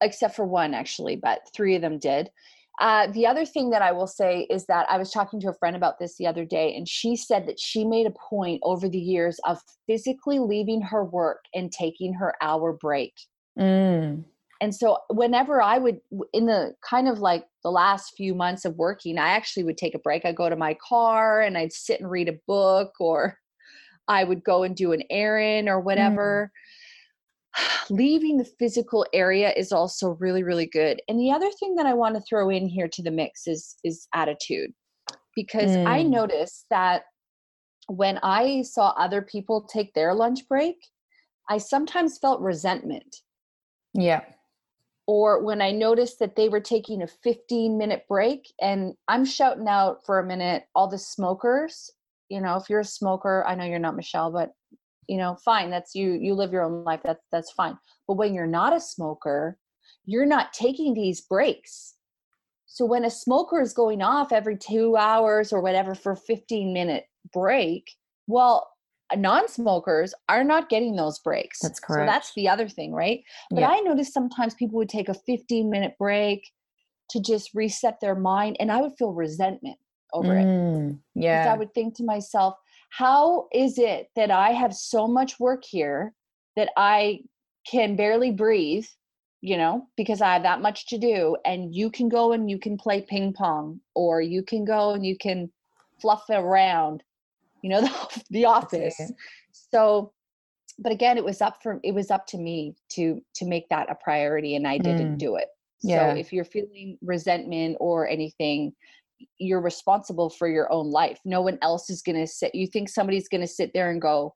except 0.02 0.36
for 0.36 0.46
one 0.46 0.74
actually, 0.74 1.18
but 1.18 1.42
three 1.54 1.76
of 1.76 1.84
them 1.84 2.00
did. 2.00 2.32
Uh, 2.80 3.08
the 3.12 3.28
other 3.28 3.46
thing 3.46 3.70
that 3.70 3.82
I 3.82 3.92
will 3.92 4.08
say 4.08 4.48
is 4.50 4.66
that 4.66 4.90
I 4.90 4.98
was 4.98 5.12
talking 5.12 5.40
to 5.42 5.50
a 5.50 5.54
friend 5.54 5.76
about 5.76 6.00
this 6.00 6.18
the 6.18 6.28
other 6.28 6.46
day, 6.46 6.76
and 6.76 6.88
she 6.88 7.16
said 7.16 7.48
that 7.48 7.60
she 7.60 7.86
made 7.86 8.08
a 8.08 8.14
point 8.30 8.62
over 8.64 8.88
the 8.88 9.00
years 9.00 9.40
of 9.46 9.60
physically 9.88 10.40
leaving 10.40 10.82
her 10.82 11.04
work 11.04 11.46
and 11.54 11.72
taking 11.72 12.14
her 12.14 12.34
hour 12.42 12.74
break. 12.74 13.14
Mm. 13.60 14.24
And 14.62 14.76
so, 14.76 14.98
whenever 15.10 15.62
I 15.62 15.80
would, 15.80 16.00
in 16.34 16.46
the 16.46 16.74
kind 16.88 17.08
of 17.08 17.20
like 17.20 17.46
the 17.64 17.72
last 17.72 18.14
few 18.16 18.34
months 18.34 18.64
of 18.64 18.78
working, 18.78 19.18
I 19.18 19.30
actually 19.30 19.64
would 19.64 19.78
take 19.78 19.96
a 19.96 20.00
break. 20.00 20.24
I'd 20.24 20.36
go 20.36 20.50
to 20.50 20.56
my 20.56 20.76
car 20.88 21.42
and 21.42 21.58
I'd 21.58 21.74
sit 21.74 22.00
and 22.00 22.10
read 22.10 22.30
a 22.30 22.40
book, 22.48 22.94
or 23.00 23.38
I 24.08 24.24
would 24.24 24.44
go 24.44 24.64
and 24.64 24.76
do 24.76 24.94
an 24.94 25.04
errand 25.10 25.68
or 25.68 25.82
mm. 25.82 25.84
whatever. 25.84 26.52
Mm 26.52 26.58
leaving 27.90 28.38
the 28.38 28.50
physical 28.60 29.06
area 29.14 29.54
is 29.56 29.72
also 29.72 30.12
really 30.20 30.44
really 30.44 30.66
good. 30.66 31.02
And 31.08 31.20
the 31.20 31.32
other 31.32 31.50
thing 31.60 31.76
that 31.76 31.86
i 31.86 31.94
want 31.94 32.16
to 32.16 32.22
throw 32.22 32.50
in 32.50 32.68
here 32.68 32.88
to 32.88 33.04
the 33.04 33.12
mix 33.12 33.48
is 33.48 33.78
is 33.84 34.08
attitude. 34.14 34.72
Because 35.36 35.72
mm. 35.72 35.86
i 35.88 36.04
noticed 36.04 36.66
that 36.70 37.04
when 37.88 38.20
i 38.24 38.62
saw 38.64 38.90
other 38.98 39.22
people 39.22 39.64
take 39.64 39.94
their 39.94 40.14
lunch 40.14 40.48
break 40.48 40.78
i 41.50 41.58
sometimes 41.58 42.18
felt 42.18 42.42
resentment. 42.42 43.18
Yeah. 43.94 44.22
Or 45.08 45.44
when 45.44 45.62
i 45.62 45.72
noticed 45.72 46.20
that 46.20 46.36
they 46.36 46.48
were 46.48 46.62
taking 46.62 47.02
a 47.02 47.08
15 47.08 47.78
minute 47.78 48.06
break 48.08 48.54
and 48.62 48.94
i'm 49.08 49.26
shouting 49.26 49.68
out 49.68 50.06
for 50.06 50.20
a 50.20 50.26
minute 50.26 50.64
all 50.76 50.88
the 50.88 50.98
smokers 50.98 51.92
you 52.30 52.40
know 52.40 52.56
if 52.56 52.70
you're 52.70 52.80
a 52.80 52.86
smoker 52.86 53.44
i 53.46 53.54
know 53.56 53.66
you're 53.66 53.80
not 53.80 53.96
michelle 53.96 54.32
but 54.32 54.54
you 55.08 55.18
know 55.18 55.36
fine 55.44 55.70
that's 55.70 55.96
you 55.96 56.14
you 56.14 56.34
live 56.34 56.52
your 56.52 56.64
own 56.64 56.84
life 56.84 57.02
that's 57.04 57.24
that's 57.32 57.52
fine. 57.52 57.78
But 58.08 58.16
when 58.16 58.34
you're 58.34 58.48
not 58.48 58.76
a 58.76 58.80
smoker 58.80 59.58
you're 60.06 60.26
not 60.26 60.54
taking 60.54 60.94
these 60.94 61.22
breaks. 61.22 61.96
So 62.66 62.86
when 62.86 63.04
a 63.04 63.10
smoker 63.10 63.62
is 63.62 63.74
going 63.74 64.02
off 64.02 64.32
every 64.32 64.58
2 64.58 64.96
hours 64.96 65.52
or 65.52 65.62
whatever 65.62 65.94
for 65.94 66.16
15 66.16 66.74
minute 66.74 67.06
break 67.34 67.92
well 68.28 68.68
non-smokers 69.18 70.14
are 70.30 70.44
not 70.44 70.70
getting 70.70 70.96
those 70.96 71.20
breaks. 71.20 71.60
That's 71.60 71.82
correct 71.82 72.08
so 72.08 72.12
that's 72.12 72.34
the 72.34 72.48
other 72.48 72.70
thing 72.70 72.94
right? 72.94 73.22
But 73.50 73.62
yeah. 73.62 73.70
i 73.70 73.80
noticed 73.80 74.14
sometimes 74.14 74.54
people 74.54 74.78
would 74.78 74.90
take 74.90 75.10
a 75.10 75.14
15 75.14 75.70
minute 75.70 75.96
break 76.00 76.44
to 77.12 77.22
just 77.22 77.54
reset 77.54 78.00
their 78.00 78.16
mind 78.16 78.58
and 78.60 78.72
i 78.72 78.82
would 78.82 78.94
feel 78.98 79.14
resentment 79.14 79.78
over 80.14 80.34
mm, 80.34 80.92
it 80.92 80.98
yeah. 81.16 81.52
i 81.54 81.58
would 81.58 81.74
think 81.74 81.96
to 81.96 82.04
myself 82.04 82.56
how 82.92 83.48
is 83.54 83.80
it 83.80 84.10
that 84.18 84.32
I 84.32 84.52
have 84.52 84.74
so 84.74 85.08
much 85.08 85.40
work 85.40 85.64
here 85.64 86.14
that 86.58 86.70
I 86.76 87.22
can 87.66 87.96
barely 87.96 88.32
breathe, 88.32 88.86
you 89.40 89.58
know, 89.58 89.88
because 89.96 90.22
I 90.22 90.34
have 90.34 90.44
that 90.44 90.62
much 90.62 90.88
to 90.88 90.98
do, 90.98 91.38
and 91.46 91.74
you 91.74 91.90
can 91.90 92.10
go 92.10 92.34
and 92.34 92.50
you 92.50 92.60
can 92.60 92.78
play 92.78 93.02
ping 93.02 93.32
pong, 93.32 93.80
or 93.96 94.22
you 94.22 94.44
can 94.44 94.66
go 94.66 94.92
and 94.92 95.06
you 95.06 95.18
can 95.18 95.50
fluff 96.02 96.24
around, 96.30 97.02
you 97.62 97.70
know, 97.70 97.82
the, 97.82 98.24
the 98.30 98.46
office. 98.46 99.00
So, 99.72 100.12
but 100.78 100.92
again, 100.92 101.18
it 101.18 101.24
was 101.24 101.42
up 101.42 101.64
for 101.64 101.80
it 101.84 101.94
was 101.94 102.12
up 102.12 102.28
to 102.28 102.38
me 102.38 102.76
to 102.90 103.22
to 103.36 103.46
make 103.46 103.70
that 103.70 103.90
a 103.90 103.96
priority, 103.96 104.58
and 104.58 104.68
I 104.68 104.78
didn't 104.78 105.16
mm. 105.16 105.18
do 105.18 105.38
it. 105.38 105.48
Yeah. 105.82 106.14
So 106.14 106.20
if 106.20 106.34
you're 106.34 106.46
feeling 106.46 106.98
resentment 107.02 107.78
or 107.80 108.08
anything, 108.08 108.74
you're 109.38 109.62
responsible 109.62 110.30
for 110.30 110.48
your 110.48 110.72
own 110.72 110.92
life. 110.92 111.20
No 111.26 111.42
one 111.42 111.58
else 111.62 111.90
is 111.90 112.02
going 112.02 112.18
to 112.18 112.28
sit. 112.28 112.54
You 112.56 112.68
think 112.68 112.90
somebody's 112.90 113.28
going 113.28 113.42
to 113.42 113.48
sit 113.48 113.72
there 113.74 113.90
and 113.90 114.02
go, 114.02 114.34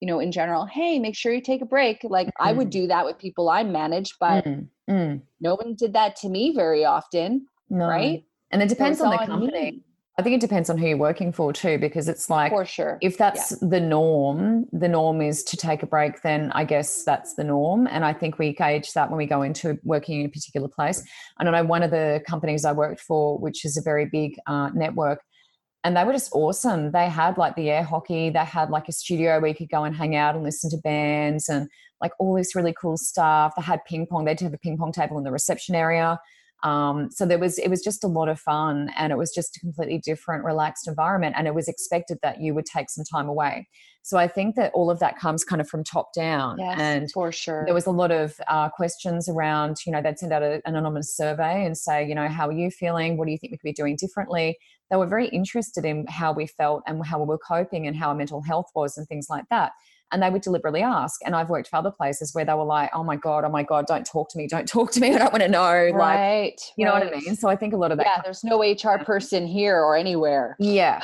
you 0.00 0.06
know, 0.06 0.20
in 0.20 0.32
general, 0.32 0.66
hey, 0.66 0.98
make 0.98 1.16
sure 1.16 1.32
you 1.32 1.40
take 1.40 1.62
a 1.62 1.66
break. 1.66 1.98
Like 2.04 2.28
mm-hmm. 2.28 2.48
I 2.48 2.52
would 2.52 2.68
mm-hmm. 2.68 2.82
do 2.82 2.86
that 2.88 3.04
with 3.04 3.18
people 3.18 3.48
I 3.48 3.62
manage, 3.62 4.14
but 4.20 4.44
mm-hmm. 4.44 5.16
no 5.40 5.54
one 5.54 5.74
did 5.74 5.94
that 5.94 6.16
to 6.16 6.28
me 6.28 6.54
very 6.54 6.84
often. 6.84 7.46
No. 7.70 7.86
Right. 7.86 8.24
And 8.50 8.62
it 8.62 8.68
depends 8.68 9.00
on 9.00 9.10
the 9.10 9.18
company. 9.18 9.50
Me. 9.52 9.82
I 10.16 10.22
think 10.22 10.36
it 10.36 10.40
depends 10.40 10.70
on 10.70 10.78
who 10.78 10.86
you're 10.86 10.96
working 10.96 11.32
for 11.32 11.52
too, 11.52 11.76
because 11.76 12.08
it's 12.08 12.30
like, 12.30 12.52
for 12.52 12.64
sure, 12.64 12.98
if 13.00 13.18
that's 13.18 13.50
yeah. 13.50 13.68
the 13.68 13.80
norm, 13.80 14.66
the 14.72 14.88
norm 14.88 15.20
is 15.20 15.42
to 15.44 15.56
take 15.56 15.82
a 15.82 15.86
break, 15.86 16.22
then 16.22 16.52
I 16.52 16.64
guess 16.64 17.02
that's 17.02 17.34
the 17.34 17.42
norm. 17.42 17.88
And 17.88 18.04
I 18.04 18.12
think 18.12 18.38
we 18.38 18.52
gauge 18.52 18.92
that 18.92 19.10
when 19.10 19.18
we 19.18 19.26
go 19.26 19.42
into 19.42 19.76
working 19.82 20.20
in 20.20 20.26
a 20.26 20.28
particular 20.28 20.68
place. 20.68 21.02
And 21.40 21.48
I 21.48 21.52
know 21.52 21.64
one 21.64 21.82
of 21.82 21.90
the 21.90 22.22
companies 22.28 22.64
I 22.64 22.70
worked 22.70 23.00
for, 23.00 23.38
which 23.38 23.64
is 23.64 23.76
a 23.76 23.82
very 23.82 24.06
big 24.06 24.38
uh, 24.46 24.70
network, 24.72 25.20
and 25.82 25.96
they 25.96 26.04
were 26.04 26.12
just 26.12 26.32
awesome. 26.32 26.92
They 26.92 27.08
had 27.08 27.36
like 27.36 27.56
the 27.56 27.70
air 27.70 27.82
hockey, 27.82 28.30
they 28.30 28.38
had 28.44 28.70
like 28.70 28.88
a 28.88 28.92
studio 28.92 29.40
where 29.40 29.48
you 29.48 29.54
could 29.54 29.68
go 29.68 29.82
and 29.82 29.96
hang 29.96 30.14
out 30.14 30.36
and 30.36 30.44
listen 30.44 30.70
to 30.70 30.78
bands 30.78 31.48
and 31.48 31.68
like 32.00 32.12
all 32.20 32.34
this 32.34 32.54
really 32.54 32.74
cool 32.80 32.96
stuff. 32.96 33.54
They 33.56 33.62
had 33.62 33.84
ping 33.84 34.06
pong, 34.06 34.24
they'd 34.24 34.40
have 34.40 34.54
a 34.54 34.58
ping 34.58 34.78
pong 34.78 34.92
table 34.92 35.18
in 35.18 35.24
the 35.24 35.32
reception 35.32 35.74
area. 35.74 36.20
Um, 36.64 37.10
so 37.10 37.26
there 37.26 37.38
was 37.38 37.58
it 37.58 37.68
was 37.68 37.82
just 37.82 38.02
a 38.04 38.08
lot 38.08 38.28
of 38.28 38.40
fun 38.40 38.90
and 38.96 39.12
it 39.12 39.16
was 39.16 39.32
just 39.32 39.56
a 39.56 39.60
completely 39.60 39.98
different 39.98 40.44
relaxed 40.44 40.88
environment 40.88 41.34
and 41.36 41.46
it 41.46 41.54
was 41.54 41.68
expected 41.68 42.18
that 42.22 42.40
you 42.40 42.54
would 42.54 42.64
take 42.64 42.88
some 42.90 43.04
time 43.04 43.28
away. 43.28 43.68
So 44.02 44.18
i 44.18 44.28
think 44.28 44.56
that 44.56 44.70
all 44.74 44.90
of 44.90 44.98
that 44.98 45.18
comes 45.18 45.44
kind 45.44 45.62
of 45.62 45.68
from 45.68 45.82
top 45.82 46.12
down 46.12 46.58
yes, 46.58 46.78
and 46.78 47.10
for 47.10 47.32
sure. 47.32 47.64
there 47.64 47.72
was 47.72 47.86
a 47.86 47.90
lot 47.90 48.10
of 48.10 48.38
uh, 48.48 48.68
questions 48.68 49.30
around 49.30 49.78
you 49.86 49.92
know 49.92 50.02
they'd 50.02 50.18
send 50.18 50.30
out 50.30 50.42
a, 50.42 50.60
an 50.66 50.76
anonymous 50.76 51.16
survey 51.16 51.64
and 51.64 51.78
say 51.78 52.06
you 52.06 52.14
know 52.14 52.28
how 52.28 52.48
are 52.48 52.52
you 52.52 52.70
feeling? 52.70 53.16
What 53.16 53.26
do 53.26 53.32
you 53.32 53.38
think 53.38 53.52
we 53.52 53.56
could 53.56 53.64
be 53.64 53.72
doing 53.72 53.96
differently? 53.96 54.58
They 54.90 54.96
were 54.96 55.06
very 55.06 55.28
interested 55.28 55.84
in 55.86 56.06
how 56.08 56.32
we 56.32 56.46
felt 56.46 56.82
and 56.86 57.04
how 57.04 57.18
we 57.18 57.24
were 57.24 57.38
coping 57.38 57.86
and 57.86 57.96
how 57.96 58.08
our 58.08 58.14
mental 58.14 58.42
health 58.42 58.66
was 58.74 58.98
and 58.98 59.06
things 59.08 59.28
like 59.30 59.44
that 59.50 59.72
and 60.14 60.22
they 60.22 60.30
would 60.30 60.42
deliberately 60.42 60.80
ask. 60.80 61.20
And 61.26 61.34
I've 61.34 61.50
worked 61.50 61.68
for 61.68 61.76
other 61.76 61.90
places 61.90 62.32
where 62.34 62.44
they 62.44 62.54
were 62.54 62.64
like, 62.64 62.88
"Oh 62.94 63.02
my 63.02 63.16
god, 63.16 63.44
oh 63.44 63.48
my 63.50 63.64
god, 63.64 63.86
don't 63.86 64.06
talk 64.06 64.30
to 64.30 64.38
me, 64.38 64.46
don't 64.46 64.68
talk 64.76 64.92
to 64.92 65.00
me, 65.00 65.12
I 65.12 65.18
don't 65.18 65.32
want 65.32 65.42
to 65.42 65.48
know." 65.48 65.90
Right, 65.92 66.52
like, 66.52 66.58
you 66.76 66.86
right. 66.86 67.00
know 67.00 67.06
what 67.06 67.14
I 67.14 67.20
mean? 67.20 67.36
So 67.36 67.48
I 67.48 67.56
think 67.56 67.74
a 67.74 67.76
lot 67.76 67.90
of 67.90 67.98
that. 67.98 68.06
Yeah, 68.06 68.22
there's 68.22 68.44
no 68.44 68.62
HR 68.62 69.02
person 69.04 69.46
here 69.46 69.76
or 69.76 69.96
anywhere. 69.96 70.56
Yeah. 70.60 71.02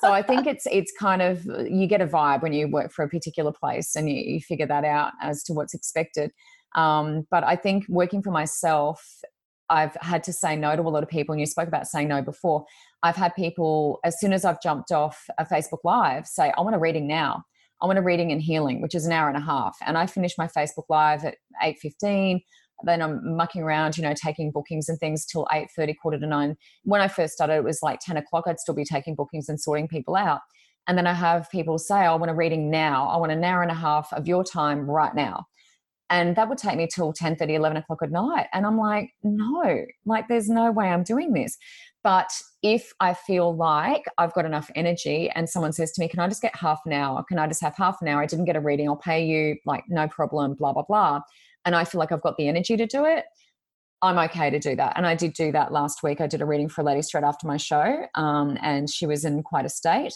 so 0.00 0.12
I 0.12 0.22
think 0.22 0.46
it's 0.52 0.66
it's 0.70 0.92
kind 0.98 1.22
of 1.22 1.44
you 1.68 1.86
get 1.86 2.02
a 2.02 2.06
vibe 2.06 2.42
when 2.42 2.52
you 2.52 2.68
work 2.68 2.92
for 2.92 3.02
a 3.02 3.08
particular 3.08 3.50
place, 3.50 3.96
and 3.96 4.08
you, 4.08 4.16
you 4.16 4.40
figure 4.40 4.66
that 4.66 4.84
out 4.84 5.12
as 5.22 5.42
to 5.44 5.54
what's 5.54 5.72
expected. 5.72 6.30
Um, 6.76 7.26
but 7.30 7.42
I 7.42 7.56
think 7.56 7.86
working 7.88 8.22
for 8.22 8.30
myself, 8.30 9.22
I've 9.70 9.96
had 10.00 10.22
to 10.24 10.32
say 10.32 10.54
no 10.54 10.76
to 10.76 10.82
a 10.82 10.84
lot 10.84 11.02
of 11.02 11.08
people. 11.08 11.32
And 11.32 11.40
you 11.40 11.46
spoke 11.46 11.68
about 11.68 11.86
saying 11.86 12.08
no 12.08 12.20
before. 12.20 12.66
I've 13.02 13.16
had 13.16 13.34
people, 13.34 13.98
as 14.04 14.20
soon 14.20 14.32
as 14.32 14.44
I've 14.44 14.60
jumped 14.60 14.92
off 14.92 15.26
a 15.38 15.44
Facebook 15.44 15.78
Live, 15.84 16.26
say, 16.26 16.52
I 16.56 16.60
want 16.60 16.76
a 16.76 16.78
reading 16.78 17.06
now. 17.06 17.44
I 17.82 17.86
want 17.86 17.98
a 17.98 18.02
reading 18.02 18.30
and 18.32 18.42
healing, 18.42 18.82
which 18.82 18.94
is 18.94 19.06
an 19.06 19.12
hour 19.12 19.28
and 19.28 19.36
a 19.36 19.40
half. 19.40 19.76
And 19.86 19.96
I 19.96 20.06
finish 20.06 20.36
my 20.36 20.46
Facebook 20.46 20.84
Live 20.88 21.24
at 21.24 21.36
8.15. 21.62 22.42
Then 22.84 23.02
I'm 23.02 23.36
mucking 23.36 23.62
around, 23.62 23.96
you 23.96 24.02
know, 24.02 24.14
taking 24.14 24.50
bookings 24.50 24.88
and 24.88 24.98
things 24.98 25.26
till 25.26 25.46
8.30, 25.52 25.94
quarter 26.00 26.18
to 26.18 26.26
nine. 26.26 26.56
When 26.84 27.00
I 27.00 27.08
first 27.08 27.34
started, 27.34 27.54
it 27.54 27.64
was 27.64 27.80
like 27.82 28.00
10 28.00 28.16
o'clock. 28.16 28.44
I'd 28.46 28.60
still 28.60 28.74
be 28.74 28.84
taking 28.84 29.14
bookings 29.14 29.48
and 29.48 29.60
sorting 29.60 29.88
people 29.88 30.16
out. 30.16 30.40
And 30.86 30.96
then 30.96 31.06
I 31.06 31.12
have 31.12 31.50
people 31.50 31.78
say, 31.78 32.06
oh, 32.06 32.12
I 32.12 32.14
want 32.14 32.30
a 32.30 32.34
reading 32.34 32.70
now. 32.70 33.08
I 33.08 33.16
want 33.16 33.32
an 33.32 33.44
hour 33.44 33.62
and 33.62 33.70
a 33.70 33.74
half 33.74 34.12
of 34.12 34.26
your 34.26 34.44
time 34.44 34.90
right 34.90 35.14
now. 35.14 35.46
And 36.10 36.34
that 36.36 36.48
would 36.48 36.58
take 36.58 36.76
me 36.76 36.88
till 36.92 37.12
10 37.12 37.36
30, 37.36 37.54
11 37.54 37.76
o'clock 37.78 38.02
at 38.02 38.10
night. 38.10 38.48
And 38.52 38.66
I'm 38.66 38.76
like, 38.76 39.10
no, 39.22 39.84
like 40.04 40.28
there's 40.28 40.48
no 40.48 40.70
way 40.72 40.88
I'm 40.88 41.04
doing 41.04 41.32
this. 41.32 41.56
But 42.02 42.30
if 42.62 42.92
I 43.00 43.14
feel 43.14 43.54
like 43.54 44.04
I've 44.18 44.32
got 44.32 44.44
enough 44.44 44.70
energy 44.74 45.30
and 45.30 45.48
someone 45.48 45.72
says 45.72 45.92
to 45.92 46.00
me, 46.00 46.08
Can 46.08 46.20
I 46.20 46.28
just 46.28 46.42
get 46.42 46.56
half 46.56 46.80
an 46.86 46.92
hour? 46.92 47.22
Can 47.28 47.38
I 47.38 47.46
just 47.46 47.62
have 47.62 47.76
half 47.76 48.00
an 48.00 48.08
hour? 48.08 48.22
I 48.22 48.26
didn't 48.26 48.46
get 48.46 48.56
a 48.56 48.60
reading. 48.60 48.88
I'll 48.88 48.96
pay 48.96 49.24
you, 49.24 49.56
like, 49.66 49.84
no 49.88 50.08
problem, 50.08 50.54
blah, 50.54 50.72
blah, 50.72 50.82
blah. 50.82 51.20
And 51.64 51.74
I 51.74 51.84
feel 51.84 51.98
like 51.98 52.10
I've 52.10 52.22
got 52.22 52.36
the 52.36 52.48
energy 52.48 52.76
to 52.76 52.86
do 52.86 53.04
it. 53.04 53.24
I'm 54.02 54.18
okay 54.18 54.48
to 54.48 54.58
do 54.58 54.74
that. 54.76 54.94
And 54.96 55.06
I 55.06 55.14
did 55.14 55.34
do 55.34 55.52
that 55.52 55.72
last 55.72 56.02
week. 56.02 56.22
I 56.22 56.26
did 56.26 56.40
a 56.40 56.46
reading 56.46 56.70
for 56.70 56.80
a 56.80 56.84
lady 56.84 57.02
straight 57.02 57.24
after 57.24 57.46
my 57.46 57.58
show, 57.58 58.06
um, 58.14 58.56
and 58.62 58.88
she 58.88 59.06
was 59.06 59.26
in 59.26 59.42
quite 59.42 59.66
a 59.66 59.68
state. 59.68 60.14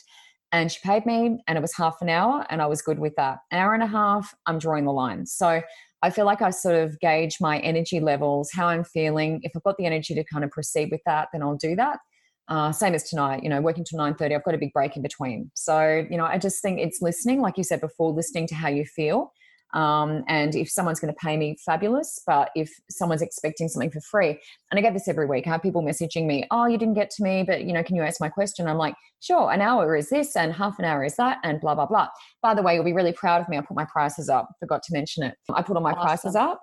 And 0.54 0.70
she 0.70 0.78
paid 0.84 1.04
me, 1.04 1.42
and 1.48 1.58
it 1.58 1.60
was 1.60 1.74
half 1.74 1.96
an 2.00 2.08
hour, 2.08 2.46
and 2.48 2.62
I 2.62 2.66
was 2.66 2.80
good 2.80 3.00
with 3.00 3.16
that. 3.16 3.40
An 3.50 3.58
hour 3.58 3.74
and 3.74 3.82
a 3.82 3.88
half, 3.88 4.32
I'm 4.46 4.60
drawing 4.60 4.84
the 4.84 4.92
line. 4.92 5.26
So 5.26 5.60
I 6.00 6.10
feel 6.10 6.26
like 6.26 6.42
I 6.42 6.50
sort 6.50 6.76
of 6.76 6.96
gauge 7.00 7.38
my 7.40 7.58
energy 7.58 7.98
levels, 7.98 8.52
how 8.52 8.68
I'm 8.68 8.84
feeling. 8.84 9.40
If 9.42 9.50
I've 9.56 9.64
got 9.64 9.76
the 9.78 9.84
energy 9.84 10.14
to 10.14 10.22
kind 10.22 10.44
of 10.44 10.52
proceed 10.52 10.92
with 10.92 11.00
that, 11.06 11.26
then 11.32 11.42
I'll 11.42 11.56
do 11.56 11.74
that. 11.74 11.98
Uh, 12.46 12.70
same 12.70 12.94
as 12.94 13.02
tonight, 13.02 13.42
you 13.42 13.48
know, 13.48 13.60
working 13.60 13.82
till 13.82 13.98
9.30, 13.98 14.36
I've 14.36 14.44
got 14.44 14.54
a 14.54 14.58
big 14.58 14.72
break 14.72 14.94
in 14.94 15.02
between. 15.02 15.50
So, 15.54 16.06
you 16.08 16.16
know, 16.16 16.24
I 16.24 16.38
just 16.38 16.62
think 16.62 16.78
it's 16.78 17.02
listening, 17.02 17.40
like 17.40 17.58
you 17.58 17.64
said 17.64 17.80
before, 17.80 18.12
listening 18.12 18.46
to 18.46 18.54
how 18.54 18.68
you 18.68 18.84
feel. 18.84 19.32
Um, 19.74 20.24
and 20.28 20.54
if 20.54 20.70
someone's 20.70 21.00
going 21.00 21.12
to 21.12 21.18
pay 21.18 21.36
me, 21.36 21.56
fabulous. 21.64 22.20
But 22.26 22.50
if 22.54 22.70
someone's 22.90 23.22
expecting 23.22 23.68
something 23.68 23.90
for 23.90 24.00
free, 24.00 24.38
and 24.70 24.78
I 24.78 24.80
get 24.80 24.94
this 24.94 25.08
every 25.08 25.26
week, 25.26 25.46
I 25.46 25.50
have 25.50 25.62
people 25.62 25.82
messaging 25.82 26.26
me, 26.26 26.46
"Oh, 26.50 26.66
you 26.66 26.78
didn't 26.78 26.94
get 26.94 27.10
to 27.10 27.22
me, 27.22 27.42
but 27.46 27.64
you 27.64 27.72
know, 27.72 27.82
can 27.82 27.96
you 27.96 28.02
answer 28.02 28.18
my 28.20 28.28
question?" 28.28 28.66
I'm 28.68 28.78
like, 28.78 28.94
"Sure." 29.20 29.52
An 29.52 29.60
hour 29.60 29.96
is 29.96 30.08
this, 30.10 30.36
and 30.36 30.52
half 30.52 30.78
an 30.78 30.84
hour 30.84 31.04
is 31.04 31.16
that, 31.16 31.38
and 31.44 31.60
blah 31.60 31.74
blah 31.74 31.86
blah. 31.86 32.08
By 32.42 32.54
the 32.54 32.62
way, 32.62 32.74
you'll 32.74 32.84
be 32.84 32.92
really 32.92 33.12
proud 33.12 33.40
of 33.42 33.48
me. 33.48 33.58
I 33.58 33.60
put 33.60 33.76
my 33.76 33.86
prices 33.86 34.28
up. 34.28 34.48
Forgot 34.60 34.82
to 34.84 34.92
mention 34.92 35.24
it. 35.24 35.34
I 35.52 35.62
put 35.62 35.76
all 35.76 35.82
my 35.82 35.92
awesome. 35.92 36.02
prices 36.02 36.36
up. 36.36 36.62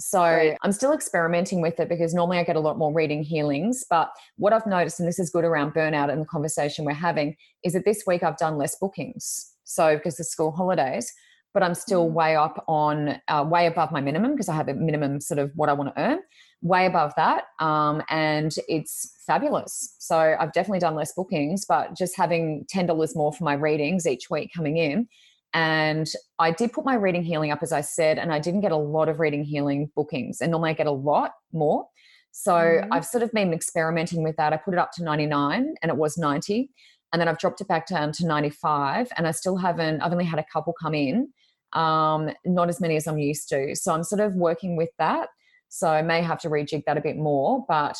So 0.00 0.20
right. 0.20 0.56
I'm 0.62 0.72
still 0.72 0.92
experimenting 0.92 1.60
with 1.60 1.78
it 1.78 1.88
because 1.88 2.14
normally 2.14 2.38
I 2.38 2.44
get 2.44 2.56
a 2.56 2.60
lot 2.60 2.78
more 2.78 2.92
reading 2.92 3.22
healings. 3.22 3.84
But 3.88 4.10
what 4.36 4.52
I've 4.52 4.66
noticed, 4.66 4.98
and 4.98 5.08
this 5.08 5.18
is 5.18 5.30
good 5.30 5.44
around 5.44 5.74
burnout 5.74 6.10
and 6.10 6.22
the 6.22 6.26
conversation 6.26 6.84
we're 6.84 6.92
having, 6.92 7.36
is 7.62 7.74
that 7.74 7.84
this 7.84 8.02
week 8.06 8.22
I've 8.22 8.38
done 8.38 8.56
less 8.56 8.76
bookings. 8.80 9.52
So 9.64 9.96
because 9.96 10.16
the 10.16 10.24
school 10.24 10.50
holidays, 10.50 11.12
but 11.54 11.62
I'm 11.62 11.74
still 11.74 12.08
mm. 12.08 12.12
way 12.12 12.36
up 12.36 12.64
on, 12.68 13.20
uh, 13.28 13.44
way 13.48 13.66
above 13.66 13.92
my 13.92 14.00
minimum 14.00 14.32
because 14.32 14.48
I 14.48 14.54
have 14.54 14.68
a 14.68 14.74
minimum 14.74 15.20
sort 15.20 15.38
of 15.38 15.50
what 15.54 15.68
I 15.68 15.72
want 15.72 15.94
to 15.94 16.02
earn, 16.02 16.20
way 16.62 16.86
above 16.86 17.12
that. 17.16 17.44
Um, 17.58 18.02
and 18.08 18.54
it's 18.68 19.14
fabulous. 19.26 19.94
So 19.98 20.36
I've 20.38 20.52
definitely 20.52 20.80
done 20.80 20.94
less 20.94 21.12
bookings, 21.12 21.64
but 21.64 21.96
just 21.96 22.16
having 22.16 22.66
$10 22.74 23.16
more 23.16 23.32
for 23.32 23.44
my 23.44 23.54
readings 23.54 24.06
each 24.06 24.30
week 24.30 24.50
coming 24.54 24.76
in 24.76 25.08
and 25.54 26.08
I 26.38 26.50
did 26.50 26.72
put 26.72 26.84
my 26.84 26.94
reading 26.94 27.22
healing 27.22 27.50
up, 27.50 27.62
as 27.62 27.72
I 27.72 27.82
said, 27.82 28.18
and 28.18 28.32
I 28.32 28.38
didn't 28.38 28.62
get 28.62 28.72
a 28.72 28.76
lot 28.76 29.08
of 29.08 29.20
reading 29.20 29.44
healing 29.44 29.90
bookings. 29.94 30.40
And 30.40 30.50
normally 30.50 30.70
I 30.70 30.74
get 30.74 30.86
a 30.86 30.92
lot 30.92 31.32
more. 31.52 31.86
So 32.30 32.52
mm-hmm. 32.52 32.92
I've 32.92 33.04
sort 33.04 33.22
of 33.22 33.30
been 33.32 33.52
experimenting 33.52 34.22
with 34.22 34.36
that. 34.36 34.52
I 34.52 34.56
put 34.56 34.72
it 34.72 34.80
up 34.80 34.92
to 34.92 35.04
99 35.04 35.74
and 35.82 35.90
it 35.90 35.96
was 35.96 36.16
90. 36.16 36.70
And 37.12 37.20
then 37.20 37.28
I've 37.28 37.38
dropped 37.38 37.60
it 37.60 37.68
back 37.68 37.86
down 37.86 38.12
to 38.12 38.26
95. 38.26 39.08
And 39.18 39.26
I 39.26 39.32
still 39.32 39.58
haven't, 39.58 40.00
I've 40.00 40.12
only 40.12 40.24
had 40.24 40.38
a 40.38 40.44
couple 40.50 40.74
come 40.80 40.94
in, 40.94 41.28
um, 41.72 42.30
not 42.44 42.68
as 42.68 42.80
many 42.80 42.96
as 42.96 43.06
I'm 43.06 43.18
used 43.18 43.48
to. 43.50 43.74
So 43.74 43.92
I'm 43.92 44.04
sort 44.04 44.20
of 44.20 44.34
working 44.34 44.76
with 44.76 44.90
that. 44.98 45.28
So 45.68 45.88
I 45.88 46.02
may 46.02 46.22
have 46.22 46.38
to 46.40 46.48
rejig 46.48 46.84
that 46.86 46.98
a 46.98 47.00
bit 47.00 47.16
more. 47.16 47.64
But 47.66 47.96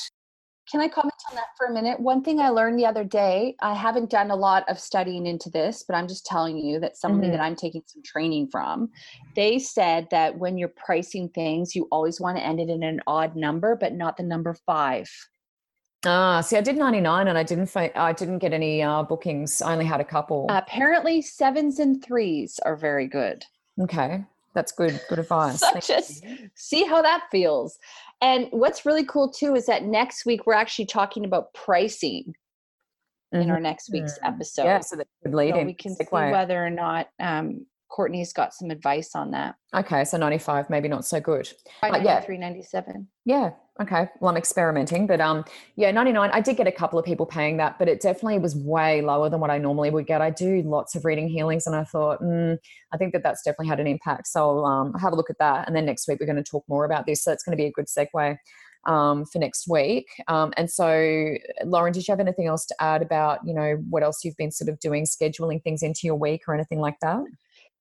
can 0.70 0.80
I 0.80 0.88
comment 0.88 1.14
on 1.28 1.34
that 1.34 1.48
for 1.56 1.66
a 1.66 1.72
minute? 1.72 1.98
One 1.98 2.22
thing 2.22 2.38
I 2.38 2.50
learned 2.50 2.78
the 2.78 2.86
other 2.86 3.02
day, 3.02 3.56
I 3.60 3.74
haven't 3.74 4.10
done 4.10 4.30
a 4.30 4.36
lot 4.36 4.68
of 4.68 4.78
studying 4.78 5.26
into 5.26 5.50
this, 5.50 5.84
but 5.86 5.96
I'm 5.96 6.06
just 6.06 6.24
telling 6.24 6.56
you 6.56 6.78
that 6.80 6.96
somebody 6.96 7.28
mm-hmm. 7.28 7.36
that 7.36 7.42
I'm 7.42 7.56
taking 7.56 7.82
some 7.86 8.02
training 8.02 8.48
from, 8.48 8.90
they 9.34 9.58
said 9.58 10.06
that 10.10 10.38
when 10.38 10.56
you're 10.56 10.68
pricing 10.68 11.28
things, 11.30 11.74
you 11.74 11.88
always 11.90 12.20
want 12.20 12.36
to 12.38 12.44
end 12.44 12.60
it 12.60 12.70
in 12.70 12.82
an 12.84 13.00
odd 13.06 13.34
number, 13.34 13.74
but 13.74 13.94
not 13.94 14.16
the 14.16 14.22
number 14.22 14.54
five. 14.64 15.10
Ah, 16.04 16.40
see, 16.40 16.56
I 16.56 16.60
did 16.60 16.76
99 16.76 17.28
and 17.28 17.38
I 17.38 17.42
didn't 17.42 17.66
fi- 17.66 17.92
I 17.94 18.12
didn't 18.12 18.38
get 18.38 18.52
any 18.52 18.82
uh, 18.82 19.02
bookings. 19.04 19.62
I 19.62 19.72
only 19.72 19.84
had 19.84 20.00
a 20.00 20.04
couple. 20.04 20.46
apparently, 20.48 21.22
sevens 21.22 21.78
and 21.78 22.04
threes 22.04 22.58
are 22.64 22.76
very 22.76 23.06
good. 23.06 23.44
Okay. 23.80 24.24
That's 24.54 24.72
good. 24.72 25.00
Good 25.08 25.18
advice. 25.20 25.60
so 25.60 25.80
just 25.80 26.24
see 26.54 26.84
how 26.84 27.02
that 27.02 27.24
feels. 27.30 27.78
And 28.20 28.48
what's 28.50 28.86
really 28.86 29.04
cool 29.04 29.30
too 29.30 29.54
is 29.54 29.66
that 29.66 29.84
next 29.84 30.26
week 30.26 30.46
we're 30.46 30.54
actually 30.54 30.86
talking 30.86 31.24
about 31.24 31.52
pricing 31.54 32.34
mm-hmm. 33.32 33.42
in 33.42 33.50
our 33.50 33.60
next 33.60 33.90
week's 33.92 34.18
mm. 34.18 34.28
episode. 34.28 34.64
Yeah, 34.64 34.80
so 34.80 34.96
that 34.96 35.08
could 35.22 35.34
lead 35.34 35.54
so 35.54 35.64
we 35.64 35.74
can 35.74 35.94
see 35.96 36.04
whether 36.10 36.64
or 36.64 36.70
not 36.70 37.08
um, 37.18 37.66
Courtney's 37.92 38.32
got 38.32 38.54
some 38.54 38.70
advice 38.70 39.14
on 39.14 39.30
that. 39.32 39.54
Okay, 39.74 40.04
so 40.04 40.16
95, 40.16 40.70
maybe 40.70 40.88
not 40.88 41.04
so 41.04 41.20
good. 41.20 41.48
Yeah, 42.04 42.20
397. 42.20 43.06
Yeah. 43.26 43.50
Okay. 43.80 44.08
Well, 44.20 44.30
I'm 44.30 44.36
experimenting, 44.36 45.06
but 45.06 45.20
um, 45.20 45.44
yeah, 45.76 45.90
99. 45.90 46.30
I 46.32 46.40
did 46.40 46.56
get 46.56 46.66
a 46.66 46.72
couple 46.72 46.98
of 46.98 47.04
people 47.04 47.26
paying 47.26 47.58
that, 47.58 47.78
but 47.78 47.88
it 47.88 48.00
definitely 48.00 48.38
was 48.38 48.56
way 48.56 49.02
lower 49.02 49.28
than 49.28 49.40
what 49.40 49.50
I 49.50 49.58
normally 49.58 49.90
would 49.90 50.06
get. 50.06 50.20
I 50.20 50.30
do 50.30 50.62
lots 50.62 50.94
of 50.94 51.04
reading 51.04 51.28
healings, 51.28 51.66
and 51.66 51.76
I 51.76 51.84
thought, 51.84 52.22
mm, 52.22 52.58
I 52.92 52.96
think 52.96 53.12
that 53.12 53.22
that's 53.22 53.42
definitely 53.42 53.68
had 53.68 53.80
an 53.80 53.86
impact. 53.86 54.26
So 54.28 54.58
I'll 54.58 54.64
um, 54.64 54.94
have 54.94 55.12
a 55.12 55.16
look 55.16 55.30
at 55.30 55.38
that, 55.38 55.66
and 55.66 55.76
then 55.76 55.84
next 55.84 56.08
week 56.08 56.18
we're 56.20 56.26
going 56.26 56.42
to 56.42 56.42
talk 56.42 56.64
more 56.68 56.84
about 56.84 57.06
this. 57.06 57.22
So 57.22 57.32
it's 57.32 57.44
going 57.44 57.56
to 57.56 57.62
be 57.62 57.66
a 57.66 57.72
good 57.72 57.86
segue 57.86 58.36
um, 58.86 59.24
for 59.24 59.38
next 59.38 59.68
week. 59.68 60.06
Um, 60.28 60.52
and 60.56 60.70
so, 60.70 61.34
Lauren, 61.64 61.92
did 61.92 62.06
you 62.06 62.12
have 62.12 62.20
anything 62.20 62.46
else 62.46 62.66
to 62.66 62.74
add 62.80 63.02
about, 63.02 63.40
you 63.46 63.54
know, 63.54 63.82
what 63.88 64.02
else 64.02 64.24
you've 64.24 64.36
been 64.36 64.50
sort 64.50 64.68
of 64.68 64.78
doing, 64.80 65.04
scheduling 65.04 65.62
things 65.62 65.82
into 65.82 66.00
your 66.04 66.16
week 66.16 66.42
or 66.48 66.54
anything 66.54 66.80
like 66.80 66.96
that? 67.00 67.22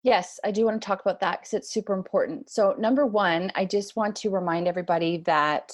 Yes, 0.04 0.40
I 0.44 0.52
do 0.52 0.66
want 0.66 0.82
to 0.82 0.86
talk 0.86 1.02
about 1.02 1.20
that 1.20 1.42
because 1.42 1.54
it's 1.54 1.72
super 1.72 1.94
important. 1.94 2.50
So, 2.50 2.76
number 2.80 3.06
one, 3.06 3.52
I 3.56 3.66
just 3.66 3.96
want 3.96 4.16
to 4.18 4.32
remind 4.32 4.68
everybody 4.68 5.18
that 5.26 5.72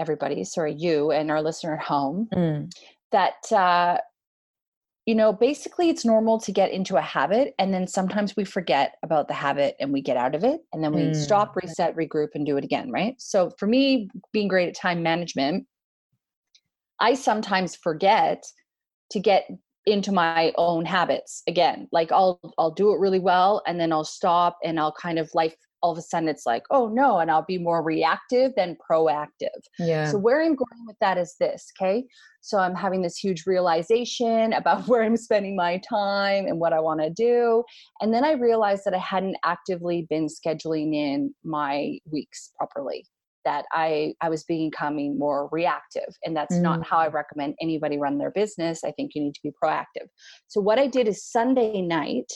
everybody, 0.00 0.42
sorry, 0.44 0.74
you 0.74 1.10
and 1.10 1.30
our 1.30 1.42
listener 1.42 1.74
at 1.76 1.82
home, 1.82 2.28
mm. 2.34 2.72
that, 3.10 3.52
uh, 3.52 3.98
you 5.04 5.14
know, 5.14 5.32
basically 5.32 5.90
it's 5.90 6.04
normal 6.04 6.38
to 6.40 6.52
get 6.52 6.70
into 6.70 6.96
a 6.96 7.02
habit 7.02 7.54
and 7.58 7.74
then 7.74 7.86
sometimes 7.86 8.36
we 8.36 8.44
forget 8.44 8.94
about 9.02 9.28
the 9.28 9.34
habit 9.34 9.74
and 9.80 9.92
we 9.92 10.00
get 10.00 10.16
out 10.16 10.34
of 10.34 10.44
it 10.44 10.60
and 10.72 10.82
then 10.82 10.94
we 10.94 11.02
mm. 11.02 11.16
stop, 11.16 11.54
reset, 11.56 11.94
regroup, 11.94 12.28
and 12.34 12.46
do 12.46 12.56
it 12.56 12.64
again, 12.64 12.90
right? 12.90 13.16
So, 13.18 13.50
for 13.58 13.66
me, 13.66 14.08
being 14.32 14.48
great 14.48 14.68
at 14.68 14.74
time 14.74 15.02
management, 15.02 15.66
I 17.00 17.14
sometimes 17.14 17.76
forget 17.76 18.44
to 19.10 19.20
get 19.20 19.46
into 19.86 20.12
my 20.12 20.52
own 20.56 20.84
habits 20.84 21.42
again 21.48 21.88
like 21.92 22.12
i'll 22.12 22.40
i'll 22.58 22.70
do 22.70 22.92
it 22.92 23.00
really 23.00 23.18
well 23.18 23.62
and 23.66 23.80
then 23.80 23.92
i'll 23.92 24.04
stop 24.04 24.58
and 24.62 24.78
i'll 24.78 24.92
kind 24.92 25.18
of 25.18 25.28
like 25.34 25.56
all 25.82 25.90
of 25.90 25.98
a 25.98 26.02
sudden 26.02 26.28
it's 26.28 26.46
like 26.46 26.62
oh 26.70 26.88
no 26.88 27.18
and 27.18 27.30
i'll 27.30 27.44
be 27.44 27.58
more 27.58 27.82
reactive 27.82 28.52
than 28.56 28.76
proactive. 28.88 29.48
Yeah. 29.80 30.10
so 30.10 30.18
where 30.18 30.40
i'm 30.40 30.54
going 30.54 30.86
with 30.86 30.96
that 31.00 31.18
is 31.18 31.34
this 31.40 31.72
okay? 31.80 32.04
So 32.40 32.58
i'm 32.58 32.74
having 32.74 33.02
this 33.02 33.16
huge 33.16 33.44
realization 33.46 34.52
about 34.52 34.86
where 34.86 35.02
i'm 35.02 35.16
spending 35.16 35.56
my 35.56 35.80
time 35.88 36.46
and 36.46 36.60
what 36.60 36.72
i 36.72 36.78
want 36.78 37.00
to 37.00 37.10
do 37.10 37.64
and 38.00 38.14
then 38.14 38.24
i 38.24 38.32
realized 38.32 38.82
that 38.84 38.94
i 38.94 38.98
hadn't 38.98 39.36
actively 39.44 40.06
been 40.08 40.28
scheduling 40.28 40.94
in 40.94 41.34
my 41.42 41.98
weeks 42.10 42.52
properly 42.56 43.04
that 43.44 43.64
I 43.72 44.14
I 44.20 44.28
was 44.28 44.44
becoming 44.44 45.18
more 45.18 45.48
reactive 45.52 46.14
and 46.24 46.36
that's 46.36 46.56
mm. 46.56 46.62
not 46.62 46.86
how 46.86 46.98
I 46.98 47.08
recommend 47.08 47.54
anybody 47.60 47.98
run 47.98 48.18
their 48.18 48.30
business. 48.30 48.84
I 48.84 48.92
think 48.92 49.12
you 49.14 49.22
need 49.22 49.34
to 49.34 49.42
be 49.42 49.52
proactive. 49.62 50.08
So 50.48 50.60
what 50.60 50.78
I 50.78 50.86
did 50.86 51.08
is 51.08 51.24
Sunday 51.24 51.82
night 51.82 52.32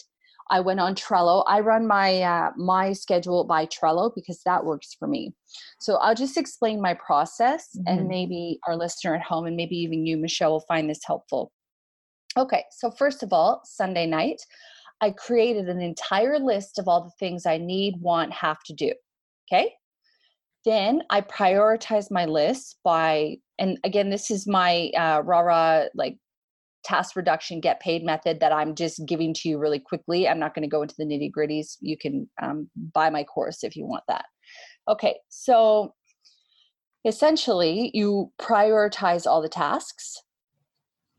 I 0.50 0.60
went 0.60 0.80
on 0.80 0.94
Trello. 0.94 1.42
I 1.46 1.60
run 1.60 1.86
my 1.86 2.22
uh, 2.22 2.50
my 2.56 2.92
schedule 2.92 3.44
by 3.44 3.66
Trello 3.66 4.12
because 4.14 4.40
that 4.44 4.64
works 4.64 4.94
for 4.98 5.08
me. 5.08 5.34
So 5.80 5.96
I'll 5.96 6.14
just 6.14 6.36
explain 6.36 6.80
my 6.80 6.94
process 6.94 7.68
mm-hmm. 7.76 7.98
and 7.98 8.08
maybe 8.08 8.60
our 8.66 8.76
listener 8.76 9.14
at 9.14 9.22
home 9.22 9.46
and 9.46 9.56
maybe 9.56 9.76
even 9.76 10.06
you 10.06 10.16
Michelle 10.16 10.52
will 10.52 10.64
find 10.68 10.88
this 10.88 11.00
helpful. 11.04 11.52
Okay, 12.36 12.64
so 12.70 12.90
first 12.90 13.22
of 13.22 13.32
all, 13.32 13.62
Sunday 13.64 14.06
night, 14.06 14.42
I 15.00 15.10
created 15.10 15.68
an 15.68 15.80
entire 15.80 16.38
list 16.38 16.78
of 16.78 16.86
all 16.86 17.02
the 17.02 17.12
things 17.18 17.46
I 17.46 17.56
need, 17.58 17.94
want, 18.00 18.32
have 18.32 18.62
to 18.64 18.74
do. 18.74 18.92
Okay? 19.50 19.72
Then 20.66 21.02
I 21.10 21.20
prioritize 21.20 22.10
my 22.10 22.26
list 22.26 22.78
by, 22.84 23.36
and 23.58 23.78
again, 23.84 24.10
this 24.10 24.30
is 24.30 24.46
my 24.46 24.90
uh, 24.98 25.22
rah 25.24 25.84
like 25.94 26.18
task 26.84 27.16
reduction 27.16 27.60
get 27.60 27.80
paid 27.80 28.04
method 28.04 28.40
that 28.40 28.52
I'm 28.52 28.74
just 28.74 29.06
giving 29.06 29.32
to 29.34 29.48
you 29.48 29.58
really 29.58 29.78
quickly. 29.78 30.28
I'm 30.28 30.40
not 30.40 30.54
going 30.54 30.64
to 30.64 30.68
go 30.68 30.82
into 30.82 30.96
the 30.98 31.04
nitty 31.04 31.30
gritties. 31.36 31.76
You 31.80 31.96
can 31.96 32.28
um, 32.42 32.68
buy 32.92 33.10
my 33.10 33.22
course 33.22 33.62
if 33.62 33.76
you 33.76 33.86
want 33.86 34.04
that. 34.08 34.24
Okay, 34.88 35.16
so 35.28 35.94
essentially, 37.04 37.92
you 37.94 38.32
prioritize 38.40 39.24
all 39.24 39.40
the 39.40 39.48
tasks. 39.48 40.20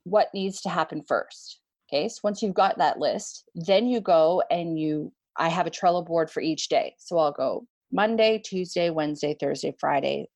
What 0.04 0.28
needs 0.34 0.62
to 0.62 0.70
happen 0.70 1.04
first? 1.08 1.62
Okay, 1.90 2.10
so 2.10 2.20
once 2.22 2.42
you've 2.42 2.54
got 2.54 2.78
that 2.80 3.00
list, 3.00 3.46
then 3.56 3.88
you 3.88 4.02
go 4.02 4.44
and 4.52 4.78
you, 4.78 5.14
I 5.38 5.48
have 5.48 5.68
a 5.68 5.72
Trello 5.72 6.06
board 6.06 6.30
for 6.30 6.42
each 6.42 6.68
day. 6.68 6.96
So 6.98 7.18
I'll 7.18 7.32
go 7.32 7.66
Monday, 7.92 8.40
Tuesday, 8.40 8.90
Wednesday, 8.90 9.36
Thursday, 9.40 9.74
Friday. 9.80 10.30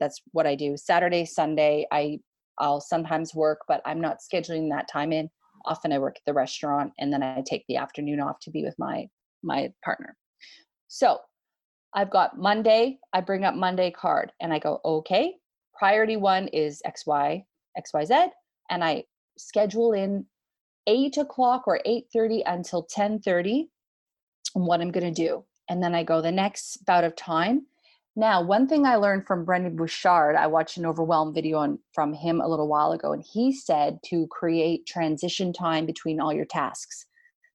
That's 0.00 0.20
what 0.32 0.46
I 0.46 0.54
do. 0.54 0.76
Saturday, 0.76 1.24
Sunday, 1.24 1.86
I 1.92 2.20
I'll 2.58 2.80
sometimes 2.80 3.34
work, 3.34 3.60
but 3.68 3.80
I'm 3.84 4.00
not 4.00 4.18
scheduling 4.18 4.70
that 4.70 4.88
time 4.88 5.12
in. 5.12 5.30
Often 5.64 5.92
I 5.92 5.98
work 6.00 6.16
at 6.16 6.22
the 6.26 6.32
restaurant 6.32 6.92
and 6.98 7.12
then 7.12 7.22
I 7.22 7.42
take 7.46 7.64
the 7.68 7.76
afternoon 7.76 8.20
off 8.20 8.40
to 8.40 8.50
be 8.50 8.64
with 8.64 8.74
my 8.78 9.08
my 9.42 9.72
partner. 9.84 10.16
So, 10.88 11.20
I've 11.94 12.10
got 12.10 12.38
Monday, 12.38 12.98
I 13.12 13.20
bring 13.20 13.44
up 13.44 13.54
Monday 13.54 13.90
card 13.90 14.32
and 14.40 14.52
I 14.52 14.58
go, 14.58 14.80
"Okay, 14.84 15.36
priority 15.74 16.16
1 16.16 16.48
is 16.48 16.82
XY, 16.84 17.44
XYZ." 17.76 18.30
And 18.70 18.84
I 18.84 19.04
schedule 19.38 19.92
in 19.92 20.26
8 20.88 21.18
o'clock 21.18 21.64
or 21.66 21.80
8.30 21.86 22.42
until 22.46 22.86
10.30 22.86 23.68
and 24.54 24.66
what 24.66 24.80
i'm 24.80 24.90
going 24.90 25.12
to 25.12 25.22
do 25.22 25.44
and 25.68 25.82
then 25.82 25.94
I 25.94 26.02
go 26.02 26.20
the 26.20 26.32
next 26.32 26.84
bout 26.84 27.04
of 27.04 27.16
time. 27.16 27.66
Now, 28.16 28.42
one 28.42 28.66
thing 28.66 28.84
I 28.84 28.96
learned 28.96 29.26
from 29.26 29.44
Brendon 29.44 29.76
Burchard, 29.76 30.34
I 30.34 30.48
watched 30.48 30.76
an 30.76 30.86
overwhelmed 30.86 31.34
video 31.34 31.58
on, 31.58 31.78
from 31.92 32.12
him 32.12 32.40
a 32.40 32.48
little 32.48 32.66
while 32.66 32.92
ago, 32.92 33.12
and 33.12 33.22
he 33.22 33.52
said 33.52 33.98
to 34.06 34.26
create 34.28 34.86
transition 34.86 35.52
time 35.52 35.86
between 35.86 36.20
all 36.20 36.32
your 36.32 36.44
tasks. 36.44 37.06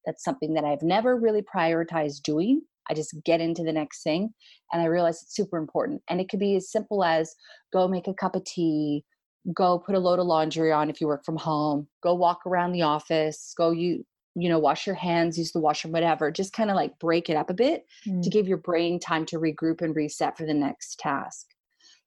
That's 0.05 0.23
something 0.23 0.53
that 0.53 0.63
I've 0.63 0.81
never 0.81 1.17
really 1.17 1.41
prioritized 1.41 2.23
doing. 2.23 2.61
I 2.89 2.93
just 2.93 3.15
get 3.25 3.41
into 3.41 3.63
the 3.63 3.73
next 3.73 4.03
thing, 4.03 4.33
and 4.71 4.81
I 4.81 4.85
realize 4.85 5.21
it's 5.21 5.35
super 5.35 5.57
important. 5.57 6.01
And 6.09 6.21
it 6.21 6.29
could 6.29 6.39
be 6.39 6.55
as 6.55 6.71
simple 6.71 7.03
as 7.03 7.35
go 7.73 7.87
make 7.87 8.07
a 8.07 8.13
cup 8.13 8.35
of 8.35 8.45
tea, 8.45 9.03
go 9.51 9.79
put 9.79 9.95
a 9.95 9.99
load 9.99 10.19
of 10.19 10.25
laundry 10.25 10.71
on 10.71 10.89
if 10.89 11.01
you 11.01 11.07
work 11.07 11.25
from 11.25 11.35
home 11.35 11.87
go 12.01 12.13
walk 12.13 12.39
around 12.45 12.71
the 12.71 12.81
office 12.81 13.53
go 13.57 13.71
you 13.71 14.05
you 14.35 14.49
know 14.49 14.59
wash 14.59 14.87
your 14.87 14.95
hands 14.95 15.37
use 15.37 15.51
the 15.51 15.59
washroom 15.59 15.91
whatever 15.91 16.31
just 16.31 16.53
kind 16.53 16.69
of 16.69 16.75
like 16.75 16.97
break 16.99 17.29
it 17.29 17.37
up 17.37 17.49
a 17.49 17.53
bit 17.53 17.85
mm. 18.07 18.21
to 18.21 18.29
give 18.29 18.47
your 18.47 18.57
brain 18.57 18.99
time 18.99 19.25
to 19.25 19.37
regroup 19.37 19.81
and 19.81 19.95
reset 19.95 20.37
for 20.37 20.45
the 20.45 20.53
next 20.53 20.99
task. 20.99 21.47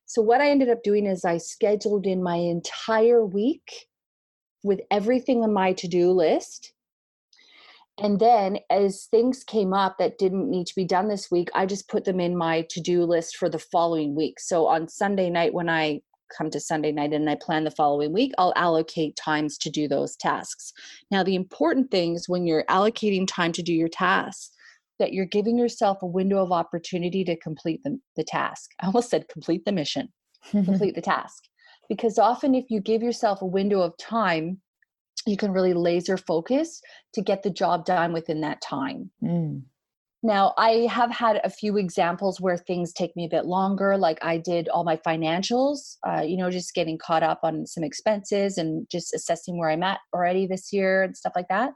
So 0.07 0.22
what 0.22 0.41
i 0.41 0.51
ended 0.51 0.68
up 0.68 0.83
doing 0.83 1.07
is 1.07 1.24
i 1.24 1.37
scheduled 1.37 2.07
in 2.07 2.22
my 2.22 2.37
entire 2.37 3.24
week 3.24 3.87
with 4.62 4.81
everything 4.91 5.43
on 5.43 5.53
my 5.53 5.72
to-do 5.72 6.11
list. 6.11 6.72
And 7.99 8.18
then 8.18 8.59
as 8.68 9.07
things 9.11 9.43
came 9.45 9.72
up 9.72 9.97
that 9.99 10.18
didn't 10.18 10.51
need 10.51 10.66
to 10.66 10.74
be 10.74 10.85
done 10.85 11.09
this 11.09 11.31
week 11.31 11.49
i 11.55 11.66
just 11.66 11.89
put 11.89 12.05
them 12.05 12.20
in 12.20 12.37
my 12.37 12.66
to-do 12.70 13.05
list 13.05 13.37
for 13.37 13.49
the 13.49 13.59
following 13.59 14.14
week. 14.14 14.41
So 14.41 14.66
on 14.66 14.89
sunday 14.89 15.31
night 15.31 15.55
when 15.55 15.68
i 15.68 16.01
come 16.37 16.51
to 16.51 16.61
Sunday 16.61 16.93
night 16.93 17.12
and 17.12 17.29
I 17.29 17.37
plan 17.37 17.64
the 17.64 17.70
following 17.70 18.12
week, 18.12 18.33
I'll 18.39 18.53
allocate 18.57 19.16
times 19.16 19.59
to 19.59 19.70
do 19.70 19.89
those 19.89 20.16
tasks. 20.16 20.72
Now, 21.11 21.22
the 21.22 21.35
important 21.35 21.91
thing 21.91 22.14
is 22.14 22.29
when 22.29 22.47
you're 22.47 22.64
allocating 22.64 23.27
time 23.27 23.53
to 23.53 23.62
do 23.62 23.72
your 23.72 23.89
tasks, 23.89 24.51
that 24.99 25.12
you're 25.12 25.27
giving 25.27 25.59
yourself 25.59 26.03
a 26.03 26.07
window 26.07 26.43
of 26.43 26.53
opportunity 26.53 27.24
to 27.24 27.37
complete 27.37 27.83
the, 27.85 27.99
the 28.16 28.24
task. 28.24 28.70
I 28.81 28.87
almost 28.87 29.11
said 29.11 29.29
complete 29.29 29.64
the 29.64 29.72
mission, 29.72 30.09
complete 30.51 30.95
the 30.95 31.03
task. 31.03 31.45
Because 31.89 32.18
often, 32.18 32.55
if 32.55 32.64
you 32.68 32.81
give 32.81 33.03
yourself 33.03 33.43
a 33.43 33.47
window 33.47 33.81
of 33.81 33.97
time, 33.97 34.61
you 35.24 35.37
can 35.37 35.53
really 35.53 35.74
laser 35.74 36.16
focus 36.16 36.81
to 37.14 37.22
get 37.22 37.43
the 37.43 37.51
job 37.51 37.85
done 37.85 38.12
within 38.12 38.41
that 38.41 38.61
time. 38.61 39.11
Mm. 39.22 39.62
Now, 40.27 40.55
I 40.59 40.89
have 40.91 41.12
had 41.12 41.41
a 41.45 41.49
few 41.49 41.77
examples 41.77 42.41
where 42.41 42.57
things 42.57 42.93
take 42.93 43.14
me 43.14 43.27
a 43.27 43.29
bit 43.29 43.45
longer. 43.45 43.97
Like 43.97 44.18
I 44.24 44.39
did 44.39 44.68
all 44.68 44.83
my 44.83 44.97
financials, 44.97 45.99
uh, 46.05 46.22
you 46.22 46.37
know, 46.37 46.51
just 46.51 46.74
getting 46.74 46.99
caught 46.99 47.22
up 47.22 47.39
on 47.45 47.64
some 47.64 47.85
expenses 47.85 48.59
and 48.59 48.89
just 48.91 49.14
assessing 49.14 49.57
where 49.57 49.70
I'm 49.70 49.85
at 49.85 50.01
already 50.12 50.49
this 50.49 50.72
year 50.72 51.05
and 51.05 51.16
stuff 51.16 51.35
like 51.37 51.47
that. 51.49 51.70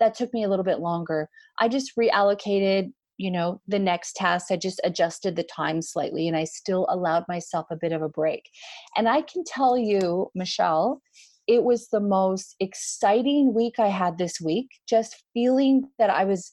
That 0.00 0.14
took 0.14 0.34
me 0.34 0.44
a 0.44 0.50
little 0.50 0.66
bit 0.66 0.80
longer. 0.80 1.30
I 1.58 1.68
just 1.68 1.96
reallocated, 1.98 2.92
you 3.16 3.30
know, 3.30 3.62
the 3.66 3.78
next 3.78 4.16
task. 4.16 4.48
I 4.50 4.56
just 4.56 4.82
adjusted 4.84 5.34
the 5.34 5.42
time 5.42 5.80
slightly 5.80 6.28
and 6.28 6.36
I 6.36 6.44
still 6.44 6.86
allowed 6.90 7.24
myself 7.26 7.68
a 7.70 7.76
bit 7.76 7.92
of 7.92 8.02
a 8.02 8.08
break. 8.10 8.50
And 8.98 9.08
I 9.08 9.22
can 9.22 9.44
tell 9.46 9.78
you, 9.78 10.30
Michelle, 10.34 11.00
it 11.46 11.64
was 11.64 11.88
the 11.88 12.00
most 12.00 12.54
exciting 12.60 13.54
week 13.54 13.78
I 13.78 13.88
had 13.88 14.18
this 14.18 14.42
week, 14.42 14.68
just 14.86 15.24
feeling 15.32 15.84
that 15.98 16.10
I 16.10 16.26
was 16.26 16.52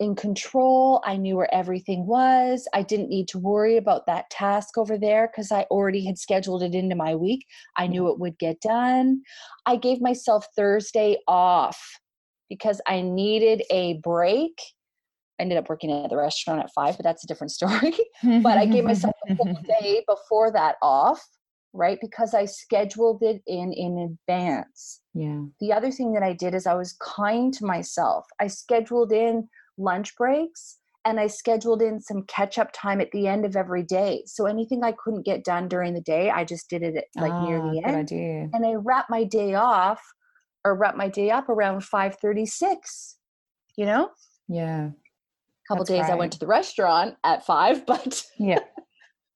in 0.00 0.14
control. 0.14 1.02
I 1.04 1.16
knew 1.16 1.36
where 1.36 1.52
everything 1.54 2.06
was. 2.06 2.66
I 2.74 2.82
didn't 2.82 3.08
need 3.08 3.28
to 3.28 3.38
worry 3.38 3.76
about 3.76 4.06
that 4.06 4.28
task 4.30 4.76
over 4.76 4.98
there 4.98 5.28
because 5.28 5.52
I 5.52 5.62
already 5.70 6.04
had 6.04 6.18
scheduled 6.18 6.62
it 6.62 6.74
into 6.74 6.96
my 6.96 7.14
week. 7.14 7.46
I 7.76 7.86
knew 7.86 8.02
mm-hmm. 8.02 8.12
it 8.12 8.18
would 8.18 8.38
get 8.38 8.60
done. 8.60 9.22
I 9.66 9.76
gave 9.76 10.00
myself 10.00 10.46
Thursday 10.56 11.18
off 11.28 11.80
because 12.48 12.80
I 12.86 13.00
needed 13.02 13.62
a 13.70 13.94
break. 14.02 14.60
I 15.38 15.42
ended 15.42 15.58
up 15.58 15.68
working 15.68 15.90
at 15.90 16.10
the 16.10 16.16
restaurant 16.16 16.60
at 16.60 16.72
five, 16.74 16.96
but 16.96 17.04
that's 17.04 17.24
a 17.24 17.26
different 17.26 17.50
story. 17.52 17.94
but 18.22 18.58
I 18.58 18.66
gave 18.66 18.84
myself 18.84 19.14
a 19.28 19.36
full 19.36 19.58
day 19.80 20.04
before 20.08 20.50
that 20.52 20.76
off, 20.82 21.24
right? 21.72 21.98
Because 22.00 22.34
I 22.34 22.46
scheduled 22.46 23.22
it 23.22 23.42
in 23.46 23.72
in 23.72 23.98
advance. 23.98 25.00
Yeah. 25.14 25.42
The 25.60 25.72
other 25.72 25.92
thing 25.92 26.12
that 26.14 26.24
I 26.24 26.32
did 26.32 26.54
is 26.54 26.66
I 26.66 26.74
was 26.74 26.96
kind 27.00 27.54
to 27.54 27.64
myself. 27.64 28.26
I 28.40 28.48
scheduled 28.48 29.12
in 29.12 29.48
lunch 29.78 30.16
breaks 30.16 30.78
and 31.04 31.20
I 31.20 31.26
scheduled 31.26 31.82
in 31.82 32.00
some 32.00 32.22
catch 32.22 32.58
up 32.58 32.70
time 32.72 33.00
at 33.00 33.10
the 33.12 33.26
end 33.26 33.44
of 33.44 33.56
every 33.56 33.82
day. 33.82 34.22
So 34.26 34.46
anything 34.46 34.82
I 34.82 34.92
couldn't 34.92 35.26
get 35.26 35.44
done 35.44 35.68
during 35.68 35.92
the 35.92 36.00
day, 36.00 36.30
I 36.30 36.44
just 36.44 36.70
did 36.70 36.82
it 36.82 36.96
at, 36.96 37.04
like 37.16 37.32
oh, 37.32 37.46
near 37.46 37.58
the 37.58 37.82
ah, 37.84 37.88
end. 37.88 37.96
Idea. 37.96 38.48
And 38.52 38.64
I 38.64 38.74
wrap 38.74 39.06
my 39.10 39.24
day 39.24 39.54
off 39.54 40.00
or 40.64 40.74
wrap 40.74 40.96
my 40.96 41.08
day 41.08 41.30
up 41.30 41.48
around 41.48 41.84
536, 41.84 43.16
you 43.76 43.84
know? 43.84 44.10
Yeah. 44.48 44.86
A 44.86 45.68
couple 45.68 45.84
days 45.84 46.02
right. 46.02 46.12
I 46.12 46.16
went 46.16 46.32
to 46.32 46.38
the 46.38 46.46
restaurant 46.46 47.16
at 47.22 47.44
five, 47.44 47.84
but 47.86 48.24
yeah. 48.38 48.60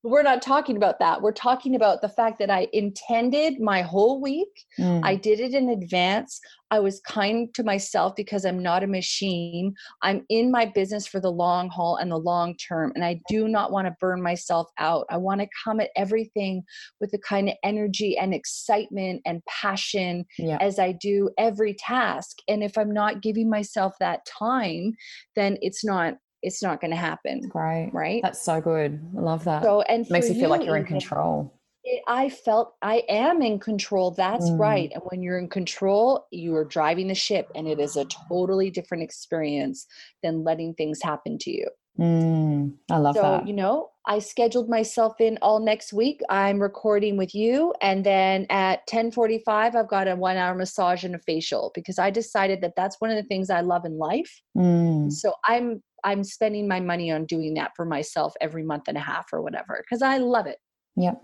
We're 0.03 0.23
not 0.23 0.41
talking 0.41 0.77
about 0.77 0.99
that. 0.99 1.21
We're 1.21 1.33
talking 1.33 1.75
about 1.75 2.01
the 2.01 2.09
fact 2.09 2.39
that 2.39 2.49
I 2.49 2.67
intended 2.71 3.59
my 3.59 3.81
whole 3.81 4.21
week. 4.21 4.65
Mm. 4.79 5.01
I 5.03 5.15
did 5.15 5.41
it 5.41 5.53
in 5.53 5.69
advance. 5.69 6.39
I 6.71 6.79
was 6.79 7.01
kind 7.01 7.53
to 7.55 7.63
myself 7.63 8.15
because 8.15 8.45
I'm 8.45 8.61
not 8.61 8.83
a 8.83 8.87
machine. 8.87 9.73
I'm 10.01 10.25
in 10.29 10.51
my 10.51 10.65
business 10.65 11.05
for 11.05 11.19
the 11.19 11.31
long 11.31 11.69
haul 11.69 11.97
and 11.97 12.11
the 12.11 12.17
long 12.17 12.55
term. 12.55 12.93
And 12.95 13.03
I 13.03 13.19
do 13.27 13.49
not 13.49 13.71
want 13.71 13.87
to 13.87 13.95
burn 13.99 14.21
myself 14.21 14.69
out. 14.77 15.05
I 15.09 15.17
want 15.17 15.41
to 15.41 15.47
come 15.65 15.81
at 15.81 15.89
everything 15.97 16.63
with 17.01 17.11
the 17.11 17.17
kind 17.17 17.49
of 17.49 17.55
energy 17.63 18.17
and 18.17 18.33
excitement 18.33 19.21
and 19.25 19.43
passion 19.45 20.25
yeah. 20.37 20.57
as 20.61 20.79
I 20.79 20.93
do 20.93 21.29
every 21.37 21.73
task. 21.73 22.37
And 22.47 22.63
if 22.63 22.77
I'm 22.77 22.93
not 22.93 23.21
giving 23.21 23.49
myself 23.49 23.95
that 23.99 24.25
time, 24.25 24.93
then 25.35 25.57
it's 25.61 25.83
not 25.83 26.15
it's 26.41 26.63
not 26.63 26.81
going 26.81 26.91
to 26.91 26.97
happen. 26.97 27.49
Right. 27.53 27.89
Right. 27.93 28.21
That's 28.21 28.41
so 28.41 28.61
good. 28.61 28.99
I 29.17 29.21
love 29.21 29.43
that. 29.45 29.63
So, 29.63 29.81
and 29.81 30.05
it 30.05 30.11
makes 30.11 30.29
you 30.29 30.35
feel 30.35 30.49
like 30.49 30.63
you're 30.63 30.77
in 30.77 30.85
control. 30.85 31.53
It, 31.83 32.01
I 32.07 32.29
felt 32.29 32.75
I 32.81 33.03
am 33.09 33.41
in 33.41 33.59
control. 33.59 34.11
That's 34.11 34.49
mm. 34.49 34.59
right. 34.59 34.91
And 34.93 35.03
when 35.05 35.23
you're 35.23 35.39
in 35.39 35.49
control, 35.49 36.27
you 36.31 36.55
are 36.55 36.65
driving 36.65 37.07
the 37.07 37.15
ship, 37.15 37.49
and 37.55 37.67
it 37.67 37.79
is 37.79 37.95
a 37.95 38.05
totally 38.05 38.69
different 38.69 39.03
experience 39.03 39.87
than 40.23 40.43
letting 40.43 40.73
things 40.73 41.01
happen 41.01 41.37
to 41.39 41.51
you. 41.51 41.67
Mm, 41.99 42.75
I 42.89 42.97
love 42.97 43.15
so, 43.15 43.21
that. 43.21 43.47
you 43.47 43.53
know, 43.53 43.89
I 44.05 44.19
scheduled 44.19 44.69
myself 44.69 45.19
in 45.19 45.37
all 45.41 45.59
next 45.59 45.91
week. 45.91 46.21
I'm 46.29 46.59
recording 46.59 47.17
with 47.17 47.35
you, 47.35 47.73
and 47.81 48.05
then 48.05 48.45
at 48.49 48.87
10:45, 48.87 49.75
I've 49.75 49.87
got 49.87 50.07
a 50.07 50.15
one-hour 50.15 50.55
massage 50.55 51.03
and 51.03 51.15
a 51.15 51.19
facial 51.19 51.71
because 51.75 51.99
I 51.99 52.09
decided 52.09 52.61
that 52.61 52.73
that's 52.77 53.01
one 53.01 53.09
of 53.09 53.17
the 53.17 53.27
things 53.27 53.49
I 53.49 53.61
love 53.61 53.83
in 53.85 53.97
life. 53.97 54.41
Mm. 54.57 55.11
So 55.11 55.33
I'm 55.45 55.83
I'm 56.03 56.23
spending 56.23 56.67
my 56.67 56.79
money 56.79 57.11
on 57.11 57.25
doing 57.25 57.53
that 57.55 57.71
for 57.75 57.85
myself 57.85 58.33
every 58.41 58.63
month 58.63 58.83
and 58.87 58.97
a 58.97 59.01
half 59.01 59.27
or 59.33 59.41
whatever 59.41 59.83
because 59.83 60.01
I 60.01 60.17
love 60.17 60.47
it. 60.47 60.57
Yep. 60.95 61.21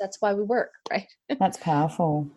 That's 0.00 0.18
why 0.20 0.34
we 0.34 0.42
work, 0.42 0.70
right? 0.90 1.06
That's 1.38 1.56
powerful. 1.58 2.28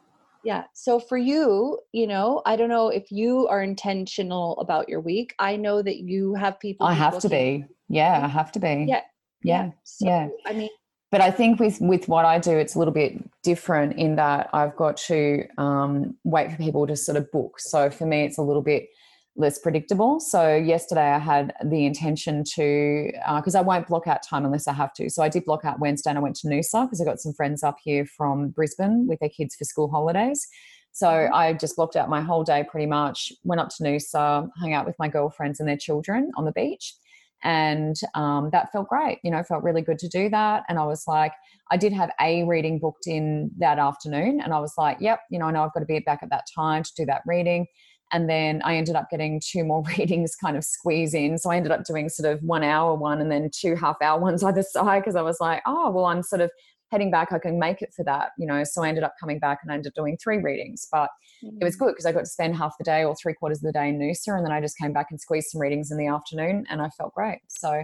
yeah. 0.44 0.64
So 0.74 1.00
for 1.00 1.18
you, 1.18 1.80
you 1.92 2.08
know, 2.08 2.42
I 2.46 2.56
don't 2.56 2.70
know 2.70 2.90
if 2.90 3.12
you 3.12 3.48
are 3.48 3.62
intentional 3.62 4.58
about 4.60 4.88
your 4.90 5.02
week. 5.02 5.34
I 5.40 5.56
know 5.56 5.82
that 5.82 5.98
you 5.98 6.36
have 6.36 6.60
people. 6.60 6.88
I 6.88 6.94
have 6.94 7.20
to 7.20 7.30
be. 7.30 7.66
Yeah, 7.90 8.22
I 8.24 8.28
have 8.28 8.52
to 8.54 8.60
be. 8.60 8.86
Yeah. 8.88 9.02
Yeah. 9.44 9.72
So, 9.84 10.06
yeah. 10.06 10.28
I 10.46 10.54
mean, 10.54 10.70
but 11.12 11.22
I 11.22 11.32
think 11.32 11.60
with 11.60 11.80
with 11.80 12.08
what 12.08 12.26
I 12.26 12.38
do, 12.40 12.58
it's 12.58 12.76
a 12.76 12.80
little 12.80 12.94
bit 12.94 13.14
different 13.44 13.98
in 13.98 14.18
that 14.18 14.50
I've 14.54 14.76
got 14.76 14.98
to 14.98 15.46
um, 15.58 16.18
wait 16.24 16.52
for 16.52 16.58
people 16.58 16.86
to 16.88 16.96
sort 16.96 17.18
of 17.18 17.32
book. 17.32 17.60
So 17.60 17.90
for 17.90 18.06
me, 18.06 18.24
it's 18.26 18.38
a 18.38 18.42
little 18.42 18.62
bit 18.62 18.90
less 19.38 19.60
predictable. 19.60 20.20
So 20.20 20.56
yesterday 20.56 21.12
I 21.12 21.20
had 21.20 21.54
the 21.64 21.86
intention 21.86 22.44
to 22.56 23.12
because 23.36 23.56
uh, 23.56 23.60
I 23.60 23.62
won't 23.62 23.88
block 23.88 24.08
out 24.08 24.24
time 24.24 24.46
unless 24.46 24.68
I 24.68 24.74
have 24.74 24.94
to. 24.96 25.10
So 25.10 25.22
I 25.22 25.30
did 25.30 25.46
block 25.46 25.64
out 25.64 25.80
Wednesday 25.80 26.10
and 26.10 26.18
I 26.18 26.22
went 26.22 26.36
to 26.38 26.48
Noosa 26.48 26.86
because 26.86 27.00
I 27.00 27.06
got 27.06 27.20
some 27.20 27.34
friends 27.34 27.64
up 27.64 27.78
here 27.84 28.06
from 28.06 28.50
Brisbane 28.50 29.06
with 29.08 29.20
their 29.20 29.30
kids 29.30 29.56
for 29.56 29.64
school 29.64 29.90
holidays. 29.90 30.48
So 30.92 31.08
mm-hmm. 31.08 31.34
I 31.34 31.54
just 31.54 31.76
blocked 31.76 31.96
out 31.96 32.10
my 32.10 32.22
whole 32.22 32.44
day 32.44 32.66
pretty 32.68 32.88
much. 32.88 33.32
Went 33.44 33.62
up 33.62 33.70
to 33.78 33.84
Noosa, 33.84 34.50
hung 34.58 34.74
out 34.74 34.88
with 34.88 34.96
my 34.98 35.08
girlfriends 35.08 35.60
and 35.60 35.70
their 35.70 35.78
children 35.78 36.32
on 36.36 36.46
the 36.46 36.52
beach. 36.52 36.96
And 37.44 37.96
um, 38.16 38.50
that 38.52 38.72
felt 38.72 38.88
great, 38.88 39.20
you 39.24 39.30
know, 39.30 39.44
felt 39.44 39.64
really 39.64 39.84
good 39.84 40.00
to 40.00 40.08
do 40.08 40.28
that. 40.30 40.64
And 40.68 40.80
I 40.80 40.86
was 40.86 41.04
like, 41.08 41.34
I 41.70 41.78
did 41.78 41.94
have 41.94 42.10
a 42.20 42.44
reading 42.46 42.80
booked 42.80 43.06
in 43.06 43.52
that 43.60 43.78
afternoon. 43.78 44.42
And 44.42 44.52
I 44.56 44.60
was 44.60 44.74
like, 44.76 44.98
yep, 45.00 45.20
you 45.30 45.38
know, 45.38 45.46
I 45.46 45.52
know 45.52 45.64
I've 45.64 45.74
got 45.74 45.82
to 45.82 45.86
be 45.86 46.00
back 46.00 46.24
at 46.24 46.32
that 46.32 46.46
time 46.56 46.82
to 46.82 46.92
do 46.98 47.06
that 47.06 47.22
reading 47.28 47.68
and 48.12 48.30
then 48.30 48.62
I 48.64 48.76
ended 48.78 48.96
up 48.96 49.10
getting 49.10 49.42
two 49.44 49.64
more 49.64 49.84
readings 49.98 50.36
kind 50.36 50.58
of 50.58 50.64
squeeze 50.64 51.14
in. 51.14 51.38
So 51.38 51.50
I 51.50 51.58
ended 51.58 51.72
up 51.72 51.84
doing 51.84 52.10
sort 52.10 52.32
of 52.32 52.42
one 52.44 52.64
hour 52.64 52.96
one 52.96 53.20
and 53.20 53.32
then 53.32 53.50
two 53.54 53.76
half 53.76 53.98
hour 54.02 54.20
ones 54.20 54.44
either 54.44 54.64
side 54.64 55.02
because 55.02 55.16
I 55.16 55.22
was 55.22 55.38
like, 55.40 55.62
oh, 55.66 55.92
well, 55.92 56.06
I'm 56.06 56.24
sort 56.24 56.42
of 56.42 56.52
heading 56.92 57.12
back. 57.12 57.34
I 57.34 57.40
can 57.40 57.60
make 57.60 57.82
it 57.82 57.94
for 57.96 58.04
that, 58.06 58.30
you 58.38 58.48
know. 58.48 58.64
So 58.64 58.84
I 58.84 58.90
ended 58.90 59.04
up 59.04 59.16
coming 59.20 59.40
back 59.40 59.60
and 59.62 59.72
I 59.72 59.76
ended 59.76 59.92
up 59.92 59.96
doing 59.96 60.18
three 60.18 60.38
readings. 60.38 60.88
But 60.92 61.10
mm-hmm. 61.44 61.58
it 61.60 61.64
was 61.64 61.76
mm. 61.76 61.80
good 61.80 61.92
because 61.92 62.06
I 62.06 62.12
got 62.12 62.22
to 62.22 62.26
spend 62.26 62.56
half 62.56 62.78
the 62.78 62.84
day 62.84 63.04
or 63.04 63.16
three 63.16 63.34
quarters 63.34 63.60
of 63.60 63.64
the 63.64 63.72
day 63.74 63.90
in 63.90 64.00
Noosa 64.00 64.36
and 64.36 64.46
then 64.46 64.54
I 64.54 64.62
just 64.62 64.78
came 64.78 64.94
back 64.94 65.08
and 65.10 65.20
squeezed 65.20 65.50
some 65.50 65.62
readings 65.62 65.92
in 65.92 65.98
the 65.98 66.08
afternoon 66.08 66.66
and 66.70 66.82
I 66.82 66.90
felt 66.90 67.14
great. 67.14 67.40
So 67.48 67.84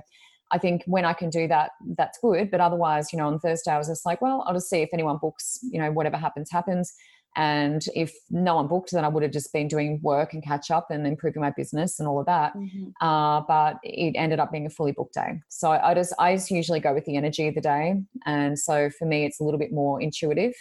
I 0.52 0.58
think 0.58 0.84
when 0.86 1.04
I 1.04 1.14
can 1.14 1.30
do 1.30 1.48
that, 1.48 1.72
that's 1.98 2.20
good. 2.20 2.52
But 2.52 2.62
otherwise, 2.62 3.12
you 3.12 3.18
know, 3.18 3.28
on 3.28 3.40
Thursday 3.40 3.72
I 3.72 3.78
was 3.78 3.88
just 3.88 4.06
like, 4.06 4.22
well, 4.22 4.44
I'll 4.45 4.54
just 4.54 4.70
see 4.70 4.82
if 4.82 4.90
anyone 4.94 5.18
books, 5.18 5.60
you 5.64 5.80
know, 5.82 5.91
whatever 5.91 6.16
happens, 6.16 6.50
happens. 6.52 6.94
And 7.35 7.84
if 7.95 8.14
no 8.30 8.55
one 8.55 8.68
booked, 8.68 8.91
then 8.91 9.03
I 9.03 9.07
would 9.07 9.23
have 9.23 9.31
just 9.31 9.51
been 9.51 9.68
doing 9.68 9.99
work 10.01 10.34
and 10.34 10.43
catch 10.43 10.69
up 10.69 10.91
and 10.91 11.07
improving 11.07 11.41
my 11.41 11.51
business 11.51 11.99
and 11.99 12.07
all 12.07 12.19
of 12.19 12.26
that. 12.27 12.55
Mm-hmm. 12.55 13.05
Uh, 13.05 13.41
but 13.41 13.77
it 13.84 14.14
ended 14.15 14.39
up 14.39 14.51
being 14.51 14.65
a 14.65 14.69
fully 14.69 14.91
booked 14.91 15.15
day. 15.15 15.41
So 15.49 15.72
I 15.72 15.93
just 15.93 16.14
I 16.19 16.35
just 16.35 16.51
usually 16.51 16.80
go 16.80 16.93
with 16.93 17.05
the 17.05 17.18
energy 17.18 17.47
of 17.47 17.55
the 17.55 17.61
day, 17.61 17.95
and 18.26 18.57
so 18.57 18.89
for 18.91 19.05
me 19.05 19.26
it's 19.26 19.39
a 19.39 19.43
little 19.43 19.60
bit 19.60 19.72
more 19.72 20.01
intuitive. 20.01 20.53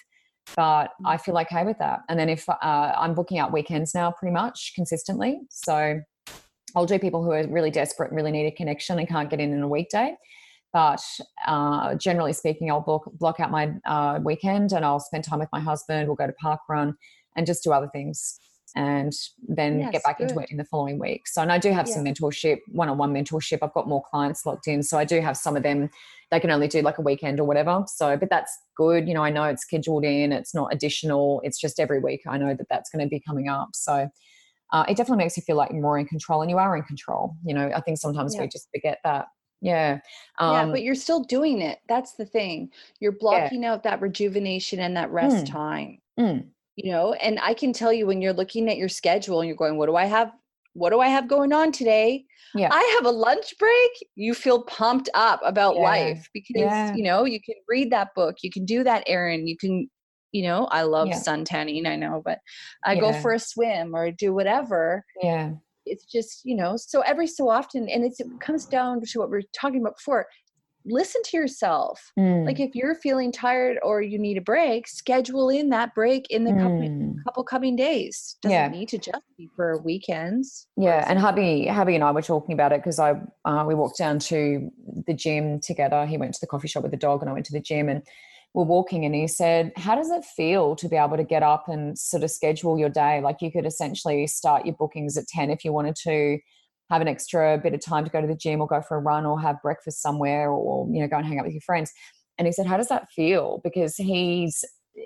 But 0.57 0.87
mm-hmm. 0.87 1.07
I 1.07 1.17
feel 1.19 1.39
okay 1.39 1.65
with 1.65 1.79
that. 1.79 2.01
And 2.09 2.19
then 2.19 2.29
if 2.29 2.49
uh, 2.49 2.57
I'm 2.63 3.15
booking 3.15 3.39
out 3.39 3.53
weekends 3.53 3.95
now, 3.95 4.11
pretty 4.11 4.33
much 4.33 4.73
consistently, 4.75 5.41
so 5.51 6.01
I'll 6.75 6.87
do 6.87 6.99
people 6.99 7.23
who 7.23 7.33
are 7.33 7.47
really 7.47 7.71
desperate 7.71 8.11
and 8.11 8.17
really 8.17 8.33
need 8.33 8.47
a 8.47 8.51
connection 8.51 8.99
and 8.99 9.07
can't 9.07 9.29
get 9.29 9.41
in 9.41 9.53
in 9.53 9.63
a 9.63 9.69
weekday 9.69 10.17
But 10.73 11.03
uh, 11.47 11.95
generally 11.97 12.33
speaking, 12.33 12.71
I'll 12.71 12.81
block, 12.81 13.05
block 13.19 13.41
out 13.41 13.51
my 13.51 13.75
uh, 13.87 14.21
weekend 14.23 14.73
and 14.73 14.85
I'll 14.85 15.01
spend 15.01 15.25
time 15.25 15.39
with 15.39 15.51
my 15.53 15.61
husband. 15.61 16.09
We'll 16.09 16.17
go 16.17 16.27
to 16.27 16.33
park 16.35 16.61
run 16.69 16.95
and 17.37 17.47
just 17.47 17.63
do 17.63 17.73
other 17.73 17.89
things 17.93 18.39
and 18.75 19.13
then 19.47 19.81
yes, 19.81 19.93
get 19.93 20.03
back 20.03 20.19
good. 20.19 20.31
into 20.31 20.43
it 20.43 20.51
in 20.51 20.57
the 20.57 20.65
following 20.65 20.99
week. 20.99 21.29
So, 21.29 21.43
and 21.43 21.53
I 21.53 21.59
do 21.59 21.71
have 21.73 21.89
yeah. 21.89 21.95
some 21.95 22.05
mentorship, 22.05 22.59
one 22.69 22.89
on 22.89 22.99
one 22.99 23.13
mentorship. 23.13 23.59
I've 23.63 23.75
got 23.75 23.89
more 23.89 24.03
clients 24.11 24.47
locked 24.47 24.67
in. 24.67 24.83
So, 24.83 24.99
I 24.99 25.05
do 25.05 25.21
have 25.21 25.37
some 25.37 25.57
of 25.57 25.63
them, 25.63 25.91
they 26.31 26.41
can 26.41 26.51
only 26.51 26.69
do 26.69 26.81
like 26.81 26.99
a 26.99 27.03
weekend 27.03 27.39
or 27.39 27.45
whatever. 27.45 27.85
So, 27.87 28.17
but 28.17 28.31
that's 28.31 28.57
good. 28.77 29.07
You 29.07 29.15
know, 29.15 29.23
I 29.23 29.31
know 29.31 29.45
it's 29.45 29.63
scheduled 29.63 30.05
in, 30.05 30.33
it's 30.33 30.55
not 30.55 30.73
additional, 30.73 31.43
it's 31.45 31.61
just 31.61 31.79
every 31.79 32.01
week. 32.01 32.23
I 32.27 32.39
know 32.39 32.55
that 32.55 32.67
that's 32.71 32.91
going 32.91 33.05
to 33.05 33.09
be 33.09 33.21
coming 33.21 33.49
up. 33.49 33.71
So, 33.75 34.09
uh, 34.73 34.85
it 34.89 34.97
definitely 34.97 35.23
makes 35.25 35.37
you 35.37 35.43
feel 35.43 35.57
like 35.57 35.71
you're 35.71 35.83
more 35.83 35.99
in 35.99 36.07
control 36.07 36.41
and 36.41 36.51
you 36.51 36.57
are 36.57 36.77
in 36.77 36.83
control. 36.83 37.35
You 37.45 37.55
know, 37.55 37.71
I 37.75 37.81
think 37.83 37.99
sometimes 37.99 38.35
yeah. 38.35 38.43
we 38.43 38.49
just 38.49 38.69
forget 38.75 38.99
that. 39.05 39.27
Yeah. 39.63 40.01
Um, 40.39 40.53
yeah, 40.53 40.67
but 40.67 40.83
you're 40.83 40.95
still 40.95 41.23
doing 41.23 41.63
it. 41.63 41.79
That's 41.89 42.15
the 42.15 42.27
thing. 42.27 42.71
You're 43.01 43.13
blocking 43.13 43.63
yeah. 43.63 43.73
out 43.73 43.85
that 43.85 44.03
rejuvenation 44.03 44.81
and 44.81 44.97
that 44.97 45.11
rest 45.11 45.47
mm. 45.47 45.51
time. 45.51 45.99
Mm 46.21 46.45
you 46.77 46.91
know 46.91 47.13
and 47.15 47.39
i 47.41 47.53
can 47.55 47.73
tell 47.73 47.93
you 47.93 48.07
when 48.07 48.21
you're 48.21 48.33
looking 48.33 48.69
at 48.69 48.77
your 48.77 48.89
schedule 48.89 49.41
and 49.41 49.49
you're 49.49 49.57
going 49.57 49.77
what 49.77 49.87
do 49.87 49.97
i 49.97 50.05
have 50.05 50.33
what 50.75 50.91
do 50.91 51.01
i 51.01 51.09
have 51.09 51.29
going 51.29 51.53
on 51.53 51.71
today 51.71 52.25
yeah 52.55 52.69
i 52.73 52.95
have 52.97 53.07
a 53.07 53.11
lunch 53.11 53.55
break 53.59 53.91
you 54.15 54.35
feel 54.35 54.63
pumped 54.65 55.09
up 55.15 55.41
about 55.45 55.77
yeah. 55.77 55.83
life 55.83 56.29
because 56.33 56.63
yeah. 56.63 56.95
you 56.95 57.03
know 57.03 57.25
you 57.25 57.41
can 57.41 57.55
read 57.69 57.91
that 57.91 58.09
book 58.15 58.37
you 58.43 58.51
can 58.51 58.65
do 58.65 58.83
that 58.83 59.05
errand 59.07 59.49
you 59.49 59.57
can 59.57 59.89
you 60.33 60.43
know 60.43 60.67
i 60.67 60.83
love 60.83 61.13
sun 61.15 61.45
tanning 61.45 61.87
i 61.87 61.95
know 61.95 62.23
but 62.25 62.39
i 62.85 62.95
go 62.95 63.13
for 63.13 63.33
a 63.33 63.39
swim 63.39 63.95
or 63.95 64.11
do 64.11 64.33
whatever 64.33 65.05
yeah 65.23 65.51
it's 65.87 66.05
just 66.05 66.41
you 66.45 66.55
know 66.55 66.77
so 66.77 67.01
every 67.01 67.27
so 67.27 67.49
often 67.49 67.89
and 67.89 68.05
it 68.05 68.15
comes 68.41 68.67
down 68.67 69.01
to 69.01 69.19
what 69.19 69.31
we 69.31 69.39
are 69.39 69.43
talking 69.53 69.81
about 69.81 69.97
before 69.97 70.27
listen 70.85 71.23
to 71.25 71.37
yourself. 71.37 72.13
Mm. 72.19 72.47
Like 72.47 72.61
if 72.61 72.75
you're 72.75 72.95
feeling 72.95 73.33
tired 73.33 73.79
or 73.83 74.03
you 74.03 74.19
need 74.19 74.37
a 74.37 74.41
break, 74.41 74.89
schedule 74.89 75.49
in 75.49 75.71
that 75.71 75.95
break 75.95 76.27
in 76.31 76.45
the 76.45 76.51
mm. 76.51 76.61
couple, 76.61 77.17
couple 77.25 77.45
coming 77.45 77.77
days. 77.77 78.37
Doesn't 78.43 78.53
yeah. 78.53 78.69
need 78.69 78.89
to 78.89 78.99
just 78.99 79.23
be 79.37 79.49
for 79.55 79.81
weekends. 79.83 80.67
Yeah, 80.77 81.05
and 81.09 81.19
hubby, 81.19 81.67
hubby 81.67 81.95
and 81.95 82.05
I 82.05 82.11
were 82.11 82.23
talking 82.23 82.53
about 82.53 82.73
it 82.73 82.81
because 82.81 82.99
I 82.99 83.15
uh, 83.45 83.65
we 83.67 83.75
walked 83.75 83.99
down 83.99 84.19
to 84.21 84.71
the 85.07 85.15
gym 85.15 85.61
together. 85.61 86.07
He 86.07 86.17
went 86.17 86.35
to 86.35 86.41
the 86.41 86.47
coffee 86.47 86.69
shop 86.69 86.83
with 86.83 86.93
the 86.93 86.99
dog, 86.99 87.23
and 87.23 87.31
I 87.31 87.33
went 87.33 87.47
to 87.47 87.53
the 87.53 87.61
gym 87.61 87.89
and. 87.89 88.03
We're 88.55 88.65
walking, 88.65 89.05
and 89.05 89.15
he 89.15 89.27
said, 89.27 89.73
How 89.77 89.95
does 89.95 90.11
it 90.11 90.25
feel 90.25 90.77
to 90.77 90.89
be 90.89 90.97
able 90.97 91.17
to 91.17 91.25
get 91.25 91.43
up 91.43 91.69
and 91.69 91.99
sort 91.99 92.23
of 92.23 92.31
schedule 92.31 92.79
your 92.79 92.91
day? 92.91 93.21
Like 93.21 93.41
you 93.41 93.51
could 93.51 93.67
essentially 93.67 94.27
start 94.27 94.67
your 94.67 94.75
bookings 94.75 95.17
at 95.17 95.27
10 95.29 95.51
if 95.51 95.65
you 95.65 95.73
wanted 95.73 95.97
to, 96.05 96.39
have 96.93 97.01
an 97.01 97.09
extra 97.09 97.59
bit 97.59 97.73
of 97.73 97.81
time 97.81 98.05
to 98.05 98.11
go 98.11 98.21
to 98.21 98.27
the 98.27 98.37
gym 98.37 98.61
or 98.61 98.67
go 98.67 98.83
for 98.83 98.99
a 98.99 99.01
run 99.01 99.25
or 99.25 99.41
have 99.41 99.63
breakfast 99.63 100.03
somewhere 100.03 100.51
or 100.51 100.87
you 100.93 101.01
know 101.01 101.09
go 101.09 101.17
and 101.17 101.27
hang 101.27 101.39
out 101.39 101.45
with 101.45 101.55
your 101.55 101.63
friends. 101.63 101.91
And 102.39 102.47
he 102.47 102.53
said 102.53 102.67
how 102.67 102.77
does 102.77 102.89
that 102.89 103.09
feel? 103.17 103.61
Because 103.65 103.97
he's 103.97 104.63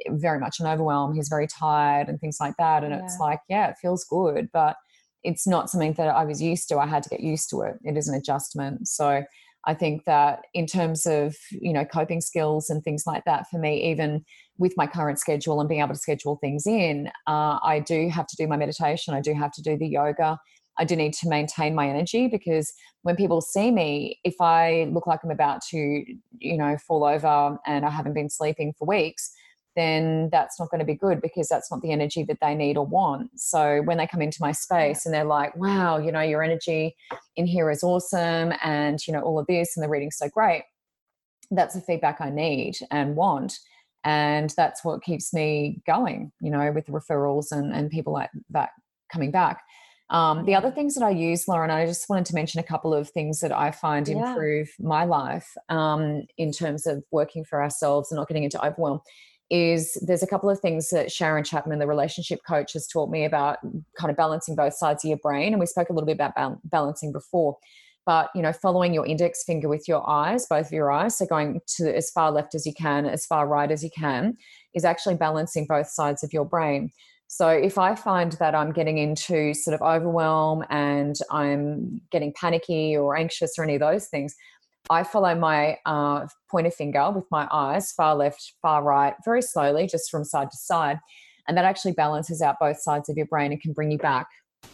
very 0.09 0.41
much 0.41 0.59
an 0.59 0.67
overwhelm. 0.67 1.15
He's 1.15 1.29
very 1.29 1.47
tired 1.47 2.09
and 2.09 2.21
things 2.21 2.39
like 2.41 2.55
that. 2.59 2.83
And 2.83 2.93
yeah. 2.93 3.05
it's 3.05 3.19
like 3.21 3.41
yeah 3.49 3.69
it 3.69 3.77
feels 3.81 4.05
good 4.05 4.49
but 4.53 4.77
it's 5.23 5.47
not 5.47 5.69
something 5.69 5.93
that 5.95 6.09
i 6.09 6.25
was 6.25 6.43
used 6.43 6.69
to. 6.69 6.79
I 6.79 6.87
had 6.87 7.03
to 7.05 7.09
get 7.09 7.21
used 7.21 7.51
to 7.51 7.63
it. 7.63 7.75
It 7.85 7.97
is 7.97 8.09
an 8.09 8.15
adjustment. 8.17 8.89
So 8.89 9.25
i 9.67 9.75
think 9.75 10.05
that 10.05 10.45
in 10.55 10.67
terms 10.67 11.07
of 11.07 11.37
you 11.51 11.73
know 11.73 11.85
coping 11.85 12.21
skills 12.21 12.71
and 12.71 12.83
things 12.83 13.05
like 13.07 13.25
that 13.25 13.47
for 13.51 13.59
me 13.59 13.91
even 13.91 14.25
with 14.59 14.73
my 14.77 14.87
current 14.87 15.19
schedule 15.19 15.61
and 15.61 15.69
being 15.69 15.81
able 15.81 15.95
to 15.95 16.01
schedule 16.01 16.37
things 16.41 16.67
in 16.67 17.09
uh, 17.27 17.59
i 17.63 17.83
do 17.85 18.09
have 18.09 18.27
to 18.27 18.37
do 18.37 18.47
my 18.47 18.57
meditation 18.57 19.15
i 19.15 19.21
do 19.21 19.35
have 19.35 19.53
to 19.53 19.63
do 19.63 19.77
the 19.77 19.87
yoga. 19.87 20.39
I 20.79 20.85
do 20.85 20.97
need 20.97 21.15
to 21.15 21.29
maintain 21.29 21.75
my 21.75 21.89
energy 21.89 22.29
because 22.29 22.73
when 23.03 23.17
people 23.17 23.41
see 23.41 23.71
me, 23.71 24.21
if 24.25 24.35
I 24.41 24.89
look 24.93 25.07
like 25.07 25.21
I'm 25.25 25.31
about 25.31 25.63
to, 25.71 26.05
you 26.39 26.59
know, 26.59 26.77
fall 26.87 27.05
over 27.05 27.59
and 27.67 27.85
I 27.85 27.91
haven't 27.91 28.15
been 28.15 28.29
sleeping 28.29 28.75
for 28.79 28.87
weeks, 28.87 29.33
then 29.77 30.29
that's 30.33 30.59
not 30.59 30.71
going 30.71 30.79
to 30.81 30.85
be 30.85 30.95
good 30.95 31.21
because 31.21 31.49
that's 31.49 31.71
not 31.71 31.83
the 31.83 31.93
energy 31.93 32.25
that 32.25 32.39
they 32.41 32.55
need 32.55 32.77
or 32.77 32.87
want. 32.87 33.31
So 33.37 33.83
when 33.83 33.99
they 33.99 34.07
come 34.07 34.23
into 34.23 34.39
my 34.41 34.53
space 34.53 35.07
and 35.07 35.15
they're 35.15 35.25
like, 35.25 35.57
wow, 35.57 35.99
you 35.99 36.11
know, 36.11 36.23
your 36.23 36.43
energy 36.43 36.97
in 37.37 37.47
here 37.47 37.71
is 37.71 37.83
awesome 37.83 38.53
and, 38.63 38.99
you 39.07 39.13
know, 39.13 39.21
all 39.21 39.39
of 39.39 39.47
this 39.47 39.77
and 39.77 39.85
the 39.85 39.89
reading's 39.89 40.17
so 40.17 40.29
great, 40.29 40.65
that's 41.51 41.75
the 41.75 41.81
feedback 41.81 42.21
I 42.21 42.31
need 42.31 42.79
and 42.91 43.15
want. 43.15 43.59
And 44.03 44.51
that's 44.57 44.85
what 44.85 45.03
keeps 45.03 45.35
me 45.35 45.83
going, 45.87 46.33
you 46.41 46.51
know, 46.51 46.73
with 46.73 46.87
referrals 46.87 47.53
and, 47.53 47.73
and 47.73 47.91
people 47.91 48.13
like 48.13 48.31
that 48.51 48.71
coming 49.13 49.31
back. 49.31 49.63
Um, 50.09 50.47
the 50.47 50.55
other 50.55 50.71
things 50.71 50.95
that 50.95 51.05
I 51.05 51.11
use, 51.11 51.49
Lauren, 51.49 51.71
I 51.71 51.85
just 51.85 52.09
wanted 52.09 52.27
to 52.27 52.35
mention 52.35 52.61
a 52.61 52.65
couple 52.65 52.95
of 52.95 53.11
things 53.11 53.41
that 53.41 53.51
I 53.51 53.73
find 53.73 54.07
yeah. 54.07 54.31
improve 54.31 54.69
my 54.79 55.05
life 55.05 55.53
um, 55.69 56.23
in 56.39 56.53
terms 56.53 56.87
of 56.87 57.03
working 57.11 57.45
for 57.45 57.61
ourselves 57.61 58.13
and 58.13 58.17
not 58.17 58.29
getting 58.29 58.45
into 58.45 58.65
overwhelm. 58.65 59.01
Is 59.49 59.97
there's 60.05 60.25
a 60.25 60.27
couple 60.27 60.51
of 60.51 60.59
things 60.59 60.91
that 60.91 61.13
Sharon 61.13 61.45
Chapman, 61.45 61.79
the 61.79 61.87
relationship 61.87 62.41
coach, 62.47 62.73
has 62.73 62.87
taught 62.87 63.11
me 63.11 63.25
about 63.25 63.59
kind 63.99 64.11
of 64.11 64.17
balancing 64.17 64.57
both 64.57 64.75
sides 64.75 65.05
of 65.05 65.09
your 65.09 65.19
brain. 65.19 65.53
And 65.53 65.61
we 65.61 65.67
spoke 65.67 65.89
a 65.89 65.93
little 65.93 66.07
bit 66.07 66.17
about 66.17 66.59
balancing 66.65 67.13
before 67.13 67.57
but 68.07 68.31
you 68.37 68.41
know 68.41 68.53
following 68.53 68.95
your 68.95 69.05
index 69.05 69.43
finger 69.43 69.69
with 69.69 69.89
your 69.89 70.09
eyes 70.09 70.47
both 70.47 70.67
of 70.67 70.73
your 70.73 70.93
eyes 70.93 71.19
so 71.19 71.27
going 71.27 71.61
to 71.67 71.95
as 71.95 72.09
far 72.09 72.31
left 72.31 72.55
as 72.55 72.65
you 72.65 72.73
can 72.73 73.05
as 73.05 73.27
far 73.27 73.49
right 73.49 73.73
as 73.73 73.83
you 73.83 73.91
can 73.91 74.37
is 74.75 74.85
actually 74.85 75.17
balancing 75.17 75.67
both 75.67 75.89
sides 75.89 76.23
of 76.23 76.33
your 76.33 76.45
brain 76.45 76.91
so 77.29 77.49
if 77.49 77.77
I 77.77 77.95
find 77.95 78.33
that 78.33 78.55
I'm 78.55 78.73
getting 78.73 78.99
into 78.99 79.53
sort 79.53 79.75
of 79.75 79.83
overwhelm 79.83 80.65
and 80.71 81.17
I'm 81.31 82.01
getting 82.13 82.33
panicky 82.33 82.97
or 82.97 83.17
anxious 83.17 83.59
or 83.59 83.65
any 83.65 83.75
of 83.75 83.81
those 83.81 84.07
things, 84.07 84.37
I 84.89 85.03
follow 85.03 85.35
my 85.35 85.79
uh, 85.85 86.27
pointer 86.51 86.71
finger 86.71 87.11
with 87.11 87.25
my 87.31 87.49
eyes, 87.51 87.93
far 87.93 88.15
left, 88.15 88.55
far 88.63 88.83
right, 88.83 89.15
very 89.25 89.43
slowly, 89.43 89.87
just 89.87 90.11
from 90.11 90.25
side 90.25 90.51
to 90.51 90.57
side. 90.57 90.99
And 91.49 91.57
that 91.57 91.65
actually 91.65 91.93
balances 91.93 92.43
out 92.43 92.57
both 92.61 92.81
sides 92.81 93.09
of 93.09 93.17
your 93.17 93.27
brain 93.27 93.53
and 93.53 93.61
can 93.61 93.73
bring 93.73 93.91
you 93.91 93.99
back 93.99 94.29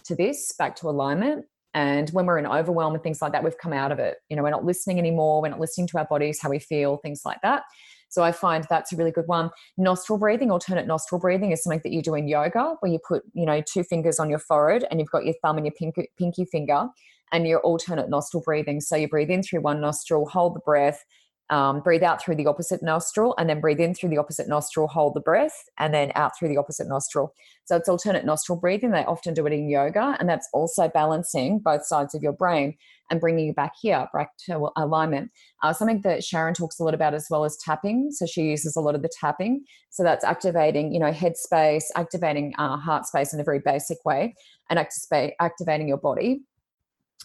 to 0.05 0.15
this, 0.15 0.53
back 0.59 0.77
to 0.77 0.89
alignment. 0.89 1.47
And 1.75 2.11
when 2.11 2.27
we're 2.27 2.39
in 2.39 2.47
overwhelm 2.47 2.95
and 2.95 3.03
things 3.03 3.23
like 3.23 3.33
that, 3.33 3.43
we've 3.43 3.57
come 3.57 3.73
out 3.73 3.93
of 3.93 3.99
it. 3.99 4.19
You 4.29 4.37
know, 4.37 4.43
we're 4.43 4.51
not 4.51 4.65
listening 4.65 4.99
anymore. 4.99 5.41
We're 5.41 5.49
not 5.49 5.61
listening 5.61 5.87
to 5.89 5.99
our 5.99 6.05
bodies, 6.05 6.39
how 6.41 6.51
we 6.51 6.59
feel, 6.59 6.99
things 6.99 7.23
like 7.25 7.41
that. 7.43 7.63
So 8.11 8.23
I 8.23 8.31
find 8.31 8.67
that's 8.69 8.93
a 8.93 8.97
really 8.97 9.11
good 9.11 9.27
one. 9.27 9.49
Nostril 9.79 10.19
breathing, 10.19 10.51
alternate 10.51 10.87
nostril 10.87 11.19
breathing 11.19 11.51
is 11.51 11.63
something 11.63 11.81
that 11.83 11.93
you 11.93 12.03
do 12.03 12.15
in 12.15 12.29
yoga 12.29 12.75
where 12.81 12.93
you 12.93 12.99
put, 13.09 13.23
you 13.33 13.47
know, 13.47 13.63
two 13.67 13.83
fingers 13.85 14.19
on 14.19 14.29
your 14.29 14.39
forehead 14.39 14.85
and 14.91 15.01
you've 15.01 15.11
got 15.11 15.25
your 15.25 15.35
thumb 15.41 15.57
and 15.57 15.65
your 15.65 15.73
pinky, 15.79 16.11
pinky 16.19 16.45
finger 16.45 16.89
and 17.33 17.47
your 17.47 17.61
alternate 17.61 18.11
nostril 18.11 18.43
breathing. 18.45 18.81
So 18.81 18.97
you 18.97 19.09
breathe 19.09 19.31
in 19.31 19.43
through 19.43 19.61
one 19.61 19.81
nostril, 19.81 20.27
hold 20.27 20.55
the 20.55 20.61
breath, 20.61 21.05
um, 21.51 21.81
breathe 21.81 22.03
out 22.03 22.23
through 22.23 22.37
the 22.37 22.47
opposite 22.47 22.83
nostril, 22.83 23.35
and 23.37 23.49
then 23.49 23.61
breathe 23.61 23.81
in 23.81 23.95
through 23.95 24.09
the 24.09 24.19
opposite 24.19 24.49
nostril, 24.49 24.87
hold 24.87 25.15
the 25.15 25.21
breath, 25.21 25.65
and 25.79 25.93
then 25.93 26.11
out 26.15 26.33
through 26.39 26.49
the 26.49 26.57
opposite 26.57 26.89
nostril. 26.89 27.35
So 27.65 27.77
it's 27.77 27.89
alternate 27.89 28.25
nostril 28.25 28.59
breathing. 28.59 28.91
They 28.91 29.05
often 29.05 29.35
do 29.35 29.47
it 29.47 29.53
in 29.53 29.69
yoga, 29.69 30.17
and 30.19 30.29
that's 30.29 30.49
also 30.55 30.89
balancing 30.89 31.59
both 31.59 31.85
sides 31.85 32.15
of 32.15 32.23
your 32.23 32.33
brain 32.33 32.75
and 33.11 33.21
bringing 33.21 33.47
you 33.47 33.53
back 33.53 33.73
here, 33.81 34.09
back 34.15 34.31
to 34.47 34.71
alignment. 34.77 35.31
Uh, 35.63 35.75
something 35.75 36.01
that 36.03 36.25
Sharon 36.25 36.55
talks 36.55 36.81
a 36.81 36.85
lot 36.85 36.95
about 36.95 37.13
as 37.13 37.27
well 37.29 37.45
as 37.45 37.59
tapping. 37.59 38.11
So 38.13 38.25
she 38.25 38.43
uses 38.45 38.75
a 38.75 38.81
lot 38.81 38.95
of 38.95 39.03
the 39.03 39.11
tapping. 39.21 39.65
So 39.91 40.03
that's 40.03 40.25
activating, 40.25 40.95
you 40.95 41.01
know, 41.01 41.13
head 41.13 41.37
space, 41.37 41.91
activating 41.97 42.55
uh, 42.57 42.79
heart 42.79 43.05
space 43.05 43.35
in 43.35 43.41
a 43.41 43.45
very 43.45 43.61
basic 43.63 43.99
way, 44.07 44.35
and 44.71 44.79
activating 44.79 45.89
your 45.89 45.99
body. 45.99 46.41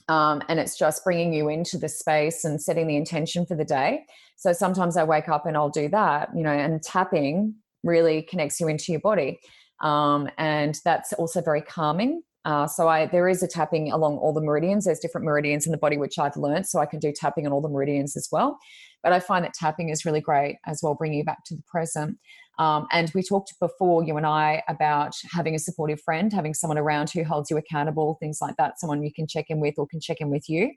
Um, 0.10 0.42
and 0.48 0.60
it's 0.60 0.78
just 0.78 1.04
bringing 1.04 1.34
you 1.34 1.50
into 1.50 1.78
the 1.78 1.90
space 1.90 2.46
and 2.46 2.62
setting 2.62 2.88
the 2.88 2.96
intention 2.96 3.46
for 3.46 3.56
the 3.56 3.66
day. 3.66 4.06
So 4.38 4.54
sometimes 4.54 4.96
I 4.96 5.04
wake 5.04 5.28
up 5.28 5.46
and 5.46 5.58
I'll 5.58 5.70
do 5.70 5.90
that, 5.90 6.30
you 6.36 6.44
know, 6.44 6.52
and 6.52 6.82
tapping 6.82 7.56
really 7.84 8.22
connects 8.22 8.60
you 8.60 8.68
into 8.68 8.92
your 8.92 9.02
body. 9.02 9.40
Um, 9.82 10.30
and 10.38 10.80
that's 10.86 11.14
also 11.14 11.42
very 11.42 11.62
calming. 11.62 12.22
Uh, 12.46 12.66
so 12.66 12.88
I 12.88 13.08
there 13.08 13.28
is 13.28 13.44
a 13.44 13.48
tapping 13.48 13.92
along 13.92 14.18
all 14.20 14.32
the 14.32 14.42
meridians. 14.42 14.86
There's 14.86 15.00
different 15.00 15.26
meridians 15.26 15.66
in 15.66 15.74
the 15.74 15.78
body 15.78 15.98
which 15.98 16.18
I've 16.18 16.38
learned, 16.38 16.66
so 16.66 16.80
I 16.80 16.86
can 16.86 17.00
do 17.00 17.12
tapping 17.12 17.46
on 17.46 17.52
all 17.52 17.62
the 17.62 17.68
meridians 17.68 18.16
as 18.16 18.30
well. 18.32 18.58
But 19.04 19.12
I 19.12 19.20
find 19.20 19.44
that 19.44 19.54
tapping 19.54 19.90
is 19.90 20.06
really 20.06 20.22
great 20.22 20.56
as 20.66 20.80
well, 20.82 20.96
bringing 20.96 21.18
you 21.18 21.26
back 21.26 21.44
to 21.48 21.56
the 21.56 21.64
present. 21.68 22.18
Um, 22.60 22.88
and 22.92 23.12
we 23.14 23.22
talked 23.22 23.54
before, 23.60 24.04
you 24.04 24.18
and 24.18 24.26
I, 24.26 24.64
about 24.68 25.14
having 25.32 25.54
a 25.54 25.60
supportive 25.60 26.02
friend, 26.02 26.34
having 26.34 26.54
someone 26.54 26.78
around 26.78 27.10
who 27.12 27.24
holds 27.24 27.52
you 27.52 27.58
accountable, 27.58 28.18
things 28.20 28.40
like 28.42 28.56
that, 28.58 28.80
someone 28.80 29.04
you 29.04 29.14
can 29.14 29.28
check 29.28 29.46
in 29.50 29.60
with 29.60 29.76
or 29.78 29.88
can 29.88 30.00
check 30.00 30.18
in 30.22 30.30
with 30.30 30.50
you. 30.50 30.72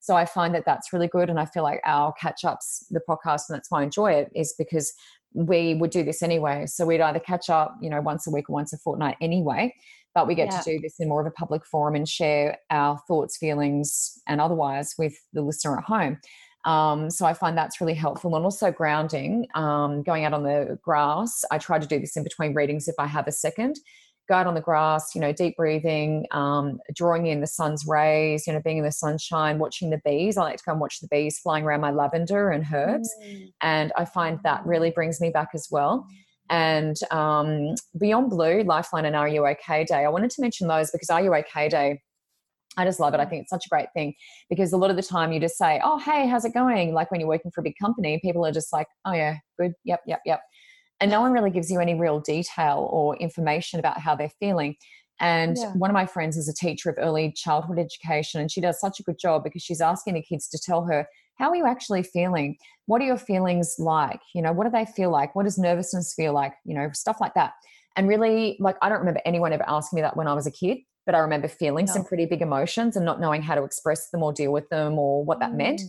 So 0.00 0.16
I 0.16 0.26
find 0.26 0.54
that 0.54 0.64
that's 0.66 0.92
really 0.92 1.08
good. 1.08 1.30
And 1.30 1.40
I 1.40 1.46
feel 1.46 1.62
like 1.62 1.80
our 1.84 2.12
catch 2.20 2.44
ups, 2.44 2.86
the 2.90 3.00
podcast, 3.08 3.42
and 3.48 3.56
that's 3.56 3.70
why 3.70 3.80
I 3.80 3.84
enjoy 3.84 4.12
it, 4.12 4.30
is 4.34 4.54
because 4.58 4.92
we 5.32 5.74
would 5.74 5.90
do 5.90 6.04
this 6.04 6.22
anyway. 6.22 6.66
So 6.66 6.86
we'd 6.86 7.00
either 7.00 7.18
catch 7.18 7.50
up, 7.50 7.74
you 7.80 7.90
know, 7.90 8.00
once 8.00 8.26
a 8.26 8.30
week 8.30 8.48
or 8.48 8.52
once 8.52 8.72
a 8.72 8.78
fortnight 8.78 9.16
anyway, 9.20 9.74
but 10.14 10.28
we 10.28 10.34
get 10.34 10.52
yeah. 10.52 10.60
to 10.60 10.72
do 10.72 10.80
this 10.80 11.00
in 11.00 11.08
more 11.08 11.20
of 11.20 11.26
a 11.26 11.32
public 11.32 11.66
forum 11.66 11.96
and 11.96 12.08
share 12.08 12.58
our 12.70 13.00
thoughts, 13.08 13.36
feelings, 13.36 14.12
and 14.28 14.40
otherwise 14.40 14.94
with 14.96 15.14
the 15.32 15.42
listener 15.42 15.78
at 15.78 15.84
home. 15.84 16.18
Um, 16.64 17.10
so 17.10 17.26
I 17.26 17.34
find 17.34 17.56
that's 17.56 17.80
really 17.80 17.94
helpful 17.94 18.34
and 18.36 18.44
also 18.44 18.70
grounding. 18.70 19.46
Um, 19.54 20.02
going 20.02 20.24
out 20.24 20.32
on 20.32 20.42
the 20.42 20.78
grass, 20.82 21.44
I 21.50 21.58
try 21.58 21.78
to 21.78 21.86
do 21.86 21.98
this 21.98 22.16
in 22.16 22.24
between 22.24 22.54
readings 22.54 22.88
if 22.88 22.94
I 22.98 23.06
have 23.06 23.26
a 23.26 23.32
second, 23.32 23.78
go 24.28 24.34
out 24.34 24.46
on 24.46 24.54
the 24.54 24.60
grass, 24.60 25.14
you 25.14 25.20
know, 25.20 25.32
deep 25.32 25.56
breathing, 25.56 26.26
um, 26.30 26.80
drawing 26.94 27.26
in 27.26 27.40
the 27.40 27.46
sun's 27.46 27.86
rays, 27.86 28.46
you 28.46 28.52
know, 28.52 28.60
being 28.60 28.78
in 28.78 28.84
the 28.84 28.92
sunshine, 28.92 29.58
watching 29.58 29.90
the 29.90 30.00
bees. 30.04 30.38
I 30.38 30.42
like 30.42 30.56
to 30.56 30.64
go 30.64 30.72
and 30.72 30.80
watch 30.80 31.00
the 31.00 31.08
bees 31.08 31.38
flying 31.38 31.64
around 31.64 31.82
my 31.82 31.90
lavender 31.90 32.50
and 32.50 32.64
herbs. 32.72 33.10
Mm. 33.22 33.52
And 33.60 33.92
I 33.96 34.06
find 34.06 34.40
that 34.42 34.64
really 34.64 34.90
brings 34.90 35.20
me 35.20 35.30
back 35.30 35.50
as 35.54 35.68
well. 35.70 36.06
And 36.50 36.96
um, 37.10 37.74
Beyond 37.98 38.30
Blue, 38.30 38.62
Lifeline, 38.62 39.06
and 39.06 39.16
Are 39.16 39.28
You 39.28 39.46
OK 39.46 39.84
Day. 39.84 40.04
I 40.04 40.08
wanted 40.08 40.30
to 40.30 40.40
mention 40.40 40.68
those 40.68 40.90
because 40.90 41.10
Are 41.10 41.22
You 41.22 41.34
OK 41.34 41.68
Day 41.68 42.00
I 42.76 42.84
just 42.84 43.00
love 43.00 43.14
it. 43.14 43.20
I 43.20 43.24
mm. 43.24 43.30
think 43.30 43.42
it's 43.42 43.50
such 43.50 43.66
a 43.66 43.68
great 43.68 43.88
thing 43.94 44.14
because 44.48 44.72
a 44.72 44.76
lot 44.76 44.90
of 44.90 44.96
the 44.96 45.02
time 45.02 45.32
you 45.32 45.40
just 45.40 45.56
say, 45.56 45.80
Oh, 45.84 45.98
hey, 45.98 46.26
how's 46.26 46.44
it 46.44 46.54
going? 46.54 46.92
Like 46.92 47.10
when 47.10 47.20
you're 47.20 47.28
working 47.28 47.50
for 47.50 47.60
a 47.60 47.64
big 47.64 47.76
company, 47.80 48.18
people 48.22 48.44
are 48.44 48.52
just 48.52 48.72
like, 48.72 48.86
Oh, 49.04 49.12
yeah, 49.12 49.36
good. 49.58 49.72
Yep, 49.84 50.00
yep, 50.06 50.20
yep. 50.24 50.40
And 51.00 51.10
no 51.10 51.20
one 51.20 51.32
really 51.32 51.50
gives 51.50 51.70
you 51.70 51.80
any 51.80 51.94
real 51.94 52.20
detail 52.20 52.88
or 52.90 53.16
information 53.16 53.80
about 53.80 54.00
how 54.00 54.14
they're 54.14 54.30
feeling. 54.40 54.76
And 55.20 55.56
yeah. 55.56 55.72
one 55.72 55.90
of 55.90 55.94
my 55.94 56.06
friends 56.06 56.36
is 56.36 56.48
a 56.48 56.54
teacher 56.54 56.90
of 56.90 56.96
early 56.98 57.32
childhood 57.32 57.78
education 57.78 58.40
and 58.40 58.50
she 58.50 58.60
does 58.60 58.80
such 58.80 58.98
a 58.98 59.02
good 59.04 59.18
job 59.18 59.44
because 59.44 59.62
she's 59.62 59.80
asking 59.80 60.14
the 60.14 60.22
kids 60.22 60.48
to 60.48 60.58
tell 60.58 60.84
her 60.86 61.06
how 61.36 61.50
are 61.50 61.56
you 61.56 61.66
actually 61.66 62.02
feeling? 62.02 62.56
What 62.86 63.02
are 63.02 63.04
your 63.04 63.16
feelings 63.16 63.76
like? 63.78 64.20
You 64.34 64.42
know 64.42 64.52
what 64.52 64.64
do 64.64 64.70
they 64.70 64.86
feel 64.86 65.10
like? 65.10 65.34
What 65.34 65.44
does 65.44 65.58
nervousness 65.58 66.14
feel 66.14 66.32
like? 66.32 66.54
You 66.64 66.74
know 66.74 66.90
stuff 66.92 67.18
like 67.20 67.34
that. 67.34 67.52
And 67.96 68.08
really 68.08 68.56
like 68.58 68.76
i 68.82 68.88
don't 68.88 68.98
remember 68.98 69.20
anyone 69.24 69.52
ever 69.52 69.64
asking 69.68 69.98
me 69.98 70.02
that 70.02 70.16
when 70.16 70.26
i 70.26 70.34
was 70.34 70.48
a 70.48 70.50
kid 70.50 70.78
but 71.06 71.14
i 71.14 71.18
remember 71.18 71.48
feeling 71.48 71.86
some 71.86 72.04
pretty 72.04 72.26
big 72.26 72.42
emotions 72.42 72.96
and 72.96 73.04
not 73.04 73.20
knowing 73.20 73.42
how 73.42 73.54
to 73.54 73.64
express 73.64 74.10
them 74.10 74.22
or 74.22 74.32
deal 74.32 74.52
with 74.52 74.68
them 74.68 74.98
or 74.98 75.24
what 75.24 75.40
that 75.40 75.52
mm. 75.52 75.58
meant 75.58 75.82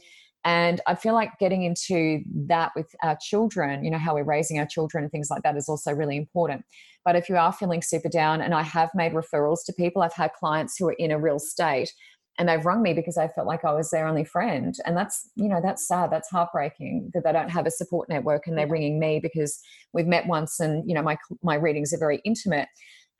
and 0.45 0.79
I 0.85 0.93
feel 0.93 1.15
like 1.15 1.39
getting 1.39 1.63
into 1.63 2.21
that 2.45 2.71
with 2.75 2.95
our 3.01 3.17
children, 3.19 3.83
you 3.83 3.89
know, 3.89 3.97
how 3.97 4.13
we're 4.13 4.23
raising 4.23 4.59
our 4.59 4.67
children 4.67 5.03
and 5.03 5.11
things 5.11 5.31
like 5.31 5.41
that 5.41 5.57
is 5.57 5.67
also 5.67 5.91
really 5.91 6.15
important. 6.15 6.63
But 7.03 7.15
if 7.15 7.29
you 7.29 7.35
are 7.35 7.51
feeling 7.51 7.81
super 7.81 8.09
down, 8.09 8.41
and 8.41 8.53
I 8.53 8.61
have 8.61 8.91
made 8.93 9.13
referrals 9.13 9.65
to 9.65 9.73
people, 9.73 10.03
I've 10.03 10.13
had 10.13 10.33
clients 10.33 10.77
who 10.77 10.87
are 10.87 10.95
in 10.99 11.09
a 11.09 11.19
real 11.19 11.39
state 11.39 11.91
and 12.37 12.47
they've 12.47 12.65
rung 12.65 12.83
me 12.83 12.93
because 12.93 13.17
I 13.17 13.27
felt 13.29 13.47
like 13.47 13.65
I 13.65 13.73
was 13.73 13.89
their 13.89 14.07
only 14.07 14.23
friend. 14.23 14.75
And 14.85 14.95
that's, 14.95 15.27
you 15.35 15.47
know, 15.47 15.61
that's 15.63 15.87
sad. 15.87 16.11
That's 16.11 16.29
heartbreaking 16.29 17.11
that 17.13 17.23
they 17.23 17.31
don't 17.31 17.49
have 17.49 17.65
a 17.65 17.71
support 17.71 18.07
network 18.07 18.45
and 18.45 18.55
they're 18.55 18.67
ringing 18.67 18.99
me 18.99 19.19
because 19.19 19.59
we've 19.93 20.05
met 20.05 20.27
once 20.27 20.59
and, 20.59 20.87
you 20.87 20.93
know, 20.93 21.01
my, 21.01 21.17
my 21.41 21.55
readings 21.55 21.91
are 21.91 21.97
very 21.97 22.21
intimate 22.23 22.67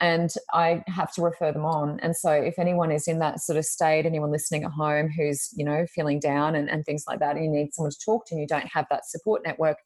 and 0.01 0.29
I 0.53 0.83
have 0.87 1.13
to 1.13 1.21
refer 1.21 1.51
them 1.51 1.65
on. 1.65 1.99
And 2.01 2.15
so, 2.15 2.31
if 2.31 2.59
anyone 2.59 2.91
is 2.91 3.07
in 3.07 3.19
that 3.19 3.39
sort 3.39 3.57
of 3.57 3.65
state, 3.65 4.05
anyone 4.05 4.31
listening 4.31 4.63
at 4.63 4.71
home 4.71 5.09
who's 5.09 5.49
you 5.55 5.63
know 5.63 5.85
feeling 5.93 6.19
down 6.19 6.55
and, 6.55 6.69
and 6.69 6.85
things 6.85 7.05
like 7.07 7.19
that, 7.19 7.35
and 7.35 7.45
you 7.45 7.51
need 7.51 7.73
someone 7.73 7.91
to 7.91 7.99
talk 8.03 8.25
to, 8.27 8.35
and 8.35 8.41
you 8.41 8.47
don't 8.47 8.67
have 8.67 8.85
that 8.89 9.05
support 9.05 9.41
network, 9.45 9.77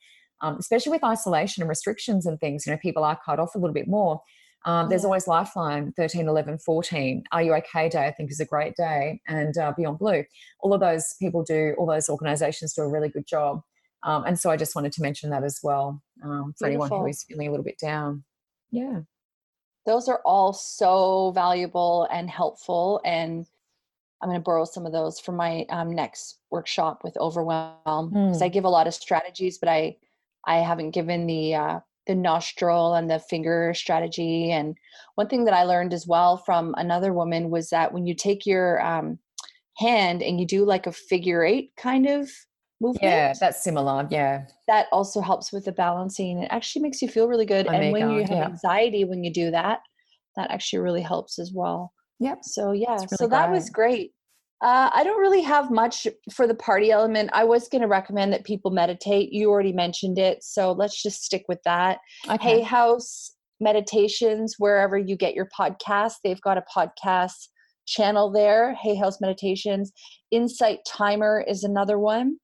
um, 0.41 0.57
especially 0.57 0.91
with 0.91 1.03
isolation 1.03 1.61
and 1.61 1.69
restrictions 1.69 2.25
and 2.25 2.39
things, 2.39 2.65
you 2.65 2.71
know, 2.71 2.79
people 2.81 3.03
are 3.03 3.19
cut 3.23 3.39
off 3.39 3.55
a 3.55 3.57
little 3.57 3.73
bit 3.73 3.87
more. 3.87 4.21
Um, 4.65 4.89
there's 4.89 5.05
always 5.05 5.25
Lifeline 5.25 5.93
13, 5.95 6.27
11, 6.27 6.59
14. 6.59 7.23
Are 7.31 7.41
You 7.41 7.53
OK 7.53 7.87
Day, 7.87 8.07
I 8.07 8.11
think, 8.11 8.29
is 8.29 8.41
a 8.41 8.45
great 8.45 8.75
day. 8.75 9.21
And 9.25 9.57
uh, 9.57 9.71
Beyond 9.77 9.99
Blue. 9.99 10.25
All 10.59 10.73
of 10.73 10.81
those 10.81 11.15
people 11.17 11.43
do, 11.43 11.75
all 11.77 11.85
those 11.85 12.09
organizations 12.09 12.73
do 12.73 12.81
a 12.81 12.89
really 12.89 13.07
good 13.07 13.25
job. 13.25 13.61
Um, 14.03 14.25
and 14.25 14.37
so 14.37 14.49
I 14.49 14.57
just 14.57 14.75
wanted 14.75 14.91
to 14.93 15.01
mention 15.01 15.29
that 15.29 15.45
as 15.45 15.59
well 15.63 16.01
um, 16.23 16.53
for 16.57 16.67
Beautiful. 16.67 16.85
anyone 16.85 16.89
who 16.89 17.07
is 17.07 17.23
feeling 17.23 17.47
a 17.47 17.51
little 17.51 17.63
bit 17.63 17.79
down. 17.79 18.25
Yeah 18.69 19.01
those 19.89 20.07
are 20.07 20.21
all 20.23 20.53
so 20.53 21.31
valuable 21.33 22.07
and 22.11 22.29
helpful 22.29 23.01
and 23.03 23.47
i'm 24.21 24.29
going 24.29 24.39
to 24.39 24.43
borrow 24.43 24.63
some 24.63 24.85
of 24.85 24.91
those 24.91 25.19
for 25.19 25.31
my 25.31 25.65
um, 25.69 25.91
next 25.91 26.37
workshop 26.51 27.01
with 27.03 27.17
overwhelm 27.17 28.09
because 28.09 28.39
mm. 28.39 28.45
i 28.45 28.47
give 28.47 28.65
a 28.65 28.69
lot 28.69 28.85
of 28.85 28.93
strategies 28.93 29.57
but 29.57 29.67
i 29.67 29.95
i 30.45 30.57
haven't 30.57 30.91
given 30.91 31.25
the 31.25 31.55
uh, 31.55 31.79
the 32.05 32.13
nostril 32.13 32.93
and 32.93 33.09
the 33.09 33.19
finger 33.19 33.73
strategy 33.73 34.51
and 34.51 34.77
one 35.15 35.27
thing 35.27 35.45
that 35.45 35.55
i 35.55 35.63
learned 35.63 35.93
as 35.93 36.05
well 36.05 36.37
from 36.37 36.75
another 36.77 37.11
woman 37.11 37.49
was 37.49 37.71
that 37.71 37.91
when 37.91 38.05
you 38.05 38.13
take 38.13 38.45
your 38.45 38.79
um, 38.85 39.17
hand 39.75 40.21
and 40.21 40.39
you 40.39 40.45
do 40.45 40.65
like 40.65 40.85
a 40.85 40.91
figure 40.91 41.43
eight 41.43 41.71
kind 41.77 42.05
of 42.05 42.29
movement. 42.81 43.03
Yeah, 43.03 43.33
that's 43.39 43.63
similar. 43.63 44.07
Yeah. 44.09 44.45
That 44.67 44.87
also 44.91 45.21
helps 45.21 45.51
with 45.51 45.65
the 45.65 45.71
balancing. 45.71 46.39
It 46.39 46.47
actually 46.51 46.83
makes 46.83 47.01
you 47.01 47.07
feel 47.07 47.27
really 47.27 47.45
good. 47.45 47.67
and 47.67 47.91
when 47.91 48.11
you 48.11 48.21
have 48.21 48.29
yeah. 48.29 48.45
anxiety 48.45 49.03
when 49.03 49.23
you 49.23 49.31
do 49.31 49.51
that, 49.51 49.79
that 50.35 50.51
actually 50.51 50.79
really 50.79 51.01
helps 51.01 51.39
as 51.39 51.51
well. 51.53 51.93
Yep. 52.19 52.39
So 52.43 52.71
yeah, 52.71 52.95
really 52.95 53.07
so 53.07 53.27
that 53.27 53.47
great. 53.47 53.55
was 53.55 53.69
great. 53.69 54.11
Uh, 54.61 54.89
I 54.93 55.05
don't 55.05 55.21
really 55.21 55.41
have 55.41 55.71
much 55.71 56.05
for 56.33 56.45
the 56.45 56.55
party 56.55 56.91
element. 56.91 57.29
I 57.31 57.45
was 57.45 57.69
going 57.69 57.81
to 57.81 57.87
recommend 57.87 58.33
that 58.33 58.43
people 58.43 58.71
meditate. 58.71 59.31
You 59.31 59.49
already 59.49 59.71
mentioned 59.71 60.19
it, 60.19 60.43
so 60.43 60.73
let's 60.73 61.01
just 61.01 61.23
stick 61.23 61.45
with 61.47 61.59
that. 61.63 61.99
Okay. 62.29 62.37
Hay 62.43 62.61
House 62.61 63.35
Meditations, 63.61 64.55
wherever 64.57 64.97
you 64.97 65.15
get 65.15 65.33
your 65.33 65.47
podcast, 65.57 66.15
they've 66.23 66.41
got 66.41 66.57
a 66.57 66.63
podcast 66.75 67.47
channel 67.87 68.31
there. 68.31 68.73
Hay 68.75 68.95
House 68.95 69.21
Meditations. 69.21 69.93
Insight 70.31 70.79
Timer 70.85 71.43
is 71.47 71.63
another 71.63 71.97
one 71.97 72.37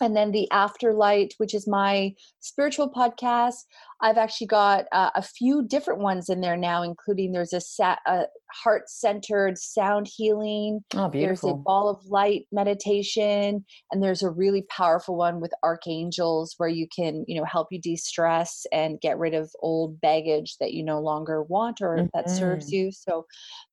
and 0.00 0.16
then 0.16 0.30
the 0.30 0.48
afterlight 0.52 1.32
which 1.38 1.54
is 1.54 1.66
my 1.66 2.14
spiritual 2.40 2.90
podcast 2.90 3.64
i've 4.02 4.18
actually 4.18 4.46
got 4.46 4.84
uh, 4.92 5.10
a 5.14 5.22
few 5.22 5.66
different 5.66 6.00
ones 6.00 6.28
in 6.28 6.40
there 6.40 6.56
now 6.56 6.82
including 6.82 7.32
there's 7.32 7.52
a, 7.52 7.60
sa- 7.60 7.96
a 8.06 8.24
heart-centered 8.52 9.58
sound 9.58 10.08
healing 10.12 10.80
oh, 10.94 11.08
beautiful. 11.08 11.48
there's 11.48 11.58
a 11.58 11.62
ball 11.62 11.88
of 11.88 12.04
light 12.06 12.46
meditation 12.52 13.64
and 13.90 14.02
there's 14.02 14.22
a 14.22 14.30
really 14.30 14.62
powerful 14.68 15.16
one 15.16 15.40
with 15.40 15.52
archangels 15.62 16.54
where 16.58 16.68
you 16.68 16.86
can 16.94 17.24
you 17.28 17.38
know 17.38 17.44
help 17.44 17.68
you 17.70 17.80
de-stress 17.80 18.66
and 18.72 19.00
get 19.00 19.18
rid 19.18 19.34
of 19.34 19.50
old 19.60 20.00
baggage 20.00 20.56
that 20.58 20.72
you 20.72 20.82
no 20.82 21.00
longer 21.00 21.42
want 21.44 21.80
or 21.80 21.96
mm-hmm. 21.96 22.06
that 22.14 22.28
serves 22.28 22.66
mm-hmm. 22.66 22.86
you 22.86 22.92
so 22.92 23.24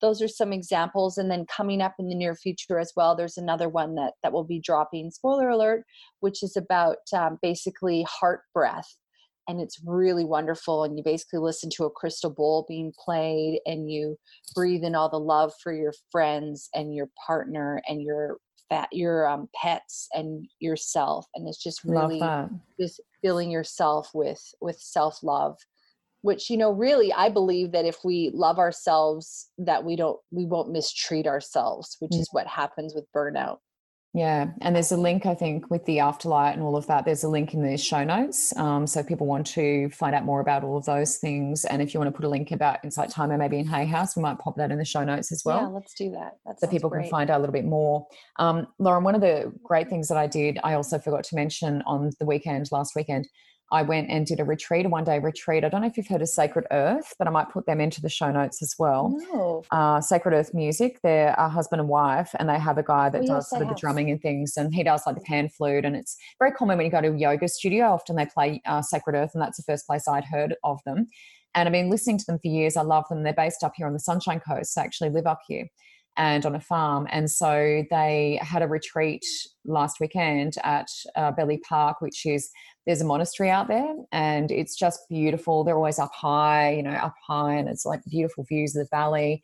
those 0.02 0.22
are 0.22 0.28
some 0.28 0.54
examples 0.54 1.18
and 1.18 1.32
then 1.32 1.46
coming 1.46 1.82
up 1.82 1.96
in 2.00 2.08
the 2.08 2.16
near 2.16 2.36
future 2.36 2.80
as 2.80 2.92
well 2.96 3.16
there's 3.16 3.38
another 3.38 3.70
one 3.70 3.96
that 3.96 4.14
that 4.24 4.32
will 4.32 4.44
be 4.44 4.60
dropping 4.60 5.12
spoiler 5.12 5.50
alert 5.50 5.84
which 6.20 6.44
is 6.44 6.56
about 6.56 6.98
um, 7.14 7.38
basically 7.42 8.06
heart 8.08 8.42
breath 8.54 8.96
and 9.48 9.62
it's 9.62 9.80
really 9.86 10.26
wonderful 10.26 10.84
and 10.84 10.98
you 10.98 11.04
basically 11.04 11.40
listen 11.40 11.70
to 11.70 11.86
a 11.86 11.92
crystal 11.92 12.30
bowl 12.30 12.66
being 12.68 12.94
played 13.04 13.60
and 13.66 13.90
you 13.90 14.18
breathe 14.54 14.84
in 14.84 14.96
all 14.96 15.10
the 15.10 15.20
love 15.20 15.54
for 15.62 15.74
your 15.74 15.94
friends 16.12 16.70
and 16.74 16.94
your 16.94 17.10
partner 17.26 17.82
and 17.88 18.02
your 18.02 18.38
fat 18.70 18.90
your 18.92 19.28
um, 19.28 19.48
pets 19.56 20.10
and 20.14 20.46
yourself 20.60 21.26
and 21.36 21.48
it's 21.48 21.62
just 21.62 21.84
really 21.84 22.22
just 22.80 23.00
filling 23.22 23.50
yourself 23.50 24.10
with 24.14 24.42
with 24.62 24.78
self 24.80 25.24
love 25.24 25.58
which 26.22 26.50
you 26.50 26.58
know 26.58 26.72
really 26.72 27.14
i 27.14 27.30
believe 27.30 27.72
that 27.72 27.86
if 27.86 27.98
we 28.04 28.30
love 28.34 28.60
ourselves 28.60 29.50
that 29.58 29.84
we 29.84 29.96
don't 29.96 30.20
we 30.32 30.46
won't 30.46 30.72
mistreat 30.72 31.28
ourselves 31.28 31.96
which 32.00 32.12
mm. 32.12 32.20
is 32.20 32.28
what 32.32 32.48
happens 32.48 32.94
with 32.94 33.06
burnout 33.16 33.58
yeah, 34.18 34.48
and 34.62 34.76
there's 34.76 34.92
a 34.92 34.98
link, 34.98 35.28
I 35.28 35.36
think, 35.36 35.70
with 35.70 35.86
the 35.86 35.98
afterlight 35.98 36.54
and 36.54 36.64
all 36.64 36.76
of 36.76 36.88
that. 36.88 37.06
There's 37.06 37.24
a 37.24 37.28
link 37.28 37.54
in 37.54 37.62
the 37.62 37.78
show 37.78 38.04
notes. 38.04 38.52
Um, 38.58 38.88
so 38.88 39.02
if 39.02 39.08
people 39.08 39.28
want 39.28 39.46
to 39.48 39.92
find 39.92 40.16
out 40.16 40.26
more 40.26 40.40
about 40.40 40.64
all 40.64 40.76
of 40.76 40.86
those 40.86 41.18
things, 41.18 41.66
and 41.66 41.84
if 41.84 41.94
you 41.94 42.00
want 42.00 42.12
to 42.12 42.18
put 42.18 42.26
a 42.26 42.30
link 42.30 42.52
about 42.52 42.84
Insight 42.84 43.12
Timer, 43.12 43.38
maybe 43.38 43.60
in 43.60 43.68
Hay 43.68 43.86
House, 43.86 44.16
we 44.16 44.24
might 44.24 44.40
pop 44.40 44.56
that 44.56 44.72
in 44.72 44.80
the 44.80 44.86
show 44.86 45.04
notes 45.04 45.32
as 45.32 45.44
well. 45.46 45.62
Yeah, 45.62 45.68
let's 45.68 45.94
do 45.94 46.10
that. 46.14 46.38
that 46.48 46.60
so 46.60 46.66
people 46.66 46.90
great. 46.90 47.04
can 47.04 47.12
find 47.12 47.30
out 47.30 47.38
a 47.38 47.42
little 47.42 47.54
bit 47.54 47.66
more. 47.66 48.08
Um, 48.40 48.66
Lauren, 48.80 49.04
one 49.04 49.14
of 49.14 49.22
the 49.22 49.54
great 49.62 49.88
things 49.88 50.08
that 50.08 50.18
I 50.18 50.26
did, 50.26 50.58
I 50.64 50.74
also 50.74 50.98
forgot 50.98 51.24
to 51.26 51.36
mention 51.36 51.84
on 51.86 52.10
the 52.20 52.26
weekend, 52.26 52.70
last 52.72 52.96
weekend, 52.96 53.28
I 53.72 53.82
went 53.82 54.10
and 54.10 54.26
did 54.26 54.40
a 54.40 54.46
retreat, 54.46 54.86
a 54.86 54.90
one 54.90 55.04
day 55.04 55.20
retreat. 55.20 55.64
I 55.64 55.70
don't 55.70 55.82
know 55.82 55.88
if 55.88 55.98
you've 55.98 56.08
heard 56.08 56.22
of 56.22 56.30
Sacred 56.30 56.66
Earth, 56.72 57.14
but 57.20 57.28
I 57.28 57.32
might 57.32 57.50
put 57.50 57.66
them 57.66 57.82
into 57.82 58.02
the 58.02 58.10
show 58.10 58.32
notes 58.32 58.62
as 58.62 58.76
well. 58.80 59.18
No. 59.34 59.64
Uh, 59.72 60.00
Sacred 60.00 60.34
Earth 60.34 60.54
Music, 60.54 61.00
they're 61.04 61.36
a 61.38 61.50
husband 61.50 61.82
and 61.82 61.90
wife, 61.90 62.32
and 62.40 62.48
they 62.48 62.60
have 62.60 62.78
a 62.78 62.84
guy 62.84 63.10
that 63.10 63.24
oh, 63.24 63.28
does 63.28 63.50
sort 63.50 63.62
of 63.62 63.70
the 63.70 63.76
drumming 63.76 64.10
and 64.10 64.22
things, 64.22 64.56
and 64.56 64.74
he 64.74 64.84
does 64.84 65.04
like 65.06 65.16
the 65.16 65.22
pan 65.22 65.50
flute. 65.50 65.86
And 65.86 65.96
it's 65.96 66.16
very 66.40 66.52
common 66.52 66.78
when 66.78 66.86
you 66.86 66.92
go 66.92 67.02
to 67.02 67.10
a 67.10 67.18
yoga 67.18 67.48
studio, 67.48 67.88
often 67.88 68.16
they 68.16 68.26
play 68.26 68.62
uh, 68.66 68.82
Sacred 68.82 69.16
Earth, 69.16 69.32
and 69.34 69.42
that's 69.42 69.58
the 69.58 69.64
first 69.64 69.86
place 69.86 70.08
I'd 70.08 70.26
heard 70.26 70.56
of 70.64 70.80
them. 70.86 71.08
And 71.56 71.68
I've 71.68 71.74
been 71.74 71.90
listening 71.90 72.20
to 72.20 72.26
them 72.26 72.40
for 72.40 72.48
years. 72.48 72.78
I 72.78 72.84
love 72.84 73.06
them. 73.10 73.24
They're 73.24 73.34
based 73.34 73.64
up 73.64 73.74
here 73.76 73.88
on 73.88 73.94
the 73.94 74.00
Sunshine 74.00 74.40
Coast. 74.40 74.78
I 74.78 74.84
actually 74.84 75.10
live 75.10 75.26
up 75.26 75.40
here 75.48 75.66
and 76.18 76.46
on 76.46 76.56
a 76.56 76.60
farm. 76.60 77.08
And 77.12 77.30
so 77.30 77.84
they 77.90 78.40
had 78.42 78.62
a 78.64 78.68
retreat 78.68 79.24
last 79.66 80.00
weekend 80.00 80.56
at 80.64 80.88
uh, 81.16 81.32
Belly 81.32 81.60
Park, 81.60 82.02
which 82.02 82.26
is 82.26 82.50
there's 82.86 83.02
a 83.02 83.06
monastery 83.06 83.50
out 83.50 83.68
there 83.68 83.94
and 84.12 84.50
it's 84.50 84.76
just 84.76 85.02
beautiful. 85.10 85.64
They're 85.64 85.76
always 85.76 86.00
up 86.00 86.12
high, 86.14 86.74
you 86.74 86.84
know, 86.84 86.92
up 86.92 87.16
high, 87.26 87.54
and 87.54 87.70
it's 87.70 87.86
like 87.86 88.02
beautiful 88.10 88.46
views 88.46 88.76
of 88.76 88.86
the 88.86 88.96
valley. 88.96 89.44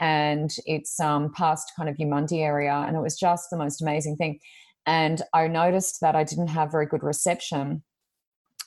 And 0.00 0.50
it's 0.66 0.98
um, 0.98 1.32
past 1.34 1.72
kind 1.76 1.88
of 1.88 1.96
Eumundi 1.96 2.42
area, 2.42 2.72
and 2.72 2.96
it 2.96 3.00
was 3.00 3.18
just 3.18 3.50
the 3.50 3.56
most 3.56 3.82
amazing 3.82 4.16
thing. 4.16 4.38
And 4.86 5.22
I 5.32 5.46
noticed 5.48 6.00
that 6.00 6.16
I 6.16 6.24
didn't 6.24 6.48
have 6.48 6.70
very 6.70 6.86
good 6.86 7.02
reception 7.02 7.82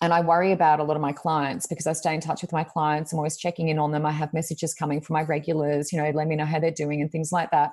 and 0.02 0.14
I 0.14 0.22
worry 0.22 0.52
about 0.52 0.80
a 0.80 0.84
lot 0.84 0.95
of 0.95 1.02
my 1.02 1.11
clients 1.11 1.65
because 1.65 1.88
I 1.88 1.94
stay 1.94 2.14
in 2.14 2.22
touch 2.22 2.41
with 2.41 2.52
my 2.52 2.64
clients. 2.64 3.11
I'm 3.11 3.19
always 3.19 3.38
checking 3.38 3.69
in 3.69 3.80
on 3.80 3.91
them. 3.91 4.06
I 4.06 4.11
have 4.11 4.34
messages 4.34 4.74
coming 4.74 5.02
from 5.02 5.15
my 5.15 5.24
regulars, 5.24 5.91
you 5.91 6.02
know, 6.02 6.10
let 6.11 6.28
me 6.28 6.36
know 6.36 6.45
how 6.45 6.60
they're 6.60 6.72
doing 6.72 7.02
and 7.02 7.11
things 7.11 7.32
like 7.32 7.52
that. 7.52 7.72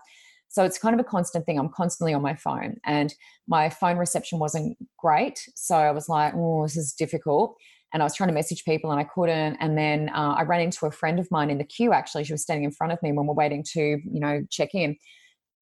So 0.49 0.65
it's 0.65 0.79
kind 0.79 0.95
of 0.95 1.01
a 1.01 1.09
constant 1.09 1.45
thing. 1.47 1.59
I'm 1.59 1.69
constantly 1.69 2.15
on 2.15 2.23
my 2.23 2.35
phone, 2.37 2.77
and 2.85 3.13
my 3.49 3.69
phone 3.69 3.97
reception 3.97 4.39
wasn't 4.39 4.79
great. 4.97 5.49
So 5.57 5.75
I 5.75 5.91
was 5.91 6.09
like, 6.09 6.33
oh, 6.37 6.63
this 6.63 6.77
is 6.77 6.93
difficult. 6.93 7.57
and 7.93 8.03
I 8.03 8.07
was 8.07 8.15
trying 8.15 8.29
to 8.29 8.35
message 8.35 8.65
people 8.65 8.91
and 8.91 8.99
I 8.99 9.05
couldn't. 9.05 9.57
And 9.61 9.79
then 9.79 10.11
uh, 10.13 10.35
I 10.37 10.43
ran 10.43 10.61
into 10.61 10.85
a 10.87 10.91
friend 10.91 11.21
of 11.21 11.31
mine 11.31 11.49
in 11.49 11.59
the 11.59 11.65
queue. 11.65 11.93
Actually, 11.93 12.25
she 12.25 12.33
was 12.33 12.43
standing 12.43 12.65
in 12.65 12.73
front 12.73 12.93
of 12.93 13.01
me 13.03 13.13
when 13.13 13.27
we're 13.27 13.35
waiting 13.35 13.65
to, 13.73 13.81
you 13.81 14.21
know, 14.21 14.45
check 14.51 14.75
in. 14.75 14.97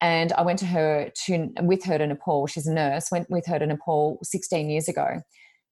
And 0.01 0.33
I 0.33 0.41
went 0.41 0.59
to 0.59 0.65
her 0.65 1.11
to 1.25 1.49
with 1.61 1.83
her 1.85 1.97
to 1.97 2.07
Nepal. 2.07 2.47
She's 2.47 2.67
a 2.67 2.73
nurse. 2.73 3.09
Went 3.11 3.29
with 3.29 3.45
her 3.45 3.59
to 3.59 3.65
Nepal 3.67 4.17
16 4.23 4.69
years 4.69 4.89
ago, 4.89 5.21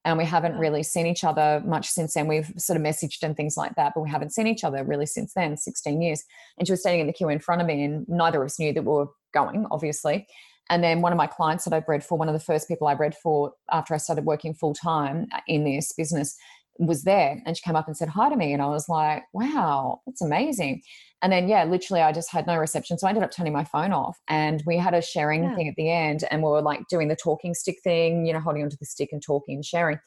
and 0.04 0.18
we 0.18 0.26
haven't 0.26 0.58
really 0.58 0.84
seen 0.84 1.06
each 1.06 1.24
other 1.24 1.62
much 1.66 1.88
since 1.88 2.14
then. 2.14 2.28
We've 2.28 2.52
sort 2.58 2.78
of 2.78 2.84
messaged 2.84 3.24
and 3.24 3.36
things 3.36 3.56
like 3.56 3.76
that, 3.76 3.94
but 3.96 4.02
we 4.02 4.10
haven't 4.10 4.34
seen 4.34 4.48
each 4.48 4.64
other 4.64 4.84
really 4.84 5.06
since 5.06 5.34
then. 5.34 5.58
16 5.58 6.02
years. 6.02 6.24
And 6.58 6.68
she 6.68 6.74
was 6.74 6.82
standing 6.82 7.02
in 7.02 7.08
the 7.08 7.14
queue 7.14 7.30
in 7.30 7.40
front 7.40 7.62
of 7.62 7.68
me, 7.68 7.84
and 7.84 8.08
neither 8.10 8.42
of 8.42 8.48
us 8.48 8.60
knew 8.60 8.74
that 8.74 8.84
we 8.84 8.92
were 8.92 9.10
going, 9.34 9.68
obviously. 9.72 10.28
And 10.70 10.84
then 10.84 11.02
one 11.02 11.12
of 11.12 11.18
my 11.18 11.28
clients 11.28 11.66
that 11.66 11.74
I 11.74 11.82
bred 11.82 12.04
for, 12.04 12.18
one 12.18 12.30
of 12.30 12.34
the 12.34 12.40
first 12.40 12.68
people 12.68 12.88
I 12.88 12.96
bred 12.96 13.14
for 13.16 13.54
after 13.72 13.94
I 13.94 13.98
started 13.98 14.26
working 14.26 14.54
full 14.54 14.74
time 14.74 15.28
uh, 15.34 15.42
in 15.48 15.66
this 15.66 15.92
business, 15.92 16.38
was 16.86 17.04
there. 17.04 17.42
And 17.46 17.56
she 17.56 17.62
came 17.62 17.76
up 17.76 17.88
and 17.88 17.96
said 17.96 18.10
hi 18.10 18.30
to 18.30 18.36
me. 18.36 18.54
And 18.54 18.62
I 18.62 18.68
was 18.68 18.90
like, 18.90 19.24
wow, 19.34 20.02
that's 20.06 20.22
amazing. 20.22 20.82
And 21.22 21.32
then, 21.32 21.48
yeah, 21.48 21.64
literally, 21.64 22.02
I 22.02 22.12
just 22.12 22.32
had 22.32 22.48
no 22.48 22.58
reception. 22.58 22.98
So 22.98 23.08
I 23.08 23.12
ended 23.12 23.24
up 23.24 23.32
turning 23.32 23.54
my 23.54 23.64
phone 23.64 23.92
off. 23.92 24.18
And 24.28 24.64
we 24.66 24.78
had 24.78 24.94
a 24.94 25.02
sharing 25.02 25.44
yeah. 25.44 25.56
thing 25.56 25.68
at 25.68 25.76
the 25.76 25.92
end. 25.92 26.24
And 26.32 26.42
we 26.42 26.50
were 26.50 26.62
like 26.62 26.88
doing 26.90 27.08
the 27.08 27.16
talking 27.16 27.54
stick 27.54 27.78
thing, 27.84 28.26
you 28.26 28.34
know, 28.34 28.40
holding 28.40 28.64
onto 28.64 28.78
the 28.78 28.86
stick 28.86 29.10
and 29.12 29.22
talking 29.22 29.56
and 29.56 29.66
sharing. 29.66 30.00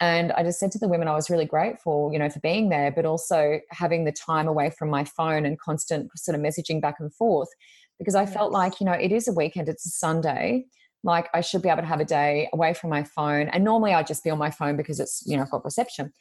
And 0.00 0.32
I 0.32 0.42
just 0.42 0.58
said 0.58 0.72
to 0.72 0.78
the 0.78 0.88
women, 0.88 1.08
I 1.08 1.14
was 1.14 1.28
really 1.28 1.44
grateful, 1.44 2.10
you 2.12 2.18
know, 2.18 2.30
for 2.30 2.40
being 2.40 2.70
there, 2.70 2.90
but 2.90 3.04
also 3.04 3.60
having 3.70 4.04
the 4.04 4.12
time 4.12 4.48
away 4.48 4.70
from 4.70 4.88
my 4.88 5.04
phone 5.04 5.44
and 5.44 5.58
constant 5.60 6.10
sort 6.16 6.34
of 6.34 6.40
messaging 6.40 6.80
back 6.80 6.96
and 7.00 7.12
forth 7.12 7.50
because 7.98 8.14
I 8.14 8.22
yes. 8.22 8.32
felt 8.32 8.50
like, 8.50 8.80
you 8.80 8.86
know, 8.86 8.92
it 8.92 9.12
is 9.12 9.28
a 9.28 9.32
weekend, 9.32 9.68
it's 9.68 9.86
a 9.86 9.90
Sunday. 9.90 10.64
Like 11.02 11.28
I 11.34 11.40
should 11.40 11.62
be 11.62 11.68
able 11.68 11.82
to 11.82 11.88
have 11.88 12.00
a 12.00 12.04
day 12.04 12.48
away 12.52 12.74
from 12.74 12.90
my 12.90 13.04
phone. 13.04 13.48
And 13.48 13.64
normally 13.64 13.92
I'd 13.92 14.06
just 14.06 14.24
be 14.24 14.30
on 14.30 14.38
my 14.38 14.50
phone 14.50 14.76
because 14.76 15.00
it's, 15.00 15.22
you 15.26 15.36
know, 15.36 15.42
I've 15.42 15.50
got 15.50 15.64
reception. 15.64 16.12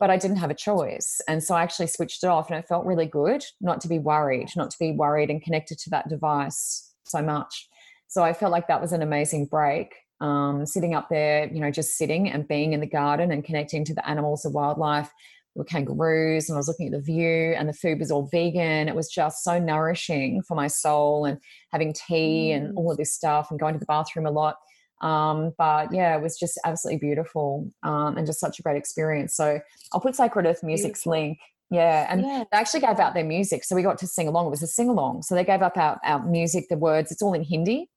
But 0.00 0.10
I 0.10 0.16
didn't 0.16 0.36
have 0.36 0.50
a 0.50 0.54
choice. 0.54 1.20
And 1.28 1.42
so 1.42 1.54
I 1.54 1.62
actually 1.62 1.88
switched 1.88 2.22
it 2.22 2.28
off 2.28 2.50
and 2.50 2.58
it 2.58 2.68
felt 2.68 2.86
really 2.86 3.06
good 3.06 3.44
not 3.60 3.80
to 3.80 3.88
be 3.88 3.98
worried, 3.98 4.48
not 4.56 4.70
to 4.70 4.78
be 4.78 4.92
worried 4.92 5.30
and 5.30 5.42
connected 5.42 5.78
to 5.78 5.90
that 5.90 6.08
device 6.08 6.92
so 7.04 7.20
much. 7.20 7.68
So 8.06 8.22
I 8.22 8.32
felt 8.32 8.52
like 8.52 8.68
that 8.68 8.80
was 8.80 8.92
an 8.92 9.02
amazing 9.02 9.46
break. 9.46 9.94
Um, 10.20 10.66
sitting 10.66 10.94
up 10.94 11.08
there, 11.10 11.48
you 11.52 11.60
know, 11.60 11.70
just 11.70 11.96
sitting 11.96 12.28
and 12.28 12.48
being 12.48 12.72
in 12.72 12.80
the 12.80 12.86
garden 12.86 13.30
and 13.30 13.44
connecting 13.44 13.84
to 13.84 13.94
the 13.94 14.08
animals, 14.08 14.42
the 14.42 14.50
wildlife, 14.50 15.12
were 15.58 15.64
kangaroos 15.64 16.48
and 16.48 16.56
I 16.56 16.58
was 16.58 16.68
looking 16.68 16.86
at 16.86 16.92
the 16.92 17.00
view 17.00 17.54
and 17.56 17.68
the 17.68 17.72
food 17.72 17.98
was 17.98 18.10
all 18.10 18.28
vegan. 18.32 18.88
It 18.88 18.94
was 18.94 19.08
just 19.08 19.44
so 19.44 19.58
nourishing 19.58 20.42
for 20.42 20.54
my 20.54 20.68
soul 20.68 21.24
and 21.24 21.38
having 21.72 21.92
tea 21.92 22.50
mm. 22.52 22.56
and 22.56 22.76
all 22.76 22.90
of 22.90 22.96
this 22.96 23.12
stuff 23.12 23.50
and 23.50 23.60
going 23.60 23.74
to 23.74 23.80
the 23.80 23.86
bathroom 23.86 24.26
a 24.26 24.30
lot. 24.30 24.56
Um, 25.00 25.52
but 25.58 25.92
yeah, 25.92 26.16
it 26.16 26.22
was 26.22 26.38
just 26.38 26.58
absolutely 26.64 26.98
beautiful 26.98 27.70
um, 27.82 28.16
and 28.16 28.26
just 28.26 28.40
such 28.40 28.58
a 28.58 28.62
great 28.62 28.76
experience. 28.76 29.34
So 29.36 29.60
I'll 29.92 30.00
put 30.00 30.16
Sacred 30.16 30.46
Earth 30.46 30.62
Music's 30.62 31.04
beautiful. 31.04 31.12
link. 31.12 31.38
Yeah, 31.70 32.06
and 32.08 32.24
they 32.24 32.46
actually 32.52 32.80
gave 32.80 32.98
out 32.98 33.12
their 33.12 33.26
music, 33.26 33.62
so 33.62 33.76
we 33.76 33.82
got 33.82 33.98
to 33.98 34.06
sing 34.06 34.26
along. 34.26 34.46
It 34.46 34.50
was 34.50 34.62
a 34.62 34.66
sing 34.66 34.88
along, 34.88 35.22
so 35.24 35.34
they 35.34 35.44
gave 35.44 35.60
up 35.60 35.76
our, 35.76 36.00
our 36.02 36.24
music, 36.24 36.64
the 36.70 36.78
words. 36.78 37.12
It's 37.12 37.20
all 37.20 37.34
in 37.34 37.42
Hindi. 37.42 37.90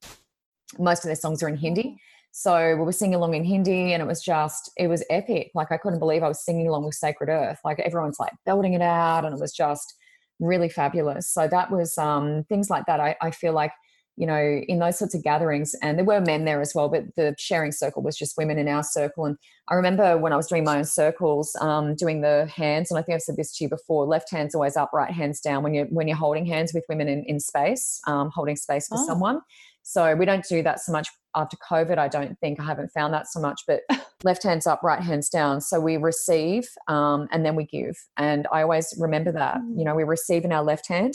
Most 0.78 1.06
of 1.06 1.08
their 1.08 1.16
songs 1.16 1.42
are 1.42 1.48
in 1.48 1.56
Hindi, 1.56 1.96
so 2.32 2.76
we 2.76 2.84
were 2.84 2.92
singing 2.92 3.16
along 3.16 3.34
in 3.34 3.44
Hindi 3.44 3.94
and 3.94 4.02
it 4.02 4.08
was 4.08 4.22
just, 4.22 4.72
it 4.78 4.88
was 4.88 5.04
epic. 5.10 5.52
Like 5.54 5.72
I 5.72 5.78
couldn't 5.78 6.00
believe 6.00 6.24
I 6.24 6.28
was 6.28 6.44
singing 6.44 6.68
along 6.68 6.86
with 6.86 6.96
Sacred 6.96 7.30
Earth. 7.30 7.60
Like 7.66 7.80
everyone's 7.80 8.20
like 8.20 8.34
belting 8.46 8.74
it 8.74 8.82
out 8.82 9.26
and 9.26 9.34
it 9.34 9.40
was 9.40 9.54
just 9.54 9.94
really 10.40 10.70
fabulous. 10.70 11.32
So 11.32 11.48
that 11.48 11.72
was 11.72 11.98
um, 11.98 12.46
things 12.50 12.70
like 12.70 12.86
that. 12.88 13.00
I, 13.00 13.16
I 13.22 13.32
feel 13.32 13.54
like, 13.54 13.72
you 14.18 14.28
know, 14.28 14.62
in 14.68 14.80
those 14.80 15.00
sorts 15.00 15.16
of 15.16 15.24
gatherings, 15.24 15.74
and 15.82 15.98
there 15.98 16.06
were 16.06 16.20
men 16.20 16.44
there 16.44 16.62
as 16.62 16.76
well, 16.76 16.90
but 16.90 17.04
the 17.16 17.34
sharing 17.40 17.72
circle 17.72 18.04
was 18.04 18.18
just 18.18 18.38
women 18.38 18.60
in 18.60 18.68
our 18.68 18.84
circle. 18.84 19.26
And 19.26 19.38
I 19.70 19.76
remember 19.76 20.18
when 20.18 20.34
I 20.34 20.36
was 20.36 20.48
doing 20.48 20.66
my 20.66 20.78
own 20.78 20.84
circles, 20.84 21.56
um, 21.62 21.96
doing 21.96 22.22
the 22.22 22.46
hands, 22.54 22.92
and 22.92 23.00
I 23.00 23.04
think 23.04 23.16
I've 23.16 23.22
said 23.22 23.38
this 23.38 23.56
to 23.58 23.64
you 23.64 23.70
before: 23.70 24.06
left 24.06 24.30
hand's 24.30 24.54
always 24.54 24.76
up, 24.76 24.92
right 24.94 25.12
hand's 25.12 25.40
down 25.40 25.64
when 25.64 25.74
you're 25.74 25.86
when 25.86 26.08
you're 26.10 26.18
holding 26.18 26.46
hands 26.46 26.74
with 26.74 26.84
women 26.90 27.08
in, 27.08 27.24
in 27.24 27.40
space, 27.40 28.02
um, 28.06 28.30
holding 28.36 28.58
space 28.58 28.88
for 28.90 28.98
oh. 29.00 29.08
someone. 29.08 29.40
So 29.84 30.14
we 30.14 30.26
don't 30.26 30.46
do 30.48 30.62
that 30.62 30.82
so 30.82 30.92
much 30.92 31.08
after 31.36 31.58
COVID. 31.70 31.98
I 31.98 32.08
don't 32.08 32.38
think 32.40 32.60
I 32.60 32.64
haven't 32.64 32.90
found 32.90 33.14
that 33.14 33.28
so 33.28 33.40
much, 33.40 33.62
but 33.68 33.82
left 34.24 34.44
hands 34.44 34.68
up, 34.68 34.82
right 34.84 35.02
hands 35.02 35.30
down. 35.30 35.62
So 35.62 35.80
we 35.80 35.98
receive 35.98 36.68
um, 36.88 37.28
and 37.32 37.46
then 37.46 37.56
we 37.56 37.66
give. 37.66 37.96
And 38.18 38.48
I 38.52 38.64
always 38.64 38.94
remember 39.00 39.32
that. 39.34 39.58
You 39.76 39.86
know, 39.86 39.96
we 39.96 40.04
receive 40.04 40.46
in 40.46 40.52
our 40.52 40.64
left 40.64 40.88
hand 40.88 41.14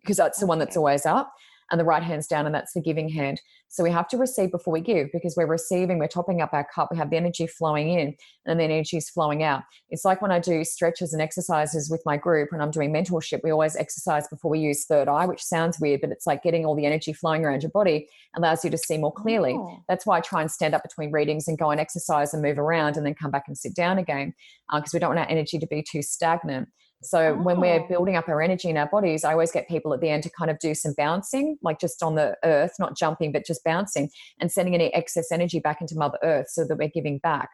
because 0.00 0.16
that's 0.16 0.40
the 0.40 0.46
one 0.46 0.58
that's 0.58 0.76
always 0.76 1.06
up 1.06 1.32
and 1.72 1.80
the 1.80 1.84
right 1.84 2.02
hand's 2.02 2.26
down, 2.26 2.46
and 2.46 2.54
that's 2.54 2.74
the 2.74 2.80
giving 2.80 3.08
hand. 3.08 3.40
So 3.72 3.82
we 3.82 3.90
have 3.90 4.06
to 4.08 4.18
receive 4.18 4.50
before 4.50 4.70
we 4.70 4.82
give 4.82 5.10
because 5.12 5.34
we're 5.34 5.46
receiving, 5.46 5.98
we're 5.98 6.06
topping 6.06 6.42
up 6.42 6.52
our 6.52 6.68
cup, 6.74 6.88
we 6.90 6.98
have 6.98 7.08
the 7.08 7.16
energy 7.16 7.46
flowing 7.46 7.88
in 7.88 8.14
and 8.44 8.60
the 8.60 8.64
energy 8.64 8.98
is 8.98 9.08
flowing 9.08 9.42
out. 9.42 9.62
It's 9.88 10.04
like 10.04 10.20
when 10.20 10.30
I 10.30 10.40
do 10.40 10.62
stretches 10.62 11.14
and 11.14 11.22
exercises 11.22 11.88
with 11.90 12.02
my 12.04 12.18
group 12.18 12.52
when 12.52 12.60
I'm 12.60 12.70
doing 12.70 12.92
mentorship, 12.92 13.40
we 13.42 13.50
always 13.50 13.74
exercise 13.74 14.28
before 14.28 14.50
we 14.50 14.58
use 14.58 14.84
third 14.84 15.08
eye, 15.08 15.24
which 15.24 15.42
sounds 15.42 15.80
weird, 15.80 16.02
but 16.02 16.10
it's 16.10 16.26
like 16.26 16.42
getting 16.42 16.66
all 16.66 16.76
the 16.76 16.84
energy 16.84 17.14
flowing 17.14 17.46
around 17.46 17.62
your 17.62 17.70
body 17.70 18.08
allows 18.36 18.62
you 18.62 18.70
to 18.70 18.76
see 18.76 18.98
more 18.98 19.12
clearly. 19.12 19.54
Oh. 19.54 19.82
That's 19.88 20.04
why 20.04 20.18
I 20.18 20.20
try 20.20 20.42
and 20.42 20.50
stand 20.50 20.74
up 20.74 20.82
between 20.82 21.10
readings 21.10 21.48
and 21.48 21.56
go 21.56 21.70
and 21.70 21.80
exercise 21.80 22.34
and 22.34 22.42
move 22.42 22.58
around 22.58 22.98
and 22.98 23.06
then 23.06 23.14
come 23.14 23.30
back 23.30 23.44
and 23.46 23.56
sit 23.56 23.74
down 23.74 23.96
again 23.96 24.34
because 24.70 24.92
uh, 24.92 24.96
we 24.96 25.00
don't 25.00 25.14
want 25.14 25.20
our 25.20 25.30
energy 25.30 25.58
to 25.58 25.66
be 25.66 25.82
too 25.82 26.02
stagnant. 26.02 26.68
So 27.02 27.36
oh. 27.38 27.42
when 27.42 27.60
we're 27.60 27.80
oh. 27.80 27.88
building 27.88 28.16
up 28.16 28.28
our 28.28 28.40
energy 28.40 28.68
in 28.68 28.76
our 28.76 28.88
bodies, 28.88 29.24
I 29.24 29.32
always 29.32 29.52
get 29.52 29.68
people 29.68 29.92
at 29.92 30.00
the 30.00 30.08
end 30.08 30.22
to 30.24 30.30
kind 30.30 30.50
of 30.50 30.58
do 30.58 30.74
some 30.74 30.94
bouncing, 30.96 31.58
like 31.62 31.80
just 31.80 32.02
on 32.02 32.14
the 32.14 32.36
earth, 32.44 32.72
not 32.78 32.96
jumping, 32.96 33.32
but 33.32 33.44
just 33.44 33.64
bouncing 33.64 34.10
and 34.40 34.50
sending 34.50 34.74
any 34.74 34.92
excess 34.94 35.30
energy 35.32 35.60
back 35.60 35.80
into 35.80 35.96
Mother 35.96 36.18
Earth 36.22 36.48
so 36.48 36.64
that 36.64 36.76
we're 36.76 36.88
giving 36.88 37.18
back. 37.18 37.50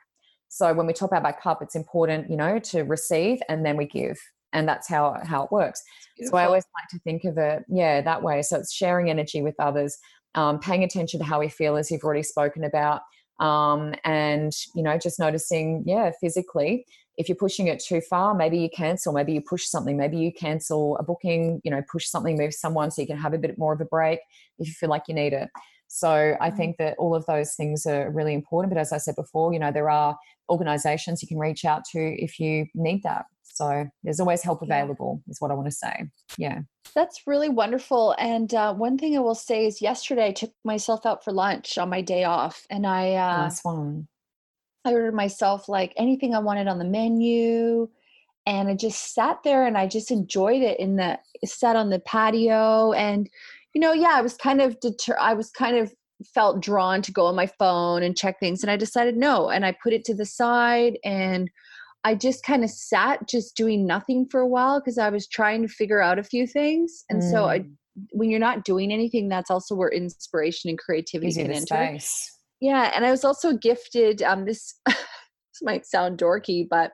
So 0.49 0.73
when 0.73 0.87
we 0.87 0.93
top 0.93 1.13
out 1.13 1.25
our 1.25 1.39
cup, 1.39 1.61
it's 1.63 1.75
important, 1.75 2.31
you 2.31 2.37
know, 2.37 2.59
to 2.59 2.83
receive 2.83 3.41
and 3.49 3.65
then 3.65 3.77
we 3.77 3.87
give. 3.87 4.19
And 4.53 4.67
that's 4.67 4.89
how 4.89 5.21
how 5.25 5.45
it 5.45 5.53
works. 5.53 5.83
So 6.25 6.39
I 6.39 6.47
always 6.47 6.65
like 6.75 6.89
to 6.91 6.99
think 7.01 7.25
of 7.25 7.37
it, 7.37 7.65
yeah, 7.69 8.01
that 8.01 8.23
way. 8.23 8.41
So 8.41 8.57
it's 8.57 8.73
sharing 8.73 9.11
energy 9.11 9.43
with 9.43 9.55
others, 9.59 9.99
um, 10.35 10.59
paying 10.59 10.83
attention 10.83 11.21
to 11.21 11.27
how 11.27 11.39
we 11.41 11.51
feel, 11.51 11.77
as 11.77 11.91
you've 11.91 12.03
already 12.03 12.23
spoken 12.23 12.65
about, 12.65 13.03
um, 13.41 13.95
and 14.05 14.53
you 14.75 14.83
know, 14.83 14.97
just 14.97 15.19
noticing, 15.19 15.85
yeah, 15.87 16.13
physically 16.19 16.87
if 17.19 17.29
you're 17.29 17.37
pushing 17.37 17.67
it 17.67 17.81
too 17.81 18.01
far, 18.01 18.33
maybe 18.33 18.59
you 18.59 18.71
cancel, 18.71 19.13
maybe 19.13 19.33
you 19.33 19.41
push 19.41 19.67
something, 19.67 19.97
maybe 19.97 20.17
you 20.17 20.33
cancel 20.33 20.97
a 20.99 21.03
booking, 21.03 21.61
you 21.65 21.71
know, 21.71 21.83
push 21.91 22.07
something, 22.07 22.39
move 22.39 22.55
someone 22.55 22.93
so 22.93 23.03
you 23.03 23.09
can 23.09 23.19
have 23.19 23.35
a 23.35 23.39
bit 23.39 23.59
more 23.59 23.73
of 23.73 23.81
a 23.81 23.85
break 23.85 24.21
if 24.59 24.69
you 24.69 24.73
feel 24.73 24.89
like 24.89 25.03
you 25.09 25.15
need 25.15 25.33
it. 25.33 25.51
So 25.89 26.37
I 26.41 26.49
mm-hmm. 26.49 26.57
think 26.57 26.77
that 26.79 26.97
all 26.97 27.17
of 27.17 27.27
those 27.27 27.55
things 27.55 27.87
are 27.87 28.11
really 28.11 28.35
important. 28.35 28.73
But 28.73 28.81
as 28.81 28.93
I 28.93 28.99
said 28.99 29.17
before, 29.17 29.53
you 29.53 29.59
know, 29.59 29.73
there 29.73 29.91
are 29.91 30.17
organizations 30.49 31.21
you 31.21 31.29
can 31.29 31.39
reach 31.39 31.65
out 31.65 31.83
to 31.93 31.99
if 31.99 32.39
you 32.39 32.67
need 32.75 33.03
that. 33.03 33.25
So 33.43 33.89
there's 34.05 34.21
always 34.21 34.43
help 34.45 34.63
available, 34.63 35.21
is 35.29 35.41
what 35.41 35.51
I 35.51 35.55
want 35.55 35.67
to 35.67 35.73
say. 35.73 36.05
Yeah. 36.37 36.61
That's 36.95 37.27
really 37.27 37.49
wonderful. 37.49 38.15
And 38.17 38.55
uh, 38.55 38.75
one 38.75 38.97
thing 38.97 39.17
I 39.17 39.21
will 39.21 39.35
say 39.35 39.67
is 39.67 39.83
yesterday 39.83 40.27
I 40.27 40.33
took 40.33 40.53
myself 40.65 41.05
out 41.05 41.25
for 41.25 41.33
lunch 41.33 41.79
on 41.79 41.91
my 41.91 42.01
day 42.01 42.23
off 42.23 42.65
and 42.71 42.87
I, 42.87 43.15
uh, 43.15 43.43
nice 43.43 43.65
one. 43.65 44.07
I 44.85 44.93
ordered 44.93 45.15
myself 45.15 45.69
like 45.69 45.93
anything 45.97 46.35
I 46.35 46.39
wanted 46.39 46.69
on 46.69 46.79
the 46.79 46.85
menu. 46.85 47.89
And 48.47 48.69
I 48.69 48.75
just 48.75 49.15
sat 49.15 49.39
there 49.45 49.67
and 49.67 49.77
I 49.77 49.87
just 49.87 50.11
enjoyed 50.11 50.63
it 50.63 50.81
in 50.81 50.97
the 50.97 51.19
sat 51.45 51.77
on 51.77 51.91
the 51.91 52.01
patio. 52.01 52.93
And, 52.93 53.29
you 53.75 53.81
know, 53.81 53.93
yeah, 53.93 54.13
I 54.15 54.23
was 54.23 54.37
kind 54.37 54.61
of 54.61 54.81
deter 54.81 55.17
I 55.21 55.35
was 55.35 55.51
kind 55.51 55.77
of 55.77 55.93
felt 56.35 56.61
drawn 56.61 57.03
to 57.03 57.13
go 57.13 57.27
on 57.27 57.37
my 57.37 57.47
phone 57.47 58.03
and 58.03 58.17
check 58.17 58.41
things. 58.41 58.63
And 58.63 58.71
I 58.71 58.77
decided 58.77 59.17
no. 59.17 59.51
And 59.51 59.67
I 59.67 59.77
put 59.83 59.93
it 59.93 60.05
to 60.07 60.15
the 60.15 60.25
side 60.25 60.99
and 61.05 61.51
I 62.05 62.15
just 62.15 62.43
kind 62.43 62.65
of 62.65 62.71
sat 62.71 63.29
just 63.29 63.57
doing 63.57 63.87
nothing 63.87 64.27
for 64.31 64.41
a 64.41 64.47
while 64.47 64.81
because 64.81 64.99
I 64.99 65.11
was 65.11 65.27
trying 65.27 65.63
to 65.63 65.69
figure 65.69 66.01
out 66.01 66.19
a 66.19 66.25
few 66.25 66.47
things. 66.47 67.05
And 67.11 67.21
mm. 67.23 67.31
so 67.31 67.45
I 67.45 67.59
mm. 67.61 67.73
when 68.13 68.31
you're 68.31 68.41
not 68.41 68.65
doing 68.65 68.93
anything, 68.93 69.29
that's 69.29 69.51
also 69.51 69.75
where 69.75 69.91
inspiration 69.91 70.71
and 70.71 70.79
creativity 70.79 71.35
can 71.35 71.51
enter. 71.51 71.67
Space 71.67 72.38
yeah, 72.61 72.93
and 72.95 73.05
I 73.05 73.11
was 73.11 73.25
also 73.25 73.55
gifted 73.55 74.23
um 74.23 74.45
this 74.45 74.75
this 74.87 75.63
might 75.63 75.87
sound 75.87 76.19
dorky, 76.19 76.67
but 76.69 76.93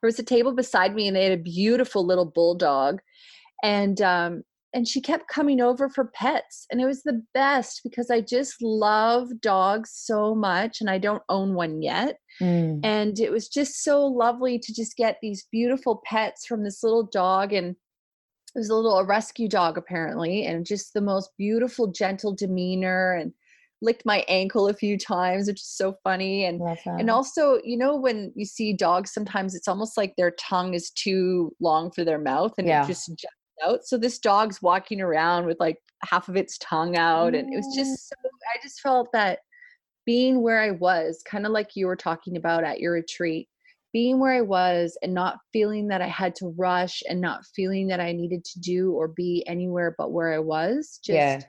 there 0.00 0.08
was 0.08 0.18
a 0.18 0.24
table 0.24 0.52
beside 0.52 0.94
me 0.94 1.06
and 1.06 1.16
they 1.16 1.24
had 1.24 1.38
a 1.38 1.42
beautiful 1.42 2.04
little 2.04 2.24
bulldog 2.26 3.00
and 3.62 4.00
um 4.00 4.42
and 4.72 4.86
she 4.86 5.00
kept 5.00 5.28
coming 5.28 5.60
over 5.60 5.88
for 5.88 6.12
pets 6.14 6.66
and 6.70 6.80
it 6.80 6.86
was 6.86 7.02
the 7.02 7.22
best 7.34 7.80
because 7.84 8.10
i 8.10 8.20
just 8.20 8.56
love 8.62 9.28
dogs 9.40 9.90
so 9.92 10.34
much 10.34 10.80
and 10.80 10.88
i 10.88 10.98
don't 10.98 11.22
own 11.28 11.54
one 11.54 11.82
yet 11.82 12.18
mm. 12.40 12.80
and 12.82 13.18
it 13.18 13.30
was 13.30 13.48
just 13.48 13.82
so 13.82 14.04
lovely 14.04 14.58
to 14.58 14.74
just 14.74 14.96
get 14.96 15.18
these 15.20 15.46
beautiful 15.50 16.02
pets 16.04 16.46
from 16.46 16.64
this 16.64 16.82
little 16.82 17.08
dog 17.12 17.52
and 17.52 17.70
it 18.54 18.58
was 18.58 18.70
a 18.70 18.74
little 18.74 18.98
a 18.98 19.04
rescue 19.04 19.48
dog 19.48 19.76
apparently 19.76 20.46
and 20.46 20.66
just 20.66 20.94
the 20.94 21.00
most 21.00 21.30
beautiful 21.36 21.88
gentle 21.88 22.34
demeanor 22.34 23.14
and 23.14 23.32
licked 23.82 24.04
my 24.04 24.24
ankle 24.28 24.68
a 24.68 24.74
few 24.74 24.98
times, 24.98 25.48
which 25.48 25.60
is 25.60 25.68
so 25.68 25.96
funny. 26.04 26.44
And 26.44 26.60
and 26.86 27.10
also, 27.10 27.60
you 27.64 27.76
know, 27.76 27.96
when 27.96 28.32
you 28.34 28.44
see 28.44 28.72
dogs, 28.72 29.12
sometimes 29.12 29.54
it's 29.54 29.68
almost 29.68 29.96
like 29.96 30.14
their 30.16 30.32
tongue 30.32 30.74
is 30.74 30.90
too 30.90 31.54
long 31.60 31.90
for 31.90 32.04
their 32.04 32.18
mouth 32.18 32.52
and 32.58 32.66
yeah. 32.66 32.84
it 32.84 32.86
just 32.86 33.08
jumps 33.08 33.26
out. 33.64 33.84
So 33.84 33.96
this 33.96 34.18
dog's 34.18 34.62
walking 34.62 35.00
around 35.00 35.46
with 35.46 35.58
like 35.60 35.78
half 36.02 36.28
of 36.28 36.36
its 36.36 36.58
tongue 36.58 36.96
out, 36.96 37.34
and 37.34 37.52
it 37.52 37.56
was 37.56 37.66
mm. 37.66 37.80
just 37.80 38.08
so. 38.08 38.16
I 38.54 38.58
just 38.62 38.80
felt 38.80 39.08
that 39.12 39.40
being 40.06 40.42
where 40.42 40.60
I 40.60 40.72
was, 40.72 41.22
kind 41.26 41.46
of 41.46 41.52
like 41.52 41.76
you 41.76 41.86
were 41.86 41.96
talking 41.96 42.36
about 42.36 42.64
at 42.64 42.80
your 42.80 42.94
retreat, 42.94 43.48
being 43.92 44.18
where 44.18 44.32
I 44.32 44.40
was 44.40 44.96
and 45.02 45.14
not 45.14 45.38
feeling 45.52 45.88
that 45.88 46.02
I 46.02 46.08
had 46.08 46.34
to 46.36 46.54
rush 46.56 47.02
and 47.08 47.20
not 47.20 47.44
feeling 47.54 47.88
that 47.88 48.00
I 48.00 48.12
needed 48.12 48.44
to 48.44 48.60
do 48.60 48.92
or 48.92 49.08
be 49.08 49.44
anywhere 49.46 49.94
but 49.96 50.12
where 50.12 50.32
I 50.32 50.38
was. 50.38 50.98
Just 51.04 51.16
yeah. 51.16 51.40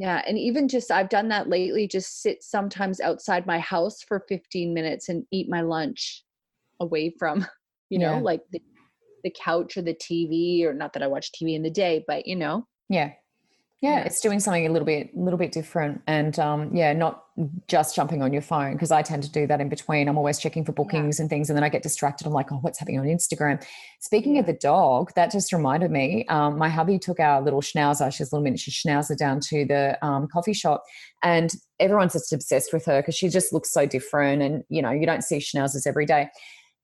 Yeah, 0.00 0.22
and 0.26 0.38
even 0.38 0.66
just 0.66 0.90
I've 0.90 1.10
done 1.10 1.28
that 1.28 1.50
lately 1.50 1.86
just 1.86 2.22
sit 2.22 2.42
sometimes 2.42 3.00
outside 3.00 3.46
my 3.46 3.58
house 3.58 4.02
for 4.02 4.24
15 4.30 4.72
minutes 4.72 5.10
and 5.10 5.26
eat 5.30 5.46
my 5.50 5.60
lunch 5.60 6.24
away 6.80 7.14
from, 7.18 7.46
you 7.90 7.98
know, 7.98 8.16
Yeah. 8.16 8.20
like 8.22 8.40
the 8.50 8.62
the 9.24 9.30
couch 9.30 9.76
or 9.76 9.82
the 9.82 9.92
TV 9.92 10.64
or 10.64 10.72
not 10.72 10.94
that 10.94 11.02
I 11.02 11.06
watch 11.06 11.32
TV 11.32 11.54
in 11.54 11.62
the 11.62 11.70
day, 11.70 12.02
but 12.06 12.26
you 12.26 12.34
know. 12.34 12.66
Yeah. 12.88 13.12
Yeah, 13.80 14.00
Yeah. 14.00 14.04
it's 14.04 14.20
doing 14.20 14.40
something 14.40 14.66
a 14.66 14.70
little 14.70 14.84
bit, 14.84 15.10
a 15.16 15.18
little 15.18 15.38
bit 15.38 15.52
different, 15.52 16.02
and 16.06 16.38
um, 16.38 16.74
yeah, 16.74 16.92
not 16.92 17.24
just 17.66 17.96
jumping 17.96 18.22
on 18.22 18.30
your 18.30 18.42
phone 18.42 18.74
because 18.74 18.90
I 18.90 19.00
tend 19.00 19.22
to 19.22 19.30
do 19.32 19.46
that 19.46 19.58
in 19.58 19.70
between. 19.70 20.06
I'm 20.06 20.18
always 20.18 20.38
checking 20.38 20.66
for 20.66 20.72
bookings 20.72 21.18
and 21.18 21.30
things, 21.30 21.48
and 21.48 21.56
then 21.56 21.64
I 21.64 21.70
get 21.70 21.82
distracted. 21.82 22.26
I'm 22.26 22.34
like, 22.34 22.52
oh, 22.52 22.56
what's 22.56 22.78
happening 22.78 23.00
on 23.00 23.06
Instagram? 23.06 23.64
Speaking 24.00 24.38
of 24.38 24.44
the 24.44 24.52
dog, 24.52 25.12
that 25.16 25.30
just 25.32 25.50
reminded 25.50 25.90
me. 25.90 26.26
Um, 26.28 26.58
my 26.58 26.68
hubby 26.68 26.98
took 26.98 27.20
our 27.20 27.40
little 27.40 27.62
schnauzer, 27.62 28.12
she's 28.12 28.30
a 28.30 28.34
little 28.36 28.44
miniature 28.44 28.70
schnauzer, 28.72 29.16
down 29.16 29.40
to 29.48 29.64
the 29.64 29.96
um, 30.04 30.28
coffee 30.28 30.52
shop, 30.52 30.84
and 31.22 31.50
everyone's 31.78 32.12
just 32.12 32.32
obsessed 32.34 32.74
with 32.74 32.84
her 32.84 33.00
because 33.00 33.14
she 33.14 33.28
just 33.30 33.50
looks 33.50 33.72
so 33.72 33.86
different, 33.86 34.42
and 34.42 34.62
you 34.68 34.82
know, 34.82 34.90
you 34.90 35.06
don't 35.06 35.24
see 35.24 35.38
schnauzers 35.38 35.86
every 35.86 36.04
day. 36.04 36.28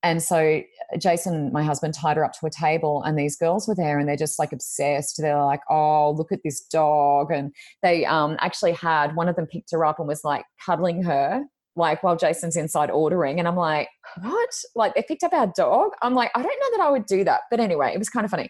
And 0.06 0.22
so 0.22 0.62
Jason, 0.98 1.52
my 1.52 1.64
husband, 1.64 1.92
tied 1.92 2.16
her 2.16 2.24
up 2.24 2.32
to 2.34 2.46
a 2.46 2.50
table, 2.50 3.02
and 3.02 3.18
these 3.18 3.36
girls 3.36 3.66
were 3.66 3.74
there, 3.74 3.98
and 3.98 4.08
they're 4.08 4.14
just 4.14 4.38
like 4.38 4.52
obsessed. 4.52 5.16
They're 5.18 5.42
like, 5.42 5.62
"Oh, 5.68 6.12
look 6.12 6.30
at 6.30 6.44
this 6.44 6.60
dog!" 6.60 7.32
And 7.32 7.52
they 7.82 8.04
um, 8.04 8.36
actually 8.38 8.70
had 8.70 9.16
one 9.16 9.28
of 9.28 9.34
them 9.34 9.46
picked 9.46 9.72
her 9.72 9.84
up 9.84 9.98
and 9.98 10.06
was 10.06 10.22
like 10.22 10.44
cuddling 10.64 11.02
her, 11.02 11.42
like 11.74 12.04
while 12.04 12.14
Jason's 12.14 12.56
inside 12.56 12.88
ordering. 12.88 13.40
And 13.40 13.48
I'm 13.48 13.56
like, 13.56 13.88
"What?" 14.22 14.50
Like 14.76 14.94
they 14.94 15.02
picked 15.02 15.24
up 15.24 15.32
our 15.32 15.52
dog. 15.56 15.90
I'm 16.02 16.14
like, 16.14 16.30
I 16.36 16.42
don't 16.42 16.60
know 16.60 16.78
that 16.78 16.86
I 16.86 16.90
would 16.92 17.06
do 17.06 17.24
that, 17.24 17.40
but 17.50 17.58
anyway, 17.58 17.90
it 17.92 17.98
was 17.98 18.08
kind 18.08 18.24
of 18.24 18.30
funny. 18.30 18.48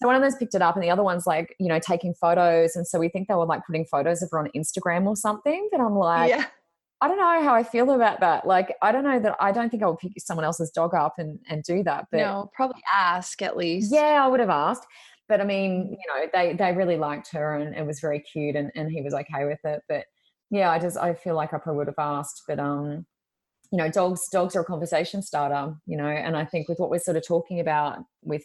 So 0.00 0.06
one 0.06 0.14
of 0.16 0.20
them's 0.20 0.36
picked 0.36 0.54
it 0.54 0.60
up, 0.60 0.76
and 0.76 0.84
the 0.84 0.90
other 0.90 1.02
one's 1.02 1.26
like, 1.26 1.56
you 1.58 1.68
know, 1.68 1.78
taking 1.78 2.12
photos. 2.12 2.76
And 2.76 2.86
so 2.86 2.98
we 2.98 3.08
think 3.08 3.28
they 3.28 3.34
were 3.34 3.46
like 3.46 3.62
putting 3.66 3.86
photos 3.86 4.20
of 4.20 4.28
her 4.32 4.38
on 4.38 4.50
Instagram 4.54 5.06
or 5.06 5.16
something. 5.16 5.66
But 5.72 5.80
I'm 5.80 5.96
like, 5.96 6.28
yeah. 6.28 6.44
I 7.02 7.08
don't 7.08 7.16
know 7.16 7.42
how 7.42 7.54
I 7.54 7.62
feel 7.62 7.90
about 7.90 8.20
that. 8.20 8.46
Like, 8.46 8.74
I 8.82 8.92
don't 8.92 9.04
know 9.04 9.18
that 9.20 9.36
I 9.40 9.52
don't 9.52 9.70
think 9.70 9.82
I 9.82 9.86
would 9.86 9.98
pick 9.98 10.12
someone 10.18 10.44
else's 10.44 10.70
dog 10.70 10.94
up 10.94 11.14
and, 11.18 11.38
and 11.48 11.62
do 11.62 11.82
that. 11.84 12.08
But 12.10 12.18
no, 12.18 12.50
probably 12.54 12.82
ask 12.92 13.40
at 13.40 13.56
least. 13.56 13.92
yeah, 13.92 14.22
I 14.22 14.28
would 14.28 14.40
have 14.40 14.50
asked. 14.50 14.86
But 15.28 15.40
I 15.40 15.44
mean, 15.44 15.96
you 15.98 16.12
know, 16.12 16.26
they 16.34 16.54
they 16.54 16.72
really 16.72 16.96
liked 16.96 17.30
her 17.32 17.54
and 17.54 17.74
it 17.74 17.86
was 17.86 18.00
very 18.00 18.20
cute 18.20 18.56
and, 18.56 18.70
and 18.74 18.90
he 18.90 19.00
was 19.00 19.14
okay 19.14 19.44
with 19.44 19.60
it. 19.64 19.80
But 19.88 20.04
yeah, 20.50 20.70
I 20.70 20.78
just 20.78 20.98
I 20.98 21.14
feel 21.14 21.36
like 21.36 21.54
I 21.54 21.58
probably 21.58 21.78
would 21.78 21.86
have 21.86 21.94
asked. 21.98 22.42
But 22.48 22.58
um, 22.58 23.06
you 23.70 23.78
know, 23.78 23.88
dogs 23.88 24.28
dogs 24.28 24.56
are 24.56 24.62
a 24.62 24.64
conversation 24.64 25.22
starter, 25.22 25.74
you 25.86 25.96
know, 25.96 26.08
and 26.08 26.36
I 26.36 26.44
think 26.44 26.68
with 26.68 26.80
what 26.80 26.90
we're 26.90 26.98
sort 26.98 27.16
of 27.16 27.24
talking 27.26 27.60
about 27.60 27.98
with 28.22 28.44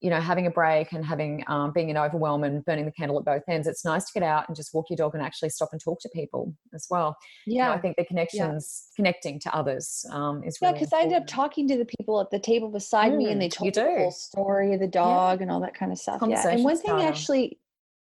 you 0.00 0.10
know 0.10 0.20
having 0.20 0.46
a 0.46 0.50
break 0.50 0.92
and 0.92 1.04
having 1.04 1.42
um, 1.48 1.72
being 1.72 1.88
in 1.90 1.96
overwhelm 1.96 2.44
and 2.44 2.64
burning 2.64 2.84
the 2.84 2.92
candle 2.92 3.18
at 3.18 3.24
both 3.24 3.42
ends 3.48 3.66
it's 3.66 3.84
nice 3.84 4.04
to 4.04 4.12
get 4.18 4.22
out 4.22 4.44
and 4.48 4.56
just 4.56 4.72
walk 4.72 4.86
your 4.90 4.96
dog 4.96 5.14
and 5.14 5.22
actually 5.22 5.48
stop 5.48 5.68
and 5.72 5.80
talk 5.82 5.98
to 6.00 6.08
people 6.14 6.54
as 6.74 6.86
well 6.90 7.16
you 7.46 7.56
know, 7.56 7.64
Yeah. 7.64 7.72
I 7.72 7.78
think 7.80 7.96
the 7.96 8.04
connections, 8.04 8.88
connecting 8.94 9.40
to 9.40 9.54
others, 9.54 10.04
um, 10.12 10.42
is 10.44 10.58
Yeah, 10.60 10.68
really 10.68 10.80
because 10.80 10.92
I 10.92 11.02
ended 11.02 11.18
up 11.18 11.26
talking 11.26 11.66
to 11.68 11.76
the 11.76 11.84
people 11.98 12.20
at 12.20 12.30
the 12.30 12.38
table 12.38 12.68
beside 12.70 13.14
me 13.14 13.30
and 13.30 13.40
they 13.40 13.48
Mm, 13.48 13.52
told 13.52 13.66
me 13.66 13.70
the 13.82 13.98
whole 14.02 14.10
story 14.10 14.74
of 14.74 14.80
the 14.80 14.86
dog 14.86 15.42
and 15.42 15.50
all 15.50 15.60
that 15.60 15.74
kind 15.74 15.90
of 15.90 15.98
stuff. 15.98 16.20
Yeah. 16.26 16.46
And 16.48 16.62
one 16.64 16.76
thing 16.76 16.84
starter. 16.84 17.08
actually 17.08 17.58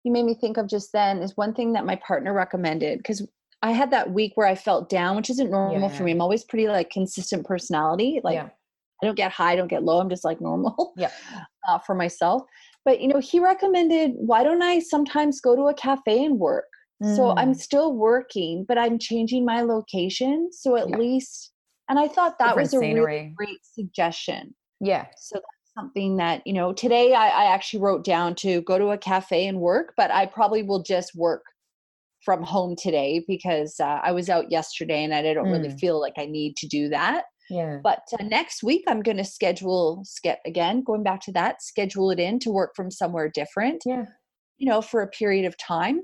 you 0.03 0.11
made 0.11 0.25
me 0.25 0.33
think 0.33 0.57
of 0.57 0.67
just 0.67 0.91
then 0.91 1.19
is 1.19 1.37
one 1.37 1.53
thing 1.53 1.73
that 1.73 1.85
my 1.85 1.95
partner 1.97 2.33
recommended 2.33 2.99
because 2.99 3.25
I 3.61 3.71
had 3.71 3.91
that 3.91 4.11
week 4.11 4.33
where 4.35 4.47
I 4.47 4.55
felt 4.55 4.89
down, 4.89 5.15
which 5.15 5.29
isn't 5.29 5.49
normal 5.49 5.89
for 5.89 6.03
me. 6.03 6.11
I'm 6.11 6.21
always 6.21 6.43
pretty 6.43 6.67
like 6.67 6.89
consistent 6.89 7.45
personality. 7.45 8.19
Like 8.23 8.35
yeah, 8.35 8.49
I 9.01 9.05
don't 9.05 9.15
get 9.15 9.31
high, 9.31 9.53
I 9.53 9.55
don't 9.55 9.69
get 9.69 9.83
low. 9.83 9.99
I'm 9.99 10.09
just 10.09 10.25
like 10.25 10.41
normal 10.41 10.93
Yeah. 10.97 11.11
uh, 11.67 11.79
for 11.79 11.95
myself. 11.95 12.43
But 12.85 13.01
you 13.01 13.07
know, 13.07 13.19
he 13.19 13.39
recommended, 13.39 14.11
why 14.15 14.43
don't 14.43 14.61
I 14.61 14.79
sometimes 14.79 15.41
go 15.41 15.55
to 15.55 15.63
a 15.63 15.73
cafe 15.73 16.23
and 16.23 16.39
work? 16.39 16.65
So 17.01 17.33
I'm 17.37 17.53
Mm. 17.53 17.59
still 17.59 17.93
working, 17.93 18.65
but 18.67 18.77
I'm 18.77 18.97
changing 18.97 19.45
my 19.45 19.61
location. 19.61 20.49
So 20.51 20.75
at 20.77 20.89
Yeah. 20.89 20.97
least, 20.97 21.51
and 21.89 21.99
I 21.99 22.07
thought 22.07 22.39
that 22.39 22.55
Different 22.55 22.61
was 22.61 22.73
a 22.73 22.79
really 22.79 23.07
great 23.37 23.59
suggestion. 23.63 24.55
yeah, 24.79 25.07
So 25.15 25.35
that's 25.35 25.73
something 25.75 26.17
that, 26.17 26.45
you 26.45 26.53
know, 26.53 26.73
today 26.73 27.13
I, 27.13 27.27
I 27.27 27.45
actually 27.53 27.81
wrote 27.81 28.03
down 28.03 28.35
to 28.35 28.61
go 28.61 28.77
to 28.77 28.89
a 28.89 28.97
cafe 28.97 29.47
and 29.47 29.59
work, 29.59 29.93
but 29.97 30.11
I 30.11 30.25
probably 30.25 30.63
will 30.63 30.83
just 30.83 31.15
work 31.15 31.43
from 32.23 32.41
home 32.43 32.75
today 32.77 33.23
because 33.27 33.79
uh, 33.79 33.99
I 34.01 34.11
was 34.13 34.29
out 34.29 34.49
yesterday 34.51 35.03
and 35.03 35.13
I 35.13 35.21
didn't 35.21 35.47
really 35.49 35.69
Mm. 35.69 35.79
feel 35.79 35.99
like 35.99 36.13
I 36.17 36.25
need 36.25 36.55
to 36.57 36.67
do 36.67 36.89
that. 36.89 37.25
Yeah, 37.49 37.79
But 37.83 38.03
uh, 38.19 38.23
next 38.23 38.63
week, 38.63 38.83
I'm 38.87 39.01
going 39.01 39.17
to 39.17 39.23
schedule, 39.25 40.03
ske- 40.05 40.39
again, 40.45 40.81
going 40.83 41.03
back 41.03 41.21
to 41.21 41.31
that, 41.33 41.61
schedule 41.61 42.11
it 42.11 42.19
in 42.19 42.39
to 42.39 42.49
work 42.51 42.75
from 42.75 42.89
somewhere 42.91 43.29
different, 43.29 43.83
yeah. 43.85 44.05
you 44.57 44.67
know, 44.69 44.81
for 44.81 45.01
a 45.01 45.07
period 45.07 45.45
of 45.45 45.57
time. 45.57 46.01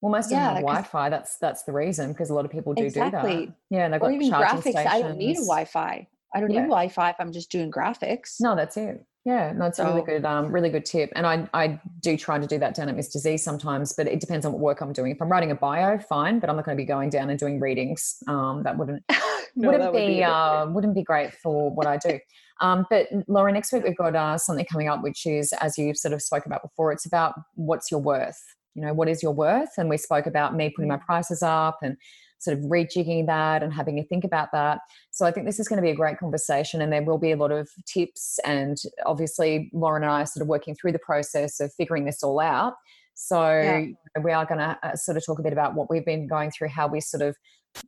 Well, 0.00 0.12
most 0.12 0.26
of 0.26 0.30
them 0.30 0.40
have 0.40 0.56
Wi-Fi. 0.62 1.10
That's 1.10 1.38
that's 1.38 1.64
the 1.64 1.72
reason 1.72 2.12
because 2.12 2.30
a 2.30 2.34
lot 2.34 2.44
of 2.44 2.52
people 2.52 2.72
do 2.72 2.82
do 2.82 2.86
Exactly. 2.86 3.46
that. 3.46 3.54
Yeah, 3.70 3.84
and 3.86 3.94
they've 3.94 4.00
Or 4.00 4.10
got 4.10 4.14
even 4.14 4.30
graphics. 4.30 4.76
I 4.76 5.02
don't 5.02 5.18
need 5.18 5.38
a. 5.38 5.40
Wi 5.40 5.64
Fi. 5.64 6.06
I 6.34 6.40
don't 6.40 6.50
Yeah. 6.50 6.60
need 6.60 6.68
Wi 6.68 6.88
Fi 6.88 7.10
if 7.10 7.16
I'm 7.18 7.32
just 7.32 7.50
doing 7.50 7.70
graphics. 7.70 8.36
No, 8.40 8.54
that's 8.54 8.76
it. 8.76 9.04
Yeah, 9.28 9.52
that's 9.52 9.78
it's 9.78 9.86
a 9.86 9.92
really 9.92 10.06
good, 10.06 10.24
um, 10.24 10.50
really 10.50 10.70
good 10.70 10.86
tip. 10.86 11.12
And 11.14 11.26
I, 11.26 11.46
I 11.52 11.78
do 12.00 12.16
try 12.16 12.38
to 12.38 12.46
do 12.46 12.58
that 12.60 12.74
down 12.74 12.88
at 12.88 12.96
Mr. 12.96 13.18
Z 13.18 13.36
sometimes, 13.36 13.92
but 13.92 14.06
it 14.06 14.20
depends 14.20 14.46
on 14.46 14.52
what 14.52 14.60
work 14.62 14.80
I'm 14.80 14.94
doing. 14.94 15.12
If 15.12 15.20
I'm 15.20 15.28
writing 15.28 15.50
a 15.50 15.54
bio, 15.54 15.98
fine, 15.98 16.38
but 16.38 16.48
I'm 16.48 16.56
not 16.56 16.64
going 16.64 16.78
to 16.78 16.82
be 16.82 16.86
going 16.86 17.10
down 17.10 17.28
and 17.28 17.38
doing 17.38 17.60
readings. 17.60 18.22
Um, 18.26 18.62
that 18.62 18.78
wouldn't 18.78 19.02
No, 19.54 19.68
wouldn't 19.68 19.84
that 19.84 19.92
would 19.92 19.98
be, 19.98 20.06
be 20.06 20.22
a 20.22 20.26
bit 20.26 20.30
uh, 20.30 20.66
wouldn't 20.70 20.94
be 20.94 21.02
great 21.02 21.34
for 21.34 21.70
what 21.70 21.86
I 21.86 21.98
do. 21.98 22.18
um, 22.62 22.86
but 22.88 23.08
Laura, 23.26 23.52
next 23.52 23.70
week 23.70 23.84
we've 23.84 23.96
got 23.98 24.16
uh, 24.16 24.38
something 24.38 24.64
coming 24.64 24.88
up, 24.88 25.02
which 25.02 25.26
is 25.26 25.52
as 25.60 25.76
you 25.76 25.92
sort 25.92 26.14
of 26.14 26.22
spoke 26.22 26.46
about 26.46 26.62
before. 26.62 26.90
It's 26.90 27.04
about 27.04 27.34
what's 27.54 27.90
your 27.90 28.00
worth. 28.00 28.40
You 28.74 28.86
know, 28.86 28.94
what 28.94 29.10
is 29.10 29.22
your 29.22 29.32
worth? 29.32 29.70
And 29.76 29.90
we 29.90 29.98
spoke 29.98 30.24
about 30.24 30.54
me 30.54 30.70
putting 30.70 30.88
my 30.88 30.96
prices 30.96 31.42
up 31.42 31.80
and 31.82 31.98
sort 32.38 32.56
of 32.56 32.64
rejigging 32.64 33.26
that 33.26 33.62
and 33.62 33.72
having 33.72 33.98
a 33.98 34.04
think 34.04 34.24
about 34.24 34.48
that. 34.52 34.80
So 35.10 35.26
I 35.26 35.30
think 35.32 35.46
this 35.46 35.58
is 35.58 35.68
going 35.68 35.78
to 35.78 35.82
be 35.82 35.90
a 35.90 35.94
great 35.94 36.18
conversation, 36.18 36.80
and 36.80 36.92
there 36.92 37.02
will 37.02 37.18
be 37.18 37.32
a 37.32 37.36
lot 37.36 37.52
of 37.52 37.68
tips. 37.86 38.38
And 38.44 38.76
obviously, 39.06 39.70
Lauren 39.72 40.02
and 40.02 40.12
I 40.12 40.22
are 40.22 40.26
sort 40.26 40.42
of 40.42 40.48
working 40.48 40.74
through 40.74 40.92
the 40.92 40.98
process 41.00 41.60
of 41.60 41.72
figuring 41.74 42.04
this 42.04 42.22
all 42.22 42.40
out. 42.40 42.74
So 43.14 43.42
Yeah. 43.42 43.86
we 44.22 44.32
are 44.32 44.46
going 44.46 44.60
to 44.60 44.78
uh, 44.82 44.94
sort 44.94 45.16
of 45.16 45.26
talk 45.26 45.40
a 45.40 45.42
bit 45.42 45.52
about 45.52 45.74
what 45.74 45.90
we've 45.90 46.04
been 46.04 46.28
going 46.28 46.52
through, 46.52 46.68
how 46.68 46.86
we 46.86 47.00
sort 47.00 47.22
of 47.22 47.36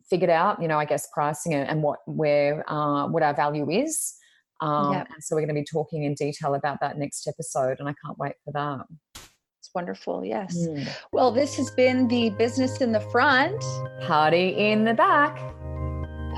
figured 0.09 0.31
out, 0.31 0.61
you 0.61 0.69
know, 0.69 0.79
I 0.79 0.85
guess 0.85 1.07
pricing 1.15 1.55
and, 1.55 1.69
and 1.69 1.83
what 1.83 2.01
where 2.07 2.69
uh, 2.71 3.07
what 3.07 3.23
our 3.23 3.35
value 3.35 3.71
is. 3.71 4.15
Um, 4.61 4.93
Yep. 4.93 5.07
And 5.15 5.25
so 5.25 5.37
we're 5.37 5.43
going 5.43 5.55
to 5.55 5.61
be 5.61 5.65
talking 5.65 6.03
in 6.05 6.15
detail 6.15 6.55
about 6.55 6.79
that 6.81 6.99
next 6.99 7.27
episode, 7.27 7.79
and 7.79 7.89
I 7.89 7.95
can't 8.05 8.19
wait 8.19 8.35
for 8.45 8.53
that. 8.53 8.87
Wonderful. 9.75 10.25
Yes. 10.25 10.57
Mm. 10.57 10.89
Well, 11.13 11.31
this 11.31 11.57
has 11.57 11.71
been 11.71 12.09
the 12.09 12.31
Business 12.31 12.81
in 12.81 12.93
the 12.93 13.01
Front 13.01 13.63
Party 14.03 14.49
in 14.49 14.85
the 14.85 14.95
back 14.95 15.39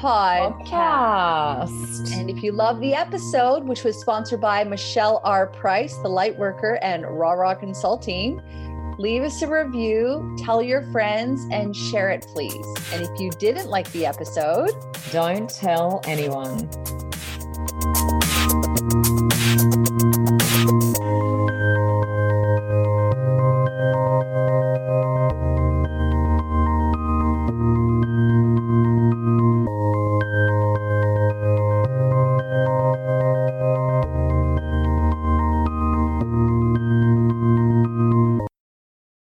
podcast. 0.03 2.13
And 2.13 2.29
if 2.29 2.43
you 2.43 2.53
love 2.53 2.81
the 2.81 2.95
episode, 2.95 3.65
which 3.65 3.85
was 3.85 3.99
sponsored 4.01 4.41
by 4.41 4.65
Michelle 4.65 5.21
R. 5.25 5.47
Price, 5.47 5.95
the 5.99 6.09
Lightworker, 6.09 6.79
and 6.83 7.07
Raw 7.07 7.33
Raw 7.33 7.55
Consulting, 7.55 8.43
leave 8.99 9.23
us 9.23 9.41
a 9.43 9.49
review, 9.49 10.37
tell 10.45 10.63
your 10.63 10.83
friends, 10.91 11.41
and 11.53 11.75
share 11.75 12.11
it, 12.11 12.27
please. 12.35 12.67
And 12.93 13.03
if 13.03 13.21
you 13.21 13.31
didn't 13.31 13.69
like 13.69 13.91
the 13.93 14.05
episode, 14.07 14.71
Don't 15.13 15.49
tell 15.49 16.01
anyone. 16.05 16.69